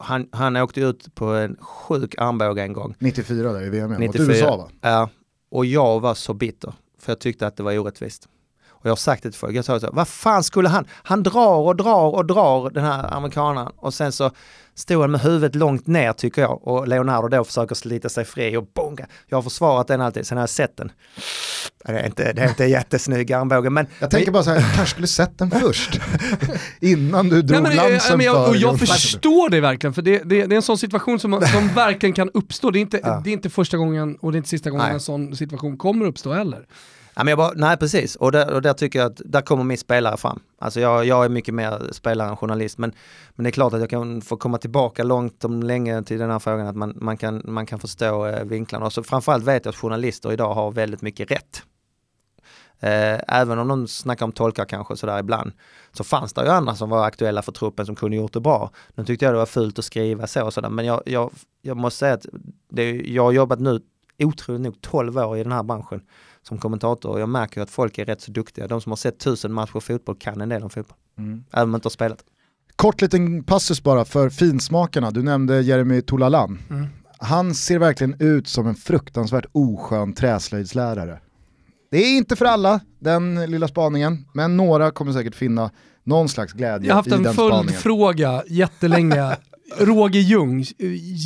Han, 0.00 0.28
han 0.32 0.56
åkte 0.56 0.80
ut 0.80 1.14
på 1.14 1.26
en 1.26 1.56
sjuk 1.60 2.14
armbåge 2.18 2.62
en 2.62 2.72
gång. 2.72 2.94
94 2.98 3.52
där 3.52 3.62
i 3.62 3.68
VM, 3.68 3.90
94, 3.90 4.06
mot 4.06 4.30
USA 4.30 4.56
va? 4.56 4.68
Ja, 4.80 5.08
och 5.50 5.66
jag 5.66 6.00
var 6.00 6.14
så 6.14 6.34
bitter 6.34 6.72
för 6.98 7.12
jag 7.12 7.20
tyckte 7.20 7.46
att 7.46 7.56
det 7.56 7.62
var 7.62 7.78
orättvist. 7.78 8.28
Och 8.68 8.86
jag 8.86 8.90
har 8.90 8.96
sagt 8.96 9.22
det 9.22 9.30
till 9.30 9.38
folk, 9.38 9.56
jag 9.56 9.64
sa 9.64 9.80
så, 9.80 9.90
vad 9.92 10.08
fan 10.08 10.44
skulle 10.44 10.68
han, 10.68 10.86
han 10.90 11.22
drar 11.22 11.56
och 11.56 11.76
drar 11.76 12.14
och 12.14 12.26
drar 12.26 12.70
den 12.70 12.84
här 12.84 13.14
amerikanen 13.14 13.68
och 13.76 13.94
sen 13.94 14.12
så 14.12 14.30
stod 14.74 15.00
han 15.00 15.10
med 15.10 15.20
huvudet 15.20 15.54
långt 15.54 15.86
ner 15.86 16.12
tycker 16.12 16.42
jag 16.42 16.68
och 16.68 16.88
Leonardo 16.88 17.28
då 17.28 17.44
försöker 17.44 17.74
slita 17.74 18.08
sig 18.08 18.24
fri 18.24 18.56
och 18.56 18.66
bonga. 18.74 19.06
Jag 19.26 19.36
har 19.36 19.42
försvarat 19.42 19.86
den 19.88 20.00
alltid, 20.00 20.26
sen 20.26 20.38
har 20.38 20.42
jag 20.42 20.50
sett 20.50 20.76
den. 20.76 20.92
Det 21.84 21.92
är 21.92 22.06
inte, 22.06 22.32
det 22.32 22.42
är 22.42 22.48
inte 22.48 22.64
jättesnygg 22.64 23.32
armbåge 23.32 23.70
men... 23.70 23.86
Jag 23.98 24.10
tänker 24.10 24.32
bara 24.32 24.42
så 24.42 24.50
här, 24.50 24.56
jag 24.56 24.74
kanske 24.74 24.94
skulle 24.94 25.06
sett 25.06 25.38
den 25.38 25.50
först. 25.50 26.00
Innan 26.80 27.28
du 27.28 27.42
drog 27.42 27.62
Nej, 27.62 27.76
men, 27.76 27.90
lansen 27.90 28.16
men 28.16 28.26
jag, 28.26 28.44
för 28.44 28.50
och 28.50 28.56
jag 28.56 28.78
förstår 28.78 29.50
det 29.50 29.60
verkligen, 29.60 29.94
för 29.94 30.02
det, 30.02 30.18
det, 30.18 30.46
det 30.46 30.54
är 30.54 30.56
en 30.56 30.62
sån 30.62 30.78
situation 30.78 31.20
som, 31.20 31.32
som 31.52 31.68
verkligen 31.68 32.12
kan 32.12 32.30
uppstå. 32.34 32.70
Det 32.70 32.78
är, 32.78 32.80
inte, 32.80 33.00
Ja. 33.02 33.20
det 33.24 33.30
är 33.30 33.32
inte 33.32 33.50
första 33.50 33.76
gången 33.76 34.16
och 34.16 34.32
det 34.32 34.36
är 34.36 34.38
inte 34.38 34.48
sista 34.48 34.70
gången 34.70 34.86
Nej. 34.86 34.94
en 34.94 35.00
sån 35.00 35.36
situation 35.36 35.76
kommer 35.76 36.06
uppstå 36.06 36.32
heller. 36.32 36.66
Ja, 37.14 37.24
men 37.24 37.28
jag 37.28 37.38
bara, 37.38 37.52
nej 37.54 37.76
precis, 37.76 38.16
och 38.16 38.32
där, 38.32 38.52
och 38.52 38.62
där 38.62 38.72
tycker 38.72 38.98
jag 38.98 39.12
att 39.12 39.20
där 39.24 39.40
kommer 39.40 39.64
min 39.64 39.78
spelare 39.78 40.16
fram. 40.16 40.40
Alltså 40.58 40.80
jag, 40.80 41.04
jag 41.06 41.24
är 41.24 41.28
mycket 41.28 41.54
mer 41.54 41.92
spelare 41.92 42.28
än 42.28 42.36
journalist 42.36 42.78
men, 42.78 42.92
men 43.34 43.44
det 43.44 43.50
är 43.50 43.52
klart 43.52 43.72
att 43.72 43.80
jag 43.80 43.90
kan 43.90 44.22
få 44.22 44.36
komma 44.36 44.58
tillbaka 44.58 45.02
långt 45.04 45.44
om 45.44 45.62
länge 45.62 46.02
till 46.02 46.18
den 46.18 46.30
här 46.30 46.38
frågan 46.38 46.66
att 46.66 46.76
man, 46.76 46.94
man, 47.00 47.16
kan, 47.16 47.42
man 47.44 47.66
kan 47.66 47.78
förstå 47.78 48.26
eh, 48.26 48.44
vinklarna. 48.44 48.86
Och 48.86 48.92
så 48.92 49.02
framförallt 49.02 49.44
vet 49.44 49.64
jag 49.64 49.72
att 49.72 49.76
journalister 49.78 50.32
idag 50.32 50.54
har 50.54 50.70
väldigt 50.70 51.02
mycket 51.02 51.30
rätt. 51.30 51.62
Eh, 52.82 53.20
även 53.28 53.58
om 53.58 53.68
de 53.68 53.88
snackar 53.88 54.26
om 54.26 54.32
tolkar 54.32 54.64
kanske 54.64 54.96
sådär 54.96 55.18
ibland 55.18 55.52
så 55.92 56.04
fanns 56.04 56.32
det 56.32 56.42
ju 56.42 56.48
andra 56.48 56.74
som 56.74 56.90
var 56.90 57.06
aktuella 57.06 57.42
för 57.42 57.52
truppen 57.52 57.86
som 57.86 57.94
kunde 57.96 58.16
gjort 58.16 58.32
det 58.32 58.40
bra. 58.40 58.70
Nu 58.94 59.04
tyckte 59.04 59.24
jag 59.24 59.34
det 59.34 59.38
var 59.38 59.46
fult 59.46 59.78
att 59.78 59.84
skriva 59.84 60.26
så 60.26 60.44
och 60.44 60.54
sådär 60.54 60.68
men 60.68 60.84
jag, 60.84 61.02
jag, 61.06 61.30
jag 61.62 61.76
måste 61.76 61.98
säga 61.98 62.14
att 62.14 62.26
det, 62.68 62.90
jag 62.90 63.22
har 63.22 63.32
jobbat 63.32 63.60
nu 63.60 63.80
otroligt 64.18 64.60
nog 64.60 64.80
12 64.80 65.18
år 65.18 65.38
i 65.38 65.42
den 65.42 65.52
här 65.52 65.62
branschen 65.62 66.00
som 66.42 66.58
kommentator 66.58 67.10
och 67.10 67.20
jag 67.20 67.28
märker 67.28 67.60
ju 67.60 67.62
att 67.62 67.70
folk 67.70 67.98
är 67.98 68.04
rätt 68.04 68.20
så 68.20 68.30
duktiga. 68.30 68.66
De 68.66 68.80
som 68.80 68.92
har 68.92 68.96
sett 68.96 69.18
tusen 69.18 69.52
matcher 69.52 69.80
fotboll 69.80 70.16
kan 70.18 70.40
en 70.40 70.48
del 70.48 70.62
om 70.62 70.70
fotboll. 70.70 70.98
Mm. 71.18 71.44
Även 71.52 71.64
om 71.64 71.72
de 71.72 71.76
inte 71.76 71.86
har 71.86 71.90
spelat. 71.90 72.24
Kort 72.76 73.02
liten 73.02 73.44
passus 73.44 73.82
bara 73.82 74.04
för 74.04 74.30
finsmakarna, 74.30 75.10
du 75.10 75.22
nämnde 75.22 75.60
Jeremy 75.60 76.02
Tolalan. 76.02 76.58
Mm. 76.70 76.86
Han 77.18 77.54
ser 77.54 77.78
verkligen 77.78 78.16
ut 78.18 78.48
som 78.48 78.66
en 78.66 78.74
fruktansvärt 78.74 79.46
oskön 79.52 80.12
träslöjdslärare. 80.12 81.20
Det 81.92 81.98
är 81.98 82.16
inte 82.16 82.36
för 82.36 82.44
alla, 82.44 82.80
den 83.00 83.50
lilla 83.50 83.68
spaningen, 83.68 84.24
men 84.34 84.56
några 84.56 84.90
kommer 84.90 85.12
säkert 85.12 85.34
finna 85.34 85.70
någon 86.04 86.28
slags 86.28 86.52
glädje 86.52 86.88
Jag 86.88 86.94
har 86.94 86.98
haft 86.98 87.08
i 87.08 87.12
en 87.12 87.22
den 87.22 87.32
spaningen. 87.34 87.64
följdfråga 87.68 88.42
jättelänge. 88.46 89.36
Roger 89.78 90.20
Ljung, 90.20 90.64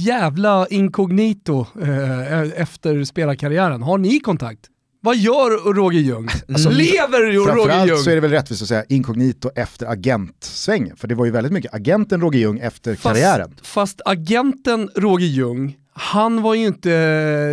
jävla 0.06 0.66
inkognito 0.66 1.66
eh, 1.82 2.60
efter 2.62 3.04
spelarkarriären. 3.04 3.82
Har 3.82 3.98
ni 3.98 4.20
kontakt? 4.20 4.60
Vad 5.00 5.16
gör 5.16 5.72
Roger 5.74 6.00
Ljung? 6.00 6.28
Alltså, 6.48 6.70
Lever 6.70 7.32
Roger 7.32 7.52
Framförallt 7.52 7.88
Ljung? 7.90 7.98
så 7.98 8.10
är 8.10 8.14
det 8.14 8.20
väl 8.20 8.30
rättvist 8.30 8.62
att 8.62 8.68
säga 8.68 8.84
inkognito 8.88 9.50
efter 9.54 9.86
agentsvängen, 9.86 10.96
för 10.96 11.08
det 11.08 11.14
var 11.14 11.24
ju 11.24 11.30
väldigt 11.30 11.52
mycket 11.52 11.74
agenten 11.74 12.20
Roger 12.20 12.38
Ljung 12.40 12.58
efter 12.58 12.94
karriären. 12.94 13.54
Fast 13.62 14.00
agenten 14.04 14.90
Roger 14.96 15.26
Ljung, 15.26 15.76
han 15.98 16.42
var 16.42 16.54
ju 16.54 16.66
inte 16.66 16.90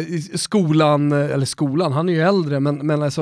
i 0.08 0.22
skolan, 0.36 1.12
eller 1.12 1.46
skolan, 1.46 1.92
han 1.92 2.10
är 2.10 2.14
ju 2.14 2.22
äldre, 2.22 2.60
men, 2.60 2.88
men 2.88 3.04
alltså 3.04 3.22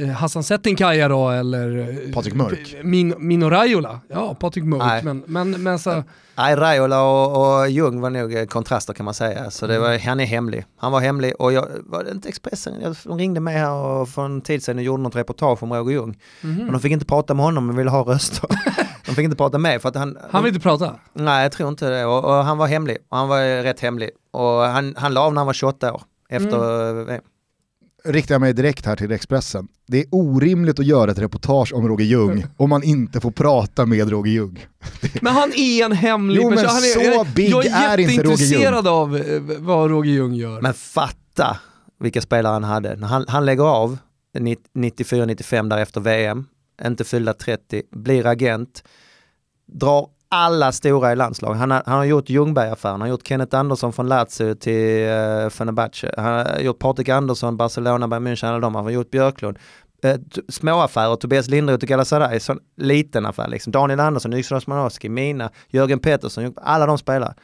eh, 0.00 0.08
Hassan 0.08 0.42
Settinkaja 0.42 1.08
då 1.08 1.30
eller 1.30 1.78
eh, 1.78 2.12
Patrik 2.14 2.34
Mörk. 2.34 2.76
Min, 2.82 3.14
Mino 3.18 3.50
Raiola, 3.50 4.00
ja 4.08 4.34
Patrik 4.34 4.64
Mörk, 4.64 4.82
Nej. 4.82 5.02
men, 5.04 5.22
men, 5.26 5.62
men 5.62 5.78
så, 5.78 6.02
Nej, 6.38 6.56
Raiola 6.56 7.02
och, 7.02 7.58
och 7.60 7.70
Jung 7.70 8.00
var 8.00 8.10
nog 8.10 8.34
eh, 8.34 8.44
kontraster 8.44 8.92
kan 8.94 9.04
man 9.04 9.14
säga. 9.14 9.50
Så 9.50 9.66
det 9.66 9.78
var, 9.78 9.88
Mm. 9.88 10.00
han 10.06 10.20
är 10.20 10.24
hemlig. 10.24 10.64
Han 10.76 10.92
var 10.92 11.00
hemlig 11.00 11.32
och 11.38 11.52
jag, 11.52 11.66
var 11.84 12.04
det 12.04 12.10
inte 12.10 12.28
Expressen? 12.28 12.94
De 13.04 13.18
ringde 13.18 13.40
mig 13.40 13.56
här 13.58 13.72
och 13.72 14.08
för 14.08 14.24
en 14.24 14.40
tid 14.40 14.62
sedan 14.62 14.76
och 14.76 14.82
gjorde 14.82 15.02
något 15.02 15.16
reportage 15.16 15.62
om 15.62 15.72
Roger 15.72 15.92
Ljung. 15.92 16.18
Mhm. 16.40 16.56
Men 16.56 16.72
de 16.72 16.80
fick 16.80 16.92
inte 16.92 17.06
prata 17.06 17.34
med 17.34 17.44
honom, 17.44 17.66
men 17.66 17.76
ville 17.76 17.90
ha 17.90 18.02
röster. 18.02 18.48
de 19.06 19.14
fick 19.14 19.24
inte 19.24 19.36
prata 19.36 19.58
med 19.58 19.82
för 19.82 19.88
att 19.88 19.96
han... 19.96 20.18
han 20.30 20.42
vill 20.44 20.54
inte 20.54 20.62
prata. 20.62 20.94
Nej, 21.12 21.42
jag 21.42 21.52
tror 21.52 21.68
inte 21.68 21.90
det. 21.90 22.04
Och, 22.04 22.24
och 22.24 22.44
han 22.44 22.58
var 22.58 22.66
hemlig. 22.66 22.96
Och 23.08 23.16
han 23.18 23.28
var 23.28 23.42
eh, 23.42 23.62
rätt 23.62 23.80
hemlig. 23.80 24.10
Och 24.38 24.62
han, 24.62 24.94
han 24.96 25.14
la 25.14 25.20
av 25.20 25.32
när 25.34 25.40
han 25.40 25.46
var 25.46 25.52
28 25.52 25.92
år. 25.92 26.02
Efter... 26.28 26.90
Mm. 26.90 27.08
eh, 27.08 27.20
Riktar 28.04 28.34
jag 28.34 28.40
mig 28.40 28.52
direkt 28.52 28.86
här 28.86 28.96
till 28.96 29.12
Expressen. 29.12 29.68
Det 29.86 29.98
är 29.98 30.06
orimligt 30.10 30.78
att 30.78 30.86
göra 30.86 31.10
ett 31.10 31.18
reportage 31.18 31.72
om 31.74 31.88
Roger 31.88 32.04
Ljung 32.04 32.44
om 32.56 32.70
man 32.70 32.82
inte 32.82 33.20
får 33.20 33.30
prata 33.30 33.86
med 33.86 34.10
Roger 34.10 34.32
Ljung. 34.32 34.66
Men 35.22 35.34
han 35.34 35.52
är 35.52 35.84
en 35.84 35.92
hemlig 35.92 36.42
Jo, 36.42 36.48
men 36.48 36.58
person. 36.58 36.70
Han 36.70 36.82
är, 36.82 36.88
så 36.88 37.00
jag, 37.00 37.26
big 37.26 37.50
jag 37.50 37.66
är 37.66 37.98
är 37.98 37.98
inte 37.98 38.12
Roger 38.12 38.30
jätteintresserad 38.30 38.86
av 38.86 39.16
eh, 39.16 39.42
vad 39.58 39.90
Roger 39.90 40.12
Ljung 40.12 40.34
gör. 40.34 40.60
Men 40.60 40.74
fatta 40.74 41.56
vilka 42.00 42.20
spelare 42.20 42.52
han 42.52 42.64
hade. 42.64 43.06
Han, 43.06 43.24
han 43.28 43.44
lägger 43.44 43.64
av 43.64 43.98
94-95 44.74 45.68
där 45.70 45.78
efter 45.78 46.00
VM, 46.00 46.46
inte 46.84 47.04
fyllda 47.04 47.34
30, 47.34 47.82
blir 47.90 48.26
agent, 48.26 48.84
drar 49.66 50.08
alla 50.28 50.72
stora 50.72 51.12
i 51.12 51.16
landslag. 51.16 51.54
Han 51.54 51.70
har, 51.70 51.82
han 51.86 51.96
har 51.96 52.04
gjort 52.04 52.28
Ljungberg-affären, 52.28 52.92
han 52.92 53.00
har 53.00 53.08
gjort 53.08 53.26
Kenneth 53.26 53.56
Andersson 53.56 53.92
från 53.92 54.08
Lazio 54.08 54.54
till 54.54 55.08
uh, 55.08 55.48
Fenerbahce, 55.50 56.14
han 56.16 56.24
har 56.24 56.58
gjort 56.60 56.78
Patrik 56.78 57.08
Andersson, 57.08 57.56
Barcelona, 57.56 58.08
Bayern 58.08 58.26
München, 58.26 58.48
alla 58.48 58.58
de, 58.58 58.74
han 58.74 58.84
har 58.84 58.90
gjort 58.90 59.10
Björklund. 59.10 59.58
Uh, 60.04 60.14
små 60.48 60.80
affärer, 60.80 61.16
Tobias 61.16 61.48
Lindroth 61.48 61.84
och 61.84 61.88
Galatasaray, 61.88 62.40
sån 62.40 62.58
liten 62.76 63.26
affär 63.26 63.48
liksom. 63.48 63.72
Daniel 63.72 64.00
Andersson, 64.00 64.32
Yxel 64.32 64.56
Osmanowski, 64.56 65.08
Mina, 65.08 65.50
Jörgen 65.68 65.98
Pettersson, 65.98 66.54
alla 66.56 66.86
de 66.86 66.98
spelar. 66.98 67.34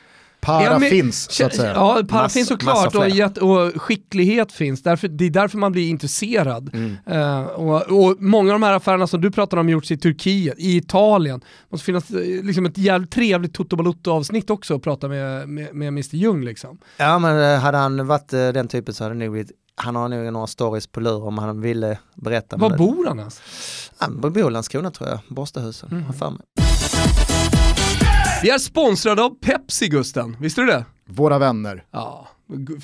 Para 0.45 0.65
Ja, 0.65 0.79
men- 0.79 0.91
finns 0.91 1.31
så 1.33 1.47
att 1.47 1.55
säga. 1.55 1.73
Ja, 1.75 2.01
para 2.09 2.23
Mass- 2.23 2.33
finns 2.33 2.49
såklart 2.49 2.95
och, 2.95 3.43
och 3.43 3.83
skicklighet 3.83 4.53
finns. 4.53 4.83
Därför, 4.83 5.09
det 5.09 5.25
är 5.25 5.31
därför 5.31 5.59
man 5.59 5.73
blir 5.73 5.89
intresserad. 5.89 6.71
Eh, 7.07 7.43
och, 7.45 7.83
och 7.83 8.17
många 8.23 8.55
av 8.55 8.61
de 8.61 8.67
här 8.67 8.73
affärerna 8.73 9.07
som 9.07 9.21
du 9.21 9.31
pratar 9.31 9.57
om 9.57 9.69
gjorts 9.69 9.91
i 9.91 9.97
Turkiet, 9.97 10.55
i 10.59 10.77
Italien. 10.77 11.41
Det 11.41 11.47
måste 11.69 11.85
finnas 11.85 12.11
eh, 12.11 12.45
liksom 12.45 12.67
ett 12.67 12.79
jävligt 12.79 13.11
trevligt 13.11 13.55
Toto 13.55 13.77
Balotto 13.77 14.11
avsnitt 14.11 14.51
också 14.51 14.77
att 14.77 14.83
prata 14.83 15.09
med, 15.09 15.49
med, 15.49 15.75
med 15.75 15.89
Mr 15.89 16.15
Ljung 16.17 16.45
liksom. 16.45 16.79
Ja 16.97 17.19
men 17.19 17.55
eh, 17.55 17.61
hade 17.61 17.79
han 17.79 18.07
varit 18.07 18.29
den 18.29 18.69
typen 18.69 18.95
så 18.95 19.05
hade 19.05 19.15
det 19.15 19.19
nog 19.19 19.33
blivit, 19.33 19.51
han 19.77 19.97
har 19.97 20.09
nog 20.09 20.33
några 20.33 20.47
stories 20.47 20.87
på 20.87 21.01
lur 21.01 21.25
om 21.25 21.39
han 21.39 21.61
ville 21.61 21.99
berätta. 22.15 22.57
Var 22.57 22.77
bor 22.77 23.07
han 23.07 23.19
ens? 23.19 23.41
Han 23.99 24.21
bor 24.21 24.39
i 24.49 24.51
Landskrona 24.51 24.91
tror 24.91 25.09
jag, 25.09 25.19
Borstahusen. 25.29 25.89
Mm. 25.93 26.13
för 26.13 26.31
mig. 26.31 26.64
Vi 28.45 28.51
är 28.51 28.59
sponsrade 28.59 29.23
av 29.23 29.31
Pepsi 29.31 29.89
Gusten, 29.89 30.37
visste 30.41 30.61
du 30.61 30.67
det? 30.67 30.85
Våra 31.05 31.39
vänner. 31.39 31.85
Ja, 31.91 32.29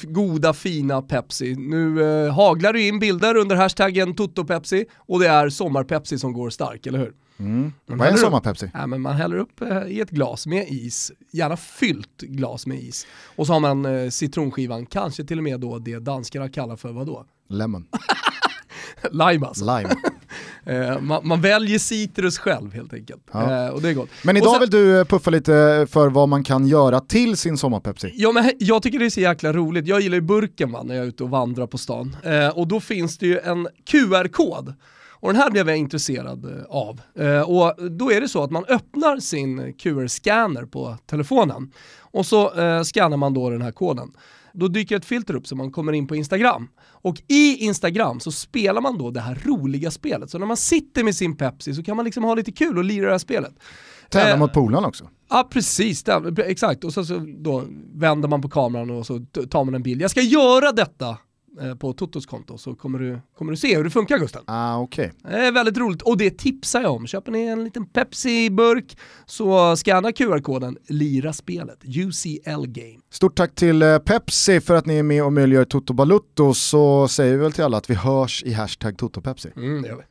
goda 0.03 0.53
fina 0.53 1.03
Pepsi. 1.03 1.55
Nu 1.55 2.03
eh, 2.03 2.35
haglar 2.35 2.73
det 2.73 2.83
in 2.83 2.99
bilder 2.99 3.37
under 3.37 3.57
hashtaggen 3.57 4.15
TotoPepsi 4.15 4.85
och 4.97 5.21
det 5.21 5.29
är 5.29 5.49
sommar-Pepsi 5.49 6.19
som 6.19 6.33
går 6.33 6.51
stark, 6.51 6.87
eller 6.87 6.99
hur? 6.99 7.13
Mm. 7.39 7.73
Vad 7.87 8.07
är 8.07 8.11
en 8.13 8.19
sommar-Pepsi? 8.19 8.71
Ja, 8.75 8.87
men 8.87 9.01
man 9.01 9.17
häller 9.17 9.37
upp 9.37 9.61
eh, 9.61 9.83
i 9.87 10.01
ett 10.01 10.11
glas 10.11 10.47
med 10.47 10.67
is, 10.69 11.13
gärna 11.33 11.57
fyllt 11.57 12.21
glas 12.21 12.67
med 12.67 12.79
is. 12.83 13.07
Och 13.37 13.47
så 13.47 13.53
har 13.53 13.61
man 13.61 13.85
eh, 13.85 14.11
citronskivan, 14.11 14.87
kanske 14.87 15.25
till 15.25 15.39
och 15.39 15.45
med 15.45 15.61
då 15.61 15.79
det 15.79 15.99
danskarna 15.99 16.49
kallar 16.49 16.77
för 16.77 16.93
vadå? 16.93 17.27
Lemon. 17.49 17.87
Lime 19.11 19.47
alltså. 19.47 19.65
Lime. 19.65 19.91
Eh, 20.67 21.01
man, 21.01 21.29
man 21.29 21.41
väljer 21.41 21.79
citrus 21.79 22.39
själv 22.39 22.75
helt 22.75 22.95
enkelt. 22.95 23.23
Ja. 23.33 23.67
Eh, 23.67 23.71
och 23.71 23.83
det 23.83 23.89
är 23.89 23.95
gott. 23.95 24.09
Men 24.25 24.37
idag 24.37 24.53
sen- 24.53 24.61
vill 24.61 24.71
du 24.71 24.99
eh, 24.99 25.05
puffa 25.05 25.31
lite 25.31 25.87
för 25.91 26.09
vad 26.09 26.29
man 26.29 26.45
kan 26.45 26.67
göra 26.67 27.01
till 27.01 27.37
sin 27.37 27.59
sommar-Pepsi. 27.59 28.13
Ja, 28.15 28.33
men 28.33 28.53
jag 28.59 28.83
tycker 28.83 28.99
det 28.99 29.05
är 29.07 29.11
så 29.11 29.21
jäkla 29.21 29.53
roligt. 29.53 29.87
Jag 29.87 30.01
gillar 30.01 30.15
ju 30.15 30.21
burken 30.21 30.73
va, 30.73 30.83
när 30.83 30.95
jag 30.95 31.05
är 31.05 31.09
ute 31.09 31.23
och 31.23 31.31
vandrar 31.31 31.67
på 31.67 31.79
stan. 31.79 32.17
Och 32.55 32.69
då 32.69 32.81
finns 32.81 33.19
det 33.19 33.27
ju 33.27 33.39
en 33.39 33.69
QR-kod. 33.91 34.75
Och 35.11 35.33
den 35.33 35.43
här 35.43 35.51
blev 35.51 35.69
jag 35.69 35.77
intresserad 35.79 36.65
av. 36.69 37.01
Och 37.47 37.91
då 37.91 38.13
är 38.13 38.21
det 38.21 38.29
så 38.29 38.43
att 38.45 38.51
man 38.51 38.65
öppnar 38.65 39.21
sin 39.21 39.75
QR-scanner 39.75 40.67
på 40.67 40.97
telefonen 41.07 41.73
och 42.01 42.27
så 42.27 42.61
eh, 42.61 42.83
scannar 42.83 43.17
man 43.17 43.35
då 43.35 43.51
den 43.51 43.63
här 43.63 43.73
koden. 43.73 44.13
Då 44.53 44.69
dyker 44.69 44.97
ett 44.97 45.05
filter 45.05 45.35
upp 45.35 45.47
så 45.47 45.57
man 45.57 45.73
kommer 45.73 45.93
in 45.93 46.07
på 46.07 46.17
Instagram. 46.17 46.69
Och 46.81 47.23
i 47.29 47.57
Instagram 47.57 48.21
så 48.21 48.33
spelar 48.33 48.81
man 48.81 48.99
då 48.99 49.11
det 49.11 49.21
här 49.21 49.39
roliga 49.45 49.91
spelet. 49.91 50.31
Så 50.31 50.39
när 50.39 50.47
man 50.47 50.57
sitter 50.57 51.05
med 51.05 51.15
sin 51.15 51.37
Pepsi 51.37 51.75
så 51.75 51.83
kan 51.83 51.97
man 51.97 52.05
liksom 52.05 52.25
ha 52.25 52.35
lite 52.35 52.53
kul 52.53 52.79
och 52.79 52.85
lira 52.85 53.07
det 53.07 53.13
här 53.13 53.19
spelet. 53.19 53.55
Tävla 54.11 54.33
Eh, 54.33 54.39
mot 54.39 54.53
polarna 54.53 54.89
också. 54.89 55.09
Ja 55.31 55.49
precis, 55.53 56.03
det, 56.03 56.43
exakt. 56.47 56.85
Och 56.85 56.93
så, 56.93 57.05
så 57.05 57.27
då 57.39 57.65
vänder 57.95 58.29
man 58.29 58.43
på 58.43 58.49
kameran 58.49 58.91
och 58.91 59.07
så 59.07 59.21
tar 59.51 59.65
man 59.65 59.75
en 59.75 59.83
bild. 59.83 60.03
Jag 60.03 60.11
ska 60.11 60.21
göra 60.21 60.73
detta 60.73 61.19
på 61.79 61.93
Totos 61.93 62.27
konto 62.27 62.59
så 62.59 62.75
kommer 62.75 62.99
du, 62.99 63.21
kommer 63.39 63.53
du 63.53 63.57
se 63.57 63.77
hur 63.77 63.85
det 63.85 63.91
funkar 63.91 64.19
Gusten. 64.19 64.43
Ah, 64.47 64.79
okej. 64.79 65.13
Det 65.23 65.47
är 65.47 65.53
väldigt 65.53 65.79
roligt 65.79 66.03
och 66.03 66.17
det 66.17 66.39
tipsar 66.39 66.83
jag 66.83 66.93
om. 66.93 67.07
Köper 67.07 67.33
ni 67.33 67.47
en 67.47 67.65
liten 67.65 67.87
Pepsi-burk 67.87 68.99
så 69.27 69.77
scanna 69.77 70.13
QR-koden, 70.13 70.77
lira 70.89 71.33
spelet, 71.33 71.79
UCL 71.85 72.67
Game. 72.67 73.01
Stort 73.11 73.37
tack 73.37 73.55
till 73.55 73.83
eh, 73.83 73.99
Pepsi 73.99 74.61
för 74.61 74.75
att 74.75 74.87
ni 74.87 74.99
är 74.99 75.03
med 75.03 75.25
och 75.25 75.33
möjliggör 75.33 75.65
Toto 75.65 75.93
Balutto 75.93 76.55
så 76.55 77.09
säger 77.09 77.33
vi 77.33 77.39
väl 77.39 77.53
till 77.53 77.65
alla 77.65 77.77
att 77.77 77.91
vi 77.91 77.95
hörs 77.95 78.43
i 78.43 78.53
hashtag 78.53 78.99
TotoPepsi. 78.99 79.51
Mm, 79.57 79.83
det 79.83 79.89
gör 79.89 79.97
vi. 79.97 80.03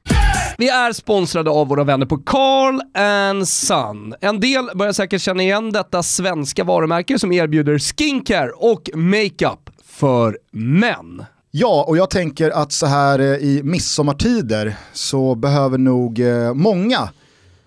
Vi 0.58 0.70
är 0.70 0.94
sponsrade 0.94 1.50
av 1.50 1.68
våra 1.68 1.84
vänner 1.84 2.06
på 2.06 2.18
Carl 2.18 2.82
and 2.94 3.48
Son. 3.48 4.14
En 4.22 4.40
del 4.40 4.70
börjar 4.76 4.94
säkert 4.94 5.22
känna 5.22 5.44
igen 5.44 5.72
detta 5.72 6.04
svenska 6.04 6.64
varumärke 6.64 7.20
som 7.20 7.32
erbjuder 7.32 7.80
skincare 7.80 8.52
och 8.52 8.90
makeup 8.94 9.69
för 10.00 10.38
män. 10.52 11.26
Ja, 11.52 11.86
och 11.88 11.98
jag 11.98 12.10
tänker 12.10 12.50
att 12.50 12.72
så 12.72 12.86
här 12.86 13.20
eh, 13.20 13.26
i 13.26 13.62
midsommartider 13.64 14.76
så 14.94 15.36
behöver 15.36 15.78
nog 15.78 16.20
eh, 16.20 16.54
många 16.54 17.10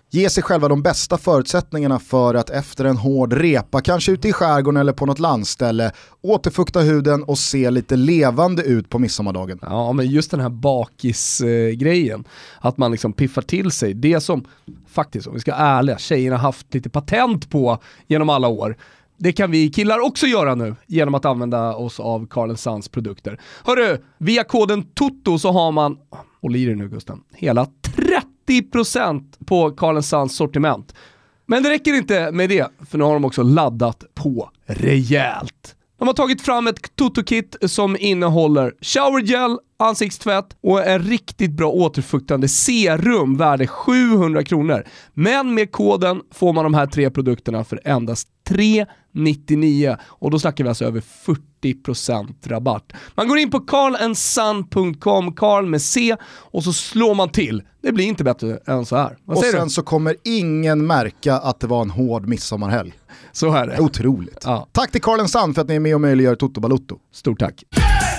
ge 0.09 0.29
sig 0.29 0.43
själva 0.43 0.67
de 0.67 0.81
bästa 0.81 1.17
förutsättningarna 1.17 1.99
för 1.99 2.35
att 2.35 2.49
efter 2.49 2.85
en 2.85 2.97
hård 2.97 3.33
repa, 3.33 3.81
kanske 3.81 4.11
ute 4.11 4.27
i 4.27 4.33
skärgården 4.33 4.81
eller 4.81 4.93
på 4.93 5.05
något 5.05 5.19
landställe, 5.19 5.91
återfukta 6.21 6.79
huden 6.79 7.23
och 7.23 7.37
se 7.37 7.69
lite 7.69 7.95
levande 7.95 8.63
ut 8.63 8.89
på 8.89 8.99
midsommardagen. 8.99 9.59
Ja, 9.61 9.93
men 9.93 10.07
just 10.07 10.31
den 10.31 10.39
här 10.39 10.49
bakisgrejen, 10.49 12.23
att 12.59 12.77
man 12.77 12.91
liksom 12.91 13.13
piffar 13.13 13.41
till 13.41 13.71
sig, 13.71 13.93
det 13.93 14.19
som 14.19 14.45
faktiskt, 14.87 15.27
om 15.27 15.33
vi 15.33 15.39
ska 15.39 15.51
vara 15.51 15.61
ärliga, 15.61 15.97
tjejerna 15.97 16.37
haft 16.37 16.73
lite 16.73 16.89
patent 16.89 17.49
på 17.49 17.77
genom 18.07 18.29
alla 18.29 18.47
år, 18.47 18.77
det 19.17 19.31
kan 19.31 19.51
vi 19.51 19.69
killar 19.69 19.99
också 19.99 20.27
göra 20.27 20.55
nu 20.55 20.75
genom 20.87 21.15
att 21.15 21.25
använda 21.25 21.75
oss 21.75 21.99
av 21.99 22.27
Carl 22.27 22.57
Sands 22.57 22.89
produkter. 22.89 23.39
Hörru, 23.63 23.97
via 24.17 24.43
koden 24.43 24.83
TOTO 24.83 25.39
så 25.39 25.51
har 25.51 25.71
man, 25.71 25.97
håll 26.41 26.55
i 26.55 26.65
dig 26.65 26.75
nu 26.75 26.89
Gusten, 26.89 27.19
hela 27.33 27.67
30% 28.47 29.23
på 29.45 29.71
Carl 29.71 30.03
Sands 30.03 30.35
sortiment. 30.35 30.95
Men 31.45 31.63
det 31.63 31.69
räcker 31.69 31.93
inte 31.93 32.31
med 32.31 32.49
det, 32.49 32.67
för 32.89 32.97
nu 32.97 33.03
har 33.03 33.13
de 33.13 33.25
också 33.25 33.43
laddat 33.43 34.03
på 34.13 34.49
rejält. 34.65 35.75
De 35.99 36.07
har 36.07 36.13
tagit 36.13 36.41
fram 36.41 36.67
ett 36.67 36.95
Toto-kit 36.95 37.55
som 37.61 37.97
innehåller 37.99 38.73
showergel, 38.81 39.57
ansiktstvätt 39.83 40.45
och 40.63 40.87
en 40.87 40.99
riktigt 40.99 41.51
bra 41.51 41.69
återfuktande 41.69 42.47
serum 42.47 43.37
värde 43.37 43.67
700 43.67 44.43
kronor. 44.43 44.83
Men 45.13 45.53
med 45.53 45.71
koden 45.71 46.21
får 46.31 46.53
man 46.53 46.63
de 46.63 46.73
här 46.73 46.87
tre 46.87 47.09
produkterna 47.09 47.63
för 47.63 47.79
endast 47.85 48.27
399 48.47 49.97
och 50.03 50.31
då 50.31 50.39
snackar 50.39 50.63
vi 50.63 50.67
alltså 50.67 50.85
över 50.85 51.03
40% 51.63 52.27
rabatt. 52.43 52.93
Man 53.15 53.27
går 53.27 53.37
in 53.37 53.51
på 53.51 53.59
carlandsun.com, 53.59 55.35
Carl 55.35 55.65
med 55.65 55.81
C, 55.81 56.15
och 56.25 56.63
så 56.63 56.73
slår 56.73 57.15
man 57.15 57.29
till. 57.29 57.63
Det 57.81 57.91
blir 57.91 58.05
inte 58.05 58.23
bättre 58.23 58.59
än 58.67 58.85
så 58.85 58.95
här. 58.95 59.17
Vad 59.25 59.37
och 59.37 59.43
sen 59.43 59.63
du? 59.63 59.69
så 59.69 59.83
kommer 59.83 60.15
ingen 60.23 60.87
märka 60.87 61.35
att 61.35 61.59
det 61.59 61.67
var 61.67 61.81
en 61.81 61.89
hård 61.89 62.27
midsommarhelg. 62.27 62.93
Så 63.31 63.53
är 63.53 63.67
det. 63.67 63.79
Otroligt. 63.79 64.41
Ja. 64.45 64.67
Tack 64.71 64.91
till 64.91 65.01
Carl 65.01 65.27
Sand 65.27 65.55
för 65.55 65.61
att 65.61 65.67
ni 65.67 65.75
är 65.75 65.79
med 65.79 65.95
och 65.95 66.01
möjliggör 66.01 66.35
Toto 66.35 66.61
Balutto. 66.61 66.97
Stort 67.11 67.39
tack. 67.39 67.63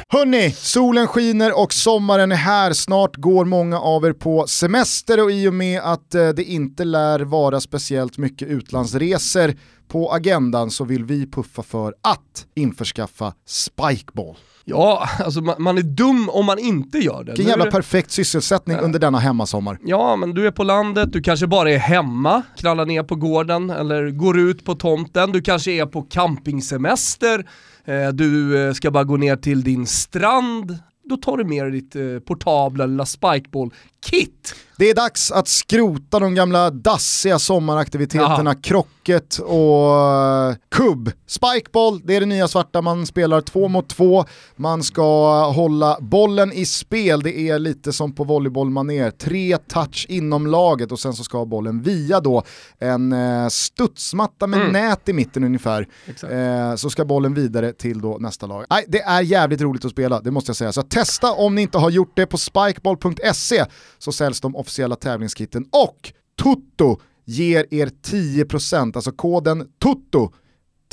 Hörni, 0.08 0.50
solen 0.50 1.06
skiner 1.06 1.58
och 1.58 1.72
sommaren 1.72 2.32
är 2.32 2.36
här. 2.36 2.72
Snart 2.72 3.16
går 3.16 3.44
många 3.44 3.80
av 3.80 4.04
er 4.04 4.12
på 4.12 4.46
semester 4.46 5.22
och 5.24 5.32
i 5.32 5.48
och 5.48 5.54
med 5.54 5.80
att 5.80 6.14
eh, 6.14 6.28
det 6.28 6.44
inte 6.44 6.84
lär 6.84 7.20
vara 7.20 7.60
speciellt 7.60 8.18
mycket 8.18 8.48
utlandsresor 8.48 9.54
på 9.88 10.12
agendan 10.12 10.70
så 10.70 10.84
vill 10.84 11.04
vi 11.04 11.30
puffa 11.30 11.62
för 11.62 11.94
att 12.02 12.46
införskaffa 12.54 13.32
Spikeball. 13.46 14.36
Ja, 14.64 15.08
alltså 15.24 15.40
man, 15.40 15.54
man 15.58 15.78
är 15.78 15.82
dum 15.82 16.28
om 16.28 16.46
man 16.46 16.58
inte 16.58 16.98
gör 16.98 17.24
det. 17.24 17.32
Vilken 17.32 17.46
jävla 17.46 17.70
perfekt 17.70 18.10
sysselsättning 18.10 18.76
under 18.76 18.98
denna 18.98 19.18
hemmasommar. 19.18 19.78
Ja, 19.84 20.16
men 20.16 20.34
du 20.34 20.46
är 20.46 20.50
på 20.50 20.64
landet, 20.64 21.12
du 21.12 21.22
kanske 21.22 21.46
bara 21.46 21.70
är 21.70 21.78
hemma, 21.78 22.42
knallar 22.56 22.86
ner 22.86 23.02
på 23.02 23.14
gården 23.14 23.70
eller 23.70 24.10
går 24.10 24.38
ut 24.38 24.64
på 24.64 24.74
tomten, 24.74 25.32
du 25.32 25.42
kanske 25.42 25.70
är 25.70 25.86
på 25.86 26.02
campingsemester, 26.02 27.46
Eh, 27.84 28.08
du 28.08 28.58
eh, 28.66 28.72
ska 28.72 28.90
bara 28.90 29.04
gå 29.04 29.16
ner 29.16 29.36
till 29.36 29.62
din 29.62 29.86
strand. 29.86 30.78
Då 31.04 31.16
tar 31.16 31.36
du 31.36 31.44
med 31.44 31.64
dig 31.64 31.72
ditt 31.72 31.96
eh, 31.96 32.18
portabla 32.18 32.86
lilla 32.86 33.06
spikeball 33.06 33.70
spikeball-kit. 34.04 34.54
Det 34.76 34.90
är 34.90 34.94
dags 34.94 35.30
att 35.30 35.48
skrota 35.48 36.18
de 36.18 36.34
gamla 36.34 36.70
dassiga 36.70 37.38
sommaraktiviteterna, 37.38 38.54
krocket 38.54 39.38
och 39.38 39.96
eh, 39.96 40.54
kubb. 40.70 41.10
Spikeball, 41.26 42.00
det 42.04 42.16
är 42.16 42.20
det 42.20 42.26
nya 42.26 42.48
svarta, 42.48 42.82
man 42.82 43.06
spelar 43.06 43.40
två 43.40 43.68
mot 43.68 43.88
två, 43.88 44.24
man 44.56 44.82
ska 44.82 45.02
hålla 45.44 45.96
bollen 46.00 46.52
i 46.52 46.66
spel, 46.66 47.22
det 47.22 47.38
är 47.38 47.58
lite 47.58 47.92
som 47.92 48.14
på 48.14 48.24
volleybollmanér, 48.24 49.10
tre 49.10 49.58
touch 49.58 50.06
inom 50.08 50.46
laget 50.46 50.92
och 50.92 50.98
sen 50.98 51.12
så 51.12 51.24
ska 51.24 51.44
bollen 51.44 51.82
via 51.82 52.20
då 52.20 52.42
en 52.78 53.12
eh, 53.12 53.48
studsmatta 53.48 54.46
med 54.46 54.72
nät 54.72 55.08
i 55.08 55.12
mitten 55.12 55.44
ungefär, 55.44 55.88
eh, 56.06 56.76
så 56.76 56.90
ska 56.90 57.04
bollen 57.04 57.34
vidare 57.34 57.72
till 57.72 58.00
då 58.00 58.16
nästa 58.20 58.46
lag. 58.46 58.64
Nej, 58.70 58.84
det 58.88 59.02
är 59.02 59.20
jävligt 59.20 59.60
roligt 59.60 59.84
att 59.84 59.90
spela, 59.90 60.20
det 60.20 60.30
måste 60.30 60.48
jag 60.48 60.56
säga. 60.56 60.72
Så 60.72 60.82
testa 60.82 61.32
om 61.32 61.54
ni 61.54 61.62
inte 61.62 61.78
har 61.78 61.90
gjort 61.90 62.12
det 62.14 62.26
på 62.26 62.38
spikeball.se 62.38 63.64
så 64.04 64.12
säljs 64.12 64.40
de 64.40 64.56
officiella 64.56 64.96
tävlingskitten 64.96 65.64
och 65.72 66.12
Toto 66.36 67.00
ger 67.24 67.74
er 67.74 67.86
10%, 67.86 68.96
alltså 68.96 69.12
koden 69.12 69.68
TOTO 69.78 70.32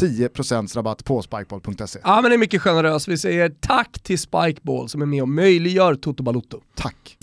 10% 0.02 0.76
rabatt 0.76 1.06
på 1.06 1.22
spikeball.se. 1.22 2.00
Ja 2.04 2.22
men 2.22 2.32
det 2.32 2.36
är 2.36 2.38
mycket 2.38 2.62
generöst, 2.62 3.08
vi 3.08 3.18
säger 3.18 3.50
tack 3.50 4.00
till 4.04 4.20
Spikeball 4.20 4.90
som 4.90 5.02
är 5.02 5.06
med 5.06 5.22
och 5.22 5.30
möjliggör 5.30 5.96
Toto 5.96 6.24
Balutto. 6.24 6.62
Tack. 6.76 7.18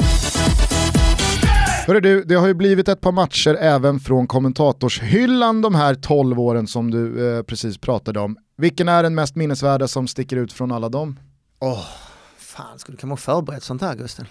Hörru 1.87 2.01
du, 2.01 2.25
det 2.25 2.35
har 2.35 2.47
ju 2.47 2.55
blivit 2.55 2.89
ett 2.89 3.01
par 3.01 3.13
matcher 3.13 3.55
även 3.61 4.01
från 4.01 4.27
kommentatorshyllan 4.27 5.63
de 5.63 5.75
här 5.75 5.95
12 5.95 6.41
åren 6.41 6.67
som 6.67 6.91
du 6.91 7.37
eh, 7.37 7.43
precis 7.43 7.79
pratade 7.79 8.21
om. 8.21 8.37
Vilken 8.57 8.89
är 8.89 9.03
den 9.03 9.15
mest 9.15 9.37
minnesvärda 9.37 9.89
som 9.89 10.09
sticker 10.09 10.37
ut 10.37 10.53
från 10.53 10.73
alla 10.73 10.89
dem? 10.89 11.21
Åh, 11.59 11.87
fan, 12.39 12.79
skulle 12.79 12.99
kan 12.99 13.09
man 13.09 13.19
förberett 13.19 13.63
sånt 13.63 13.83
här 13.83 13.95
Gusten? 13.95 14.27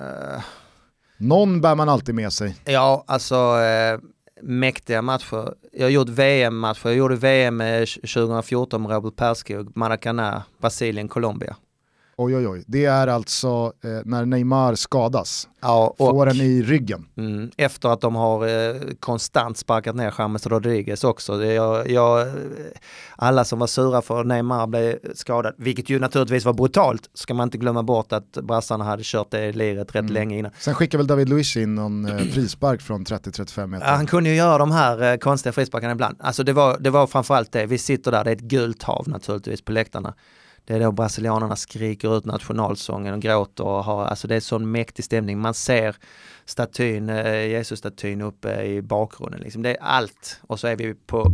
Eh, 0.00 0.42
någon 1.20 1.60
bär 1.60 1.74
man 1.74 1.88
alltid 1.88 2.14
med 2.14 2.32
sig. 2.32 2.56
ja, 2.64 3.04
alltså 3.06 3.34
eh, 3.34 3.98
mäktiga 4.42 5.02
matcher. 5.02 5.54
Jag 5.72 5.86
har 5.86 5.90
gjort 5.90 6.08
VM-matcher. 6.08 6.88
Jag 6.88 6.94
gjorde 6.94 7.16
VM 7.16 7.62
2014 7.86 8.80
eh, 8.80 8.88
med 8.88 8.94
Robert 8.96 9.16
Perskog, 9.16 9.76
Maracana, 9.76 10.42
Brasilien, 10.60 11.08
Colombia. 11.08 11.56
Oj 12.22 12.36
oj 12.36 12.48
oj, 12.48 12.64
det 12.66 12.84
är 12.84 13.06
alltså 13.06 13.72
eh, 13.84 13.90
när 14.04 14.26
Neymar 14.26 14.74
skadas, 14.74 15.48
Ja, 15.60 15.94
och, 15.98 16.10
får 16.10 16.26
den 16.26 16.36
i 16.36 16.62
ryggen. 16.62 17.06
Mm, 17.16 17.50
efter 17.56 17.88
att 17.88 18.00
de 18.00 18.14
har 18.14 18.46
eh, 18.46 18.80
konstant 19.00 19.58
sparkat 19.58 19.96
ner 19.96 20.14
James 20.18 20.46
Rodriguez 20.46 21.04
också. 21.04 21.38
Det, 21.38 21.52
jag, 21.52 21.90
jag, 21.90 22.20
eh, 22.20 22.34
alla 23.16 23.44
som 23.44 23.58
var 23.58 23.66
sura 23.66 24.02
för 24.02 24.24
Neymar 24.24 24.66
blev 24.66 24.98
skadad, 25.14 25.54
vilket 25.58 25.88
ju 25.88 25.98
naturligtvis 25.98 26.44
var 26.44 26.52
brutalt, 26.52 27.10
ska 27.14 27.34
man 27.34 27.46
inte 27.46 27.58
glömma 27.58 27.82
bort 27.82 28.12
att 28.12 28.32
brassarna 28.32 28.84
hade 28.84 29.02
kört 29.04 29.30
det 29.30 29.52
liret 29.52 29.94
rätt 29.94 30.10
länge 30.10 30.38
innan. 30.38 30.52
Sen 30.58 30.74
skickar 30.74 30.98
väl 30.98 31.06
David 31.06 31.28
Luiz 31.28 31.56
in 31.56 31.74
någon 31.74 32.04
eh, 32.04 32.24
frispark 32.24 32.80
från 32.80 33.04
30-35 33.04 33.66
meter. 33.66 33.86
Han 33.86 34.06
kunde 34.06 34.30
ju 34.30 34.36
göra 34.36 34.58
de 34.58 34.70
här 34.70 35.12
eh, 35.12 35.16
konstiga 35.16 35.52
frisparkarna 35.52 35.92
ibland. 35.92 36.16
Alltså 36.20 36.42
det 36.42 36.52
var, 36.52 36.78
det 36.78 36.90
var 36.90 37.06
framförallt 37.06 37.52
det, 37.52 37.66
vi 37.66 37.78
sitter 37.78 38.10
där, 38.10 38.24
det 38.24 38.30
är 38.30 38.36
ett 38.36 38.40
gult 38.40 38.82
hav 38.82 39.08
naturligtvis 39.08 39.62
på 39.62 39.72
läktarna. 39.72 40.14
Det 40.70 40.76
är 40.76 40.80
då 40.80 40.92
brasilianerna 40.92 41.56
skriker 41.56 42.18
ut 42.18 42.24
nationalsången 42.24 43.14
och 43.14 43.20
gråter 43.20 43.64
och 43.64 43.84
har, 43.84 44.04
alltså 44.04 44.28
det 44.28 44.36
är 44.36 44.40
sån 44.40 44.70
mäktig 44.70 45.04
stämning. 45.04 45.38
Man 45.38 45.54
ser 45.54 45.96
statyn, 46.44 47.08
eh, 47.08 47.46
Jesus-statyn 47.46 48.22
uppe 48.22 48.62
i 48.62 48.82
bakgrunden. 48.82 49.40
Liksom. 49.40 49.62
Det 49.62 49.70
är 49.70 49.82
allt. 49.82 50.40
Och 50.46 50.60
så 50.60 50.66
är 50.66 50.76
vi 50.76 50.94
på 50.94 51.32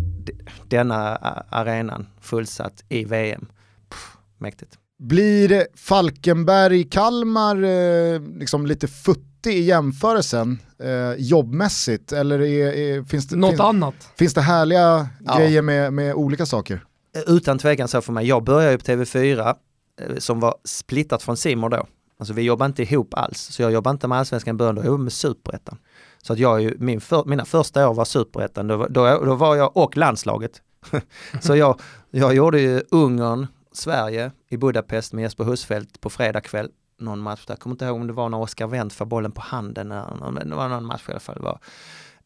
denna 0.68 1.16
arenan 1.50 2.06
fullsatt 2.20 2.84
i 2.88 3.04
VM. 3.04 3.46
Pff, 3.90 4.16
mäktigt. 4.38 4.78
Blir 4.98 5.66
Falkenberg-Kalmar 5.76 7.64
eh, 7.64 8.20
liksom 8.38 8.66
lite 8.66 8.88
futtig 8.88 9.52
i 9.52 9.60
jämförelsen 9.62 10.58
eh, 10.78 11.12
jobbmässigt 11.18 12.12
eller 12.12 12.40
är, 12.42 12.72
är, 12.72 13.04
finns, 13.04 13.28
det, 13.28 13.36
Något 13.36 13.50
finns, 13.50 13.60
annat? 13.60 13.94
finns 14.18 14.34
det 14.34 14.40
härliga 14.40 15.08
Ja. 15.24 15.38
grejer 15.38 15.62
med, 15.62 15.92
med 15.92 16.14
olika 16.14 16.46
saker? 16.46 16.84
Utan 17.26 17.58
tvekan 17.58 17.88
så 17.88 18.00
för 18.00 18.12
mig. 18.12 18.26
Jag 18.26 18.44
började 18.44 18.72
ju 18.72 18.78
på 18.78 18.84
TV4 18.84 19.54
eh, 20.00 20.16
som 20.18 20.40
var 20.40 20.54
splittat 20.64 21.22
från 21.22 21.36
Simor 21.36 21.68
då. 21.68 21.86
Alltså 22.18 22.34
vi 22.34 22.42
jobbar 22.42 22.66
inte 22.66 22.82
ihop 22.82 23.14
alls. 23.14 23.38
Så 23.38 23.62
jag 23.62 23.72
jobbar 23.72 23.90
inte 23.90 24.08
med 24.08 24.18
Allsvenskan 24.18 24.54
i 24.54 24.58
början, 24.58 24.74
då 24.74 24.80
jag 24.80 24.86
jobbade 24.86 25.02
med 25.04 25.12
Superettan. 25.12 25.78
Så 26.22 26.32
att 26.32 26.38
jag 26.38 26.56
är 26.56 26.60
ju, 26.60 26.76
min 26.78 27.00
för, 27.00 27.24
mina 27.24 27.44
första 27.44 27.88
år 27.88 27.94
var 27.94 28.04
Superettan, 28.04 28.68
då, 28.68 28.76
var- 28.76 28.88
då, 28.88 29.24
då 29.24 29.34
var 29.34 29.56
jag 29.56 29.76
och 29.76 29.96
landslaget. 29.96 30.62
så 31.40 31.56
jag, 31.56 31.80
jag 32.10 32.34
gjorde 32.34 32.60
ju 32.60 32.82
Ungern, 32.90 33.46
Sverige 33.72 34.30
i 34.48 34.56
Budapest 34.56 35.12
med 35.12 35.22
Jesper 35.22 35.44
Husfeldt 35.44 36.00
på 36.00 36.10
fredag 36.10 36.40
kväll. 36.40 36.70
Någon 37.00 37.18
match 37.20 37.44
jag 37.48 37.58
kommer 37.58 37.74
inte 37.74 37.84
ihåg 37.84 37.96
om 37.96 38.06
det 38.06 38.12
var 38.12 38.28
när 38.28 38.38
Oskar 38.40 38.66
Wendt 38.66 38.94
får 38.94 39.04
bollen 39.06 39.32
på 39.32 39.40
handen. 39.40 39.92
eller- 39.92 40.44
Det 40.44 40.54
var 40.56 40.68
någon 40.68 40.84
match 40.86 41.04
i 41.08 41.10
alla 41.10 41.20
fall. 41.20 41.34
Det 41.36 41.42
var. 41.42 41.58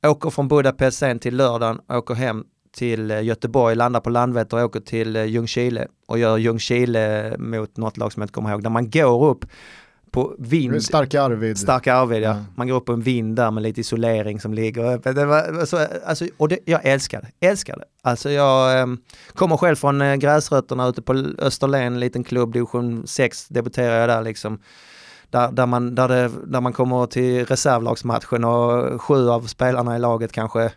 Åker 0.06 0.30
från 0.30 0.48
Budapest 0.48 0.98
sen 0.98 1.18
till 1.18 1.36
lördagen, 1.36 1.80
åker 1.88 2.14
hem 2.14 2.44
till 2.72 3.10
eh, 3.10 3.22
Göteborg, 3.22 3.74
landar 3.74 4.00
på 4.00 4.10
Landvetter 4.10 4.56
och 4.56 4.62
åker 4.62 4.80
till 4.80 5.16
eh, 5.16 5.24
Ljungskile 5.24 5.88
och 6.06 6.18
gör 6.18 6.38
Ljungskile 6.38 7.34
mot 7.38 7.76
något 7.76 7.96
lag 7.96 8.12
som 8.12 8.20
jag 8.20 8.24
inte 8.24 8.34
kommer 8.34 8.50
ihåg, 8.50 8.62
där 8.62 8.70
man 8.70 8.90
går 8.90 9.24
upp 9.24 9.44
på 10.10 10.34
vind. 10.38 10.82
Starka 10.82 11.22
Arvid. 11.22 11.58
Starka 11.58 11.94
Arvid, 11.94 12.22
ja. 12.22 12.28
Ja. 12.28 12.44
Man 12.54 12.68
går 12.68 12.76
upp 12.76 12.86
på 12.86 12.92
en 12.92 13.00
vind 13.00 13.36
där 13.36 13.50
med 13.50 13.62
lite 13.62 13.80
isolering 13.80 14.40
som 14.40 14.54
ligger. 14.54 15.12
Det 15.12 15.24
var, 15.24 15.66
så, 15.66 15.86
alltså, 16.04 16.26
och 16.36 16.48
det, 16.48 16.58
jag 16.64 16.80
älskar 16.84 17.22
det, 17.22 17.46
älskar 17.46 17.76
det. 17.76 17.84
Alltså 18.02 18.30
jag 18.30 18.80
eh, 18.80 18.86
kommer 19.34 19.56
själv 19.56 19.76
från 19.76 20.02
eh, 20.02 20.14
gräsrötterna 20.14 20.88
ute 20.88 21.02
på 21.02 21.12
Österlen, 21.38 21.82
en 21.82 22.00
liten 22.00 22.24
klubb, 22.24 22.52
division 22.52 23.06
6 23.06 23.48
debuterar 23.48 24.00
jag 24.00 24.08
där 24.08 24.22
liksom. 24.22 24.58
Där, 25.30 25.52
där, 25.52 25.66
man, 25.66 25.94
där, 25.94 26.08
det, 26.08 26.30
där 26.46 26.60
man 26.60 26.72
kommer 26.72 27.06
till 27.06 27.46
reservlagsmatchen 27.46 28.44
och 28.44 29.02
sju 29.02 29.28
av 29.28 29.46
spelarna 29.46 29.96
i 29.96 29.98
laget 29.98 30.32
kanske 30.32 30.72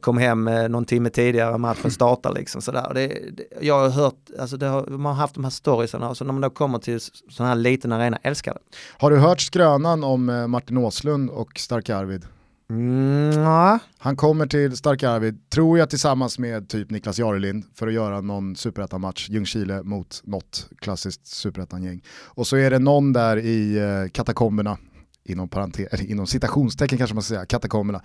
kom 0.00 0.18
hem 0.18 0.48
eh, 0.48 0.68
någon 0.68 0.84
timme 0.84 1.10
tidigare, 1.10 1.58
matchen 1.58 1.90
startar 1.90 2.32
liksom 2.32 2.62
sådär. 2.62 2.90
Det, 2.94 3.06
det, 3.06 3.44
jag 3.60 3.80
har 3.80 3.88
hört, 3.88 4.30
alltså 4.38 4.56
det 4.56 4.66
har, 4.66 4.86
man 4.86 5.14
har 5.14 5.20
haft 5.20 5.34
de 5.34 5.44
här 5.44 5.50
storiesarna 5.50 6.08
och 6.08 6.16
så 6.16 6.24
när 6.24 6.32
man 6.32 6.42
då 6.42 6.50
kommer 6.50 6.78
till 6.78 7.00
sån 7.28 7.46
här 7.46 7.54
liten 7.54 7.92
arena, 7.92 8.18
älskar 8.22 8.54
det. 8.54 8.60
Har 8.98 9.10
du 9.10 9.16
hört 9.16 9.40
skrönan 9.40 10.04
om 10.04 10.28
eh, 10.28 10.46
Martin 10.46 10.76
Åslund 10.76 11.30
och 11.30 11.58
Stark 11.58 11.90
Arvid? 11.90 12.24
Mm, 12.70 13.42
ja. 13.42 13.78
Han 13.98 14.16
kommer 14.16 14.46
till 14.46 14.76
Stark 14.76 15.02
Arvid, 15.02 15.50
tror 15.50 15.78
jag 15.78 15.90
tillsammans 15.90 16.38
med 16.38 16.68
typ 16.68 16.90
Niklas 16.90 17.18
Jarelind 17.18 17.64
för 17.74 17.86
att 17.86 17.92
göra 17.92 18.20
någon 18.20 18.56
superettan-match, 18.56 19.28
Ljungskile 19.30 19.82
mot 19.82 20.20
något 20.24 20.68
klassiskt 20.78 21.26
superettan-gäng. 21.26 22.02
Och 22.24 22.46
så 22.46 22.56
är 22.56 22.70
det 22.70 22.78
någon 22.78 23.12
där 23.12 23.36
i 23.36 23.78
eh, 23.78 24.10
katakomberna, 24.12 24.78
inom, 25.24 25.48
parentes, 25.48 25.86
eller 25.92 26.10
inom 26.10 26.26
citationstecken 26.26 26.98
kanske 26.98 27.14
man 27.14 27.22
ska 27.22 27.34
säga, 27.34 27.46
katakomberna, 27.46 28.02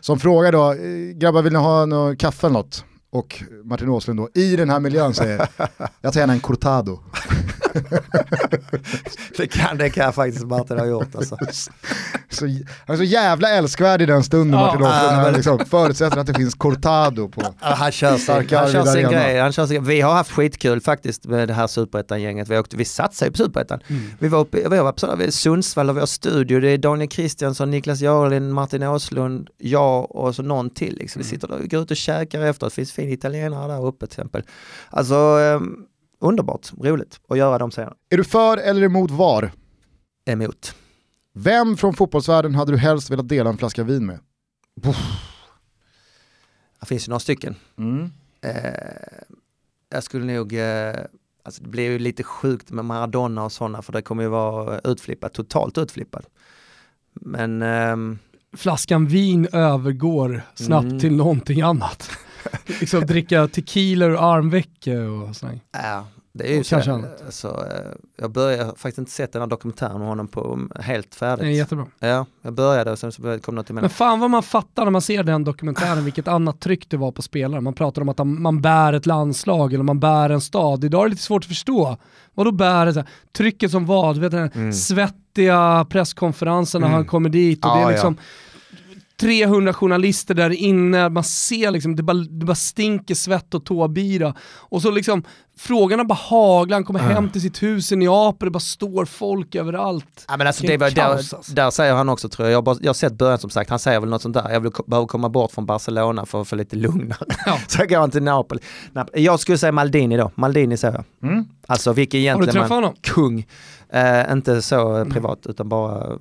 som 0.00 0.18
frågar 0.18 0.52
då, 0.52 0.72
eh, 0.72 1.16
grabbar 1.16 1.42
vill 1.42 1.52
ni 1.52 1.58
ha 1.58 1.86
något 1.86 2.18
kaffe 2.18 2.46
eller 2.46 2.54
något? 2.54 2.84
Och 3.10 3.42
Martin 3.64 3.88
Åslund 3.88 4.20
då, 4.20 4.28
i 4.34 4.56
den 4.56 4.70
här 4.70 4.80
miljön 4.80 5.14
säger, 5.14 5.48
jag 6.00 6.12
tar 6.12 6.20
gärna 6.20 6.32
en 6.32 6.40
cortado. 6.40 7.00
det, 9.36 9.46
kan, 9.46 9.78
det 9.78 9.90
kan 9.90 10.12
faktiskt 10.12 10.44
Martin 10.46 10.78
ha 10.78 10.86
gjort 10.86 11.14
alltså. 11.14 11.36
så, 12.30 12.46
han 12.86 12.94
är 12.94 12.96
så 12.96 13.02
jävla 13.04 13.48
älskvärd 13.50 14.02
i 14.02 14.06
den 14.06 14.22
stunden 14.24 14.60
Ja, 14.60 14.66
Martin 14.66 14.82
Åslund, 14.82 15.12
äh, 15.12 15.24
han 15.24 15.32
liksom 15.32 15.58
förutsätter 15.70 16.18
att 16.18 16.26
det 16.26 16.34
finns 16.34 16.54
cortado 16.54 17.28
på. 17.28 17.42
Ja, 17.42 17.54
Han 17.60 17.92
kör 17.92 18.16
sin, 18.16 18.34
han 18.34 18.44
kör 18.72 18.84
sin 18.84 19.02
grej. 19.10 19.40
Han 19.40 19.52
kör 19.52 19.66
sin, 19.66 19.84
vi 19.84 20.00
har 20.00 20.14
haft 20.14 20.30
skitkul 20.30 20.80
faktiskt 20.80 21.26
med 21.26 21.48
det 21.48 21.54
här 21.54 21.66
superettan-gänget. 21.66 22.48
Vi, 22.48 22.58
åkte- 22.58 22.76
vi 22.76 22.84
satsade 22.84 23.28
ju 23.28 23.32
på 23.32 23.38
superettan. 23.38 23.80
Vi 24.18 24.28
var 24.28 24.38
uppe 24.40 24.68
vi 24.68 24.78
var 24.78 24.92
på 24.92 24.98
sådana- 25.00 25.24
i 25.24 25.32
Sundsvall 25.32 25.90
och 25.90 25.96
vi 25.96 26.00
har 26.00 26.06
studio. 26.06 26.60
Det 26.60 26.68
är 26.68 26.78
Daniel 26.78 27.08
Kristiansson, 27.08 27.70
Niklas 27.70 28.00
Jarelind, 28.00 28.54
Martin 28.54 28.82
Åslund, 28.82 29.48
jag 29.58 30.16
och 30.16 30.34
så 30.34 30.42
någon 30.42 30.70
till. 30.70 30.96
Liksom. 30.96 31.22
Vi 31.22 31.28
sitter 31.28 31.48
där 31.48 31.54
och 31.62 31.68
går 31.70 31.82
ut 31.82 31.90
och 31.90 31.96
käkar 31.96 32.40
efteråt. 32.42 32.72
Det 32.72 32.74
finns 32.76 32.92
fin 32.92 33.08
italienare 33.12 33.72
där 33.72 33.86
uppe 33.86 34.06
till 34.06 34.12
exempel. 34.20 34.42
Alltså 34.90 35.14
ehm, 35.14 35.76
underbart, 36.20 36.72
roligt 36.80 37.20
att 37.28 37.38
göra 37.38 37.58
de 37.58 37.70
scenerna. 37.70 37.96
Är 38.10 38.16
du 38.16 38.24
för 38.24 38.56
eller 38.56 38.82
emot 38.82 39.10
VAR? 39.10 39.52
Emot. 40.24 40.74
Vem 41.32 41.76
från 41.76 41.94
fotbollsvärlden 41.94 42.54
hade 42.54 42.72
du 42.72 42.78
helst 42.78 43.10
velat 43.10 43.28
dela 43.28 43.50
en 43.50 43.56
flaska 43.58 43.84
vin 43.84 44.06
med? 44.06 44.18
Det 46.80 46.86
finns 46.86 47.08
ju 47.08 47.10
några 47.10 47.20
stycken. 47.20 47.54
Eh, 48.40 48.72
jag 49.90 50.02
skulle 50.02 50.24
nog, 50.34 50.52
eh, 50.58 50.94
alltså 51.42 51.62
det 51.62 51.68
blir 51.68 51.90
ju 51.90 51.98
lite 51.98 52.22
sjukt 52.22 52.70
med 52.70 52.84
Maradona 52.84 53.44
och 53.44 53.52
sådana 53.52 53.82
för 53.82 53.92
det 53.92 54.02
kommer 54.02 54.22
ju 54.22 54.28
vara 54.28 54.78
utflippat, 54.84 55.32
totalt 55.34 55.78
utflippat. 55.78 56.26
Men 57.12 57.62
ehm, 57.62 58.18
Flaskan 58.56 59.06
vin 59.06 59.48
övergår 59.52 60.42
snabbt 60.54 60.84
Mm. 60.86 60.98
till 61.00 61.16
någonting 61.16 61.60
annat. 61.60 62.10
liksom 62.80 63.06
dricka 63.06 63.48
tequila 63.48 64.06
ur 64.06 64.34
armvecket 64.34 64.98
och 65.28 65.36
sådär. 65.36 65.60
ja, 65.72 66.04
det 66.32 66.44
är 66.48 66.52
ju 66.54 66.60
Och 66.60 66.66
så. 66.66 66.74
kanske 66.74 66.92
annat. 66.92 67.22
Alltså, 67.26 67.48
eh, 67.48 67.92
jag 68.20 68.30
började, 68.32 68.64
faktiskt 68.76 68.98
inte 68.98 69.10
sett 69.10 69.32
den 69.32 69.42
här 69.42 69.46
dokumentären 69.46 69.98
med 69.98 70.08
honom 70.08 70.28
på 70.28 70.52
um, 70.52 70.72
helt 70.80 71.14
färdigt. 71.14 71.44
Det 71.44 71.48
är 71.50 71.56
jättebra. 71.56 71.86
Ja, 72.00 72.26
jag 72.42 72.52
började 72.52 72.90
och 72.92 72.98
sen 72.98 73.12
så 73.12 73.38
kom 73.38 73.54
något 73.54 73.68
Men 73.68 73.74
emellan. 73.78 73.90
fan 73.90 74.20
vad 74.20 74.30
man 74.30 74.42
fattar 74.42 74.84
när 74.84 74.90
man 74.90 75.02
ser 75.02 75.22
den 75.22 75.44
dokumentären, 75.44 76.04
vilket 76.04 76.28
annat 76.28 76.60
tryck 76.60 76.90
det 76.90 76.96
var 76.96 77.12
på 77.12 77.22
spelare. 77.22 77.60
Man 77.60 77.74
pratar 77.74 78.02
om 78.02 78.08
att 78.08 78.18
man 78.26 78.60
bär 78.60 78.92
ett 78.92 79.06
landslag 79.06 79.74
eller 79.74 79.84
man 79.84 80.00
bär 80.00 80.30
en 80.30 80.40
stad. 80.40 80.84
Idag 80.84 81.00
är 81.00 81.04
det 81.04 81.10
lite 81.10 81.22
svårt 81.22 81.42
att 81.42 81.48
förstå. 81.48 81.96
Vad 82.34 82.46
då 82.46 82.52
bär 82.52 82.86
det? 82.86 83.04
Trycket 83.36 83.70
som 83.70 83.86
vad? 83.86 84.16
Du 84.16 84.20
vet 84.20 84.30
den 84.32 84.50
Mm. 84.54 84.72
svettiga 84.72 85.86
presskonferensen 85.90 86.80
när 86.80 86.88
Mm. 86.88 86.96
han 86.96 87.04
kommer 87.06 87.28
dit 87.28 87.64
och 87.64 87.70
Ja, 87.70 87.74
det 87.88 87.92
är 87.92 87.96
ja. 87.96 88.00
Liksom 89.22 89.48
300 89.50 89.72
journalister 89.74 90.34
där 90.34 90.50
inne, 90.50 91.08
man 91.08 91.24
ser 91.24 91.70
liksom, 91.70 91.96
det 91.96 92.02
bara, 92.02 92.16
det 92.16 92.46
bara 92.46 92.54
stinker 92.54 93.14
svett 93.14 93.54
och 93.54 93.64
tåbira. 93.64 94.34
Och 94.70 94.82
så 94.82 94.90
liksom, 94.90 95.22
frågorna 95.58 96.04
bara 96.04 96.14
haglar, 96.14 96.76
han 96.76 96.84
kommer 96.84 97.00
hem 97.00 97.28
till 97.30 97.40
sitt 97.40 97.62
hus 97.62 97.92
i 97.92 97.96
Neapel, 97.96 98.46
det 98.46 98.50
bara 98.50 98.60
står 98.60 99.04
folk 99.04 99.54
överallt. 99.54 100.24
Ja, 100.28 100.36
men 100.36 100.46
alltså, 100.46 100.66
det 100.66 100.76
var, 100.76 100.90
där, 100.90 101.02
alltså. 101.02 101.36
där 101.54 101.70
säger 101.70 101.94
han 101.94 102.08
också 102.08 102.28
tror 102.28 102.46
jag, 102.48 102.52
jag 102.52 102.56
har, 102.58 102.62
bara, 102.62 102.76
jag 102.80 102.88
har 102.88 102.94
sett 102.94 103.12
början 103.12 103.38
som 103.38 103.50
sagt, 103.50 103.70
han 103.70 103.78
säger 103.78 104.00
väl 104.00 104.08
något 104.08 104.22
sånt 104.22 104.34
där, 104.34 104.50
jag 104.50 104.60
vill, 104.60 104.72
behöver 104.86 105.06
komma 105.06 105.28
bort 105.28 105.52
från 105.52 105.66
Barcelona 105.66 106.26
för 106.26 106.40
att 106.40 106.48
få 106.48 106.56
lite 106.56 106.76
lugnare. 106.76 107.18
Ja. 107.46 107.58
Så 107.68 107.86
går 107.86 107.96
han 107.98 108.10
till 108.10 108.22
Napoli. 108.22 108.60
Nap- 108.92 109.10
Jag 109.18 109.40
skulle 109.40 109.58
säga 109.58 109.72
Maldini 109.72 110.16
då, 110.16 110.30
Maldini 110.34 110.76
säger 110.76 110.94
jag. 111.20 111.30
Mm. 111.30 111.44
Alltså 111.66 111.92
vilken 111.92 112.20
egentligen 112.20 112.52
träffat 112.52 112.70
honom? 112.70 112.94
kung. 113.00 113.46
Eh, 113.92 114.32
inte 114.32 114.62
så 114.62 115.04
privat 115.10 115.46
utan 115.46 115.68
bara, 115.68 116.18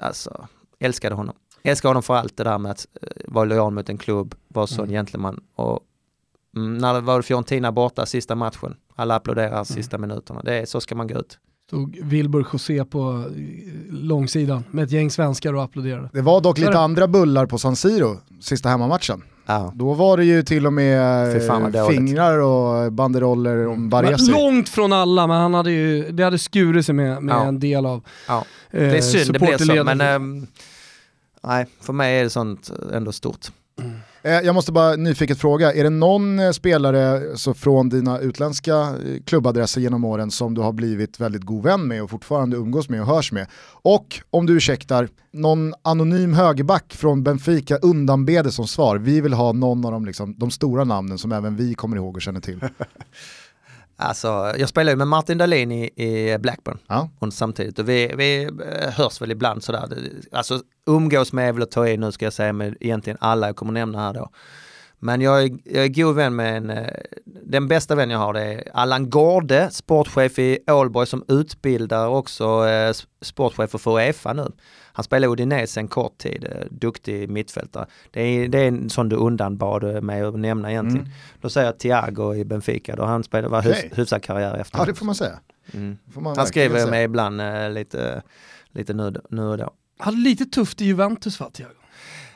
alltså 0.00 0.46
älskade 0.80 1.14
honom. 1.14 1.34
Älskade 1.62 1.90
honom 1.90 2.02
för 2.02 2.14
allt 2.14 2.36
det 2.36 2.44
där 2.44 2.58
med 2.58 2.70
att 2.72 2.86
eh, 3.02 3.08
vara 3.26 3.44
lojal 3.44 3.72
mot 3.72 3.88
en 3.88 3.98
klubb, 3.98 4.34
vara 4.48 4.66
sån 4.66 4.78
Mm. 4.84 4.90
gentleman 4.90 5.40
och 5.56 5.80
mm, 6.56 6.78
när 6.78 6.94
det 6.94 7.00
var 7.00 7.22
Fiorentina 7.22 7.72
borta 7.72 8.06
sista 8.06 8.34
matchen, 8.34 8.74
alla 8.96 9.14
applåderar 9.14 9.52
Mm. 9.52 9.64
sista 9.64 9.98
minuterna, 9.98 10.42
det 10.44 10.54
är, 10.54 10.66
så 10.66 10.80
ska 10.80 10.94
man 10.94 11.06
gå 11.06 11.18
ut. 11.18 11.38
Stod 11.66 11.96
Wilbur 12.02 12.46
José 12.52 12.84
på 12.84 13.24
eh, 13.36 13.42
långsidan 13.94 14.64
med 14.70 14.84
ett 14.84 14.90
gäng 14.90 15.10
svenskar 15.10 15.54
och 15.54 15.62
applåderade. 15.62 16.08
Det 16.12 16.20
var 16.22 16.40
dock 16.40 16.58
lite 16.58 16.78
andra 16.78 17.08
bullar 17.08 17.46
på 17.46 17.58
San 17.58 17.76
Siro, 17.76 18.16
sista 18.40 18.68
hemmamatchen. 18.68 19.22
Då 19.74 19.92
var 19.94 20.16
det 20.16 20.24
ju 20.24 20.42
till 20.42 20.66
och 20.66 20.72
med 20.72 21.36
eh, 21.76 21.88
fingrar 21.88 22.38
och 22.38 22.92
banderoller 22.92 23.66
om 23.66 23.80
Men 23.80 23.88
Baresi. 23.88 24.32
långt 24.32 24.68
från 24.68 24.92
alla, 24.92 25.26
men 25.26 25.36
han 25.36 25.54
hade 25.54 25.70
ju, 25.72 26.10
det 26.12 26.22
hade 26.22 26.38
skurit 26.38 26.86
sig 26.86 26.94
med, 26.94 27.22
med 27.22 27.32
Ja. 27.34 27.44
en 27.46 27.60
del 27.60 27.86
av 27.86 28.02
Ja. 28.28 28.44
eh, 28.70 28.80
Det 28.80 28.96
är 28.96 29.00
synd 29.00 29.32
det 29.32 29.38
blir 29.38 29.58
så, 29.76 29.84
men 29.84 30.00
ehm, 30.00 30.46
nej, 31.46 31.66
för 31.80 31.92
mig 31.92 32.18
är 32.18 32.24
det 32.24 32.30
sånt 32.30 32.70
ändå 32.92 33.12
stort. 33.12 33.46
Eh, 34.22 34.32
Jag 34.32 34.54
måste 34.54 34.72
bara 34.72 34.96
nyfiket 34.96 35.38
fråga, 35.38 35.72
är 35.72 35.84
det 35.84 35.90
någon 35.90 36.38
eh, 36.38 36.50
spelare 36.50 37.36
så 37.36 37.54
från 37.54 37.88
dina 37.88 38.18
utländska 38.18 38.74
eh, 38.76 39.22
klubbadresser 39.26 39.80
genom 39.80 40.04
åren 40.04 40.30
som 40.30 40.54
du 40.54 40.60
har 40.60 40.72
blivit 40.72 41.20
väldigt 41.20 41.42
god 41.42 41.62
vän 41.64 41.88
med 41.88 42.02
och 42.02 42.10
fortfarande 42.10 42.56
umgås 42.56 42.88
med 42.88 43.00
och 43.00 43.06
hörs 43.06 43.32
med? 43.32 43.46
Och 43.82 44.20
om 44.30 44.46
du 44.46 44.56
ursäktar, 44.56 45.08
någon 45.32 45.74
anonym 45.82 46.34
högerback 46.34 46.92
från 46.94 47.22
Benfica 47.22 47.76
undanbeder 47.76 48.50
som 48.50 48.66
svar, 48.66 48.96
vi 48.98 49.20
vill 49.20 49.32
ha 49.32 49.52
någon 49.52 49.84
av 49.84 49.92
de, 49.92 50.04
liksom, 50.04 50.34
de 50.38 50.50
stora 50.50 50.84
namnen 50.84 51.18
som 51.18 51.32
även 51.32 51.56
vi 51.56 51.74
kommer 51.74 51.96
ihåg 51.96 52.16
och 52.16 52.22
känner 52.22 52.40
till. 52.40 52.60
Alltså, 54.02 54.52
jag 54.58 54.68
spelar 54.68 54.92
ju 54.92 54.96
med 54.96 55.08
Martin 55.08 55.38
Dahlin 55.38 55.72
i, 55.72 55.84
i 55.84 56.38
Blackburn 56.38 56.78
Ja. 56.86 57.08
och 57.18 57.32
samtidigt 57.32 57.78
och 57.78 57.88
vi, 57.88 58.14
vi 58.16 58.42
eh, 58.44 58.90
hörs 58.90 59.20
väl 59.22 59.30
ibland 59.30 59.64
sådär. 59.64 59.88
Alltså 60.32 60.60
umgås 60.86 61.32
med 61.32 61.48
är 61.48 61.52
väl 61.52 61.62
att 61.62 61.70
ta 61.70 61.88
i 61.88 61.96
nu 61.96 62.12
ska 62.12 62.26
jag 62.26 62.32
säga 62.32 62.52
med 62.52 62.76
egentligen 62.80 63.18
alla 63.20 63.46
jag 63.46 63.56
kommer 63.56 63.72
nämna 63.72 63.98
här 63.98 64.12
då. 64.14 64.30
Men 64.98 65.20
jag 65.20 65.42
är, 65.42 65.50
jag 65.64 65.84
är 65.84 65.88
god 65.88 66.16
vän 66.16 66.36
med 66.36 66.56
en, 66.56 66.70
eh, 66.70 66.86
den 67.44 67.68
bästa 67.68 67.94
vän 67.94 68.10
jag 68.10 68.18
har 68.18 68.32
det 68.32 68.42
är 68.42 68.62
Allan 68.74 69.10
Gårde, 69.10 69.68
sportchef 69.70 70.38
i 70.38 70.58
Ålborg 70.66 71.06
som 71.06 71.24
utbildar 71.28 72.08
också 72.08 72.68
eh, 72.68 72.92
sportchefer 73.22 73.78
för 73.78 73.90
Uefa 73.98 74.32
nu. 74.32 74.46
Han 75.00 75.04
spelar 75.04 75.28
i 75.28 75.30
Udinese 75.30 75.80
en 75.80 75.88
kort 75.88 76.18
tid, 76.18 76.44
eh, 76.44 76.66
duktig 76.70 77.28
mittfältare. 77.28 77.86
Det 78.10 78.20
är, 78.22 78.48
det 78.48 78.58
är 78.58 78.68
en 78.68 78.90
sån 78.90 79.08
du 79.08 79.16
undanbad 79.16 80.02
mig 80.02 80.22
att 80.22 80.38
nämna 80.38 80.70
egentligen. 80.70 81.06
Mm. 81.06 81.12
Då 81.40 81.50
säger 81.50 81.66
jag 81.66 81.78
Thiago 81.78 82.34
i 82.34 82.44
Benfica, 82.44 82.96
då 82.96 83.04
han 83.04 83.24
spelade, 83.24 83.48
var 83.48 83.62
hus, 83.62 83.76
hyfsad 83.92 84.22
karriär 84.22 84.54
efter. 84.54 84.78
ja, 84.78 84.84
det 84.84 84.94
får 84.94 85.06
man 85.06 85.14
säga. 85.14 85.38
mm. 85.72 85.98
Får 86.14 86.20
man 86.20 86.36
Han 86.36 86.46
skriver 86.46 86.90
mig 86.90 87.04
ibland 87.04 87.40
eh, 87.40 87.70
lite, 87.70 88.22
lite 88.70 88.94
nu, 88.94 89.14
nu 89.30 89.42
och 89.42 89.58
då. 89.58 89.70
hade 89.98 90.16
lite 90.16 90.44
tufft 90.44 90.80
i 90.80 90.84
Juventus 90.84 91.40
va, 91.40 91.50
Thiago? 91.52 91.79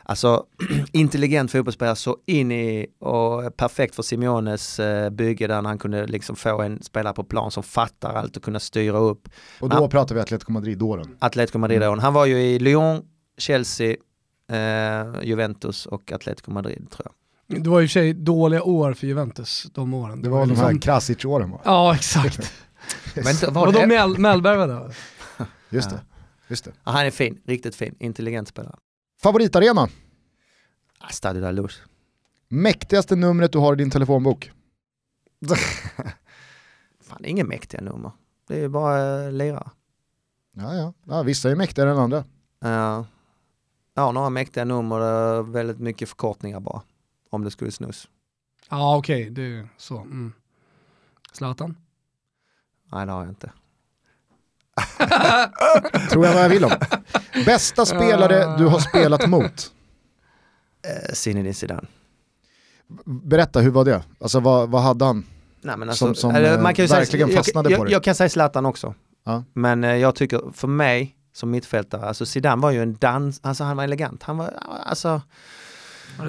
Alltså 0.06 0.46
intelligent 0.92 1.50
fotbollsspelare 1.50 1.96
så 1.96 2.16
in 2.26 2.52
i 2.52 2.86
och 2.98 3.56
perfekt 3.56 3.94
för 3.94 4.02
Simeones 4.02 4.80
eh, 4.80 5.10
bygge 5.10 5.46
där 5.46 5.62
han 5.62 5.78
kunde 5.78 6.06
liksom 6.06 6.36
få 6.36 6.62
en 6.62 6.82
spelare 6.82 7.14
på 7.14 7.24
plan 7.24 7.50
som 7.50 7.62
fattar 7.62 8.14
allt 8.14 8.36
och 8.36 8.42
kunna 8.42 8.60
styra 8.60 8.98
upp. 8.98 9.28
Och 9.60 9.68
då 9.68 9.76
Ja. 9.76 9.88
pratar 9.88 10.14
vi 10.14 10.20
Atletico 10.20 10.52
Madrid-åren. 10.52 11.16
Atletico 11.18 11.58
Madrid 11.58 11.82
Mm. 11.82 11.98
Han 11.98 12.14
var 12.14 12.26
ju 12.26 12.38
i 12.40 12.58
Lyon, 12.58 13.02
Chelsea, 13.38 13.96
eh, 14.50 15.22
Juventus 15.22 15.86
och 15.86 16.12
Atletico 16.12 16.50
Madrid 16.50 16.86
tror 16.90 17.06
jag. 17.06 17.62
Det 17.62 17.70
var 17.70 17.80
i 17.82 17.84
och 17.84 17.88
för 17.88 17.92
sig 17.92 18.14
dåliga 18.14 18.62
år 18.62 18.92
för 18.94 19.06
Juventus 19.06 19.66
de 19.74 19.94
åren. 19.94 20.22
Det 20.22 20.28
var 20.28 20.40
de 20.40 20.48
liksom- 20.48 20.66
här 20.66 20.78
Krasic-åren 20.80 21.50
va? 21.50 21.60
Ja, 21.64 21.94
exakt. 21.94 22.52
Men 23.14 23.54
var 23.54 23.66
Och 23.66 23.72
det, 23.72 23.80
då 23.80 23.86
Mel 23.86 24.18
Mellberg 24.18 24.56
var 24.56 24.68
där. 24.68 24.96
Just 25.70 25.90
det. 25.90 26.00
Just 26.48 26.64
det. 26.64 26.72
Ja, 26.84 26.92
han 26.92 27.06
är 27.06 27.10
fin, 27.10 27.38
riktigt 27.46 27.74
fin, 27.76 27.94
intelligent 28.00 28.48
spelare. 28.48 28.76
Favoritarena? 29.22 29.88
Stade 31.10 31.40
de 31.40 31.44
la 31.44 31.50
Luz. 31.50 31.82
Mäktigaste 32.48 33.16
numret 33.16 33.52
du 33.52 33.58
har 33.58 33.72
i 33.72 33.76
din 33.76 33.90
telefonbok? 33.90 34.52
Fan, 37.00 37.18
det 37.22 37.28
är 37.28 37.30
inga 37.30 37.44
mäktiga 37.44 37.80
nummer. 37.80 38.12
Det 38.48 38.60
är 38.60 38.68
bara 38.68 39.26
uh, 39.26 39.32
lirare. 39.32 39.70
Ja, 40.52 40.74
ja. 40.74 40.92
ja, 41.04 41.22
vissa 41.22 41.50
är 41.50 41.56
mäktigare 41.56 41.90
än 41.90 41.98
andra. 41.98 42.24
Ja, 42.60 43.06
ja, 43.94 44.12
några 44.12 44.30
mäktiga 44.30 44.64
nummer, 44.64 45.00
uh, 45.00 45.50
väldigt 45.50 45.78
mycket 45.78 46.08
förkortningar 46.08 46.60
bara. 46.60 46.82
Om 47.30 47.44
det 47.44 47.50
skulle 47.50 47.70
snus. 47.70 48.08
Ja, 48.70 48.96
okej, 48.96 49.30
det 49.30 49.42
är 49.42 49.68
så. 49.76 49.98
Mm. 49.98 50.32
Zlatan? 51.32 51.76
Nej, 52.92 53.06
det 53.06 53.12
har 53.12 53.20
jag 53.20 53.28
inte. 53.28 53.52
Tror 56.10 56.26
jag 56.26 56.34
vad 56.34 56.44
jag 56.44 56.48
vill 56.48 56.64
om. 56.64 56.70
Bästa 57.46 57.86
spelare 57.86 58.56
du 58.58 58.66
har 58.66 58.78
spelat 58.78 59.28
mot? 59.28 59.70
Eh, 60.86 61.12
Zinedine 61.14 61.54
Zidane. 61.54 61.86
Berätta, 63.04 63.60
hur 63.60 63.70
var 63.70 63.84
det? 63.84 64.02
Alltså 64.20 64.40
vad, 64.40 64.68
vad 64.70 64.82
hade 64.82 65.04
han? 65.04 65.26
Nej, 65.62 65.76
men 65.76 65.88
alltså, 65.88 66.04
Som- 66.06 66.14
som, 66.14 66.34
eller 66.34 66.56
eh, 66.56 66.62
man 66.62 66.74
kan 66.74 66.84
ju 66.84 66.88
verkligen 66.88 67.28
säga, 67.28 67.36
fastnade 67.38 67.70
jag, 67.70 67.78
på 67.78 67.84
jag, 67.84 67.88
det. 67.88 67.92
jag 67.92 68.04
kan 68.04 68.14
säga 68.14 68.28
Zlatan 68.28 68.66
också. 68.66 68.94
Ja. 69.24 69.44
Men 69.52 69.84
eh, 69.84 69.96
jag 69.96 70.14
tycker, 70.14 70.40
för 70.54 70.68
mig 70.68 71.16
som 71.32 71.50
mittfältare, 71.50 72.06
alltså 72.06 72.26
Zidane 72.26 72.62
var 72.62 72.70
ju 72.70 72.82
en 72.82 72.94
dans, 73.00 73.40
alltså 73.42 73.64
han 73.64 73.76
var 73.76 73.84
elegant. 73.84 74.22
Han 74.22 74.36
var, 74.36 74.54
alltså, 74.86 75.22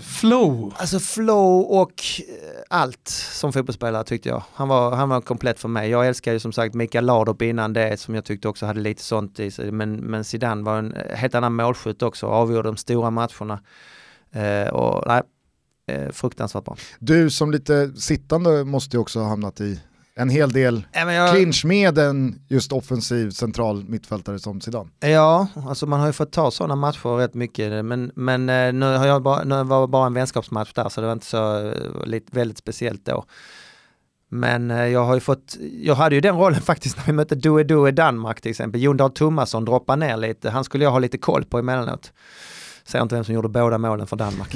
Flow. 0.02 0.74
alltså 0.78 1.00
flow 1.00 1.62
och 1.62 2.04
eh, 2.20 2.62
allt 2.70 3.08
som 3.08 3.54
fotbollsspelare 3.54 4.04
tyckte 4.04 4.30
jag. 4.30 4.44
Han 4.54 4.68
var, 4.68 4.96
han 4.96 5.10
var 5.10 5.22
komplett 5.22 5.60
för 5.60 5.68
mig. 5.68 5.90
Jag 5.90 6.08
älskar 6.08 6.34
ju 6.34 6.40
som 6.40 6.52
sagt 6.52 6.76
Mikael 6.76 7.06
Laudrup 7.06 7.42
innan 7.42 7.74
det 7.74 8.00
som 8.00 8.16
jag 8.16 8.26
tyckte 8.26 8.48
också 8.48 8.66
hade 8.66 8.80
lite 8.80 9.04
sånt 9.04 9.40
i 9.40 9.52
sig. 9.52 9.72
Men, 9.72 9.96
men 9.96 10.24
Zidane 10.24 10.64
var 10.64 10.78
en 10.78 10.94
eh, 10.94 11.16
helt 11.16 11.36
annan 11.36 11.56
målskytt 11.56 12.02
också, 12.02 12.28
avgjorde 12.28 12.70
de 12.70 12.78
stora 12.78 13.10
matcherna. 13.10 13.62
Eh, 14.32 14.68
och 14.68 15.04
nej, 15.08 15.22
eh, 15.88 16.12
fruktansvärt 16.12 16.66
bra. 16.66 16.78
Du 17.00 17.30
som 17.30 17.52
lite 17.52 17.94
sittande 17.94 18.64
måste 18.64 18.98
ju 18.98 19.02
också 19.02 19.20
ha 19.20 19.28
hamnat 19.28 19.62
i 19.62 19.80
en 20.16 20.30
hel 20.30 20.52
del 20.52 20.86
jag, 20.92 21.36
clinch 21.36 21.66
med 21.66 21.98
en 21.98 22.40
just 22.48 22.72
offensiv 22.72 23.30
central 23.30 23.86
mittfältare 23.88 24.40
som 24.40 24.62
Zidane. 24.62 24.90
Ja, 25.00 25.48
alltså 25.68 25.86
man 25.86 26.00
har 26.00 26.08
ju 26.08 26.14
fått 26.14 26.32
ta 26.32 26.52
sådana 26.52 26.76
matcher 26.76 27.18
rätt 27.18 27.34
mycket 27.34 27.86
men, 27.86 28.12
men 28.16 28.50
eh, 28.50 28.74
nu, 28.74 28.86
har 28.86 29.06
jag 29.06 29.24
bara, 29.24 29.44
nu 29.44 29.64
var 29.64 29.82
det 29.82 29.88
bara 29.88 30.08
en 30.08 30.14
vänskapsmatch 30.14 30.74
där 30.74 30.90
så 30.90 31.02
det 31.02 31.08
var 31.08 31.14
inte 31.14 31.26
så 31.26 31.68
eh, 31.68 32.06
lite, 32.06 32.36
väldigt 32.36 32.58
speciellt 32.58 33.06
då. 33.06 33.26
Men 34.30 34.72
eh, 34.72 34.88
jag 34.88 35.06
har 35.06 35.14
ju 35.14 35.20
fått, 35.20 35.58
jag 35.82 35.96
hade 35.96 36.16
ju 36.16 36.22
den 36.22 36.36
rollen 36.36 36.62
faktiskt 36.72 36.98
när 36.98 37.06
vi 37.06 37.12
mötte 37.12 37.36
Due 37.36 37.64
Due 37.64 37.92
Danmark 37.92 38.42
till 38.42 38.52
exempel. 38.52 38.82
Jon 38.82 38.98
Dahl 38.98 39.12
Tomasson 39.12 39.66
droppade 39.66 40.06
ner 40.06 40.18
lite, 40.18 40.50
han 40.50 40.64
skulle 40.64 40.84
jag 40.84 40.92
ha 40.92 41.00
lite 41.00 41.18
koll 41.18 41.46
på 41.46 41.60
emellanåt. 41.60 42.14
Säger 42.84 43.04
inte 43.04 43.16
vem 43.16 43.24
som 43.24 43.36
gjorde 43.36 43.50
båda 43.50 43.78
målen 43.78 44.08
för 44.08 44.16
Danmark. 44.16 44.56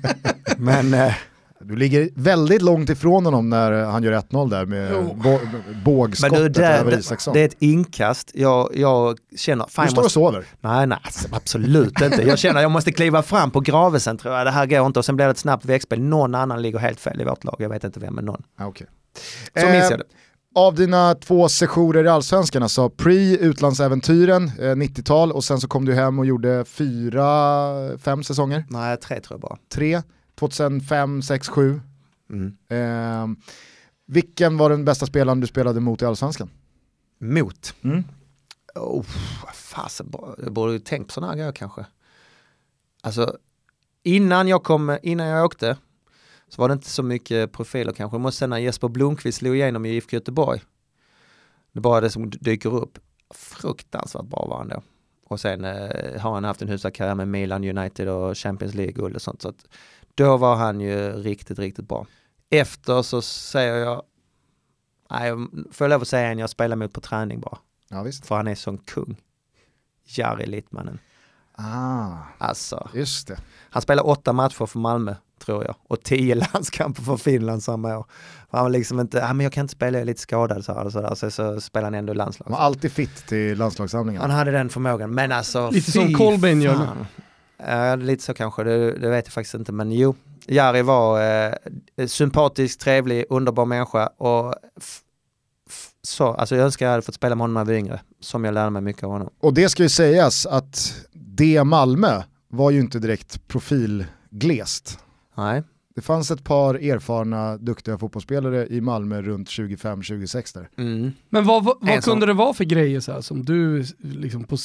men 0.56 1.12
Du 1.60 1.76
ligger 1.76 2.08
väldigt 2.14 2.62
långt 2.62 2.90
ifrån 2.90 3.24
honom 3.24 3.50
när 3.50 3.84
han 3.84 4.02
gör 4.02 4.12
1-0 4.12 4.50
där 4.50 4.66
med 4.66 4.92
Men 4.92 5.82
bågskottet 5.84 6.38
du, 6.38 6.48
det, 6.48 6.66
över 6.66 6.90
det, 6.90 6.98
Isaksson. 6.98 7.34
det 7.34 7.40
är 7.40 7.44
ett 7.44 7.56
inkast, 7.58 8.30
jag, 8.34 8.70
jag 8.74 9.18
känner, 9.36 9.66
fan 9.68 9.86
du 9.86 9.90
står 9.90 10.00
och 10.00 10.04
måste, 10.04 10.14
sover. 10.14 10.44
nej 10.60 10.86
nej 10.86 10.98
alltså, 11.02 11.28
absolut 11.32 12.00
inte. 12.00 12.22
Jag 12.22 12.38
känner 12.38 12.60
jag 12.60 12.70
måste 12.70 12.92
kliva 12.92 13.22
fram 13.22 13.50
på 13.50 13.60
Gravesen 13.60 14.18
tror 14.18 14.34
jag, 14.34 14.46
det 14.46 14.50
här 14.50 14.66
går 14.66 14.86
inte 14.86 14.98
och 14.98 15.04
sen 15.04 15.16
blir 15.16 15.26
det 15.26 15.30
ett 15.30 15.38
snabbt 15.38 15.64
växtspel. 15.64 16.00
Någon 16.00 16.34
annan 16.34 16.62
ligger 16.62 16.78
helt 16.78 17.00
fel 17.00 17.20
i 17.20 17.24
vårt 17.24 17.44
lag, 17.44 17.56
jag 17.58 17.68
vet 17.68 17.84
inte 17.84 18.00
vem 18.00 18.14
men 18.14 18.24
någon. 18.24 18.42
Ah, 18.58 18.66
okay. 18.66 18.86
Så 19.60 19.66
minns 19.66 19.90
jag 19.90 19.98
det. 19.98 20.04
Av 20.56 20.74
dina 20.74 21.14
två 21.14 21.48
sessioner 21.48 22.04
i 22.04 22.08
Allsvenskan, 22.08 22.62
alltså 22.62 22.90
pre 22.90 23.36
utlandsäventyren, 23.36 24.52
eh, 24.58 24.62
90-tal 24.62 25.32
och 25.32 25.44
sen 25.44 25.60
så 25.60 25.68
kom 25.68 25.84
du 25.84 25.94
hem 25.94 26.18
och 26.18 26.26
gjorde 26.26 26.64
fyra, 26.64 27.98
fem 27.98 28.24
säsonger. 28.24 28.64
Nej, 28.68 28.96
tre 28.96 29.20
tror 29.20 29.34
jag 29.34 29.40
bara. 29.40 29.56
Tre, 29.74 30.02
2005, 30.34 31.22
6, 31.22 31.48
7. 31.48 31.80
Mm. 32.30 32.56
Eh, 32.68 33.36
vilken 34.06 34.56
var 34.56 34.70
den 34.70 34.84
bästa 34.84 35.06
spelaren 35.06 35.40
du 35.40 35.46
spelade 35.46 35.80
mot 35.80 36.02
i 36.02 36.04
Allsvenskan? 36.04 36.50
Mot. 37.18 37.74
Mm. 37.82 38.04
Oh, 38.74 39.04
fasen, 39.54 40.12
jag 40.42 40.52
borde 40.52 40.72
ju 40.72 40.78
tänkt 40.78 41.06
på 41.06 41.12
sådana 41.12 41.32
här 41.32 41.38
grejer 41.38 41.52
kanske. 41.52 41.86
Alltså, 43.00 43.36
innan 44.02 44.48
jag, 44.48 44.62
kom, 44.62 44.98
innan 45.02 45.26
jag 45.26 45.44
åkte 45.44 45.76
så 46.48 46.62
var 46.62 46.68
det 46.68 46.72
inte 46.72 46.90
så 46.90 47.02
mycket 47.02 47.52
profiler 47.52 47.92
kanske. 47.92 48.18
Måste 48.18 48.38
säga 48.38 48.48
när 48.48 48.58
Jesper 48.58 48.88
Blomqvist 48.88 49.38
slog 49.38 49.56
igenom 49.56 49.86
i 49.86 49.88
IFK 49.88 50.16
Göteborg. 50.16 50.60
Det 51.72 51.78
är 51.78 51.82
bara 51.82 52.00
det 52.00 52.10
som 52.10 52.30
dyker 52.30 52.74
upp. 52.74 52.98
Fruktansvärt 53.34 54.24
bra 54.24 54.46
var 54.46 54.58
han 54.58 54.68
då. 54.68 54.82
Och 55.24 55.40
sen 55.40 55.64
eh, 55.64 56.20
har 56.20 56.34
han 56.34 56.44
haft 56.44 56.62
en 56.62 56.68
hyfsad 56.68 56.94
karriär 56.94 57.14
med 57.14 57.28
Milan 57.28 57.64
United 57.64 58.08
och 58.08 58.38
Champions 58.38 58.74
League-guld 58.74 59.16
och 59.16 59.22
sånt. 59.22 59.42
Så 59.42 59.48
att 59.48 59.66
då 60.14 60.36
var 60.36 60.56
han 60.56 60.80
ju 60.80 61.12
riktigt, 61.12 61.58
riktigt 61.58 61.88
bra. 61.88 62.06
Efter 62.50 63.02
så 63.02 63.22
säger 63.22 63.74
jag, 63.76 64.02
nej, 65.10 65.30
får 65.72 65.84
jag 65.84 65.88
lov 65.90 66.02
att 66.02 66.08
säga 66.08 66.28
en 66.28 66.38
jag 66.38 66.50
spelar 66.50 66.76
mot 66.76 66.92
på 66.92 67.00
träning 67.00 67.40
bara. 67.40 67.58
Ja 67.88 68.02
visst. 68.02 68.26
För 68.26 68.36
han 68.36 68.46
är 68.48 68.54
sån 68.54 68.78
kung. 68.78 69.16
Jari 70.06 70.46
Littmannen. 70.46 70.98
Ah, 71.56 72.16
Alltså, 72.38 72.88
just 72.94 73.28
det. 73.28 73.38
han 73.70 73.82
spelade 73.82 74.08
åtta 74.08 74.32
matcher 74.32 74.66
för 74.66 74.78
Malmö 74.78 75.14
tror 75.44 75.64
jag 75.64 75.74
och 75.88 76.02
tio 76.02 76.34
landskamper 76.52 77.02
för 77.02 77.16
Finland 77.16 77.62
samma 77.62 77.98
år. 77.98 78.06
För 78.50 78.58
han 78.58 78.64
var 78.64 78.70
liksom 78.70 79.00
inte, 79.00 79.18
ja 79.18 79.32
men 79.32 79.44
jag 79.44 79.52
kan 79.52 79.64
inte 79.64 79.72
spela, 79.72 79.98
jag 79.98 80.02
är 80.02 80.06
lite 80.06 80.20
skadad 80.20 80.64
så 80.64 80.74
här 80.74 80.84
och 80.84 80.92
så 80.92 81.00
där. 81.00 81.14
Så, 81.14 81.30
så 81.30 81.60
spelade 81.60 81.86
han 81.86 81.94
ändå 81.94 82.12
i 82.12 82.16
landslag. 82.16 82.46
Han 82.46 82.52
var 82.52 82.58
alltid 82.58 82.92
fit 82.92 83.26
till 83.26 83.58
landslagssamlingen. 83.58 84.20
Han 84.22 84.30
hade 84.30 84.50
den 84.50 84.68
förmågan, 84.68 85.10
men 85.14 85.32
alltså 85.32 85.70
Lite 85.70 85.92
som 85.92 86.14
Colbain 86.14 86.62
gör 86.62 86.76
nu. 86.78 87.06
Ja, 87.66 87.96
lite 87.96 88.22
så 88.22 88.34
kanske, 88.34 88.64
det, 88.64 88.92
det 88.98 89.08
vet 89.10 89.26
jag 89.26 89.32
faktiskt 89.32 89.54
inte, 89.54 89.72
men 89.72 89.92
jo. 89.92 90.14
Jari 90.46 90.82
var 90.82 91.20
eh, 91.96 92.06
sympatisk, 92.06 92.78
trevlig, 92.78 93.24
underbar 93.30 93.64
människa 93.66 94.06
och 94.06 94.54
f- 94.76 95.00
f- 95.70 95.88
så, 96.02 96.24
alltså 96.34 96.56
jag 96.56 96.64
önskar 96.64 96.86
jag 96.86 96.90
hade 96.90 97.02
fått 97.02 97.14
spela 97.14 97.34
med 97.34 97.42
honom 97.42 97.54
när 97.54 97.60
jag 97.60 97.66
var 97.66 97.72
yngre, 97.74 98.00
som 98.20 98.44
jag 98.44 98.54
lärde 98.54 98.70
mig 98.70 98.82
mycket 98.82 99.04
av 99.04 99.10
honom. 99.10 99.30
Och 99.40 99.54
det 99.54 99.68
ska 99.68 99.82
ju 99.82 99.88
sägas 99.88 100.46
att 100.46 100.94
det 101.12 101.64
Malmö 101.64 102.22
var 102.48 102.70
ju 102.70 102.80
inte 102.80 102.98
direkt 102.98 103.48
profilglest. 103.48 104.98
Nej, 105.36 105.62
Det 105.94 106.00
fanns 106.02 106.30
ett 106.30 106.44
par 106.44 106.74
erfarna, 106.74 107.56
duktiga 107.56 107.98
fotbollsspelare 107.98 108.66
i 108.66 108.80
Malmö 108.80 109.22
runt 109.22 109.48
25-26 109.48 110.54
där. 110.54 110.68
mm. 110.84 111.12
Men 111.28 111.44
vad, 111.44 111.64
vad, 111.64 111.76
vad 111.80 112.04
kunde 112.04 112.26
det 112.26 112.32
vara 112.32 112.54
för 112.54 112.64
grejer 112.64 113.00
så 113.00 113.12
här, 113.12 113.20
som 113.20 113.44
du 113.44 113.84
liksom 113.98 114.44
på 114.44 114.56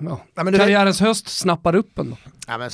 ja, 0.00 0.20
men 0.34 0.44
du 0.44 0.50
vet- 0.50 0.60
karriärens 0.60 1.00
höst 1.00 1.28
snappar 1.28 1.74
upp 1.74 1.98
en 1.98 2.10
då? 2.10 2.16
Ja, 2.46 2.58
men, 2.58 2.70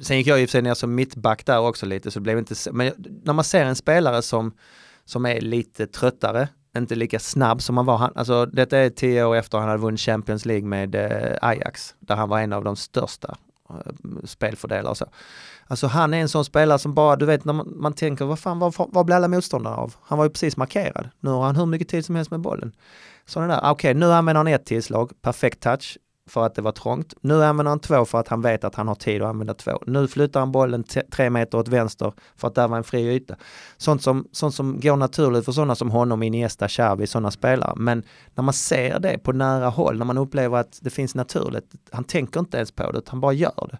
sen 0.00 0.16
gick 0.16 0.26
jag 0.26 0.42
i 0.42 0.44
och 0.44 0.48
för 0.48 0.52
sig 0.52 0.62
ner 0.62 0.74
som 0.74 0.94
mittback 0.94 1.46
där 1.46 1.60
också 1.60 1.86
lite 1.86 2.10
så 2.10 2.18
det 2.18 2.22
blev 2.22 2.38
inte, 2.38 2.54
men 2.72 2.92
när 3.24 3.32
man 3.32 3.44
ser 3.44 3.64
en 3.64 3.76
spelare 3.76 4.22
som, 4.22 4.52
som 5.04 5.26
är 5.26 5.40
lite 5.40 5.86
tröttare, 5.86 6.48
inte 6.76 6.94
lika 6.94 7.18
snabb 7.18 7.62
som 7.62 7.76
han 7.76 7.86
var, 7.86 7.96
han, 7.96 8.12
alltså 8.14 8.46
detta 8.46 8.78
är 8.78 8.90
tio 8.90 9.24
år 9.24 9.36
efter 9.36 9.58
han 9.58 9.68
hade 9.68 9.80
vunnit 9.80 10.00
Champions 10.00 10.44
League 10.44 10.68
med 10.68 10.94
eh, 10.94 11.38
Ajax, 11.42 11.94
där 12.00 12.16
han 12.16 12.28
var 12.28 12.40
en 12.40 12.52
av 12.52 12.64
de 12.64 12.76
största 12.76 13.36
eh, 13.70 13.92
spelfördelare 14.24 14.90
och 14.90 14.96
så. 14.96 15.06
Alltså 15.68 15.86
han 15.86 16.14
är 16.14 16.18
en 16.18 16.28
sån 16.28 16.44
spelare 16.44 16.78
som 16.78 16.94
bara, 16.94 17.16
du 17.16 17.26
vet 17.26 17.44
när 17.44 17.52
man, 17.52 17.72
man 17.76 17.92
tänker, 17.92 18.24
vad 18.24 18.38
fan, 18.38 18.58
vad, 18.58 18.74
vad 18.76 19.06
blir 19.06 19.16
alla 19.16 19.28
motståndare 19.28 19.74
av? 19.74 19.94
Han 20.02 20.18
var 20.18 20.24
ju 20.24 20.30
precis 20.30 20.56
markerad. 20.56 21.08
Nu 21.20 21.30
har 21.30 21.42
han 21.42 21.56
hur 21.56 21.66
mycket 21.66 21.88
tid 21.88 22.04
som 22.04 22.16
helst 22.16 22.30
med 22.30 22.40
bollen. 22.40 22.72
Sådana 23.26 23.54
där, 23.54 23.70
okej 23.70 23.94
nu 23.94 24.12
använder 24.12 24.38
han 24.38 24.46
ett 24.46 24.66
tillslag, 24.66 25.12
perfekt 25.22 25.62
touch, 25.62 25.98
för 26.28 26.46
att 26.46 26.54
det 26.54 26.62
var 26.62 26.72
trångt. 26.72 27.14
Nu 27.20 27.44
använder 27.44 27.70
han 27.70 27.80
två 27.80 28.04
för 28.04 28.20
att 28.20 28.28
han 28.28 28.42
vet 28.42 28.64
att 28.64 28.74
han 28.74 28.88
har 28.88 28.94
tid 28.94 29.22
att 29.22 29.28
använda 29.28 29.54
två. 29.54 29.82
Nu 29.86 30.08
flyttar 30.08 30.40
han 30.40 30.52
bollen 30.52 30.84
tre 31.10 31.30
meter 31.30 31.58
åt 31.58 31.68
vänster 31.68 32.12
för 32.36 32.48
att 32.48 32.54
där 32.54 32.68
var 32.68 32.76
en 32.76 32.84
fri 32.84 33.14
yta. 33.14 33.36
Sånt 33.76 34.02
som, 34.02 34.28
sånt 34.32 34.54
som 34.54 34.80
går 34.80 34.96
naturligt 34.96 35.44
för 35.44 35.52
sådana 35.52 35.74
som 35.74 35.90
honom, 35.90 36.22
Iniesta, 36.22 36.68
Xavi, 36.68 37.06
sådana 37.06 37.30
spelare. 37.30 37.72
Men 37.76 38.02
när 38.34 38.42
man 38.42 38.54
ser 38.54 38.98
det 38.98 39.18
på 39.18 39.32
nära 39.32 39.68
håll, 39.68 39.98
när 39.98 40.04
man 40.04 40.18
upplever 40.18 40.58
att 40.58 40.78
det 40.80 40.90
finns 40.90 41.14
naturligt, 41.14 41.70
han 41.90 42.04
tänker 42.04 42.40
inte 42.40 42.56
ens 42.56 42.72
på 42.72 42.92
det, 42.92 43.08
han 43.08 43.20
bara 43.20 43.32
gör 43.32 43.68
det. 43.70 43.78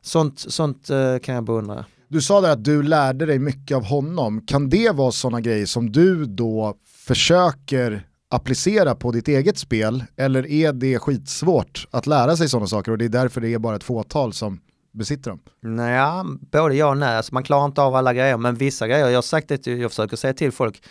Sånt, 0.00 0.38
sånt 0.38 0.90
eh, 0.90 1.18
kan 1.18 1.34
jag 1.34 1.44
beundra. 1.44 1.84
Du 2.08 2.22
sa 2.22 2.40
där 2.40 2.52
att 2.52 2.64
du 2.64 2.82
lärde 2.82 3.26
dig 3.26 3.38
mycket 3.38 3.76
av 3.76 3.84
honom. 3.84 4.46
Kan 4.46 4.68
det 4.68 4.94
vara 4.94 5.12
sådana 5.12 5.40
grejer 5.40 5.66
som 5.66 5.92
du 5.92 6.24
då 6.24 6.74
försöker 7.06 8.06
applicera 8.30 8.94
på 8.94 9.10
ditt 9.12 9.28
eget 9.28 9.58
spel? 9.58 10.04
Eller 10.16 10.46
är 10.46 10.72
det 10.72 10.98
skitsvårt 10.98 11.86
att 11.90 12.06
lära 12.06 12.36
sig 12.36 12.48
sådana 12.48 12.66
saker 12.66 12.92
och 12.92 12.98
det 12.98 13.04
är 13.04 13.08
därför 13.08 13.40
det 13.40 13.54
är 13.54 13.58
bara 13.58 13.76
ett 13.76 13.84
fåtal 13.84 14.32
som 14.32 14.60
besitter 14.92 15.30
dem? 15.30 15.40
Nej, 15.60 16.24
både 16.52 16.74
ja 16.74 16.90
och 16.90 16.96
nej. 16.96 17.16
Alltså 17.16 17.34
man 17.34 17.42
klarar 17.42 17.64
inte 17.64 17.82
av 17.82 17.94
alla 17.94 18.14
grejer, 18.14 18.36
men 18.36 18.54
vissa 18.54 18.88
grejer, 18.88 19.08
jag 19.08 19.16
har 19.16 19.22
sagt 19.22 19.48
det, 19.48 19.58
till, 19.58 19.80
jag 19.80 19.90
försöker 19.90 20.16
säga 20.16 20.34
till 20.34 20.52
folk, 20.52 20.82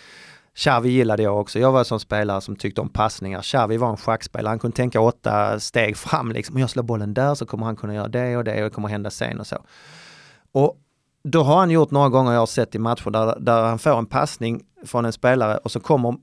Xavi 0.56 0.90
gillade 0.90 1.24
jag 1.24 1.40
också. 1.40 1.60
Jag 1.60 1.72
var 1.72 1.80
en 1.80 1.86
sån 1.86 2.00
spelare 2.00 2.42
som 2.42 2.56
tyckte 2.56 2.82
om 2.82 2.90
passningar. 2.90 3.42
Xavi 3.42 3.78
var 3.78 3.90
en 3.90 3.98
schackspelare, 3.98 4.52
han 4.52 4.60
kunde 4.60 4.76
tänka 4.76 5.02
åtta 5.02 5.60
steg 5.60 5.98
fram 5.98 6.32
liksom. 6.32 6.56
Om 6.56 6.62
jag 6.62 6.70
slår 6.70 6.84
bollen 6.84 7.14
där 7.14 7.36
så 7.36 7.46
kommer 7.46 7.66
han 7.66 7.76
kunna 7.76 7.96
göra 7.96 8.08
det 8.08 8.38
och 8.38 8.44
det 8.44 8.58
och 8.58 8.64
det 8.64 8.70
kommer 8.70 8.88
hända 8.88 9.10
sen 9.10 9.40
och 9.40 9.48
så. 9.48 9.58
Och 10.52 10.78
då 11.24 11.44
har 11.44 11.58
han 11.60 11.70
gjort 11.70 11.92
några 11.92 12.10
gånger 12.10 12.32
jag 12.32 12.40
har 12.40 12.46
sett 12.46 12.76
i 12.76 12.80
matcher 12.80 13.10
där, 13.10 13.40
där 13.40 13.64
han 13.64 13.80
får 13.80 13.98
en 13.98 14.06
passning 14.06 14.62
från 14.86 15.06
en 15.06 15.14
spelare 15.14 15.58
och 15.58 15.72
så 15.72 15.80
kommer 15.80 16.16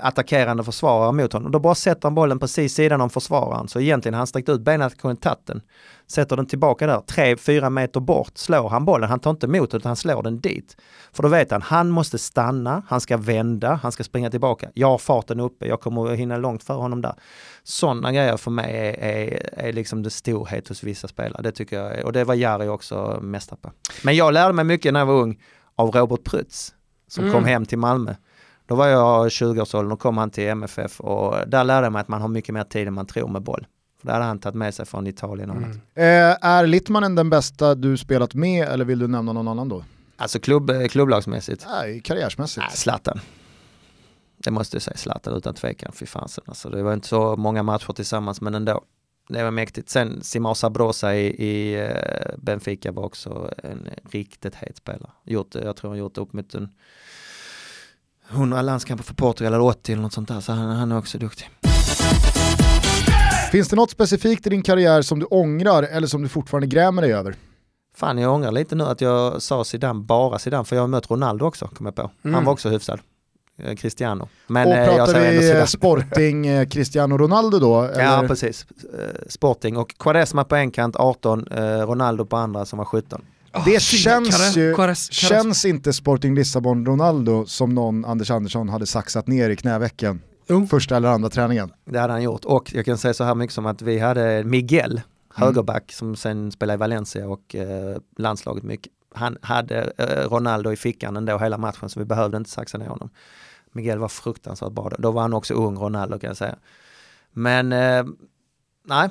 attackerande 0.00 0.64
försvarare 0.64 1.12
mot 1.12 1.32
honom. 1.32 1.52
Då 1.52 1.58
bara 1.58 1.74
sätter 1.74 2.02
han 2.02 2.14
bollen 2.14 2.38
precis 2.38 2.74
sidan 2.74 3.00
om 3.00 3.10
försvararen. 3.10 3.68
Så 3.68 3.80
egentligen 3.80 4.14
har 4.14 4.18
han 4.20 4.26
sträckt 4.26 4.48
ut 4.48 4.60
benet 4.60 4.98
kunde 5.00 5.20
tagit 5.20 5.46
den. 5.46 5.60
Sätter 6.06 6.36
den 6.36 6.46
tillbaka 6.46 6.86
där, 6.86 7.00
tre, 7.00 7.36
fyra 7.36 7.70
meter 7.70 8.00
bort 8.00 8.32
slår 8.38 8.68
han 8.68 8.84
bollen. 8.84 9.08
Han 9.10 9.20
tar 9.20 9.30
inte 9.30 9.46
emot 9.46 9.74
utan 9.74 9.88
han 9.90 9.96
slår 9.96 10.22
den 10.22 10.40
dit. 10.40 10.76
För 11.12 11.22
då 11.22 11.28
vet 11.28 11.50
han, 11.50 11.62
han 11.62 11.88
måste 11.90 12.18
stanna, 12.18 12.82
han 12.88 13.00
ska 13.00 13.16
vända, 13.16 13.74
han 13.82 13.92
ska 13.92 14.04
springa 14.04 14.30
tillbaka. 14.30 14.70
Jag 14.74 14.88
har 14.88 14.98
farten 14.98 15.40
uppe, 15.40 15.66
jag 15.66 15.80
kommer 15.80 16.12
att 16.12 16.18
hinna 16.18 16.36
långt 16.36 16.62
för 16.64 16.74
honom 16.74 17.02
där. 17.02 17.14
Sådana 17.62 18.12
grejer 18.12 18.36
för 18.36 18.50
mig 18.50 18.72
är, 18.76 19.04
är, 19.04 19.50
är 19.68 19.72
liksom 19.72 20.02
det 20.02 20.10
storhet 20.10 20.68
hos 20.68 20.82
vissa 20.82 21.08
spelare. 21.08 21.42
Det 21.42 21.52
tycker 21.52 21.76
jag, 21.82 21.98
är- 21.98 22.04
och 22.06 22.12
det 22.12 22.24
var 22.24 22.34
Jari 22.34 22.68
också 22.68 23.18
mästare 23.22 23.58
på. 23.62 23.70
Men 24.04 24.16
jag 24.16 24.32
lärde 24.34 24.52
mig 24.52 24.64
mycket 24.64 24.92
när 24.92 25.00
jag 25.00 25.06
var 25.06 25.14
ung 25.14 25.42
av 25.76 25.90
Robert 25.90 26.24
Prytz 26.24 26.74
som 27.08 27.24
Mm. 27.24 27.34
kom 27.34 27.44
hem 27.44 27.66
till 27.66 27.78
Malmö. 27.78 28.14
Då 28.70 28.76
var 28.76 28.86
jag 28.88 29.28
20-årsåldern 29.28 29.92
och 29.92 30.00
kom 30.00 30.18
han 30.18 30.30
till 30.30 30.48
MFF 30.48 31.00
och 31.00 31.48
där 31.48 31.64
lärde 31.64 31.86
jag 31.86 31.92
mig 31.92 32.00
att 32.00 32.08
man 32.08 32.20
har 32.20 32.28
mycket 32.28 32.54
mer 32.54 32.64
tid 32.64 32.88
än 32.88 32.94
man 32.94 33.06
tror 33.06 33.28
med 33.28 33.42
boll. 33.42 33.66
För 34.00 34.06
det 34.06 34.12
hade 34.12 34.24
han 34.24 34.38
tagit 34.38 34.54
med 34.54 34.74
sig 34.74 34.86
från 34.86 35.06
Italien 35.06 35.50
och 35.50 35.56
annat. 35.56 35.76
Eh, 35.94 36.48
är 36.50 36.66
Littmanen 36.66 37.14
den 37.14 37.30
bästa 37.30 37.74
du 37.74 37.96
spelat 37.96 38.34
med 38.34 38.68
eller 38.68 38.84
vill 38.84 38.98
du 38.98 39.08
nämna 39.08 39.32
någon 39.32 39.48
annan 39.48 39.68
då? 39.68 39.84
Alltså 40.16 40.40
klubb, 40.40 40.70
eh, 40.70 40.88
klubblagsmässigt? 40.88 41.66
Nej, 41.70 42.00
karriärsmässigt. 42.00 42.66
Nej, 42.68 42.76
Zlatan. 42.76 43.20
Det 44.36 44.50
måste 44.50 44.76
jag 44.76 44.82
säga, 44.82 44.96
Zlatan 44.96 45.34
utan 45.34 45.54
tvekan. 45.54 45.92
Fy 45.92 46.06
fasen. 46.06 46.44
Alltså, 46.46 46.70
det 46.70 46.82
var 46.82 46.94
inte 46.94 47.08
så 47.08 47.36
många 47.36 47.62
matcher 47.62 47.92
tillsammans 47.92 48.40
men 48.40 48.54
ändå. 48.54 48.80
Det 49.28 49.42
var 49.42 49.50
mäktigt. 49.50 49.90
Sen 49.90 50.22
Simao 50.22 50.54
Sabrosa 50.54 51.16
i, 51.16 51.26
i 51.26 51.80
eh, 51.80 52.38
Benfica 52.38 52.92
var 52.92 53.04
också 53.04 53.50
en 53.58 53.88
riktigt 54.10 54.54
het 54.54 54.76
spelare. 54.76 55.10
Gjort, 55.24 55.54
jag 55.54 55.76
tror 55.76 55.90
han 55.90 55.98
gjort 55.98 56.18
upp 56.18 56.32
mot 56.32 56.54
en 56.54 56.68
100 58.30 58.62
landskamper 58.62 59.04
för 59.04 59.14
Portugal 59.14 59.52
eller 59.54 59.64
80 59.64 59.92
eller 59.92 60.02
något 60.02 60.12
sånt 60.12 60.28
där. 60.28 60.40
Så 60.40 60.52
han, 60.52 60.76
han 60.76 60.92
är 60.92 60.98
också 60.98 61.18
duktig. 61.18 61.50
Finns 63.52 63.68
det 63.68 63.76
något 63.76 63.90
specifikt 63.90 64.46
i 64.46 64.50
din 64.50 64.62
karriär 64.62 65.02
som 65.02 65.18
du 65.18 65.26
ångrar 65.26 65.82
eller 65.82 66.06
som 66.06 66.22
du 66.22 66.28
fortfarande 66.28 66.66
grämer 66.66 67.02
dig 67.02 67.12
över? 67.12 67.34
Fan 67.96 68.18
jag 68.18 68.34
ångrar 68.34 68.52
lite 68.52 68.74
nu 68.74 68.84
att 68.84 69.00
jag 69.00 69.42
sa 69.42 69.64
Zidane, 69.64 70.00
bara 70.00 70.38
Zidane, 70.38 70.64
för 70.64 70.76
jag 70.76 70.82
har 70.82 70.88
mött 70.88 71.10
Ronaldo 71.10 71.44
också, 71.46 71.66
kom 71.68 71.86
jag 71.86 71.94
på. 71.94 72.02
Han 72.22 72.32
Mm. 72.32 72.44
var 72.44 72.52
också 72.52 72.68
hyfsad. 72.68 73.00
Eh, 73.62 73.74
Cristiano. 73.76 74.28
Men 74.46 74.66
och 74.68 74.74
eh, 74.74 74.78
jag 74.80 74.96
pratar 74.96 75.12
säger 75.12 75.30
ändå 75.30 75.40
vi 75.40 75.50
eh. 75.60 75.64
Sporting 75.64 76.66
Cristiano 76.66 77.16
Ronaldo 77.18 77.58
då? 77.58 77.90
Ja, 77.94 78.00
eller? 78.18 78.28
precis. 78.28 78.66
Eh, 78.98 79.28
Sporting 79.28 79.76
och 79.76 79.94
Quaresma 79.98 80.44
på 80.44 80.56
en 80.56 80.70
kant, 80.70 80.96
18, 80.96 81.46
eh, 81.50 81.62
Ronaldo 81.62 82.24
på 82.24 82.36
andra 82.36 82.64
som 82.64 82.78
var 82.78 82.84
17. 82.86 83.22
Det 83.64 83.82
känns 83.82 84.56
ju, 84.56 84.74
Känns... 84.76 85.12
känns 85.12 85.64
inte 85.64 85.92
Sporting 85.92 86.34
Lissabon 86.34 86.86
Ronaldo 86.86 87.46
som 87.46 87.74
någon 87.74 88.04
Anders 88.04 88.30
Andersson 88.30 88.68
hade 88.68 88.86
saxat 88.86 89.26
ner 89.26 89.50
i 89.50 89.56
knävecken 89.56 90.22
Jo. 90.48 90.66
första 90.66 90.96
eller 90.96 91.08
andra 91.08 91.30
träningen. 91.30 91.72
Det 91.84 91.98
hade 91.98 92.12
han 92.12 92.22
gjort 92.22 92.44
och 92.44 92.74
jag 92.74 92.84
kan 92.84 92.98
säga 92.98 93.14
så 93.14 93.24
här 93.24 93.34
mycket 93.34 93.54
som 93.54 93.66
att 93.66 93.82
vi 93.82 93.98
hade 93.98 94.44
Miguel, 94.44 95.00
högerback, 95.34 95.92
som 95.92 96.16
sen 96.16 96.52
spelade 96.52 96.74
i 96.74 96.78
Valencia 96.78 97.28
och 97.28 97.54
eh, 97.54 97.96
landslaget 98.18 98.64
mycket. 98.64 98.92
Han 99.14 99.36
hade 99.42 99.92
eh, 99.98 100.28
Ronaldo 100.30 100.72
i 100.72 100.76
fickan 100.76 101.16
ändå 101.16 101.38
hela 101.38 101.58
matchen 101.58 101.88
så 101.88 102.00
vi 102.00 102.04
behövde 102.06 102.36
inte 102.36 102.50
saxa 102.50 102.78
ner 102.78 102.86
honom. 102.86 103.10
Miguel 103.72 103.98
var 103.98 104.08
fruktansvärt 104.08 104.72
bra 104.72 104.88
då. 104.88 104.96
Då 104.98 105.10
var 105.10 105.22
han 105.22 105.32
också 105.32 105.54
ung, 105.54 105.76
Ronaldo 105.76 106.18
kan 106.18 106.28
jag 106.28 106.36
säga. 106.36 106.56
Men 107.32 107.72
eh, 107.72 108.04
nej, 108.86 109.08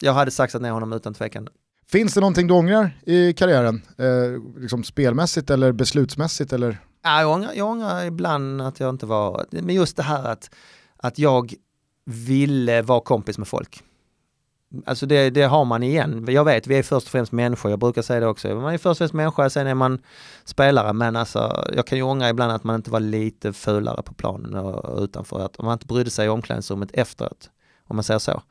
jag 0.00 0.12
hade 0.12 0.30
saxat 0.30 0.62
ner 0.62 0.70
honom 0.70 0.92
utan 0.92 1.14
tvekan. 1.14 1.48
Finns 1.88 2.14
det 2.14 2.20
någonting 2.20 2.46
du 2.46 2.54
ångrar 2.54 2.98
i 3.06 3.32
karriären? 3.32 3.82
Eh, 3.98 4.60
liksom 4.60 4.84
spelmässigt 4.84 5.50
eller 5.50 5.72
beslutsmässigt 5.72 6.52
eller? 6.52 6.78
Ja, 7.02 7.20
jag, 7.20 7.30
ångrar, 7.30 7.52
jag 7.54 7.68
ångrar 7.68 8.04
ibland 8.04 8.62
att 8.62 8.80
jag 8.80 8.90
inte 8.90 9.06
var, 9.06 9.46
men 9.50 9.74
just 9.74 9.96
det 9.96 10.02
här 10.02 10.24
att, 10.24 10.50
att 10.96 11.18
jag 11.18 11.54
ville 12.04 12.82
vara 12.82 13.00
kompis 13.00 13.38
med 13.38 13.48
folk. 13.48 13.82
Alltså 14.86 15.06
det, 15.06 15.30
det 15.30 15.42
har 15.42 15.64
man 15.64 15.82
igen. 15.82 16.26
Jag 16.28 16.44
vet, 16.44 16.66
vi 16.66 16.78
är 16.78 16.82
först 16.82 17.06
och 17.06 17.10
främst 17.10 17.32
människor, 17.32 17.70
jag 17.70 17.78
brukar 17.80 18.02
säga 18.02 18.20
det 18.20 18.26
också. 18.26 18.48
Man 18.48 18.74
är 18.74 18.78
först 18.78 18.86
och 18.90 18.98
främst 18.98 19.14
människa, 19.14 19.50
sen 19.50 19.66
är 19.66 19.74
man 19.74 19.98
spelare. 20.44 20.92
Men 20.92 21.16
alltså, 21.16 21.66
jag 21.72 21.86
kan 21.86 21.98
ju 21.98 22.04
ångra 22.04 22.28
ibland 22.28 22.52
att 22.52 22.64
man 22.64 22.76
inte 22.76 22.90
var 22.90 23.00
lite 23.00 23.52
fulare 23.52 24.02
på 24.02 24.14
planen 24.14 24.54
och 24.54 25.02
utanför. 25.02 25.44
Att 25.44 25.58
man 25.58 25.72
inte 25.72 25.86
brydde 25.86 26.10
sig 26.10 26.26
i 26.26 26.28
omklädningsrummet 26.28 26.90
efteråt, 26.92 27.50
om 27.86 27.96
man 27.96 28.04
säger 28.04 28.18
så. 28.18 28.42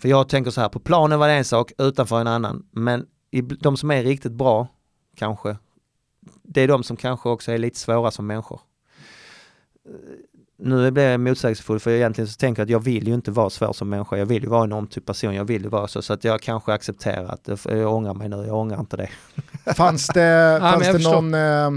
För 0.00 0.08
jag 0.08 0.28
tänker 0.28 0.50
så 0.50 0.60
här, 0.60 0.68
på 0.68 0.78
planen 0.80 1.18
var 1.18 1.28
det 1.28 1.34
en 1.34 1.44
sak, 1.44 1.72
utanför 1.78 2.20
en 2.20 2.26
annan. 2.26 2.66
Men 2.72 3.06
i, 3.30 3.40
de 3.40 3.76
som 3.76 3.90
är 3.90 4.02
riktigt 4.02 4.32
bra, 4.32 4.68
kanske, 5.16 5.56
det 6.42 6.60
är 6.60 6.68
de 6.68 6.82
som 6.82 6.96
kanske 6.96 7.28
också 7.28 7.52
är 7.52 7.58
lite 7.58 7.78
svåra 7.78 8.10
som 8.10 8.26
människor. 8.26 8.60
Eh, 9.88 9.92
Nu 10.58 10.90
blir 10.90 11.08
jag 11.10 11.20
motsägelsefull 11.20 11.78
för 11.80 11.90
egentligen 11.90 12.28
så 12.28 12.36
tänker 12.36 12.60
jag 12.62 12.64
att 12.66 12.70
jag 12.70 12.80
vill 12.80 13.08
ju 13.08 13.14
inte 13.14 13.30
vara 13.30 13.50
svår 13.50 13.72
som 13.72 13.88
människa. 13.88 14.16
Jag 14.16 14.26
vill 14.26 14.42
ju 14.42 14.48
vara 14.48 14.64
en 14.64 14.72
omtyp 14.72 15.06
person, 15.06 15.34
jag 15.34 15.44
vill 15.44 15.62
ju 15.62 15.68
vara 15.68 15.88
så. 15.88 16.02
Så 16.02 16.12
att 16.12 16.24
jag 16.24 16.40
kanske 16.40 16.72
accepterar 16.72 17.24
att 17.24 17.44
det- 17.44 17.64
jag 17.64 17.94
ångrar 17.94 18.14
mig 18.14 18.28
nu, 18.28 18.36
jag 18.36 18.56
ångrar 18.56 18.80
inte 18.80 18.96
det. 18.96 19.10
Fanns 19.74 20.06
det, 20.06 20.58
fanns 20.60 20.86
jag 20.86 20.96
det 21.00 21.10
någon, 21.10 21.34
eh, 21.34 21.70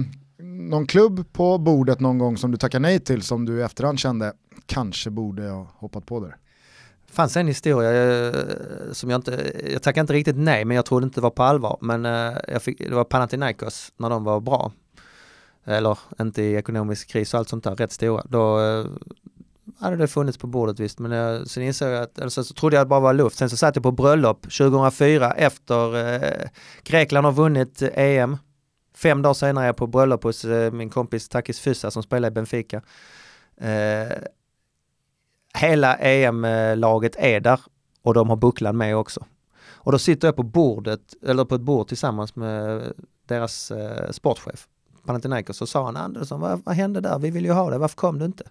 någon 0.70 0.88
klubb 0.88 1.34
på 1.34 1.58
bordet 1.58 2.00
någon 2.00 2.18
gång 2.18 2.38
som 2.38 2.52
du 2.52 2.58
tackade 2.58 2.82
nej 2.82 3.00
till 3.00 3.22
som 3.22 3.45
du 3.45 3.60
i 3.60 3.62
efterhand 3.62 4.00
kände 4.00 4.34
kanske 4.66 5.10
borde 5.10 5.50
ha 5.50 5.68
hoppat 5.76 6.06
på 6.06 6.20
där? 6.20 6.36
Fanns 7.14 7.38
en 7.38 7.48
historia 7.48 7.91
eh, 7.91 8.34
som 8.91 9.10
jag 9.10 9.18
inte, 9.18 9.53
jag 9.72 9.84
tackar 9.84 10.02
inte 10.02 10.14
riktigt 10.14 10.38
nej 10.38 10.65
men 10.65 10.76
jag 10.76 10.85
trodde 10.85 11.03
inte 11.03 11.19
det 11.19 11.23
var 11.23 11.30
på 11.30 11.44
allvar. 11.44 11.77
Men 11.81 12.06
eh, 12.06 12.34
jag 12.48 12.61
fick, 12.61 12.80
det 12.80 12.95
var 12.95 13.03
Panathinaikos 13.03 13.94
när 13.98 14.10
de 14.10 14.23
var 14.23 14.40
bra. 14.40 14.72
Eller 15.65 15.99
inte 16.19 16.41
i 16.41 16.56
ekonomisk 16.56 17.10
kris 17.10 17.34
och 17.34 17.38
allt 17.38 17.49
sånt 17.49 17.64
där, 17.64 17.76
rätt 17.76 17.91
stora. 17.91 18.23
Då 18.30 18.60
eh, 18.60 18.85
hade 19.80 19.95
det 19.95 20.07
funnits 20.07 20.38
på 20.38 20.48
bordet 20.48 20.80
visst 20.80 20.99
men 20.99 21.11
jag, 21.11 21.48
sen 21.48 21.64
insåg 21.64 21.90
jag 21.90 22.03
att, 22.03 22.18
eller 22.18 22.30
så, 22.30 22.44
så 22.44 22.53
trodde 22.53 22.76
jag 22.76 22.81
att 22.81 22.88
det 22.88 22.90
bara 22.90 22.99
var 22.99 23.14
luft. 23.14 23.38
Sen 23.38 23.49
så 23.49 23.57
satt 23.57 23.76
jag 23.76 23.84
på 23.84 23.91
bröllop 23.91 24.41
2004 24.41 25.31
efter 25.31 26.14
eh, 26.14 26.49
Grekland 26.84 27.26
har 27.26 27.31
vunnit 27.31 27.81
eh, 27.81 27.90
EM. 27.95 28.38
Fem 28.95 29.22
dagar 29.22 29.34
senare 29.34 29.64
är 29.64 29.68
jag 29.68 29.77
på 29.77 29.88
bröllop 29.88 30.23
hos 30.23 30.45
eh, 30.45 30.72
min 30.72 30.90
kompis 30.90 31.30
Takis 31.30 31.60
Fysa 31.60 31.91
som 31.91 32.03
spelar 32.03 32.27
i 32.27 32.31
Benfica. 32.31 32.81
Eh, 33.57 34.18
hela 35.58 35.96
EM-laget 35.96 37.16
är 37.16 37.40
där 37.40 37.60
och 38.02 38.14
de 38.14 38.30
har 38.30 38.36
bucklan 38.36 38.78
med 38.78 38.98
också. 38.98 39.26
Och 39.66 39.92
då 39.92 40.00
sitter 40.00 40.28
jag 40.28 40.36
på 40.36 40.44
bordet, 40.44 41.02
eller 41.26 41.46
på 41.46 41.56
ett 41.56 41.62
bord 41.62 41.88
tillsammans 41.88 42.36
med 42.36 42.94
deras 43.28 43.72
eh, 43.72 44.12
sportchef 44.12 44.68
Panathinaikos 45.06 45.62
och 45.62 45.70
sa 45.70 45.86
han 45.86 45.98
Andersson, 45.98 46.42
vad, 46.42 46.64
vad 46.66 46.76
hände 46.76 47.02
där? 47.02 47.20
Vi 47.20 47.30
vill 47.30 47.46
ju 47.46 47.52
ha 47.52 47.70
det, 47.70 47.78
varför 47.78 47.96
kom 47.96 48.20
du 48.20 48.26
inte? 48.26 48.44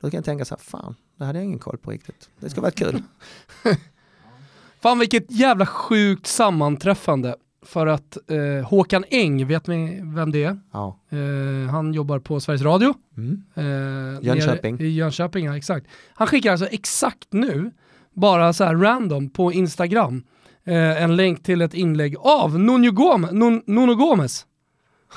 Då 0.00 0.10
kan 0.10 0.18
jag 0.18 0.24
tänka 0.24 0.44
så 0.44 0.54
här, 0.54 0.62
fan, 0.62 0.94
det 1.16 1.24
hade 1.24 1.38
jag 1.38 1.44
ingen 1.44 1.58
koll 1.58 1.78
på 1.78 1.90
riktigt. 1.90 2.30
Det 2.40 2.50
ska 2.50 2.60
vara 2.60 2.70
kul. 2.70 3.02
Fan 4.80 4.98
vilket 4.98 5.30
jävla 5.30 5.66
sjukt 5.66 6.26
sammanträffande. 6.26 7.36
För 7.66 7.86
att 7.86 8.18
eh, 8.30 8.68
Håkan 8.68 9.04
Eng, 9.10 9.46
vet 9.46 9.66
ni 9.66 10.00
vem 10.16 10.32
det 10.32 10.44
är? 10.44 10.58
Ja. 10.72 10.98
Eh, 11.10 11.70
han 11.70 11.94
jobbar 11.94 12.18
på 12.18 12.40
Sveriges 12.40 12.62
Radio. 12.62 12.94
Mm. 13.16 13.42
Eh, 13.54 14.26
Jönköping. 14.26 14.80
I 14.80 14.88
Jönköping, 14.88 15.46
ja 15.46 15.56
exakt. 15.56 15.86
Han 16.14 16.26
skickar 16.26 16.52
alltså 16.52 16.66
exakt 16.66 17.26
nu, 17.30 17.70
bara 18.14 18.52
så 18.52 18.64
här 18.64 18.74
random 18.76 19.30
på 19.30 19.52
Instagram, 19.52 20.22
eh, 20.64 21.02
en 21.02 21.16
länk 21.16 21.42
till 21.42 21.60
ett 21.62 21.74
inlägg 21.74 22.16
av 22.18 22.58
Nuno 22.58 22.90
Gomes. 22.92 23.32
Nun, 23.32 23.62
Nuno 23.66 23.94
Gomes. 23.94 24.46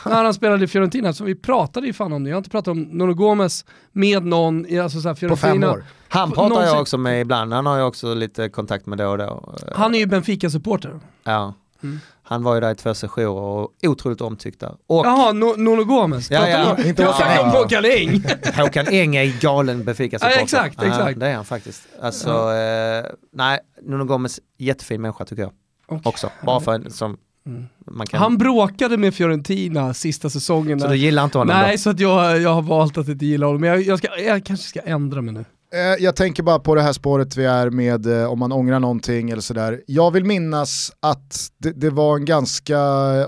När 0.06 0.24
han 0.24 0.34
spelade 0.34 0.64
i 0.66 0.68
Fiorentina, 0.68 1.14
så 1.14 1.24
vi 1.24 1.36
pratade 1.36 1.88
ju 1.88 1.94
fan 1.94 2.14
om 2.14 2.24
det. 2.24 2.30
Jag 2.30 2.36
har 2.36 2.40
inte 2.40 2.50
pratat 2.50 2.68
om 2.72 2.82
Nuno 2.82 3.14
Gomes 3.14 3.66
med 3.92 4.26
någon 4.26 4.66
i 4.66 4.80
alltså 4.80 5.02
så 5.02 5.08
här 5.08 5.14
På 5.16 5.20
Fiorentina. 5.20 5.52
fem 5.54 5.64
år? 5.64 5.84
Han 6.10 6.32
pratar 6.32 6.50
Någonsin- 6.50 6.66
jag 6.74 6.82
också 6.82 6.98
med 6.98 7.22
ibland, 7.22 7.54
han 7.54 7.66
har 7.66 7.78
jag 7.78 7.88
också 7.88 8.14
lite 8.14 8.50
kontakt 8.50 8.86
med 8.86 8.98
då 8.98 9.08
och 9.08 9.18
då. 9.18 9.56
Han 9.76 9.96
är 9.96 10.00
ju 10.00 10.06
Benfica-supporter. 10.06 11.00
Ja. 11.24 11.54
Mm. 11.84 12.00
Han 12.24 12.44
var 12.44 12.56
ju 12.56 12.62
där 12.62 12.72
i 12.72 12.76
två 12.76 12.94
sessioner 12.94 13.30
och 13.30 13.72
otroligt 13.84 14.22
omtyckt 14.22 14.60
där. 14.60 14.76
Och 14.88 15.06
Jaha, 15.06 15.32
no, 15.32 15.56
Nuno 15.58 15.84
Gomes. 15.84 16.32
Ja, 16.32 16.48
ja. 16.50 16.84
Inte 16.84 17.02
Jag 17.02 17.16
snackar 17.16 17.44
om. 17.44 17.50
Håkan 17.50 17.86
Eng. 17.86 18.24
Håkan 18.58 18.88
Eng 18.88 19.16
är 19.16 19.42
galen 19.42 19.84
Benfica-supporter. 19.84 20.38
Ja, 20.38 20.44
exakt, 20.44 20.84
exakt. 20.84 21.20
det 21.20 21.28
är 21.28 21.36
han 21.36 21.46
faktiskt. 21.46 21.82
Alltså, 22.02 22.30
eh, 22.30 23.06
nej, 23.34 23.60
Nuno 23.82 24.06
Gomes, 24.06 24.40
jättefin 24.58 25.02
människa 25.02 25.26
tycker 25.26 25.42
jag. 25.42 25.52
Okej. 25.88 26.02
Också, 26.06 26.30
bara 26.46 26.60
för 26.60 26.74
en 26.74 26.92
som 26.92 27.18
Mm. 27.46 27.66
man 27.86 28.08
kan... 28.08 28.20
Han 28.20 28.38
bråkade 28.38 28.98
med 28.98 29.14
Fiorentina 29.14 29.94
sista 29.94 30.30
säsongen. 30.30 30.80
så 30.80 30.88
du 30.88 30.96
gillar 30.96 31.24
inte 31.24 31.38
honom 31.38 31.56
Nej, 31.56 31.78
så 31.78 31.90
att 31.90 32.00
jag, 32.00 32.42
jag 32.42 32.54
har 32.54 32.62
valt 32.62 32.98
att 32.98 33.08
inte 33.08 33.26
gilla 33.26 33.46
honom. 33.46 33.62
Men 33.62 33.70
jag, 33.70 33.82
jag, 33.82 33.98
ska, 33.98 34.20
jag 34.20 34.46
kanske 34.46 34.68
ska 34.68 34.80
ändra 34.80 35.22
mig 35.22 35.34
nu. 35.34 35.46
Eh, 35.74 36.04
Jag 36.04 36.16
tänker 36.16 36.44
bara 36.44 36.60
på 36.60 36.76
det 36.76 36.82
här 36.82 36.94
spåret 36.94 37.38
vi 37.38 37.46
är 37.46 37.70
med 37.70 38.06
eh, 38.06 38.32
om 38.32 38.40
man 38.40 38.52
ångrar 38.52 38.80
någonting 38.80 39.30
eller 39.30 39.41
sådär. 39.41 39.82
Jag 39.88 40.12
vill 40.12 40.26
minnas 40.26 40.91
att 41.00 41.52
det, 41.58 41.72
det 41.72 41.90
var 41.90 42.16
en 42.16 42.26
ganska 42.26 42.80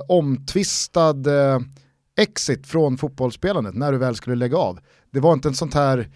omtvistad 0.07 1.09
eh, 1.09 1.59
exit 2.19 2.67
från 2.67 2.97
fotbollsspelandet 2.97 3.75
när 3.75 3.91
du 3.91 3.97
väl 3.97 4.15
skulle 4.15 4.35
lägga 4.35 4.57
av. 4.57 4.79
Det 5.11 5.19
var 5.19 5.33
inte 5.33 5.47
en 5.47 5.55
sånt 5.55 5.73
här 5.73 6.09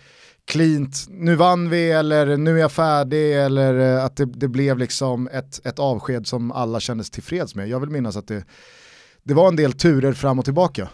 cleant, 0.47 1.05
nu 1.09 1.35
vann 1.35 1.69
vi 1.69 1.91
eller 1.91 2.37
nu 2.37 2.55
är 2.55 2.61
jag 2.61 2.71
färdig 2.71 3.35
eller 3.37 3.97
att 3.97 4.17
det, 4.17 4.25
det 4.25 4.47
blev 4.47 4.77
liksom 4.77 5.27
ett, 5.27 5.65
ett 5.65 5.79
avsked 5.79 6.27
som 6.27 6.51
alla 6.51 6.79
kändes 6.79 7.09
tillfreds 7.09 7.55
med. 7.55 7.67
Jag 7.69 7.79
vill 7.79 7.89
minnas 7.89 8.15
att 8.17 8.27
det, 8.27 8.43
det 9.23 9.33
var 9.33 9.47
en 9.47 9.55
del 9.55 9.73
turer 9.73 10.13
fram 10.13 10.39
och 10.39 10.45
tillbaka. 10.45 10.83
Och 10.83 10.89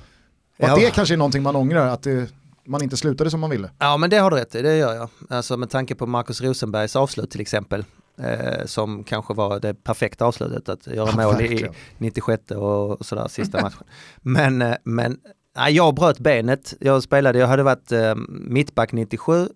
Ja. 0.69 0.75
det 0.75 0.91
kanske 0.95 1.15
är 1.15 1.17
någonting 1.17 1.43
man 1.43 1.55
ångrar, 1.55 1.87
att 1.87 2.03
det, 2.03 2.27
man 2.65 2.83
inte 2.83 2.97
slutade 2.97 3.29
som 3.29 3.39
man 3.39 3.49
ville. 3.49 3.69
Ja 3.79 3.97
men 3.97 4.09
det 4.09 4.17
har 4.17 4.31
du 4.31 4.37
rätt 4.37 4.55
i, 4.55 4.61
det 4.61 4.77
gör 4.77 4.93
jag. 4.95 5.09
Alltså 5.29 5.57
med 5.57 5.69
tanke 5.69 5.95
på 5.95 6.05
Marcus 6.07 6.41
Rosenbergs 6.41 6.95
avslut 6.95 7.31
till 7.31 7.41
exempel. 7.41 7.85
Eh, 8.17 8.65
som 8.65 9.03
kanske 9.03 9.33
var 9.33 9.59
det 9.59 9.73
perfekta 9.73 10.25
avslutet 10.25 10.69
att 10.69 10.87
göra 10.87 11.09
Ja, 11.09 11.23
mål 11.23 11.41
i 11.41 11.47
verkligen. 11.47 11.73
96 11.97 12.51
och, 12.51 12.89
och 12.91 13.05
sådär 13.05 13.27
sista 13.27 13.61
matchen. 13.61 13.83
Men, 14.21 14.61
eh, 14.61 14.75
men 14.83 15.17
nej, 15.55 15.73
jag 15.73 15.95
bröt 15.95 16.19
benet, 16.19 16.73
jag 16.79 17.03
spelade, 17.03 17.39
jag 17.39 17.47
hade 17.47 17.63
varit 17.63 17.91
eh, 17.91 18.15
mittback 18.29 18.91
97, 18.91 19.47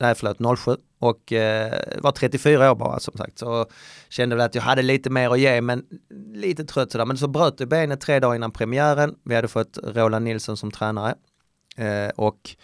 nej 0.00 0.14
förlåt 0.14 0.58
07 0.58 0.76
och 0.98 1.32
eh, 1.32 1.72
var 2.02 2.12
34 2.12 2.70
år 2.70 2.74
bara 2.74 3.00
som 3.00 3.16
sagt. 3.16 3.38
Så 3.38 3.66
kände 4.08 4.36
väl 4.36 4.44
att 4.44 4.54
jag 4.54 4.62
hade 4.62 4.82
lite 4.82 5.10
mer 5.10 5.30
att 5.30 5.40
ge 5.40 5.60
men 5.60 5.84
lite 6.34 6.64
trött 6.64 6.92
sådär. 6.92 7.04
Men 7.04 7.18
så 7.18 7.28
bröt 7.28 7.60
jag 7.60 7.68
benet 7.68 8.00
tre 8.00 8.20
dagar 8.20 8.34
innan 8.34 8.50
premiären. 8.50 9.14
Vi 9.24 9.34
hade 9.34 9.48
fått 9.48 9.78
Roland 9.82 10.24
Nilsson 10.24 10.56
som 10.56 10.70
tränare. 10.70 11.14
Eh, 11.76 12.08
och 12.16 12.56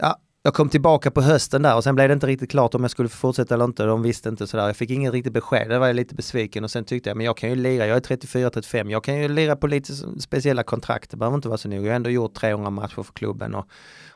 ja, 0.00 0.20
jag 0.42 0.54
kom 0.54 0.68
tillbaka 0.68 1.10
på 1.10 1.20
hösten 1.20 1.62
där 1.62 1.76
och 1.76 1.84
sen 1.84 1.94
blev 1.94 2.08
det 2.08 2.12
inte 2.12 2.26
riktigt 2.26 2.50
klart 2.50 2.74
om 2.74 2.82
jag 2.82 2.90
skulle 2.90 3.08
få 3.08 3.16
fortsätta 3.16 3.54
eller 3.54 3.64
inte. 3.64 3.84
De 3.84 4.02
visste 4.02 4.28
inte 4.28 4.46
sådär. 4.46 4.66
Jag 4.66 4.76
fick 4.76 4.90
ingen 4.90 5.12
riktigt 5.12 5.32
besked. 5.32 5.68
Det 5.68 5.78
var 5.78 5.86
jag 5.86 5.96
lite 5.96 6.14
besviken 6.14 6.64
och 6.64 6.70
sen 6.70 6.84
tyckte 6.84 7.10
jag, 7.10 7.16
men 7.16 7.26
jag 7.26 7.36
kan 7.36 7.50
ju 7.50 7.56
lira. 7.56 7.86
Jag 7.86 7.96
är 7.96 8.16
34-35. 8.16 8.90
Jag 8.90 9.04
kan 9.04 9.20
ju 9.20 9.28
lira 9.28 9.56
på 9.56 9.66
lite 9.66 9.92
speciella 10.20 10.62
kontrakt. 10.62 11.10
Det 11.10 11.16
behöver 11.16 11.34
inte 11.36 11.48
vara 11.48 11.58
så 11.58 11.68
noga. 11.68 11.82
Jag 11.82 11.88
har 11.88 11.96
ändå 11.96 12.10
gjort 12.10 12.34
300 12.34 12.70
matcher 12.70 13.02
för 13.02 13.12
klubben 13.12 13.54
och 13.54 13.66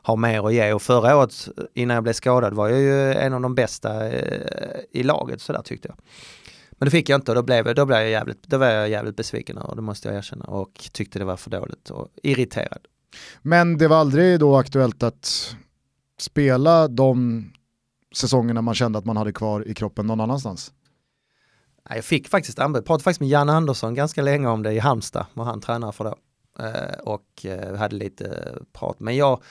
har 0.03 0.17
mer 0.17 0.47
att 0.47 0.55
ge. 0.55 0.73
Och 0.73 0.83
förra 0.83 1.17
året 1.17 1.49
innan 1.75 1.95
jag 1.95 2.03
blev 2.03 2.13
skadad 2.13 2.55
var 2.55 2.69
jag 2.69 2.81
ju 2.81 3.13
en 3.13 3.33
av 3.33 3.41
de 3.41 3.55
bästa 3.55 4.11
eh, 4.11 4.81
i 4.91 5.03
laget. 5.03 5.41
Sådär 5.41 5.63
tyckte 5.63 5.89
jag. 5.89 5.97
Men 6.71 6.87
det 6.87 6.91
fick 6.91 7.09
jag 7.09 7.19
inte 7.19 7.31
och 7.31 7.35
då 7.35 7.43
blev, 7.43 7.75
då 7.75 7.87
blev 7.87 7.99
jag, 7.99 8.11
jävligt, 8.11 8.43
då 8.43 8.59
var 8.59 8.67
jag 8.67 8.89
jävligt 8.89 9.17
besviken 9.17 9.59
och 9.59 9.77
det 9.77 9.83
måste 9.83 10.09
jag 10.09 10.17
erkänna 10.17 10.45
och 10.45 10.91
tyckte 10.93 11.19
det 11.19 11.25
var 11.25 11.37
för 11.37 11.51
dåligt 11.51 11.91
och 11.91 12.09
irriterad. 12.23 12.87
Men 13.43 13.79
det 13.79 13.89
var 13.89 13.97
aldrig 13.97 14.41
då 14.41 14.57
aktuellt 14.57 15.03
att 15.03 15.57
spela 16.19 16.89
de 16.89 17.45
säsongerna 18.15 18.63
man 18.63 18.75
kände 18.75 18.99
att 18.99 19.05
man 19.05 19.17
hade 19.17 19.33
kvar 19.33 19.69
i 19.69 19.75
kroppen 19.75 20.07
någon 20.07 20.21
annanstans? 20.21 20.73
Jag 21.89 22.05
fick 22.05 22.29
faktiskt 22.29 22.59
anbud, 22.59 22.81
jag 22.81 22.87
pratade 22.87 23.05
faktiskt 23.05 23.21
med 23.21 23.29
Janne 23.29 23.53
Andersson 23.53 23.95
ganska 23.95 24.23
länge 24.23 24.49
om 24.49 24.63
det 24.63 24.73
i 24.73 24.79
Halmstad, 24.79 25.27
var 25.35 25.45
han 25.45 25.61
tränare 25.61 25.93
för 25.93 26.05
då. 26.05 26.17
Eh, 26.59 26.99
och 27.03 27.47
eh, 27.47 27.77
hade 27.77 27.97
lite 27.97 28.55
prat. 28.73 29.01
Men 29.01 29.17
jag, 29.17 29.43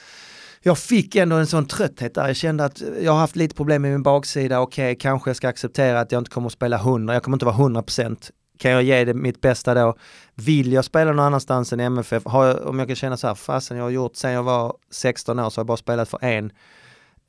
jag 0.61 0.77
fick 0.77 1.15
ändå 1.15 1.35
en 1.35 1.48
sån 1.48 1.65
trötthet 1.65 2.15
där. 2.15 2.27
Jag 2.27 2.35
kände 2.35 2.65
att 2.65 2.81
jag 3.02 3.11
har 3.11 3.19
haft 3.19 3.35
lite 3.35 3.56
problem 3.56 3.81
med 3.81 3.91
min 3.91 4.03
baksida. 4.03 4.60
Okej, 4.60 4.85
okay, 4.85 4.95
kanske 4.95 5.30
jag 5.30 5.38
ska 5.38 5.49
acceptera 5.49 5.99
att 5.99 6.11
jag 6.11 6.19
inte 6.19 6.31
kommer 6.31 6.48
att 6.48 6.53
spela 6.53 6.77
100. 6.77 7.14
Jag 7.14 7.23
kommer 7.23 7.35
inte 7.35 7.45
vara 7.45 7.56
100%. 7.56 8.31
Kan 8.64 8.72
jag 8.72 8.84
ge 8.84 9.06
det 9.06 9.14
mitt 9.14 9.41
bästa 9.41 9.73
då? 9.73 9.95
Vill 10.35 10.73
jag 10.73 10.85
spela 10.85 11.11
någon 11.11 11.26
annanstans 11.26 11.73
än 11.73 11.80
MFF? 11.80 12.23
Har 12.26 12.45
jag, 12.45 12.65
om 12.65 12.80
jag 12.80 12.88
kan 12.88 12.95
känna 12.95 13.18
så 13.18 13.27
här, 13.27 13.35
fasen 13.35 13.77
jag 13.77 13.84
har 13.84 13.90
gjort 13.90 14.15
sen 14.15 14.31
jag 14.31 14.44
var 14.44 14.76
16 14.91 15.40
år 15.40 15.49
så 15.49 15.60
har 15.60 15.61
jag 15.61 15.68
bara 15.68 15.77
spelat 15.77 16.10
för 16.10 16.23
en 16.23 16.52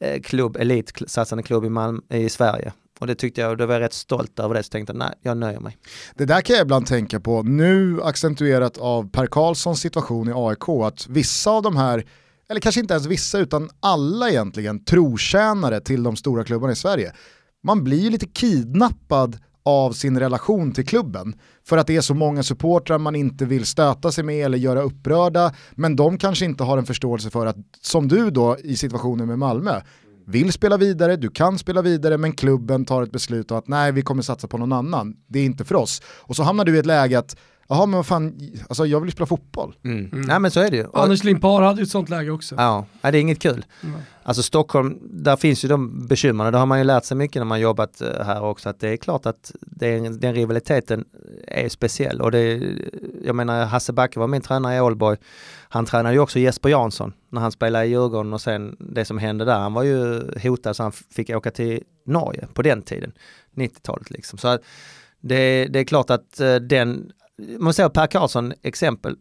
eh, 0.00 0.20
klubb, 0.22 0.56
elitsatsande 0.56 1.42
klubb 1.42 1.64
i, 1.64 1.68
Malmö, 1.68 2.00
i 2.08 2.28
Sverige. 2.28 2.72
Och 3.00 3.06
det 3.06 3.14
tyckte 3.14 3.40
jag, 3.40 3.58
då 3.58 3.66
var 3.66 3.74
jag 3.74 3.80
rätt 3.80 3.92
stolt 3.92 4.38
över 4.38 4.54
det, 4.54 4.62
så 4.62 4.68
tänkte 4.70 4.92
jag 4.92 4.98
nej, 4.98 5.14
jag 5.22 5.36
nöjer 5.36 5.60
mig. 5.60 5.76
Det 6.14 6.24
där 6.24 6.40
kan 6.40 6.56
jag 6.56 6.64
ibland 6.64 6.86
tänka 6.86 7.20
på, 7.20 7.42
nu 7.42 8.02
accentuerat 8.02 8.78
av 8.78 9.10
Per 9.10 9.26
Karlssons 9.26 9.80
situation 9.80 10.28
i 10.28 10.32
AIK, 10.34 10.68
att 10.68 11.06
vissa 11.06 11.50
av 11.50 11.62
de 11.62 11.76
här 11.76 12.04
eller 12.48 12.60
kanske 12.60 12.80
inte 12.80 12.94
ens 12.94 13.06
vissa 13.06 13.38
utan 13.38 13.70
alla 13.80 14.30
egentligen, 14.30 14.84
trotjänare 14.84 15.80
till 15.80 16.02
de 16.02 16.16
stora 16.16 16.44
klubbarna 16.44 16.72
i 16.72 16.76
Sverige. 16.76 17.12
Man 17.62 17.84
blir 17.84 17.98
ju 17.98 18.10
lite 18.10 18.26
kidnappad 18.26 19.38
av 19.64 19.92
sin 19.92 20.20
relation 20.20 20.72
till 20.72 20.86
klubben. 20.86 21.34
För 21.64 21.78
att 21.78 21.86
det 21.86 21.96
är 21.96 22.00
så 22.00 22.14
många 22.14 22.42
supportrar 22.42 22.98
man 22.98 23.14
inte 23.14 23.44
vill 23.44 23.66
stöta 23.66 24.12
sig 24.12 24.24
med 24.24 24.44
eller 24.44 24.58
göra 24.58 24.82
upprörda, 24.82 25.54
men 25.72 25.96
de 25.96 26.18
kanske 26.18 26.44
inte 26.44 26.64
har 26.64 26.78
en 26.78 26.86
förståelse 26.86 27.30
för 27.30 27.46
att, 27.46 27.56
som 27.80 28.08
du 28.08 28.30
då 28.30 28.56
i 28.58 28.76
situationen 28.76 29.26
med 29.26 29.38
Malmö, 29.38 29.80
vill 30.26 30.52
spela 30.52 30.76
vidare, 30.76 31.16
du 31.16 31.30
kan 31.30 31.58
spela 31.58 31.82
vidare, 31.82 32.18
men 32.18 32.32
klubben 32.32 32.84
tar 32.84 33.02
ett 33.02 33.12
beslut 33.12 33.50
om 33.50 33.58
att 33.58 33.68
nej, 33.68 33.92
vi 33.92 34.02
kommer 34.02 34.22
satsa 34.22 34.48
på 34.48 34.58
någon 34.58 34.72
annan. 34.72 35.16
Det 35.28 35.38
är 35.38 35.44
inte 35.44 35.64
för 35.64 35.74
oss. 35.74 36.02
Och 36.06 36.36
så 36.36 36.42
hamnar 36.42 36.64
du 36.64 36.76
i 36.76 36.78
ett 36.78 36.86
läge 36.86 37.18
att 37.18 37.36
Jaha 37.68 37.86
men 37.86 37.96
vad 37.96 38.06
fan, 38.06 38.52
alltså 38.68 38.86
jag 38.86 39.00
vill 39.00 39.08
ju 39.08 39.12
spela 39.12 39.26
fotboll. 39.26 39.74
Mm. 39.84 40.10
Mm. 40.12 40.20
Nej 40.20 40.40
men 40.40 40.50
så 40.50 40.60
är 40.60 40.70
det 40.70 40.76
ju. 40.76 40.86
Anders 40.92 41.24
Limpar 41.24 41.62
hade 41.62 41.80
ju 41.80 41.82
ett 41.82 41.90
sånt 41.90 42.08
läge 42.08 42.30
också. 42.30 42.54
Ja, 42.58 42.86
Nej, 43.00 43.12
det 43.12 43.18
är 43.18 43.20
inget 43.20 43.40
kul. 43.40 43.64
Mm. 43.82 44.00
Alltså 44.22 44.42
Stockholm, 44.42 44.98
där 45.02 45.36
finns 45.36 45.64
ju 45.64 45.68
de 45.68 46.06
bekymren, 46.06 46.52
det 46.52 46.58
har 46.58 46.66
man 46.66 46.78
ju 46.78 46.84
lärt 46.84 47.04
sig 47.04 47.16
mycket 47.16 47.40
när 47.40 47.44
man 47.44 47.60
jobbat 47.60 48.00
eh, 48.00 48.24
här 48.24 48.42
också, 48.42 48.68
att 48.68 48.80
det 48.80 48.88
är 48.88 48.96
klart 48.96 49.26
att 49.26 49.52
är, 49.80 50.18
den 50.20 50.34
rivaliteten 50.34 51.04
är 51.48 51.68
speciell. 51.68 52.20
Och 52.20 52.30
det, 52.30 52.62
jag 53.24 53.36
menar 53.36 53.64
Hasse 53.64 53.92
Backe 53.92 54.18
var 54.18 54.26
min 54.26 54.40
tränare 54.40 54.76
i 54.76 54.80
Ålborg, 54.80 55.18
han 55.68 55.86
tränade 55.86 56.14
ju 56.14 56.20
också 56.20 56.38
Jesper 56.38 56.68
Jansson 56.68 57.12
när 57.28 57.40
han 57.40 57.52
spelade 57.52 57.84
i 57.84 57.88
Djurgården 57.88 58.32
och 58.32 58.40
sen 58.40 58.76
det 58.78 59.04
som 59.04 59.18
hände 59.18 59.44
där, 59.44 59.58
han 59.58 59.74
var 59.74 59.82
ju 59.82 60.22
hotad 60.42 60.76
så 60.76 60.82
han 60.82 60.92
fick 60.92 61.30
åka 61.30 61.50
till 61.50 61.82
Norge 62.06 62.48
på 62.54 62.62
den 62.62 62.82
tiden, 62.82 63.12
90-talet 63.54 64.10
liksom. 64.10 64.38
Så 64.38 64.58
det, 65.20 65.66
det 65.66 65.78
är 65.80 65.84
klart 65.84 66.10
att 66.10 66.40
eh, 66.40 66.54
den 66.54 67.12
man 67.58 67.74
säger 67.74 67.88
Per 67.88 68.06
Karlsson 68.06 68.52
exempel, 68.62 69.16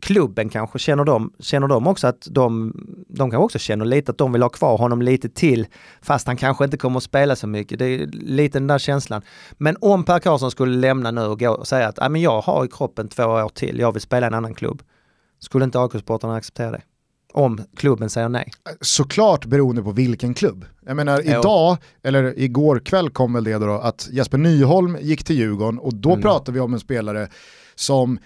klubben 0.00 0.48
kanske, 0.48 0.78
känner 0.78 1.04
de, 1.04 1.32
känner 1.40 1.68
de 1.68 1.86
också 1.86 2.06
att 2.06 2.28
de, 2.30 2.72
de 3.08 3.30
kanske 3.30 3.44
också 3.44 3.58
känner 3.58 3.84
lite 3.84 4.10
att 4.10 4.18
de 4.18 4.32
vill 4.32 4.42
ha 4.42 4.48
kvar 4.48 4.78
honom 4.78 5.02
lite 5.02 5.28
till, 5.28 5.66
fast 6.02 6.26
han 6.26 6.36
kanske 6.36 6.64
inte 6.64 6.76
kommer 6.76 6.96
att 6.96 7.02
spela 7.02 7.36
så 7.36 7.46
mycket. 7.46 7.78
Det 7.78 7.84
är 7.84 8.06
lite 8.12 8.58
den 8.58 8.66
där 8.66 8.78
känslan. 8.78 9.22
Men 9.52 9.76
om 9.80 10.04
Per 10.04 10.18
Karlsson 10.18 10.50
skulle 10.50 10.76
lämna 10.76 11.10
nu 11.10 11.20
och 11.20 11.40
gå 11.40 11.50
och 11.50 11.68
säga 11.68 11.88
att 11.88 12.12
men 12.12 12.20
jag 12.20 12.40
har 12.40 12.64
i 12.64 12.68
kroppen 12.68 13.08
två 13.08 13.24
år 13.24 13.48
till, 13.48 13.78
jag 13.78 13.92
vill 13.92 14.02
spela 14.02 14.26
i 14.26 14.28
en 14.28 14.34
annan 14.34 14.54
klubb. 14.54 14.82
Skulle 15.38 15.64
inte 15.64 15.78
AIK-supportrarna 15.78 16.36
acceptera 16.36 16.70
det? 16.70 16.82
Om 17.38 17.60
klubben 17.76 18.10
säger 18.10 18.28
nej? 18.28 18.52
Såklart 18.80 19.44
beroende 19.44 19.82
på 19.82 19.92
vilken 19.92 20.34
klubb. 20.34 20.64
Jag 20.86 20.96
menar 20.96 21.22
jo. 21.24 21.30
idag, 21.30 21.76
eller 22.02 22.38
igår 22.38 22.78
kväll 22.78 23.10
kom 23.10 23.32
väl 23.32 23.44
det 23.44 23.58
då, 23.58 23.72
att 23.72 24.08
Jesper 24.12 24.38
Nyholm 24.38 24.98
gick 25.00 25.24
till 25.24 25.36
Djurgården 25.36 25.78
och 25.78 25.94
då 25.94 26.10
mm. 26.10 26.22
pratar 26.22 26.52
vi 26.52 26.60
om 26.60 26.74
en 26.74 26.80
spelare 26.80 27.28
som 27.74 28.18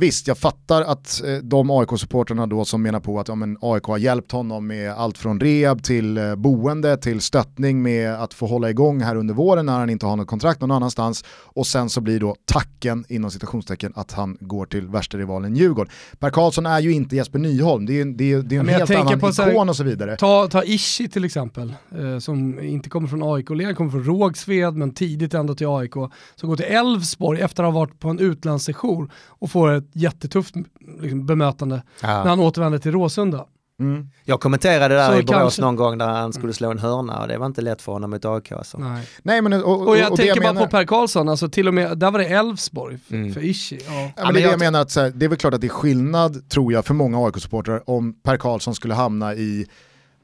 Visst, 0.00 0.28
jag 0.28 0.38
fattar 0.38 0.82
att 0.82 1.22
eh, 1.24 1.34
de 1.34 1.70
AIK-supporterna 1.70 2.46
då 2.46 2.64
som 2.64 2.82
menar 2.82 3.00
på 3.00 3.20
att 3.20 3.28
ja, 3.28 3.34
men 3.34 3.56
AIK 3.60 3.84
har 3.84 3.98
hjälpt 3.98 4.32
honom 4.32 4.66
med 4.66 4.92
allt 4.92 5.18
från 5.18 5.40
rehab 5.40 5.82
till 5.82 6.18
eh, 6.18 6.36
boende 6.36 6.96
till 6.96 7.20
stöttning 7.20 7.82
med 7.82 8.14
att 8.14 8.34
få 8.34 8.46
hålla 8.46 8.70
igång 8.70 9.00
här 9.00 9.16
under 9.16 9.34
våren 9.34 9.66
när 9.66 9.78
han 9.78 9.90
inte 9.90 10.06
har 10.06 10.16
något 10.16 10.26
kontrakt 10.26 10.60
någon 10.60 10.70
annanstans 10.70 11.24
och 11.28 11.66
sen 11.66 11.90
så 11.90 12.00
blir 12.00 12.20
då 12.20 12.36
tacken 12.44 13.04
inom 13.08 13.30
citationstecken 13.30 13.92
att 13.96 14.12
han 14.12 14.38
går 14.40 14.66
till 14.66 14.86
värsta 14.86 15.18
rivalen 15.18 15.56
Djurgården. 15.56 15.92
Per 16.18 16.30
Karlsson 16.30 16.66
är 16.66 16.80
ju 16.80 16.92
inte 16.92 17.16
Jesper 17.16 17.38
Nyholm, 17.38 17.86
det 17.86 18.00
är, 18.00 18.04
det 18.04 18.32
är, 18.32 18.42
det 18.42 18.56
är 18.56 18.60
en 18.60 18.68
helt 18.68 18.90
annan 18.90 19.18
ikon 19.18 19.32
här, 19.38 19.68
och 19.68 19.76
så 19.76 19.84
vidare. 19.84 20.16
Ta, 20.16 20.48
ta 20.48 20.64
Ishi 20.64 21.08
till 21.08 21.24
exempel, 21.24 21.74
eh, 21.98 22.18
som 22.18 22.60
inte 22.60 22.90
kommer 22.90 23.08
från 23.08 23.22
AIK-leden, 23.22 23.74
kommer 23.74 23.90
från 23.90 24.04
Rågsved 24.04 24.74
men 24.74 24.94
tidigt 24.94 25.34
ändå 25.34 25.54
till 25.54 25.66
AIK, 25.66 25.94
som 26.34 26.48
går 26.48 26.56
till 26.56 26.66
Elfsborg 26.66 27.40
efter 27.40 27.62
att 27.62 27.72
ha 27.72 27.80
varit 27.80 27.98
på 27.98 28.08
en 28.08 28.18
utlandssession 28.18 29.10
och 29.28 29.50
får 29.50 29.72
ett 29.72 29.89
jättetufft 29.92 30.54
liksom, 31.00 31.26
bemötande 31.26 31.82
ja. 32.02 32.08
när 32.08 32.30
han 32.30 32.40
återvände 32.40 32.78
till 32.78 32.92
Råsunda. 32.92 33.46
Mm. 33.80 34.08
Jag 34.24 34.40
kommenterade 34.40 34.94
där 34.94 35.12
så 35.12 35.18
i 35.18 35.22
Borås 35.22 35.40
kanske... 35.40 35.62
någon 35.62 35.76
gång 35.76 35.98
där 35.98 36.08
han 36.08 36.32
skulle 36.32 36.52
slå 36.52 36.70
en 36.70 36.78
hörna 36.78 37.20
och 37.20 37.28
det 37.28 37.38
var 37.38 37.46
inte 37.46 37.60
lätt 37.60 37.82
för 37.82 37.92
honom 37.92 38.10
mot 38.10 38.24
AIK. 38.24 38.52
Alltså. 38.52 38.78
Nej. 38.78 39.08
Nej, 39.22 39.42
men, 39.42 39.52
och, 39.52 39.62
och, 39.64 39.88
och 39.88 39.96
jag 39.96 40.10
och 40.10 40.16
tänker 40.16 40.40
bara 40.40 40.52
menar... 40.52 40.66
på 40.66 40.70
Per 40.70 40.84
Karlsson, 40.84 41.28
alltså 41.28 41.48
till 41.48 41.68
och 41.68 41.74
med, 41.74 41.98
där 41.98 42.10
var 42.10 42.18
det 42.18 42.24
Elfsborg 42.24 42.98
mm. 43.10 43.34
för 43.34 43.44
Ishi. 43.44 43.80
Ja. 43.86 44.12
Ja, 44.16 44.24
men 44.24 44.34
det 44.34 44.40
är 44.40 44.44
det 44.44 44.50
jag 44.50 44.60
menar, 44.60 44.80
att, 44.80 44.96
här, 44.96 45.12
det 45.14 45.24
är 45.24 45.28
väl 45.28 45.38
klart 45.38 45.54
att 45.54 45.60
det 45.60 45.66
är 45.66 45.68
skillnad 45.68 46.48
tror 46.48 46.72
jag 46.72 46.86
för 46.86 46.94
många 46.94 47.18
AIK-supportrar 47.18 47.82
om 47.86 48.12
Per 48.22 48.36
Karlsson 48.36 48.74
skulle 48.74 48.94
hamna 48.94 49.34
i 49.34 49.66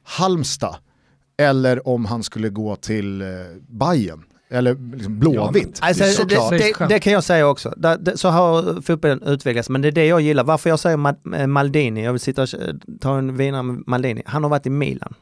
Halmstad 0.04 0.76
eller 1.38 1.88
om 1.88 2.04
han 2.04 2.22
skulle 2.22 2.48
gå 2.48 2.76
till 2.76 3.22
eh, 3.22 3.28
Bayern 3.68 4.24
eller 4.48 4.96
liksom 4.96 5.18
blåvitt. 5.18 5.78
Ja, 5.80 5.88
alltså, 5.88 6.24
det, 6.24 6.34
det, 6.50 6.86
det, 6.88 7.00
kan 7.00 7.12
jag 7.12 7.24
säga 7.24 7.48
också. 7.48 7.74
Det, 7.76 8.16
så 8.16 8.28
har 8.28 8.82
fotbollen 8.82 9.22
utvecklats, 9.22 9.68
men 9.68 9.82
det 9.82 9.88
är 9.88 9.92
det 9.92 10.06
jag 10.06 10.20
gillar. 10.20 10.44
Varför 10.44 10.70
jag 10.70 10.78
säger 10.78 11.14
eh, 11.34 11.46
Maldini, 11.46 12.04
jag 12.04 12.12
vill 12.12 12.20
sitta 12.20 12.42
och 12.42 12.48
ta 13.00 13.18
en 13.18 13.36
vinare 13.36 13.62
med 13.62 13.82
Maldini. 13.86 14.22
Han 14.26 14.42
har 14.42 14.50
varit 14.50 14.66
i 14.66 14.70
Milan. 14.70 15.14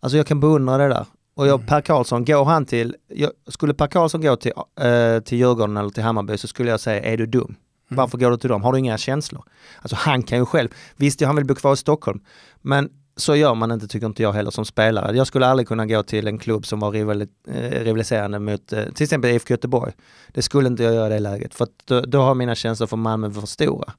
Alltså 0.00 0.16
jag 0.16 0.26
kan 0.26 0.40
beundra 0.40 0.78
det 0.78 0.88
där. 0.88 1.06
Och 1.34 1.46
jag, 1.46 1.54
mm. 1.54 1.66
Per 1.66 1.80
Karlsson, 1.80 2.24
går 2.24 2.44
han 2.44 2.66
till, 2.66 2.96
jag, 3.08 3.30
skulle 3.48 3.74
Per 3.74 3.86
Karlsson 3.86 4.20
gå 4.20 4.36
till, 4.36 4.52
äh, 4.80 5.20
till 5.20 5.38
Djurgården 5.38 5.76
eller 5.76 5.90
till 5.90 6.02
Hammarby 6.02 6.38
så 6.38 6.48
skulle 6.48 6.70
jag 6.70 6.80
säga, 6.80 7.02
är 7.02 7.16
du 7.16 7.26
dum? 7.26 7.44
Mm. 7.44 7.56
Varför 7.88 8.18
går 8.18 8.30
du 8.30 8.36
till 8.36 8.48
dem? 8.48 8.62
Har 8.62 8.72
du 8.72 8.78
inga 8.78 8.98
känslor? 8.98 9.44
Alltså 9.82 9.96
han 9.96 10.22
kan 10.22 10.38
ju 10.38 10.46
själv, 10.46 10.68
visst 10.96 11.20
han 11.20 11.36
vill 11.36 11.44
bo 11.44 11.54
kvar 11.54 11.72
i 11.72 11.76
Stockholm, 11.76 12.20
men 12.62 12.90
så 13.16 13.36
gör 13.36 13.54
man 13.54 13.70
inte, 13.72 13.88
tycker 13.88 14.06
inte 14.06 14.22
jag 14.22 14.32
heller 14.32 14.50
som 14.50 14.64
spelare. 14.64 15.16
Jag 15.16 15.26
skulle 15.26 15.46
aldrig 15.46 15.68
kunna 15.68 15.86
gå 15.86 16.02
till 16.02 16.26
en 16.26 16.38
klubb 16.38 16.66
som 16.66 16.80
var 16.80 16.90
rival, 16.90 17.22
eh, 17.22 17.70
rivaliserande 17.70 18.38
mot 18.38 18.72
eh, 18.72 18.84
till 18.84 19.04
exempel 19.04 19.30
IFK 19.30 19.54
Göteborg. 19.54 19.92
Det 20.28 20.42
skulle 20.42 20.68
inte 20.68 20.82
jag 20.82 20.94
göra 20.94 21.06
i 21.06 21.10
det 21.10 21.18
läget, 21.18 21.54
för 21.54 21.68
då, 21.84 22.00
då, 22.00 22.20
har 22.20 22.34
mina 22.34 22.54
känslor 22.54 22.86
för 22.86 22.96
Malmö 22.96 23.30
för 23.30 23.46
stora. 23.46 23.92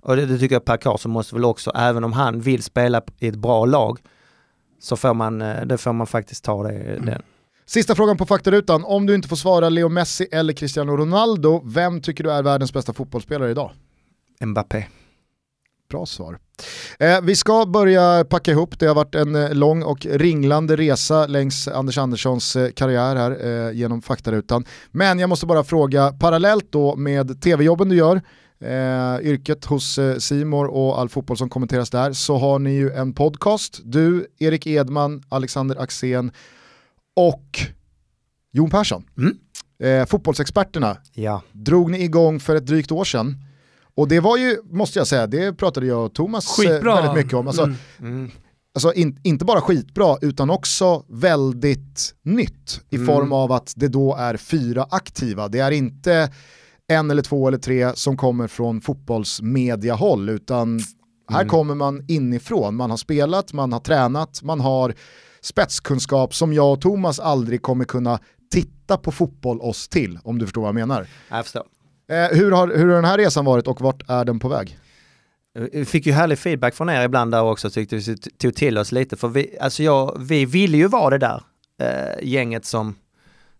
Och 0.00 0.16
det, 0.16 0.26
det 0.26 0.38
tycker 0.38 0.54
jag 0.54 0.64
Per 0.64 0.76
Karlsson 0.76 1.12
måste 1.12 1.34
väl 1.34 1.44
också, 1.44 1.70
även 1.74 2.04
om 2.04 2.12
han 2.12 2.40
vill 2.40 2.62
spela 2.62 3.02
i 3.18 3.28
ett 3.28 3.36
bra 3.36 3.64
lag, 3.64 3.98
så 4.80 4.96
får 4.96 5.14
man, 5.14 5.42
eh, 5.42 5.64
det 5.64 5.78
får 5.78 5.92
man 5.92 6.06
faktiskt 6.06 6.44
ta 6.44 6.62
det. 6.62 6.74
Mm. 6.74 7.06
Den. 7.06 7.22
Sista 7.66 7.94
frågan 7.94 8.16
på 8.16 8.26
faktarutan, 8.26 8.84
om 8.84 9.06
du 9.06 9.14
inte 9.14 9.28
får 9.28 9.36
svara 9.36 9.68
Leo 9.68 9.88
Messi 9.88 10.28
eller 10.32 10.52
Cristiano 10.52 10.96
Ronaldo, 10.96 11.62
vem 11.64 12.00
tycker 12.00 12.24
du 12.24 12.32
är 12.32 12.42
världens 12.42 12.72
bästa 12.72 12.92
fotbollsspelare 12.92 13.50
idag? 13.50 13.70
Mbappé. 14.40 14.86
Bra 15.90 16.06
svar. 16.06 16.38
Eh, 16.98 17.20
vi 17.22 17.36
ska 17.36 17.66
börja 17.66 18.24
packa 18.24 18.50
ihop, 18.50 18.78
det 18.78 18.86
har 18.86 18.94
varit 18.94 19.14
en 19.14 19.34
eh, 19.34 19.54
lång 19.54 19.82
och 19.82 20.06
ringlande 20.06 20.76
resa 20.76 21.26
längs 21.26 21.68
Anders 21.68 21.98
Anderssons 21.98 22.56
eh, 22.56 22.70
karriär 22.70 23.16
här 23.16 23.46
eh, 23.46 23.72
genom 23.72 24.02
faktarutan. 24.02 24.64
Men 24.90 25.18
jag 25.18 25.28
måste 25.28 25.46
bara 25.46 25.64
fråga, 25.64 26.12
parallellt 26.12 26.72
då 26.72 26.96
med 26.96 27.42
tv-jobben 27.42 27.88
du 27.88 27.96
gör, 27.96 28.16
eh, 28.60 29.26
yrket 29.26 29.64
hos 29.64 29.98
eh, 29.98 30.16
Simor 30.16 30.66
och 30.66 31.00
all 31.00 31.08
fotboll 31.08 31.36
som 31.36 31.48
kommenteras 31.48 31.90
där, 31.90 32.12
så 32.12 32.36
har 32.36 32.58
ni 32.58 32.70
ju 32.70 32.90
en 32.90 33.14
podcast. 33.14 33.80
Du, 33.84 34.26
Erik 34.38 34.66
Edman, 34.66 35.22
Alexander 35.28 35.76
Axén 35.76 36.32
och 37.16 37.60
Jon 38.52 38.70
Persson. 38.70 39.04
Mm. 39.18 39.36
Fotbollsexperterna 40.06 40.96
ja. 41.12 41.42
drog 41.52 41.90
ni 41.90 42.04
igång 42.04 42.40
för 42.40 42.56
ett 42.56 42.66
drygt 42.66 42.92
år 42.92 43.04
sedan. 43.04 43.36
Och 43.98 44.08
det 44.08 44.20
var 44.20 44.36
ju, 44.36 44.56
måste 44.70 44.98
jag 44.98 45.06
säga, 45.06 45.26
det 45.26 45.52
pratade 45.52 45.86
jag 45.86 46.04
och 46.04 46.14
Thomas 46.14 46.58
eh, 46.58 46.62
Skitbra. 46.62 46.94
väldigt 46.94 47.24
mycket 47.24 47.34
om. 47.38 47.46
Alltså, 47.48 47.62
mm. 47.62 47.76
Mm. 48.00 48.30
alltså 48.74 48.92
in, 48.92 49.20
inte 49.24 49.44
bara 49.44 49.60
skitbra 49.60 50.16
utan 50.20 50.50
också 50.50 51.04
väldigt 51.08 52.14
nytt 52.22 52.80
i 52.90 52.96
Mm. 52.96 53.06
form 53.06 53.32
av 53.32 53.52
att 53.52 53.72
det 53.76 53.88
då 53.88 54.16
är 54.16 54.36
fyra 54.36 54.86
aktiva. 54.90 55.48
Det 55.48 55.58
är 55.58 55.70
inte 55.70 56.32
en 56.92 57.10
eller 57.10 57.22
två 57.22 57.48
eller 57.48 57.58
tre 57.58 57.92
som 57.94 58.16
kommer 58.16 58.46
från 58.46 58.80
fotbollsmediahåll 58.80 60.28
utan 60.28 60.80
här 61.30 61.40
Mm. 61.40 61.48
kommer 61.48 61.74
man 61.74 62.04
inifrån. 62.08 62.74
Man 62.76 62.90
har 62.90 62.96
spelat, 62.96 63.52
man 63.52 63.72
har 63.72 63.80
tränat, 63.80 64.42
man 64.42 64.60
har 64.60 64.94
spetskunskap 65.40 66.34
som 66.34 66.52
jag 66.52 66.72
och 66.72 66.80
Thomas 66.80 67.20
aldrig 67.20 67.62
kommer 67.62 67.84
kunna 67.84 68.18
titta 68.52 68.96
på 68.96 69.12
fotboll 69.12 69.60
oss 69.60 69.88
till 69.88 70.18
om 70.24 70.38
du 70.38 70.46
förstår 70.46 70.60
vad 70.62 70.68
jag 70.68 70.74
menar. 70.74 71.06
Jag 71.30 71.44
förstår. 71.44 71.62
Eh, 72.08 72.28
hur, 72.38 72.52
har, 72.52 72.68
hur 72.68 72.86
har 72.88 72.94
den 72.94 73.04
här 73.04 73.18
resan 73.18 73.44
varit 73.44 73.66
och 73.66 73.80
vart 73.80 74.10
är 74.10 74.24
den 74.24 74.38
på 74.38 74.48
väg? 74.48 74.78
Vi 75.72 75.84
fick 75.84 76.06
ju 76.06 76.12
härlig 76.12 76.38
feedback 76.38 76.74
från 76.74 76.90
er 76.90 77.04
ibland 77.04 77.32
där 77.32 77.42
också, 77.42 77.70
tyckte 77.70 77.96
vi 77.96 78.16
tog 78.16 78.54
till 78.54 78.78
oss 78.78 78.92
lite. 78.92 79.16
För 79.16 79.28
vi, 79.28 79.58
alltså 79.60 79.82
jag, 79.82 80.16
vi 80.20 80.44
ville 80.44 80.76
ju 80.76 80.88
vara 80.88 81.18
det 81.18 81.18
där 81.18 81.42
eh, 81.80 82.28
gänget 82.28 82.64
som, 82.64 82.94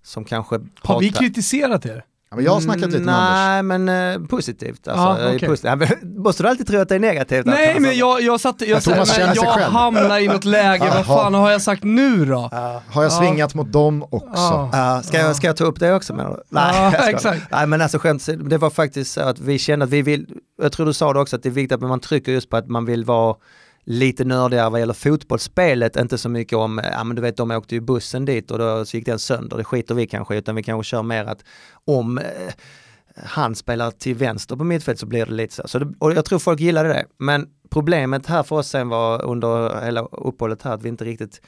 som 0.03 0.25
kanske 0.25 0.61
Har 0.81 1.01
vi 1.01 1.11
kritiserat 1.11 1.87
er? 1.87 2.05
Ja, 2.31 2.37
men 2.37 2.45
jag 2.45 2.53
har 2.53 2.61
snackat 2.61 2.91
lite 2.93 2.99
med 3.05 3.15
Anders. 3.15 3.35
Nej, 3.35 3.79
men 3.79 4.13
eh, 4.23 4.27
positivt. 4.29 4.89
Alltså, 4.89 5.23
Ja, 5.25 5.35
okej. 5.35 5.49
positivt. 5.49 6.03
Måste 6.03 6.43
du 6.43 6.49
alltid 6.49 6.67
tro 6.67 6.81
att 6.81 6.89
det 6.89 6.95
är 6.95 6.99
negativt? 6.99 7.47
Nej 7.47 7.67
Alltså, 7.69 7.83
men 7.83 7.97
jag, 7.97 8.21
jag 8.23 8.41
satt, 8.41 8.61
jag, 8.61 8.83
Thomas 8.83 9.19
men 9.19 9.35
jag 9.35 9.45
hamnar 9.53 10.19
i 10.19 10.29
något 10.29 10.45
läge, 10.45 10.91
vad 10.95 11.07
fan 11.07 11.35
har 11.35 11.51
jag 11.51 11.63
sagt 11.63 11.85
nu 11.85 12.25
då? 12.25 12.49
Ja. 12.53 12.83
Har 12.91 13.03
jag 13.03 13.13
Ja. 13.13 13.19
svingat 13.19 13.55
mot 13.55 13.73
dem 13.73 14.03
också? 14.11 14.69
Ja, 14.73 15.01
ska, 15.05 15.19
jag, 15.19 15.37
ska 15.37 15.47
jag 15.47 15.57
ta 15.57 15.65
upp 15.65 15.81
det 15.81 15.95
också 15.95 16.13
du? 16.13 16.43
Nej, 16.49 16.93
jag 16.93 17.09
exakt. 17.09 17.43
Nej 17.51 17.67
men 17.67 17.81
alltså 17.83 17.99
skämt 17.99 18.29
det 18.51 18.59
var 18.59 18.71
faktiskt 18.71 19.13
så 19.13 19.21
att 19.21 19.41
vi 19.41 19.59
kände 19.59 19.85
att 19.85 19.91
vi 19.91 20.03
vill, 20.03 20.27
jag 20.63 20.73
tror 20.73 20.87
du 20.87 20.93
sa 20.93 21.13
det 21.13 21.21
också 21.21 21.37
att 21.37 21.43
det 21.43 21.49
är 21.49 21.51
viktigt 21.51 21.83
att 21.83 21.89
man 21.89 22.01
trycker 22.01 22.33
just 22.33 22.51
på 22.51 22.57
att 22.57 22.69
man 22.69 22.85
vill 22.85 23.05
vara 23.05 23.37
lite 23.91 24.25
nördigare 24.25 24.71
vad 24.71 24.81
gäller 24.81 24.95
fotbollsspelet, 24.95 25.97
inte 25.97 26.19
så 26.19 26.29
mycket 26.29 26.59
om, 26.59 26.81
ja 26.93 27.05
men 27.05 27.17
du 27.17 27.23
vet 27.23 27.37
de 27.37 27.51
åkte 27.51 27.75
ju 27.75 27.81
bussen 27.81 28.25
dit 28.25 28.51
och 28.51 28.59
då 28.59 28.85
så 28.85 28.97
gick 28.97 29.07
den 29.07 29.19
sönder, 29.19 29.57
det 29.57 29.65
skiter 29.65 29.95
vi 29.95 30.07
kanske 30.07 30.35
i, 30.35 30.39
utan 30.39 30.55
vi 30.55 30.63
kanske 30.63 30.91
kör 30.91 31.03
mer 31.03 31.25
att 31.25 31.45
om 31.85 32.19
eh, 32.19 32.25
han 33.25 33.55
spelar 33.55 33.91
till 33.91 34.15
vänster 34.15 34.57
på 34.57 34.65
mittfält 34.65 34.99
så 34.99 35.07
blir 35.07 35.27
det 35.27 35.33
lite 35.33 35.55
så. 35.55 35.69
så 35.69 35.79
det, 35.79 35.95
och 35.99 36.13
jag 36.13 36.25
tror 36.25 36.39
folk 36.39 36.61
gillade 36.61 36.89
det. 36.89 37.05
Men 37.19 37.47
problemet 37.71 38.27
här 38.27 38.43
för 38.43 38.57
oss 38.57 38.69
sen 38.69 38.89
var 38.89 39.25
under 39.25 39.85
hela 39.85 40.01
uppehållet 40.03 40.63
här 40.63 40.75
att 40.75 40.83
vi 40.83 40.89
inte 40.89 41.05
riktigt 41.05 41.41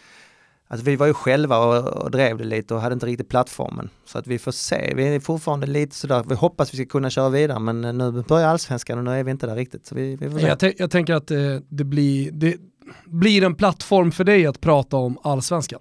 Alltså 0.70 0.84
vi 0.84 0.96
var 0.96 1.06
ju 1.06 1.14
själva 1.14 1.58
och, 1.58 2.02
och 2.02 2.10
drev 2.10 2.38
det 2.38 2.44
lite 2.44 2.74
och 2.74 2.80
hade 2.80 2.92
inte 2.92 3.06
riktigt 3.06 3.28
plattformen. 3.28 3.90
Så 4.04 4.18
att 4.18 4.26
vi 4.26 4.38
får 4.38 4.52
se, 4.52 4.92
vi 4.96 5.14
är 5.14 5.20
fortfarande 5.20 5.66
lite 5.66 5.96
sådär, 5.96 6.24
vi 6.28 6.34
hoppas 6.34 6.74
vi 6.74 6.76
ska 6.76 6.86
kunna 6.86 7.10
köra 7.10 7.28
vidare 7.28 7.58
men 7.58 7.84
eh, 7.84 7.92
nu 7.92 8.24
börjar 8.28 8.48
allsvenskan 8.48 8.98
och 8.98 9.04
nu 9.04 9.10
är 9.10 9.24
vi 9.24 9.30
inte 9.30 9.46
där 9.46 9.56
riktigt. 9.56 9.86
Så 9.86 9.94
vi, 9.94 10.16
vi 10.16 10.30
får 10.30 10.38
se. 10.38 10.46
Jag, 10.46 10.74
jag 10.78 10.90
tänker 10.90 11.14
att 11.14 11.26
det, 11.26 11.62
det, 11.68 11.84
blir, 11.84 12.30
det 12.32 12.56
blir 13.04 13.44
en 13.44 13.54
plattform 13.54 14.12
för 14.12 14.24
dig 14.24 14.46
att 14.46 14.60
prata 14.60 14.96
om 14.96 15.18
allsvenskan. 15.22 15.80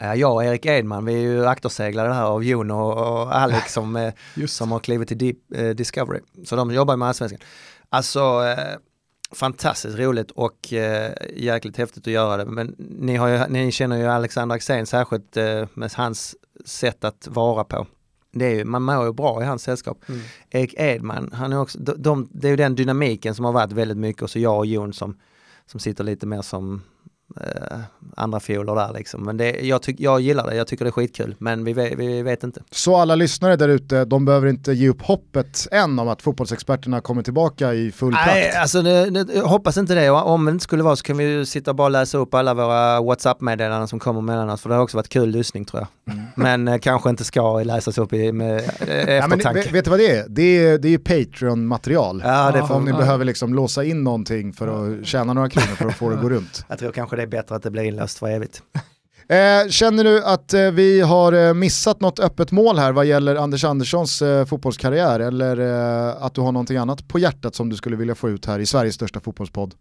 Ja, 0.00 0.14
jag 0.14 0.34
och 0.34 0.44
Erik 0.44 0.66
Edman, 0.66 1.04
vi 1.04 1.14
är 1.14 1.18
ju 1.18 1.46
akterseglade 1.46 2.14
här 2.14 2.24
av 2.24 2.44
Jon 2.44 2.70
och, 2.70 3.36
Alex 3.36 3.72
som, 3.72 3.96
eh, 3.96 4.12
som 4.46 4.72
har 4.72 4.78
klivit 4.78 5.08
till 5.08 5.18
Deep, 5.18 5.36
eh, 5.54 5.68
Discovery. 5.68 6.20
Så 6.44 6.56
de 6.56 6.70
jobbar 6.70 6.96
med 6.96 7.08
allsvenskan. 7.08 7.40
Alltså 7.88 8.20
eh, 8.20 8.76
fantastiskt 9.32 9.98
roligt 9.98 10.30
och 10.30 10.72
eh, 10.72 11.12
jäkligt 11.36 11.76
häftigt 11.76 12.06
att 12.06 12.12
göra 12.12 12.36
det. 12.36 12.44
Men 12.44 12.74
ni, 12.78 13.12
ju, 13.12 13.46
ni 13.48 13.72
känner 13.72 13.96
ju 13.96 14.06
Alexander 14.06 14.56
Axén 14.56 14.86
särskilt 14.86 15.36
eh, 15.36 15.66
med 15.74 15.92
hans 15.92 16.36
sätt 16.64 17.04
att 17.04 17.28
vara 17.30 17.64
på. 17.64 17.86
Det 18.32 18.46
är 18.46 18.54
ju, 18.54 18.64
man 18.64 18.82
mår 18.82 19.06
ju 19.06 19.12
bra 19.12 19.42
i 19.42 19.44
hans 19.44 19.62
sällskap. 19.62 19.98
Mm. 20.08 20.20
Erik 20.50 20.74
Edman, 20.78 21.30
han 21.32 21.52
är 21.52 21.60
också, 21.60 21.78
de, 21.78 22.02
de, 22.02 22.28
det 22.32 22.48
är 22.48 22.50
ju 22.50 22.56
den 22.56 22.74
dynamiken 22.74 23.34
som 23.34 23.44
har 23.44 23.52
varit 23.52 23.72
väldigt 23.72 23.98
mycket 23.98 24.22
och 24.22 24.30
så 24.30 24.38
jag 24.38 24.58
och 24.58 24.66
Jon 24.66 24.92
som, 24.92 25.18
som 25.66 25.80
sitter 25.80 26.04
lite 26.04 26.26
mer 26.26 26.42
som 26.42 26.82
eh, 27.40 27.78
andra 28.16 28.40
fioler 28.40 28.74
där 28.74 28.92
liksom. 28.94 29.22
Men 29.24 29.36
det, 29.36 29.50
jag, 29.50 29.82
tyck, 29.82 30.00
jag 30.00 30.20
gillar 30.20 30.50
det, 30.50 30.56
jag 30.56 30.66
tycker 30.66 30.84
det 30.84 30.88
är 30.88 30.92
skitkul. 30.92 31.34
Men 31.38 31.64
vi 31.64 31.72
vet, 31.72 31.98
vi 31.98 32.22
vet 32.22 32.42
inte. 32.44 32.62
Så 32.70 32.96
alla 32.96 33.14
lyssnare 33.14 33.56
där 33.56 33.68
ute, 33.68 34.04
de 34.04 34.24
behöver 34.24 34.46
inte 34.48 34.72
ge 34.72 34.88
upp 34.88 35.02
hoppet 35.02 35.68
än 35.70 35.98
om 35.98 36.08
att 36.08 36.22
fotbollsexperterna 36.22 37.00
kommer 37.00 37.22
tillbaka 37.22 37.74
i 37.74 37.92
full 37.92 38.12
Nej, 38.12 38.42
prakt. 38.44 38.56
alltså 38.60 38.82
det, 38.82 39.26
jag 39.34 39.44
hoppas 39.44 39.76
inte 39.76 39.94
det. 39.94 40.10
Om 40.10 40.44
det 40.44 40.50
inte 40.50 40.62
skulle 40.64 40.82
vara 40.82 40.96
så 40.96 41.02
kan 41.04 41.16
vi 41.16 41.24
ju 41.24 41.44
sitta 41.44 41.70
och 41.70 41.76
bara 41.76 41.88
läsa 41.88 42.18
upp 42.18 42.34
alla 42.34 42.54
våra 42.54 43.00
WhatsApp-meddelanden 43.00 43.88
som 43.88 43.98
kommer 43.98 44.20
mellan 44.20 44.50
oss. 44.50 44.60
För 44.60 44.68
det 44.68 44.74
har 44.74 44.82
också 44.82 44.96
varit 44.96 45.08
kul 45.08 45.28
lyssning 45.30 45.64
tror 45.64 45.80
jag. 45.82 46.16
Men 46.34 46.68
eh, 46.68 46.78
kanske 46.78 47.10
inte 47.10 47.24
ska 47.24 47.62
läsas 47.62 47.98
upp 47.98 48.12
i, 48.12 48.32
med 48.32 48.56
eh, 48.58 48.64
Ja, 48.88 48.94
eftertanke. 48.94 49.52
vet, 49.60 49.72
vet 49.72 49.84
du 49.84 49.90
vad 49.90 50.00
det 50.00 50.10
är? 50.16 50.24
Det 50.28 50.66
är, 50.66 50.78
det 50.78 50.94
är 50.94 50.98
Patreon-material. 50.98 52.22
Ja, 52.24 52.50
det 52.52 52.58
Ja, 52.58 52.66
får, 52.66 52.74
Om 52.74 52.84
ni 52.84 52.90
ja. 52.90 52.96
behöver 52.96 53.24
liksom 53.24 53.54
låsa 53.54 53.84
in 53.84 54.04
någonting 54.04 54.52
för 54.52 54.68
att 55.00 55.06
tjäna 55.06 55.32
några 55.32 55.48
kronor 55.48 55.66
för 55.76 55.86
att 55.86 55.94
få 55.94 56.08
det 56.08 56.14
att 56.16 56.22
gå 56.22 56.28
runt. 56.28 56.64
jag 56.68 56.78
tror 56.78 56.92
kanske 56.92 57.16
det 57.16 57.21
är 57.22 57.26
bättre 57.26 57.54
att 57.54 57.62
det 57.62 57.70
blir 57.70 57.82
inlöst 57.82 58.18
för 58.18 58.26
evigt. 58.26 58.62
Eh, 59.28 59.68
känner 59.68 60.04
du 60.04 60.24
att 60.24 60.54
eh, 60.54 60.70
vi 60.70 61.00
har 61.00 61.32
eh, 61.32 61.54
missat 61.54 62.00
något 62.00 62.20
öppet 62.20 62.50
mål 62.50 62.78
här 62.78 62.92
vad 62.92 63.06
gäller 63.06 63.36
Anders 63.36 63.64
Anderssons 63.64 64.22
eh, 64.22 64.46
fotbollskarriär 64.46 65.20
eller 65.20 65.56
eh, 65.58 66.24
att 66.24 66.34
du 66.34 66.40
har 66.40 66.52
någonting 66.52 66.76
annat 66.76 67.08
på 67.08 67.18
hjärtat 67.18 67.54
som 67.54 67.68
du 67.68 67.76
skulle 67.76 67.96
vilja 67.96 68.14
få 68.14 68.30
ut 68.30 68.46
här 68.46 68.58
i 68.58 68.66
Sveriges 68.66 68.94
största 68.94 69.20
fotbollspodd? 69.20 69.74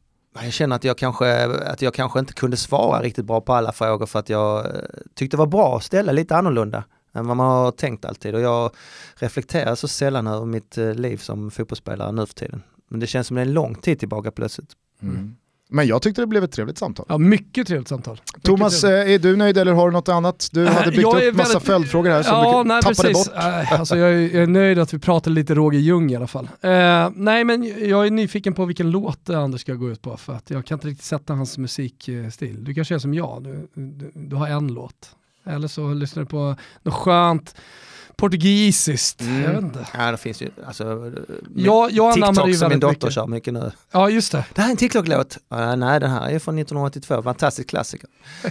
Jag 0.43 0.53
känner 0.53 0.75
att 0.75 0.83
jag, 0.83 0.97
kanske, 0.97 1.45
att 1.45 1.81
jag 1.81 1.93
kanske 1.93 2.19
inte 2.19 2.33
kunde 2.33 2.57
svara 2.57 3.01
riktigt 3.01 3.25
bra 3.25 3.41
på 3.41 3.53
alla 3.53 3.71
frågor 3.71 4.05
för 4.05 4.19
att 4.19 4.29
jag 4.29 4.65
eh, 4.65 4.71
tyckte 5.15 5.37
det 5.37 5.39
var 5.39 5.47
bra 5.47 5.77
att 5.77 5.83
ställa 5.83 6.11
lite 6.11 6.35
annorlunda 6.35 6.83
än 7.13 7.27
vad 7.27 7.37
man 7.37 7.47
har 7.47 7.71
tänkt 7.71 8.05
alltid. 8.05 8.35
Och 8.35 8.41
jag 8.41 8.71
reflekterar 9.15 9.75
så 9.75 9.87
sällan 9.87 10.27
över 10.27 10.45
mitt 10.45 10.77
liv 10.77 11.17
som 11.17 11.51
fotbollsspelare 11.51 12.11
nu 12.11 12.25
för 12.25 12.33
tiden. 12.33 12.63
Men 12.89 12.99
det 12.99 13.07
känns 13.07 13.27
som 13.27 13.35
det 13.35 13.41
är 13.41 13.45
en 13.45 13.53
lång 13.53 13.75
tid 13.75 13.99
tillbaka 13.99 14.31
plötsligt. 14.31 14.69
Mm. 15.01 15.35
Men 15.73 15.87
jag 15.87 16.01
tyckte 16.01 16.21
det 16.21 16.27
blev 16.27 16.43
ett 16.43 16.51
trevligt 16.51 16.77
samtal. 16.77 17.05
Ja, 17.09 17.17
mycket 17.17 17.67
trevligt 17.67 17.87
samtal. 17.87 18.21
Thomas, 18.41 18.81
trevligt. 18.81 19.07
eh, 19.07 19.13
är 19.13 19.19
du 19.19 19.35
nöjd 19.35 19.57
eller 19.57 19.71
har 19.73 19.87
du 19.89 19.93
något 19.93 20.09
annat? 20.09 20.49
Du 20.51 20.65
Eh, 20.67 20.73
hade 20.73 20.91
byggt 20.91 21.03
upp 21.05 21.13
massa 21.35 21.49
väldigt- 21.53 21.67
följdfrågor 21.67 22.09
här 22.09 22.23
som 22.23 22.33
ja, 22.33 22.63
du 22.63 22.67
nej, 22.67 22.81
tappade 22.81 23.09
precis. 23.09 23.27
bort. 23.29 23.37
Eh, 23.37 23.79
Alltså, 23.79 23.97
jag, 23.97 24.13
är, 24.13 24.47
nöjd 24.47 24.79
att 24.79 24.93
vi 24.93 24.99
pratar 24.99 25.31
lite 25.31 25.55
Roger 25.55 25.79
Ljung 25.79 26.11
i 26.11 26.15
alla 26.15 26.27
fall. 26.27 26.49
Eh, 26.61 27.09
nej 27.15 27.43
men 27.43 27.63
jag 27.89 28.07
är 28.07 28.11
nyfiken 28.11 28.53
på 28.53 28.65
vilken 28.65 28.91
låt 28.91 29.29
Anders 29.29 29.61
ska 29.61 29.73
gå 29.73 29.89
ut 29.91 30.01
på 30.01 30.17
för 30.17 30.33
att 30.33 30.49
jag 30.49 30.65
kan 30.65 30.75
inte 30.75 30.87
riktigt 30.87 31.05
sätta 31.05 31.33
hans 31.33 31.57
musikstil. 31.57 32.63
Du 32.63 32.73
kanske 32.73 32.95
är 32.95 32.99
som 32.99 33.13
jag, 33.13 33.43
du, 33.43 33.67
du, 33.73 34.11
du 34.15 34.35
har 34.35 34.47
en 34.47 34.67
låt. 34.67 35.15
Eller 35.45 35.67
så 35.67 35.93
lyssnar 35.93 36.23
du 36.23 36.29
på 36.29 36.55
något 36.83 36.93
skönt 36.93 37.55
portugisiskt. 38.15 39.21
Mm. 39.21 39.43
Jag 39.43 39.51
vet 39.51 39.61
inte. 39.61 39.87
Ja, 39.93 40.11
det 40.11 40.17
finns 40.17 40.41
ju, 40.41 40.49
alltså, 40.67 41.11
Ja, 41.55 41.89
jag 41.91 42.13
TikTok 42.13 42.55
som 42.55 42.69
min 42.69 42.79
dotter 42.79 42.95
mycket. 42.95 43.13
kör 43.13 43.27
mycket 43.27 43.53
nu. 43.53 43.71
Ja, 43.91 44.09
just 44.09 44.31
det. 44.31 44.45
Det 44.53 44.61
här 44.61 44.67
är 44.67 44.71
en 44.71 44.77
TikTok-låt. 44.77 45.37
Uh, 45.53 45.75
nej, 45.75 45.99
den 45.99 46.09
här 46.11 46.29
är 46.29 46.39
från 46.39 46.57
1982, 46.57 47.23
fantastisk 47.23 47.69
klassiker. 47.69 48.09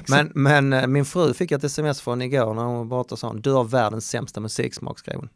Men, 0.09 0.33
men 0.35 0.73
eh, 0.73 0.87
min 0.87 1.05
fru 1.05 1.35
fick 1.35 1.53
ett 1.53 1.65
sms 1.65 2.01
från 2.01 2.23
igår 2.23 2.55
när 2.55 2.63
hon 2.63 2.77
var 2.77 2.85
borta 2.85 3.15
och 3.15 3.19
sa 3.19 3.33
du 3.33 3.53
har 3.53 3.65
världens 3.65 4.09
sämsta 4.09 4.41
musiksmak, 4.41 4.99
skrev 4.99 5.17
hon. 5.17 5.29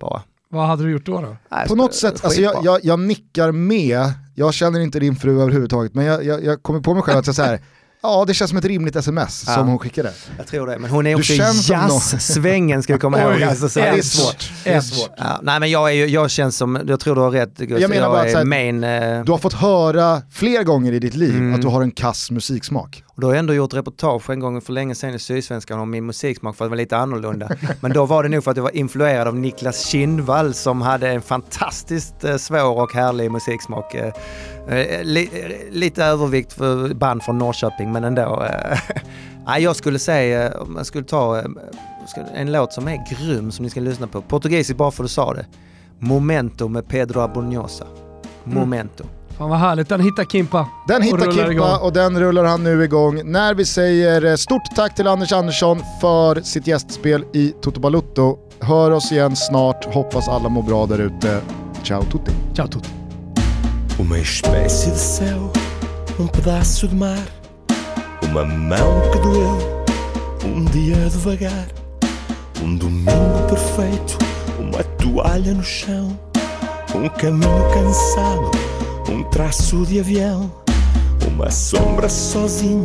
Bara. 0.00 0.22
Vad 0.50 0.66
hade 0.66 0.82
du 0.82 0.90
gjort 0.90 1.06
då? 1.06 1.20
då? 1.20 1.36
Nej, 1.48 1.68
På 1.68 1.74
något 1.74 1.94
sätt, 1.94 2.24
alltså 2.24 2.40
jag, 2.40 2.64
jag, 2.64 2.84
jag 2.84 3.00
nickar 3.00 3.52
med, 3.52 4.12
jag 4.34 4.54
känner 4.54 4.80
inte 4.80 5.00
din 5.00 5.16
fru 5.16 5.42
överhuvudtaget, 5.42 5.94
men 5.94 6.04
jag, 6.04 6.24
jag, 6.24 6.44
jag 6.44 6.62
kommer 6.62 6.80
på 6.80 6.94
mig 6.94 7.02
själv 7.02 7.18
att 7.18 7.26
jag 7.26 7.36
så 7.36 7.42
här, 7.42 7.60
ja 8.02 8.24
det 8.26 8.34
känns 8.34 8.48
som 8.48 8.58
ett 8.58 8.64
rimligt 8.64 8.96
sms 8.96 9.44
Ja. 9.46 9.54
som 9.54 9.68
hon 9.68 9.78
skickade. 9.78 10.12
Jag 10.36 10.46
tror 10.46 10.66
det, 10.66 10.78
men 10.78 10.90
hon 10.90 11.06
är 11.06 11.16
också 11.18 11.32
i 11.32 11.36
jazz-svängen 11.36 12.82
ska 12.82 12.92
vi 12.92 12.98
komma 12.98 13.20
ihåg. 13.22 13.42
Alltså, 13.42 13.68
så 13.68 13.78
det 13.80 13.86
är 13.86 14.02
svårt. 14.02 14.50
Det 14.64 14.70
är 14.70 14.80
svårt. 14.80 15.10
Ja, 15.16 15.40
nej 15.42 15.60
men 15.60 15.70
jag, 15.70 15.92
är 15.94 16.06
jag 16.06 16.30
känns 16.30 16.56
som, 16.56 16.80
jag 16.88 17.00
tror 17.00 17.14
du 17.14 17.20
har 17.20 17.30
rätt 17.30 17.58
Gustav. 17.58 17.80
Jag 17.80 17.90
menar 17.90 18.08
bara 18.08 18.20
att 18.20 18.30
så 18.30 18.36
är 18.36 18.38
här, 18.38 18.44
main, 18.44 18.84
eh, 18.84 19.24
Du 19.24 19.32
har 19.32 19.38
fått 19.38 19.52
höra 19.52 20.22
fler 20.32 20.62
gånger 20.62 20.92
i 20.92 20.98
ditt 20.98 21.14
liv 21.14 21.34
Mm. 21.36 21.54
att 21.54 21.62
du 21.62 21.68
har 21.68 21.82
en 21.82 21.90
kass 21.90 22.30
musiksmak. 22.30 23.02
Och 23.18 23.22
då 23.22 23.28
har 23.28 23.34
jag 23.34 23.38
ändå 23.38 23.54
gjort 23.54 23.74
reportage 23.74 24.30
en 24.30 24.40
gång 24.40 24.60
för 24.60 24.72
länge 24.72 24.94
sedan 24.94 25.14
i 25.14 25.18
Sydsvenskan 25.18 25.80
om 25.80 25.90
min 25.90 26.06
musiksmak 26.06 26.56
för 26.56 26.64
att 26.64 26.66
det 26.66 26.70
var 26.70 26.76
lite 26.76 26.96
annorlunda. 26.96 27.48
men 27.80 27.92
då 27.92 28.06
var 28.06 28.22
det 28.22 28.28
nog 28.28 28.44
för 28.44 28.50
att 28.50 28.56
jag 28.56 28.64
var 28.64 28.76
influerad 28.76 29.28
av 29.28 29.36
Niklas 29.36 29.86
Kindvall 29.86 30.54
som 30.54 30.80
hade 30.80 31.08
en 31.08 31.22
fantastiskt 31.22 32.24
eh, 32.24 32.36
svår 32.36 32.82
och 32.82 32.92
härlig 32.92 33.30
musiksmak. 33.30 33.94
Eh, 33.94 34.12
eh, 34.68 35.04
li, 35.04 35.30
lite 35.70 36.04
övervikt 36.04 36.52
för 36.52 36.94
band 36.94 37.22
från 37.22 37.38
Norrköping 37.38 37.92
men 37.92 38.04
ändå. 38.04 38.44
Eh, 38.44 39.58
jag 39.58 39.76
skulle 39.76 39.98
säga, 39.98 40.60
om 40.60 40.76
jag 40.76 40.86
skulle 40.86 41.04
ta 41.04 41.42
en 42.34 42.52
låt 42.52 42.72
som 42.72 42.88
är 42.88 43.06
grym 43.10 43.50
som 43.50 43.62
ni 43.62 43.70
ska 43.70 43.80
lyssna 43.80 44.06
på. 44.06 44.22
Portugisisk 44.22 44.76
bara 44.76 44.90
för 44.90 45.04
att 45.04 45.10
du 45.10 45.14
sa 45.14 45.34
det. 45.34 45.46
Momento 45.98 46.68
med 46.68 46.88
Pedro 46.88 47.20
Abunhosa. 47.20 47.86
Momento. 48.44 49.04
Fan 49.38 49.50
vad 49.50 49.58
härligt, 49.58 49.88
den 49.88 50.00
hittar 50.00 50.24
Kimpa. 50.24 50.68
Den 50.88 50.96
Och 50.96 51.02
hittar 51.04 51.18
rullar 51.18 51.32
Kimpa 51.32 51.52
igång. 51.52 51.76
och 51.80 51.92
den 51.92 52.20
rullar 52.20 52.44
han 52.44 52.64
nu 52.64 52.84
igång 52.84 53.20
när 53.24 53.54
vi 53.54 53.64
säger 53.64 54.24
eh, 54.24 54.34
stort 54.36 54.62
tack 54.76 54.94
till 54.94 55.06
Anders 55.06 55.32
Andersson 55.32 55.82
för 56.00 56.40
sitt 56.40 56.66
gästspel 56.66 57.24
i 57.34 57.48
Toto 57.62 57.80
Balutto. 57.80 58.38
Hör 58.60 58.90
oss 58.90 59.12
igen 59.12 59.36
snart, 59.36 59.94
hoppas 59.94 60.28
alla 60.28 60.48
mår 60.48 60.62
bra 60.62 60.86
där 60.86 60.98
ute. 60.98 61.40
Ciao 61.82 62.02
tutti! 62.02 62.30
Ciao 62.56 62.66
Tutti. 62.68 62.88
Uma 64.00 64.18
espécie 64.18 64.90
de 64.92 64.98
céu, 64.98 65.52
um 66.20 66.26
pedaço 66.28 66.88
de 66.88 66.94
mar, 66.94 67.18
uma 68.22 68.44
mão 68.44 69.00
que 69.12 69.18
doeu, 69.18 69.58
um 70.44 70.64
dia 70.64 70.96
devagar, 70.96 71.66
um 72.62 72.76
domingo 72.78 73.48
perfeito, 73.48 74.18
uma 74.60 74.82
toalha 74.82 75.54
no 75.54 75.62
chão, 75.64 76.16
um 76.94 77.08
caminho 77.08 77.64
cansado, 77.74 78.50
um 79.08 79.22
traço 79.24 79.84
de 79.86 80.00
avião, 80.00 80.50
Uma 81.26 81.50
sombra 81.50 82.08
sozinha, 82.08 82.82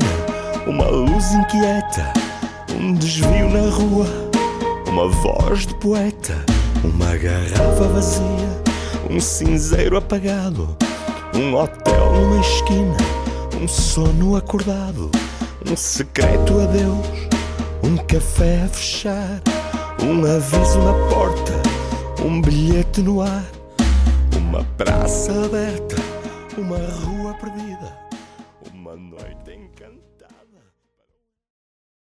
uma 0.67 0.87
luz 0.87 1.31
inquieta, 1.33 2.13
um 2.79 2.93
desvio 2.93 3.49
na 3.49 3.69
rua, 3.69 4.05
uma 4.87 5.07
voz 5.07 5.65
de 5.65 5.73
poeta, 5.75 6.35
uma 6.83 7.15
garrafa 7.17 7.87
vazia, 7.87 8.63
um 9.09 9.19
cinzeiro 9.19 9.97
apagado, 9.97 10.75
um 11.35 11.55
hotel 11.55 12.13
numa 12.13 12.41
esquina, 12.41 12.97
um 13.61 13.67
sono 13.67 14.35
acordado, 14.35 15.09
um 15.69 15.75
secreto 15.75 16.59
adeus, 16.59 17.07
um 17.83 17.97
café 17.97 18.63
a 18.65 18.67
fechar, 18.69 19.41
um 20.01 20.25
aviso 20.25 20.79
na 20.79 20.93
porta, 21.13 21.53
um 22.23 22.41
bilhete 22.41 23.01
no 23.01 23.21
ar, 23.21 23.45
uma 24.37 24.63
praça 24.77 25.31
aberta, 25.45 25.92
uma 26.61 26.77
rua 26.77 27.33
perdida. 27.33 28.02